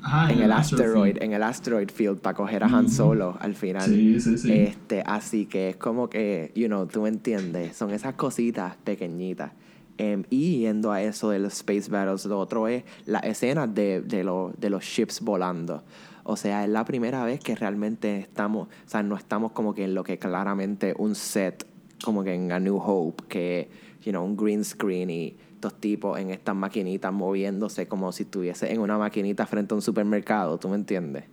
en- 0.08 0.14
ajá, 0.14 0.32
en 0.32 0.42
el 0.42 0.52
asteroid, 0.52 1.12
field. 1.12 1.22
en 1.22 1.32
el 1.32 1.42
asteroid 1.42 1.90
field 1.90 2.18
para 2.20 2.34
coger 2.36 2.62
a 2.64 2.66
Han 2.66 2.86
Ujú. 2.86 2.94
Solo 2.94 3.36
al 3.40 3.54
final. 3.54 3.88
Sí, 3.88 4.20
sí, 4.20 4.38
sí. 4.38 4.52
Este, 4.52 5.02
así 5.04 5.46
que 5.46 5.70
es 5.70 5.76
como 5.76 6.08
que, 6.08 6.50
you 6.54 6.66
know, 6.66 6.86
tú 6.86 7.06
entiendes, 7.06 7.76
son 7.76 7.90
esas 7.90 8.14
cositas 8.14 8.76
pequeñitas. 8.84 9.52
Em, 10.00 10.22
y 10.30 10.60
yendo 10.60 10.92
a 10.92 11.02
eso 11.02 11.30
de 11.30 11.40
los 11.40 11.54
Space 11.54 11.90
Battles, 11.90 12.24
lo 12.26 12.38
otro 12.38 12.68
es 12.68 12.84
la 13.04 13.18
escena 13.18 13.66
de, 13.66 14.00
de, 14.00 14.22
lo- 14.22 14.52
de 14.56 14.70
los 14.70 14.84
ships 14.84 15.20
volando. 15.20 15.82
O 16.22 16.36
sea, 16.36 16.62
es 16.64 16.70
la 16.70 16.84
primera 16.84 17.24
vez 17.24 17.40
que 17.40 17.56
realmente 17.56 18.18
estamos, 18.18 18.68
o 18.68 18.88
sea, 18.88 19.02
no 19.02 19.16
estamos 19.16 19.52
como 19.52 19.74
que 19.74 19.84
en 19.84 19.94
lo 19.94 20.04
que 20.04 20.18
claramente 20.18 20.94
un 20.98 21.14
set, 21.16 21.66
como 22.04 22.22
que 22.22 22.32
en 22.34 22.52
A 22.52 22.60
New 22.60 22.76
Hope, 22.76 23.24
que, 23.28 23.68
you 24.04 24.12
know, 24.12 24.24
un 24.24 24.36
green 24.36 24.64
screen 24.64 25.10
y 25.10 25.36
estos 25.58 25.74
tipos 25.80 26.18
en 26.20 26.30
estas 26.30 26.54
maquinitas 26.54 27.12
moviéndose 27.12 27.88
como 27.88 28.12
si 28.12 28.22
estuviese 28.22 28.72
en 28.72 28.80
una 28.80 28.96
maquinita 28.96 29.44
frente 29.44 29.74
a 29.74 29.76
un 29.76 29.82
supermercado, 29.82 30.56
¿tú 30.56 30.68
me 30.68 30.76
entiendes? 30.76 31.24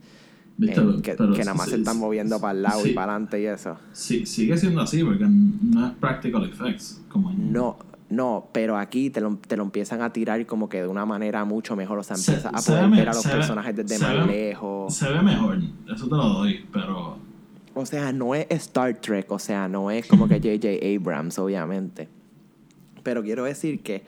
Viste, 0.57 0.76
pero- 0.82 1.01
que, 1.01 1.15
que 1.15 1.39
nada 1.43 1.53
más 1.53 1.65
sí, 1.65 1.71
se 1.73 1.78
están 1.78 1.93
sí, 1.95 1.99
moviendo 1.99 2.39
para 2.39 2.53
el 2.53 2.63
lado 2.63 2.82
sí. 2.82 2.89
y 2.89 2.93
para 2.93 3.11
adelante 3.13 3.39
y 3.41 3.45
eso. 3.45 3.78
Sí, 3.91 4.26
sigue 4.26 4.57
siendo 4.57 4.82
así 4.82 5.03
porque 5.03 5.26
no 5.28 5.86
es 5.88 5.93
practical 5.93 6.43
effects. 6.45 7.01
Como 7.09 7.30
en- 7.30 7.51
No, 7.53 7.78
no, 8.09 8.47
pero 8.51 8.78
aquí 8.78 9.09
te 9.11 9.21
lo, 9.21 9.36
te 9.38 9.57
lo 9.57 9.63
empiezan 9.63 10.01
a 10.01 10.11
tirar 10.11 10.43
como 10.47 10.67
que 10.69 10.82
de 10.82 10.88
una 10.88 11.05
manera 11.05 11.45
mucho 11.45 11.76
mejor. 11.76 11.99
O 11.99 12.03
sea, 12.03 12.15
Se- 12.15 12.32
empiezas 12.32 12.51
a 12.53 12.57
se 12.59 12.71
poder 12.71 12.84
ve 12.86 12.89
me- 12.89 12.97
ver 12.97 13.09
a 13.09 13.13
los 13.13 13.28
personajes 13.28 13.76
desde 13.76 13.99
más 13.99 14.28
ve- 14.28 14.34
lejos. 14.34 14.95
Se 14.95 15.07
ve 15.11 15.21
mejor, 15.21 15.59
eso 15.93 16.05
te 16.05 16.15
lo 16.15 16.23
doy, 16.30 16.65
pero 16.73 17.17
O 17.76 17.86
sea, 17.86 18.11
no 18.13 18.34
es 18.34 18.47
Star 18.49 18.95
Trek, 19.01 19.30
o 19.32 19.38
sea, 19.38 19.67
no 19.67 19.91
es 19.91 20.07
como 20.07 20.28
que 20.28 20.36
J.J. 20.41 20.67
Abrams, 20.97 21.38
obviamente. 21.38 22.07
Pero 23.06 23.22
quiero 23.24 23.43
decir 23.45 23.82
que 23.84 24.03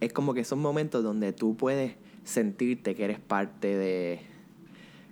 es 0.00 0.12
como 0.12 0.34
que 0.34 0.42
son 0.44 0.58
momentos 0.58 1.04
donde 1.04 1.32
tú 1.32 1.56
puedes 1.56 1.94
sentirte 2.24 2.94
que 2.96 3.04
eres 3.04 3.20
parte 3.20 3.68
de 3.76 4.20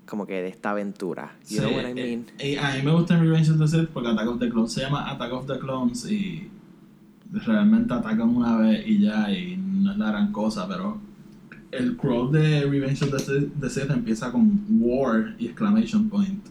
como 0.07 0.27
que 0.27 0.43
de 0.43 0.49
esta 0.49 0.71
aventura. 0.71 1.37
You 1.49 1.59
Sí, 1.59 1.59
know 1.61 1.71
what 1.73 1.85
I 1.85 1.91
eh, 1.91 1.95
mean? 1.95 2.27
eh, 2.39 2.59
a 2.59 2.75
mí 2.75 2.83
me 2.83 2.91
gusta 2.93 3.15
en 3.15 3.21
Revenge 3.21 3.51
of 3.51 3.59
the 3.59 3.69
Sith 3.69 3.89
porque 3.91 4.09
Attack 4.09 4.27
of 4.29 4.39
the 4.41 4.49
Clones 4.49 4.73
se 4.73 4.81
llama 4.81 5.09
Attack 5.11 5.33
of 5.33 5.47
the 5.47 5.59
Clones 5.59 6.11
y 6.11 6.49
realmente 7.31 7.95
atacan 7.95 8.29
una 8.37 8.57
vez 8.57 8.87
y 8.87 9.01
ya 9.03 9.31
y 9.31 9.57
no 9.57 9.93
es 9.93 9.99
la 9.99 10.09
gran 10.09 10.33
cosa, 10.33 10.67
pero 10.67 10.99
el 11.71 11.97
crawl 11.97 12.33
de 12.33 12.63
Revenge 12.63 13.03
of 13.05 13.11
the 13.13 13.19
Sith, 13.21 13.53
the 13.61 13.69
Sith 13.71 13.91
empieza 13.91 14.33
con 14.33 14.65
War 14.81 15.35
y 15.39 15.47
exclamation 15.47 16.09
point. 16.09 16.45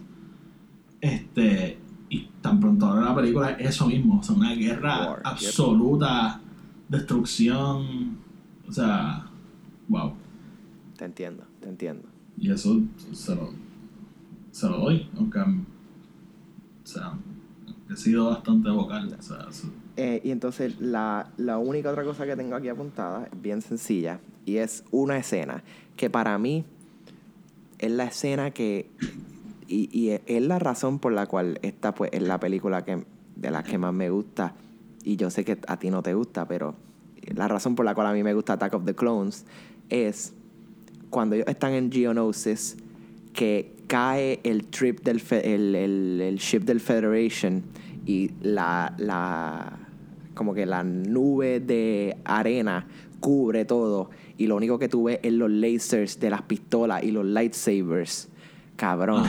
Este 1.00 1.78
y 2.10 2.28
tan 2.40 2.58
pronto 2.60 2.86
ahora 2.86 3.06
la 3.06 3.14
película 3.14 3.50
es 3.50 3.70
eso 3.70 3.86
mismo, 3.86 4.20
o 4.20 4.22
sea, 4.22 4.34
una 4.36 4.54
guerra 4.54 5.08
War, 5.10 5.22
yep. 5.40 5.50
Destrucción, 6.88 8.18
o 8.68 8.72
sea, 8.72 9.26
wow. 9.88 10.12
Te 10.96 11.04
entiendo, 11.04 11.44
te 11.60 11.68
entiendo. 11.68 12.08
Y 12.36 12.50
eso 12.50 12.80
se 13.12 13.34
lo, 13.34 13.50
se 14.50 14.68
lo 14.68 14.78
doy, 14.78 15.08
aunque 15.16 15.38
o 15.40 15.46
sea, 16.84 17.12
he 17.90 17.96
sido 17.96 18.30
bastante 18.30 18.70
vocal. 18.70 19.14
O 19.18 19.22
sea, 19.22 19.46
eso- 19.48 19.70
Eh, 19.96 20.20
y 20.24 20.30
entonces 20.30 20.80
la, 20.80 21.32
la 21.38 21.58
única 21.58 21.90
otra 21.90 22.04
cosa 22.04 22.24
que 22.24 22.36
tengo 22.36 22.54
aquí 22.54 22.68
apuntada 22.68 23.28
es 23.32 23.42
bien 23.42 23.62
sencilla 23.62 24.20
y 24.46 24.58
es 24.58 24.84
una 24.92 25.16
escena 25.18 25.64
que 25.96 26.08
para 26.08 26.38
mí 26.38 26.64
es 27.80 27.90
la 27.90 28.04
escena 28.04 28.52
que 28.52 28.88
y, 29.66 29.88
y 29.92 30.10
es- 30.10 30.20
es 30.26 30.42
la 30.42 30.58
razón 30.60 30.98
por 31.00 31.12
la 31.12 31.26
cual 31.26 31.58
esta 31.62 31.94
pues 31.94 32.10
es 32.12 32.22
la 32.22 32.38
película 32.40 32.84
que 32.84 33.04
de 33.36 33.50
las 33.50 33.64
que 33.64 33.76
más 33.78 33.92
me 33.92 34.08
gusta 34.08 34.54
y 35.04 35.16
yo 35.16 35.30
sé 35.30 35.44
que 35.44 35.58
a 35.66 35.78
ti 35.78 35.90
no 35.90 36.02
te 36.02 36.14
gusta 36.14 36.46
pero 36.48 36.74
la 37.34 37.48
razón 37.48 37.74
por 37.74 37.84
la 37.84 37.94
cual 37.94 38.06
a 38.08 38.12
mí 38.12 38.22
me 38.22 38.34
gusta 38.34 38.54
Attack 38.54 38.74
of 38.74 38.84
the 38.84 38.94
Clones 38.94 39.44
es 39.90 40.32
cuando 41.10 41.34
ellos 41.36 41.48
están 41.48 41.72
en 41.72 41.90
Geonosis 41.92 42.76
que 43.32 43.74
cae 43.86 44.40
el 44.44 44.66
trip 44.66 45.00
del 45.02 45.20
fe- 45.20 45.54
el, 45.54 45.74
el- 45.74 46.20
el 46.20 46.36
ship 46.36 46.60
del 46.60 46.80
Federation 46.80 47.62
y 48.06 48.30
la, 48.42 48.94
la 48.98 49.78
como 50.34 50.54
que 50.54 50.66
la 50.66 50.82
nube 50.84 51.60
de 51.60 52.16
arena 52.24 52.86
cubre 53.20 53.64
todo 53.64 54.10
y 54.36 54.46
lo 54.46 54.56
único 54.56 54.78
que 54.78 54.88
tú 54.88 55.04
ves 55.04 55.18
es 55.22 55.32
los 55.32 55.50
lasers 55.50 56.20
de 56.20 56.30
las 56.30 56.42
pistolas 56.42 57.02
y 57.02 57.10
los 57.10 57.24
lightsabers. 57.26 58.28
Cabrón 58.76 59.24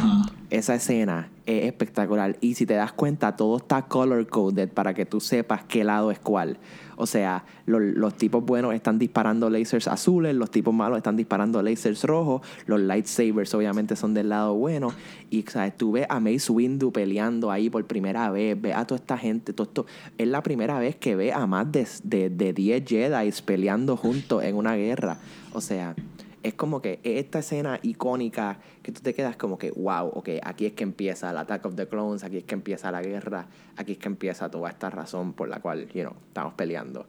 esa 0.51 0.76
escena 0.76 1.30
es 1.50 1.66
espectacular. 1.66 2.38
Y 2.41 2.54
si 2.56 2.66
te 2.66 2.76
das 2.76 2.93
cuenta 2.93 3.36
todo 3.36 3.58
está 3.58 3.84
color 3.88 4.28
coded 4.28 4.70
para 4.70 4.93
que 4.93 5.06
tú 5.06 5.20
sepas 5.20 5.64
qué 5.64 5.84
lado 5.84 6.12
es 6.12 6.20
cuál. 6.20 6.58
O 7.02 7.06
sea 7.08 7.45
lo- 7.66 7.80
los 7.80 8.16
tipos 8.16 8.43
buenos 8.43 8.74
están 8.74 9.00
disparando 9.00 9.50
lasers 9.50 9.88
azules 9.88 10.36
los 10.36 10.52
tipos 10.52 10.74
malos 10.74 10.97
están 10.97 11.16
disparando 11.16 11.62
lasers 11.64 12.04
rojos 12.04 12.41
los 12.66 12.82
lightsabers 12.82 13.54
obviamente 13.54 13.95
son 13.95 14.14
del 14.14 14.28
lado 14.30 14.54
bueno. 14.56 14.91
Y 15.30 15.43
¿sabes? 15.43 15.78
tú 15.78 15.93
ves 15.93 16.06
a 16.10 16.20
Mace 16.20 16.52
Windu 16.52 16.91
peleando 16.91 17.52
ahí 17.52 17.70
por 17.70 17.86
primera 17.86 18.30
vez 18.32 18.60
ves 18.62 18.76
a 18.76 18.86
toda 18.86 19.00
esta 19.00 19.18
gente 19.18 19.54
todo 19.54 19.68
esto. 19.68 19.86
Es 20.18 20.28
la 20.28 20.43
primera 20.43 20.78
vez 20.80 20.97
que 20.97 21.16
ve 21.16 21.32
a 21.32 21.47
más 21.47 21.72
de, 21.72 21.88
de, 22.04 22.30
de 22.30 22.52
10 22.54 22.84
Jedi 22.86 23.32
peleando 23.45 23.95
juntos 23.95 24.43
en 24.43 24.56
una 24.56 24.76
guerra. 24.76 25.18
O 25.54 25.62
sea 25.62 25.95
es 26.44 26.54
como 26.54 26.82
que 26.82 27.00
esta 27.04 27.40
escena 27.40 27.80
icónica 27.84 28.60
que 28.82 28.92
tú 28.92 29.02
te 29.02 29.14
quedas 29.14 29.36
como 29.36 29.58
que, 29.58 29.72
wow, 29.72 30.08
ok, 30.14 30.30
aquí 30.44 30.66
es 30.66 30.74
que 30.74 30.84
empieza 30.84 31.30
el 31.32 31.38
Attack 31.38 31.66
of 31.66 31.76
the 31.76 31.88
Clones, 31.88 32.24
aquí 32.24 32.38
es 32.38 32.44
que 32.46 32.56
empieza 32.56 32.92
la 32.92 33.02
guerra, 33.02 33.48
aquí 33.76 33.94
es 33.94 33.98
que 33.98 34.08
empieza 34.08 34.50
toda 34.50 34.70
esta 34.70 34.90
razón 34.90 35.34
por 35.34 35.50
la 35.50 35.60
cual, 35.60 35.88
you 35.94 36.02
know, 36.02 36.14
estamos 36.28 36.54
peleando. 36.54 37.06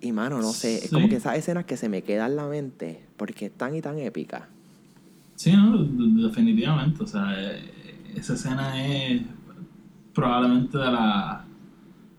Y 0.00 0.12
mano, 0.12 0.38
no 0.40 0.52
sé, 0.52 0.76
es 0.84 0.90
como 0.90 1.04
Sí. 1.04 1.10
que 1.10 1.16
esas 1.16 1.36
escenas 1.36 1.64
que 1.66 1.76
se 1.76 1.88
me 1.88 2.02
quedan 2.02 2.30
en 2.30 2.36
la 2.36 2.46
mente 2.46 3.00
porque 3.16 3.46
es 3.46 3.52
tan 3.52 3.74
y 3.74 3.82
tan 3.82 3.98
épica. 3.98 4.48
Sí, 5.34 5.52
no, 5.52 5.76
de- 5.82 6.22
definitivamente. 6.22 7.02
O 7.02 7.06
sea, 7.06 7.34
eh, 7.36 7.60
esa 8.16 8.34
escena 8.34 8.82
es 8.86 9.22
probablemente 10.14 10.78
de, 10.78 10.84
la, 10.90 11.44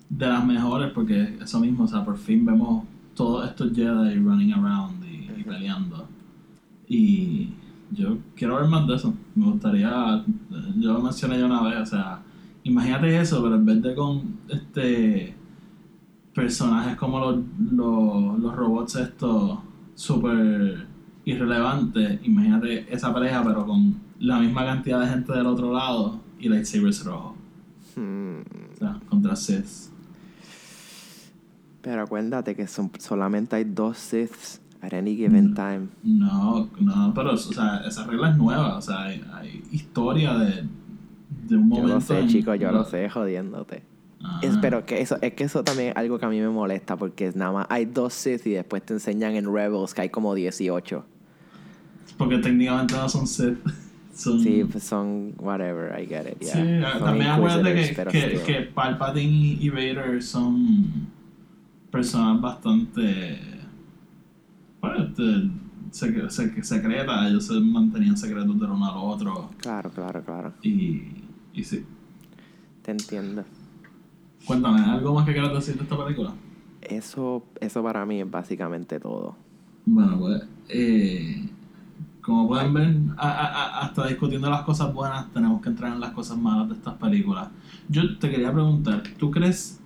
de 0.09 0.25
las 0.27 0.45
mejores 0.45 0.91
porque 0.93 1.37
eso 1.41 1.59
mismo, 1.59 1.85
o 1.85 1.87
sea, 1.87 2.03
por 2.05 2.17
fin 2.17 2.45
vemos 2.45 2.83
todos 3.15 3.47
estos 3.49 3.73
Jedi 3.75 4.15
running 4.15 4.53
around 4.53 5.00
y, 6.87 7.53
yo 7.91 8.17
quiero 8.35 8.55
ver 8.55 8.69
más 8.69 8.87
de 8.87 8.95
eso. 8.95 9.13
Me 9.35 9.45
gustaría, 9.45 10.23
yo 10.77 10.93
lo 10.93 11.01
mencioné 11.01 11.37
ya 11.37 11.45
una 11.45 11.61
vez, 11.61 11.79
o 11.81 11.85
sea, 11.85 12.21
imagínate 12.63 13.19
eso, 13.19 13.43
pero 13.43 13.55
en 13.55 13.65
vez 13.65 13.81
de 13.81 13.95
con 13.95 14.37
este 14.49 15.35
personajes 16.33 16.95
como 16.95 17.19
los, 17.19 17.39
los, 17.73 18.39
los 18.39 18.55
robots 18.55 18.95
estos 18.95 19.59
súper 19.95 20.87
irrelevantes, 21.25 22.19
imagínate 22.23 22.85
esa 22.93 23.13
pareja 23.13 23.43
pero 23.43 23.65
con 23.65 23.99
la 24.19 24.39
misma 24.39 24.63
cantidad 24.63 25.01
de 25.01 25.07
gente 25.07 25.33
del 25.33 25.45
otro 25.45 25.73
lado 25.73 26.21
y 26.39 26.47
lightsabers 26.47 27.03
rojos. 27.03 27.35
Hmm. 27.95 28.39
O 28.73 28.77
sea, 28.77 28.99
contra 29.09 29.35
Sith. 29.35 29.91
Pero 31.81 32.03
acuérdate 32.03 32.55
que 32.55 32.67
son, 32.67 32.91
solamente 32.99 33.55
hay 33.55 33.63
dos 33.65 33.97
Siths 33.97 34.61
at 34.81 34.93
any 34.93 35.15
given 35.15 35.51
Mm. 35.51 35.55
time. 35.55 35.87
No, 36.03 36.69
no, 36.79 37.13
pero 37.13 37.33
o 37.33 37.37
sea, 37.37 37.81
esa 37.87 38.05
regla 38.05 38.31
es 38.31 38.37
nueva, 38.37 38.77
o 38.77 38.81
sea, 38.81 39.03
hay, 39.03 39.23
hay 39.33 39.63
historia 39.71 40.33
de, 40.35 40.63
de 41.47 41.55
un 41.57 41.69
Yo 41.69 41.75
momento. 41.81 41.87
lo 41.95 42.01
sé, 42.01 42.27
chicos, 42.27 42.59
yo 42.59 42.71
lo 42.71 42.83
sé, 42.85 43.09
jodiéndote. 43.09 43.83
Ah. 44.23 44.39
Es, 44.43 44.55
pero 44.57 44.85
que 44.85 45.01
eso, 45.01 45.17
es 45.21 45.33
que 45.33 45.43
eso 45.45 45.63
también 45.63 45.89
es 45.89 45.95
algo 45.97 46.19
que 46.19 46.25
a 46.25 46.29
mí 46.29 46.39
me 46.39 46.49
molesta 46.49 46.95
porque 46.95 47.31
nada 47.35 47.51
más 47.51 47.67
hay 47.69 47.85
dos 47.85 48.13
Sith 48.13 48.45
y 48.45 48.51
después 48.51 48.83
te 48.85 48.93
enseñan 48.93 49.33
en 49.35 49.51
Rebels 49.51 49.93
que 49.95 50.01
hay 50.01 50.09
como 50.09 50.35
18. 50.35 51.03
Porque 52.17 52.37
técnicamente 52.37 52.93
no 52.95 53.09
son 53.09 53.25
Sith. 53.27 53.57
Son, 54.13 54.41
Sí, 54.43 54.65
pues 54.69 54.83
son 54.83 55.33
whatever, 55.39 55.97
I 55.97 56.05
get 56.05 56.27
it. 56.29 56.37
Sí, 56.43 56.51
yeah. 56.61 56.91
Son 56.95 57.03
también 57.05 57.31
acuérdate 57.31 57.73
que, 57.73 58.11
que, 58.11 58.41
que 58.45 58.61
Palpatine 58.63 59.57
y 59.57 59.69
Vader 59.69 60.21
son 60.21 60.85
personas 61.89 62.41
bastante. 62.41 63.39
Pues, 64.81 64.93
este, 64.99 65.23
sec- 65.91 66.27
sec- 66.29 66.63
secretas. 66.63 67.27
Ellos 67.29 67.45
se 67.45 67.59
mantenían 67.59 68.17
secretos 68.17 68.59
del 68.59 68.69
uno 68.71 68.85
al 68.91 68.97
otro. 68.97 69.49
Claro, 69.57 69.89
claro, 69.91 70.21
claro. 70.23 70.53
Y, 70.63 71.03
y 71.53 71.63
sí. 71.63 71.85
Te 72.81 72.91
entiendo. 72.91 73.43
Cuéntame, 74.45 74.81
¿algo 74.81 75.13
más 75.13 75.25
que 75.25 75.33
quieras 75.33 75.53
decir 75.53 75.75
de 75.77 75.83
esta 75.83 76.03
película? 76.03 76.33
Eso, 76.81 77.43
eso 77.59 77.83
para 77.83 78.05
mí 78.07 78.19
es 78.21 78.29
básicamente 78.29 78.99
todo. 78.99 79.35
Bueno, 79.85 80.17
pues, 80.19 80.43
eh, 80.69 81.47
como 82.21 82.47
pueden 82.47 82.73
ver, 82.73 82.95
a- 83.17 83.29
a- 83.29 83.45
a- 83.45 83.81
hasta 83.85 84.07
discutiendo 84.07 84.49
las 84.49 84.63
cosas 84.63 84.91
buenas, 84.93 85.31
tenemos 85.31 85.61
que 85.61 85.69
entrar 85.69 85.93
en 85.93 85.99
las 85.99 86.11
cosas 86.11 86.37
malas 86.39 86.69
de 86.69 86.73
estas 86.75 86.95
películas. 86.95 87.49
Yo 87.87 88.17
te 88.17 88.31
quería 88.31 88.51
preguntar, 88.51 89.03
¿tú 89.19 89.29
crees 89.29 89.79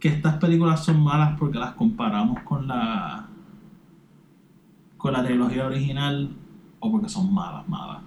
que 0.00 0.08
estas 0.08 0.36
películas 0.38 0.82
son 0.84 1.02
malas 1.02 1.38
porque 1.38 1.58
las 1.58 1.72
comparamos 1.74 2.42
con 2.44 2.66
la 2.66 3.28
con 5.02 5.12
la 5.12 5.24
trilogía 5.24 5.66
original 5.66 6.30
o 6.78 6.92
porque 6.92 7.08
son 7.08 7.34
malas, 7.34 7.68
malas? 7.68 8.02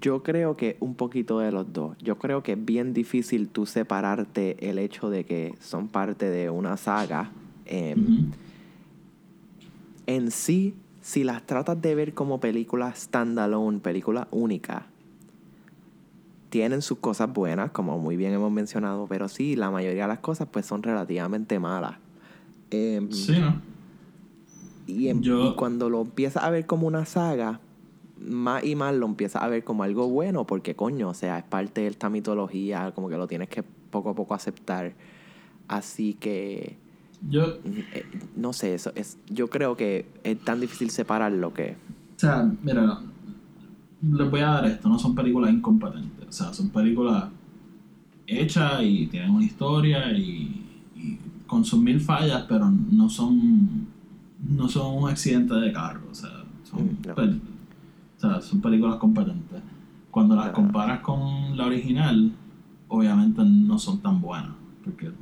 Yo 0.00 0.22
creo 0.22 0.56
que 0.56 0.76
un 0.78 0.94
poquito 0.94 1.40
de 1.40 1.50
los 1.50 1.72
dos. 1.72 1.96
Yo 1.98 2.18
creo 2.18 2.44
que 2.44 2.52
es 2.52 2.64
bien 2.64 2.94
difícil 2.94 3.48
tú 3.48 3.66
separarte 3.66 4.68
el 4.70 4.78
hecho 4.78 5.10
de 5.10 5.24
que 5.24 5.56
son 5.60 5.88
parte 5.88 6.30
de 6.30 6.50
una 6.50 6.76
saga. 6.76 7.30
eh, 7.66 7.96
Ujú. 7.96 8.26
En 10.06 10.30
sí, 10.30 10.74
si 11.00 11.24
las 11.24 11.42
tratas 11.46 11.80
de 11.82 11.94
ver 11.94 12.14
como 12.14 12.38
películas 12.40 12.98
standalone, 12.98 13.78
películas 13.80 14.26
únicas, 14.30 14.84
tienen 16.48 16.82
sus 16.82 16.98
cosas 16.98 17.32
buenas, 17.32 17.70
como 17.70 17.98
muy 17.98 18.16
bien 18.16 18.32
hemos 18.34 18.52
mencionado, 18.52 19.06
pero 19.08 19.28
sí, 19.28 19.56
la 19.56 19.70
mayoría 19.70 20.02
de 20.02 20.08
las 20.08 20.18
cosas 20.18 20.48
pues 20.50 20.66
son 20.66 20.82
relativamente 20.82 21.58
malas. 21.58 21.96
Em, 22.70 23.10
Sí, 23.10 23.38
¿no? 23.38 23.71
Y, 24.86 25.08
en- 25.08 25.22
Yo- 25.22 25.50
y 25.52 25.54
cuando 25.54 25.88
lo 25.90 26.02
empiezas 26.02 26.42
a 26.44 26.50
ver 26.50 26.66
como 26.66 26.86
una 26.86 27.04
saga, 27.06 27.60
más 28.20 28.64
y 28.64 28.76
más 28.76 28.94
lo 28.94 29.06
empiezas 29.06 29.42
a 29.42 29.48
ver 29.48 29.64
como 29.64 29.82
algo 29.82 30.08
bueno, 30.08 30.46
porque 30.46 30.76
coño, 30.76 31.08
o 31.08 31.14
sea, 31.14 31.38
es 31.38 31.44
parte 31.44 31.80
de 31.82 31.88
esta 31.88 32.08
mitología, 32.08 32.92
como 32.94 33.08
que 33.08 33.16
lo 33.16 33.26
tienes 33.26 33.48
que 33.48 33.62
poco 33.62 34.10
a 34.10 34.14
poco 34.14 34.34
aceptar. 34.34 34.94
Así 35.68 36.14
que, 36.14 36.76
Yo, 37.28 37.58
eh, 37.64 38.04
no 38.36 38.52
sé, 38.52 38.74
eso 38.74 38.92
es, 38.94 39.18
yo 39.28 39.48
creo 39.48 39.76
que 39.76 40.06
es 40.24 40.38
tan 40.40 40.60
difícil 40.60 40.90
separar 40.90 41.32
lo 41.32 41.52
que... 41.52 41.76
O 42.16 42.20
sea, 42.20 42.48
mira, 42.62 43.00
les 44.02 44.30
voy 44.30 44.40
a 44.40 44.46
dar 44.46 44.66
esto, 44.66 44.88
no 44.88 44.98
son 44.98 45.14
películas 45.14 45.52
incompetentes. 45.52 46.28
O 46.28 46.32
sea, 46.32 46.52
son 46.52 46.70
películas 46.70 47.24
hechas 48.26 48.80
y 48.82 49.06
tienen 49.08 49.30
una 49.30 49.44
historia 49.44 50.12
y, 50.12 50.64
y 50.96 51.18
con 51.46 51.64
sus 51.64 51.80
mil 51.80 52.00
fallas, 52.00 52.44
pero 52.48 52.70
no 52.70 53.08
son 53.08 53.88
no 54.48 54.68
son 54.68 55.02
un 55.02 55.08
accidente 55.10 55.54
de 55.54 55.72
carro. 55.72 56.02
O 56.10 56.14
sea, 56.14 56.30
son, 56.64 56.84
Mm, 56.84 56.96
no. 57.08 57.14
pel- 57.14 57.40
o 58.16 58.20
sea, 58.20 58.40
son 58.40 58.60
películas 58.60 58.96
competentes. 58.96 59.60
Cuando 60.10 60.36
las 60.36 60.50
comparas 60.50 61.00
con 61.00 61.56
la 61.56 61.66
original, 61.66 62.32
obviamente 62.88 63.42
no 63.44 63.78
son 63.78 64.00
tan 64.00 64.20
buenas. 64.20 64.52
Porque, 64.84 65.08
o 65.08 65.12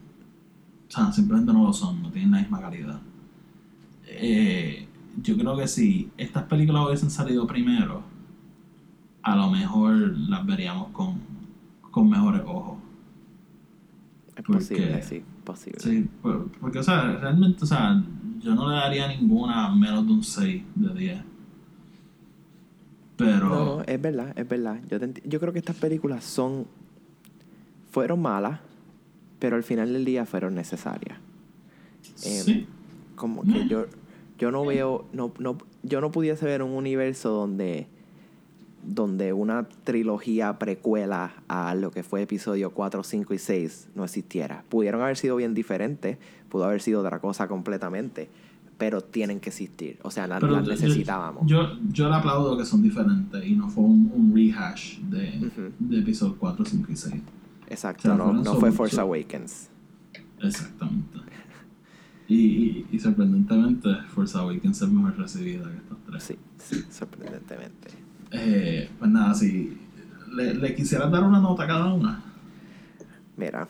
sea, 0.89 1.13
simplemente 1.13 1.53
no 1.53 1.65
lo 1.65 1.73
son, 1.73 2.03
no 2.03 2.11
tienen 2.11 2.33
la 2.33 2.39
misma 2.41 2.61
calidad. 2.61 3.01
Eh, 4.07 4.87
yo 5.23 5.37
creo 5.37 5.57
que 5.57 5.69
si 5.69 6.11
estas 6.17 6.45
películas 6.45 6.87
hubiesen 6.87 7.11
salido 7.11 7.47
primero, 7.47 8.03
a 9.23 9.37
lo 9.37 9.51
mejor 9.51 9.93
las 10.29 10.45
veríamos 10.47 10.89
con, 10.89 11.21
con 11.91 12.09
mejores 12.09 12.43
ojos. 12.47 12.79
Es 14.37 14.45
¿Por 14.45 14.57
posible, 14.57 15.03
sí, 15.03 15.23
posible. 15.45 15.79
Sí, 15.81 16.09
por- 16.23 16.51
porque, 16.53 16.79
o 16.79 16.83
sea, 16.83 17.13
realmente, 17.19 17.63
o 17.65 17.67
sea, 17.67 18.03
yo 18.43 18.55
no 18.55 18.69
le 18.69 18.77
daría 18.77 19.09
ninguna 19.09 19.69
menos 19.75 20.07
de 20.07 20.13
un 20.13 20.23
6 20.23 20.63
de 20.75 20.95
10. 20.95 21.23
Pero, 23.17 23.49
No, 23.49 23.65
no, 23.65 23.83
es 23.83 24.01
verdad, 24.01 24.33
es 24.37 24.49
verdad. 24.49 24.81
Yo, 24.89 24.99
te 24.99 25.23
yo 25.29 25.41
creo 25.41 25.53
que 25.53 25.59
estas 25.59 25.77
películas 25.77 26.25
son... 26.25 26.67
Fueron 27.91 28.23
malas, 28.23 28.61
pero 29.41 29.57
al 29.57 29.65
final 29.65 29.93
del 29.93 30.05
día 30.05 30.25
fueron 30.25 30.55
necesarias. 30.55 31.19
em, 32.25 32.45
sí, 32.45 32.67
Como 33.17 33.43
que 33.43 33.67
yo, 33.67 33.87
yo 34.39 34.53
no 34.53 34.65
veo, 34.65 35.07
no, 35.13 35.33
no, 35.41 35.59
yo 35.83 36.01
no 36.01 36.13
pudiese 36.13 36.47
ver 36.47 36.63
un 36.63 36.71
universo 36.71 37.31
donde, 37.31 37.89
donde 38.83 39.33
una 39.33 39.69
trilogía 39.85 40.59
precuela 40.59 41.33
a 41.49 41.75
lo 41.75 41.91
que 41.91 42.03
fue 42.03 42.23
episodio 42.23 42.71
4, 42.71 43.03
5 43.03 43.35
y 43.35 43.39
6 43.39 43.89
no 43.95 44.05
existiera. 44.05 44.65
Pudieron 44.69 45.03
haber 45.03 45.17
sido 45.17 45.37
bien 45.37 45.55
diferentes, 45.55 46.19
pudo 46.49 46.65
haber 46.65 46.81
sido 46.81 47.01
otra 47.01 47.19
cosa 47.21 47.47
completamente, 47.49 48.29
pero 48.79 49.03
tienen 49.03 49.39
que 49.41 49.51
existir. 49.51 49.99
O 50.03 50.11
sea, 50.11 50.27
la- 50.27 50.41
las 50.41 50.65
yo- 50.65 50.71
necesitábamos. 50.73 51.47
Yo, 51.47 51.77
yo 51.93 52.09
le 52.09 52.15
aplaudo 52.15 52.57
que 52.57 52.65
son 52.65 52.83
diferentes 52.83 53.45
y 53.47 53.55
no 53.55 53.69
fue 53.69 53.85
un, 53.85 54.11
un 54.15 54.35
rehash 54.35 54.99
de, 55.01 55.47
Ujú. 55.47 55.73
de 55.79 55.99
episodio 56.01 56.37
4, 56.39 56.65
5 56.65 56.93
y 56.93 56.97
6. 56.97 57.15
Exacto, 57.69 58.01
o 58.13 58.17
sea, 58.17 58.25
no, 58.25 58.33
no 58.33 58.55
fue 58.55 58.73
Force 58.73 58.99
Awakens. 59.01 59.69
Exactamente. 60.43 61.19
Y, 62.27 62.37
y, 62.37 62.87
y 62.93 62.99
sorprendentemente, 62.99 63.89
Force 64.09 64.39
Awakens 64.39 64.81
es 64.83 64.89
mejor 64.89 65.19
recibida 65.19 65.69
que 65.71 65.77
estos 65.77 65.99
tres. 66.07 66.23
Sí, 66.25 66.37
sí, 66.59 66.85
sorprendentemente. 66.91 67.91
Eh, 68.33 68.89
pues 68.99 69.11
nada, 69.11 69.35
si 69.35 69.77
le, 70.33 70.55
le 70.55 70.75
quisieras 70.75 71.11
dar 71.11 71.25
una 71.25 71.41
nota 71.41 71.65
a 71.65 71.67
cada 71.67 71.93
una. 71.93 72.23
Mira, 73.37 73.67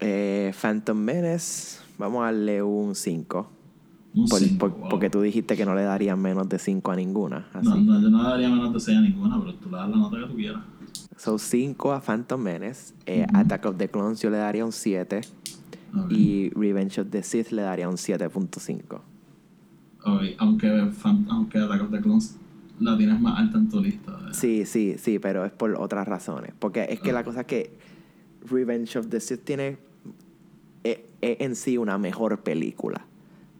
eh, 0.00 0.52
Phantom 0.60 0.96
Menace, 0.98 1.78
vamos 1.98 2.22
a 2.22 2.26
darle 2.26 2.62
un 2.62 2.94
5. 2.94 3.50
Un 4.14 4.28
Por- 4.28 4.38
cinco, 4.38 4.58
por- 4.70 4.78
wow. 4.78 4.88
Porque 4.90 5.10
tú 5.10 5.20
dijiste 5.20 5.56
que 5.56 5.64
no 5.64 5.74
le 5.74 5.82
darías 5.82 6.16
menos 6.16 6.48
de 6.48 6.58
5 6.58 6.90
a 6.92 6.96
ninguna. 6.96 7.48
Así. 7.52 7.68
No, 7.68 7.76
no, 7.76 8.00
yo 8.00 8.10
no 8.10 8.22
le 8.22 8.28
daría 8.28 8.48
menos 8.48 8.72
de 8.72 8.80
6 8.80 8.98
a 8.98 9.00
ninguna, 9.00 9.38
pero 9.40 9.54
tú 9.54 9.68
le 9.70 9.76
das 9.76 9.88
la 9.90 9.96
nota 9.96 10.16
que 10.18 10.26
tú 10.26 10.34
quieras. 10.36 10.62
So 11.16 11.38
5 11.38 11.92
a 11.92 12.00
Phantom 12.00 12.40
Menace. 12.40 12.94
Eh, 13.06 13.26
Ujú. 13.28 13.36
Attack 13.38 13.66
of 13.66 13.76
the 13.76 13.88
Clones 13.88 14.20
yo 14.20 14.30
le 14.30 14.36
daría 14.38 14.64
un 14.64 14.72
7. 14.72 15.20
Ok. 15.96 16.10
Y 16.12 16.50
Revenge 16.50 17.00
of 17.00 17.08
the 17.10 17.22
Sith 17.22 17.50
le 17.50 17.62
daría 17.62 17.88
un 17.88 17.96
7.5. 17.96 19.00
Ok, 20.04 20.22
Aunque, 20.38 20.68
aunque 21.28 21.58
Attack 21.58 21.82
of 21.82 21.90
the 21.90 22.00
Clones 22.00 22.36
la 22.80 22.96
tienes 22.96 23.20
más 23.20 23.38
alta 23.38 23.58
en 23.58 23.68
tu 23.68 23.80
lista. 23.80 24.12
¿verdad? 24.12 24.32
Sí, 24.32 24.66
sí, 24.66 24.96
sí, 24.98 25.18
pero 25.18 25.44
es 25.44 25.52
por 25.52 25.74
otras 25.74 26.06
razones. 26.06 26.52
Porque 26.58 26.86
es 26.90 27.00
que 27.00 27.12
la 27.12 27.24
cosa 27.24 27.42
es 27.42 27.46
que 27.46 27.76
Revenge 28.48 28.98
of 28.98 29.08
the 29.08 29.20
Sith 29.20 29.44
tiene 29.44 29.78
es, 30.82 30.98
es 31.20 31.40
en 31.40 31.56
sí 31.56 31.78
una 31.78 31.98
mejor 31.98 32.40
película. 32.42 33.06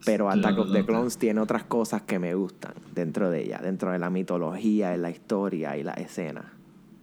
Pero 0.05 0.29
Attack 0.29 0.59
of 0.59 0.71
the. 0.71 0.85
Clones 0.85 1.17
tiene 1.17 1.41
otras 1.41 1.63
cosas 1.63 2.03
que 2.03 2.19
me 2.19 2.35
gustan 2.35 2.73
dentro 2.93 3.31
de 3.31 3.43
ella, 3.43 3.59
dentro 3.61 3.91
de 3.91 3.97
la 3.97 4.11
mitología, 4.11 4.95
y 4.95 4.99
la 4.99 5.09
historia 5.09 5.75
y 5.77 5.83
la 5.83 5.93
escena. 5.93 6.53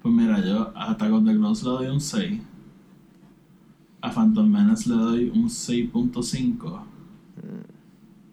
Pues 0.01 0.14
mira, 0.14 0.40
yo 0.44 0.72
a 0.74 0.93
Attack 0.93 1.12
of 1.12 1.24
the 1.24 1.32
Clones 1.32 1.62
le 1.64 1.70
doy 1.70 1.86
un 1.89 2.01
6. 2.01 2.40
A 4.02 4.10
Phantom 4.10 4.48
Menace 4.48 4.89
le 4.89 4.97
doy 4.97 5.32
un 5.34 5.48
6.5. 5.48 6.82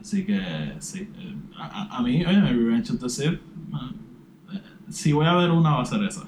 Así 0.00 0.24
que 0.24 0.40
sí. 0.80 1.08
eh, 1.16 1.34
A, 1.56 1.66
a- 1.66 1.98
a 1.98 2.02
mí, 2.02 2.24
oye, 2.24 2.40
Revenge 2.52 2.90
of 2.92 3.00
the 3.00 3.08
Sith, 3.08 3.40
eh, 4.52 4.62
si 4.88 5.12
voy 5.12 5.26
a 5.26 5.34
ver 5.34 5.50
una 5.50 5.70
va 5.76 5.82
a 5.82 5.86
ser 5.86 6.02
esa. 6.04 6.24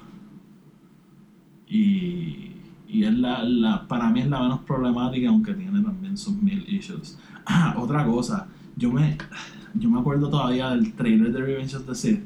Y, 1.69 2.51
y 2.87 3.03
es 3.03 3.13
la, 3.13 3.43
la, 3.43 3.87
para 3.87 4.09
mí 4.09 4.21
es 4.21 4.27
la 4.27 4.39
menos 4.41 4.59
problemática, 4.61 5.29
aunque 5.29 5.53
tiene 5.53 5.81
también 5.81 6.17
sus 6.17 6.35
mil 6.41 6.65
issues. 6.73 7.17
Ah, 7.45 7.75
otra 7.77 8.05
cosa. 8.05 8.47
Yo 8.75 8.91
me, 8.91 9.17
yo 9.75 9.89
me 9.89 9.99
acuerdo 9.99 10.29
todavía 10.29 10.69
del 10.71 10.93
trailer 10.93 11.31
de 11.31 11.41
Revenge 11.41 11.75
of 11.75 11.85
the 11.85 11.95
Sith. 11.95 12.21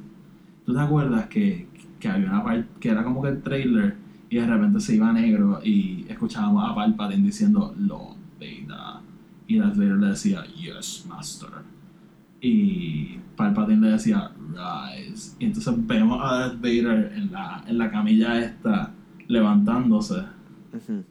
¿Tú 0.66 0.74
te 0.74 0.80
acuerdas 0.80 1.28
que, 1.28 1.68
que 2.02 2.10
había 2.10 2.28
una 2.30 2.44
parte 2.44 2.66
que 2.80 2.90
era 2.90 3.04
como 3.04 3.22
que 3.22 3.30
el 3.30 3.42
trailer 3.42 3.96
y 4.30 4.38
de 4.38 4.48
repente 4.48 4.80
se 4.80 4.96
iba 4.96 5.10
a 5.10 5.14
negro 5.14 5.62
y 5.64 6.06
escuchábamos 6.10 6.70
a 6.70 6.76
Palpatine 6.76 7.24
diciendo 7.24 7.74
Lord 7.78 8.18
Vader 8.40 9.02
y 9.48 9.60
Darth 9.60 9.78
Vader 9.78 9.98
le 9.98 10.08
decía 10.08 10.44
Yes, 10.46 11.06
Master 11.08 11.50
y 12.42 13.20
Palpatine 13.38 13.82
le 13.82 13.92
decía 13.94 14.32
Rise 14.50 15.36
y 15.40 15.46
entonces 15.46 15.74
vemos 15.88 16.20
a 16.24 16.40
Darth 16.40 16.56
Vader 16.62 17.14
en 17.16 17.32
la, 17.32 17.64
en 17.68 17.78
la 17.78 17.92
camilla 17.92 18.40
esta 18.42 18.92
levantándose. 19.28 20.24
Ujú. 20.74 21.04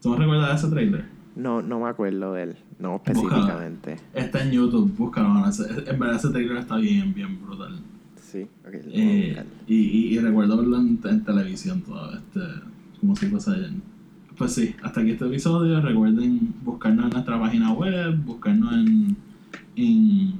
¿tú 0.00 0.10
me 0.10 0.16
recuerdas 0.16 0.48
de 0.48 0.54
ese 0.56 0.68
trailer? 0.68 1.04
No, 1.36 1.62
no 1.62 1.80
me 1.80 1.88
acuerdo 1.88 2.32
de 2.32 2.42
él, 2.44 2.56
no 2.78 2.96
específicamente. 2.96 3.96
está 4.14 4.42
en 4.42 4.52
YouTube, 4.52 4.92
búscalo 4.96 5.28
en 5.28 5.98
verdad 5.98 6.16
ese 6.16 6.30
trailer 6.30 6.56
está 6.56 6.76
bien, 6.76 7.12
bien 7.12 7.40
brutal 7.42 7.78
Sí, 8.30 8.46
ok. 8.66 8.74
Eh, 8.92 9.42
y, 9.66 9.74
y, 9.76 10.14
y 10.14 10.18
recuerdo 10.18 10.56
verlo 10.58 10.76
en, 10.78 10.98
en 11.04 11.24
televisión 11.24 11.82
todo, 11.82 12.12
este, 12.14 12.40
como 13.00 13.16
si 13.16 13.26
fuese 13.26 13.50
ayer. 13.50 13.70
Pues 14.38 14.52
sí, 14.54 14.74
hasta 14.82 15.00
aquí 15.00 15.10
este 15.10 15.26
episodio. 15.26 15.80
Recuerden 15.80 16.54
buscarnos 16.62 17.06
en 17.06 17.10
nuestra 17.10 17.38
página 17.40 17.72
web, 17.72 18.16
buscarnos 18.24 18.72
en, 18.72 19.16
en, 19.76 20.34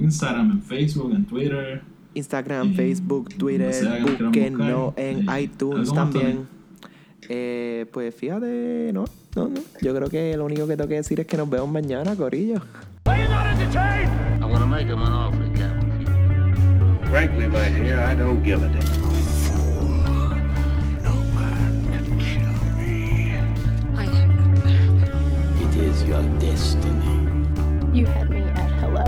Instagram, 0.00 0.52
en 0.52 0.62
Facebook, 0.62 1.12
en 1.14 1.24
Twitter. 1.26 1.82
Instagram, 2.14 2.68
Y 2.68 2.74
Facebook, 2.74 3.28
Twitter, 3.36 3.74
buscar. 4.02 4.92
en 4.96 5.28
Eh, 5.28 5.42
iTunes 5.42 5.90
¿algo 5.90 5.94
más, 5.94 6.10
también. 6.12 6.46
Eh, 7.28 7.86
pues 7.92 8.14
fíjate, 8.14 8.90
no, 8.94 9.04
no, 9.36 9.48
no. 9.48 9.60
Yo 9.82 9.94
creo 9.94 10.08
que 10.08 10.34
lo 10.36 10.46
único 10.46 10.66
que 10.66 10.76
tengo 10.76 10.88
que 10.88 10.94
decir 10.94 11.20
es 11.20 11.26
que 11.26 11.36
nos 11.36 11.50
vemos 11.50 11.70
mañana, 11.70 12.16
Corillo. 12.16 12.62
I'm 13.06 14.50
gonna 14.50 14.66
make 14.66 14.86
him 14.88 15.02
an 15.02 15.12
offer 15.12 15.42
again. 15.44 15.77
Frankly, 17.10 17.48
my 17.48 17.68
dear, 17.70 18.00
I 18.00 18.14
don't 18.14 18.42
give 18.42 18.62
a 18.62 18.68
damn. 18.68 18.78
Nobody 21.02 21.80
can 21.88 22.04
kill 22.20 22.52
me. 22.76 23.32
I 23.96 24.04
am. 24.04 24.30
It 25.62 25.76
is 25.76 26.04
your 26.04 26.22
destiny. 26.38 27.16
You 27.98 28.04
had 28.04 28.28
me 28.28 28.42
at 28.42 28.70
hello. 28.80 29.06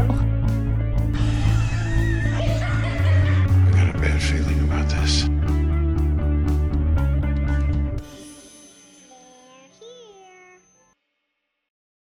I 2.24 3.70
got 3.70 3.94
a 3.94 3.98
bad 3.98 4.22
feeling 4.22 4.60
about 4.60 4.89
this. 4.89 5.28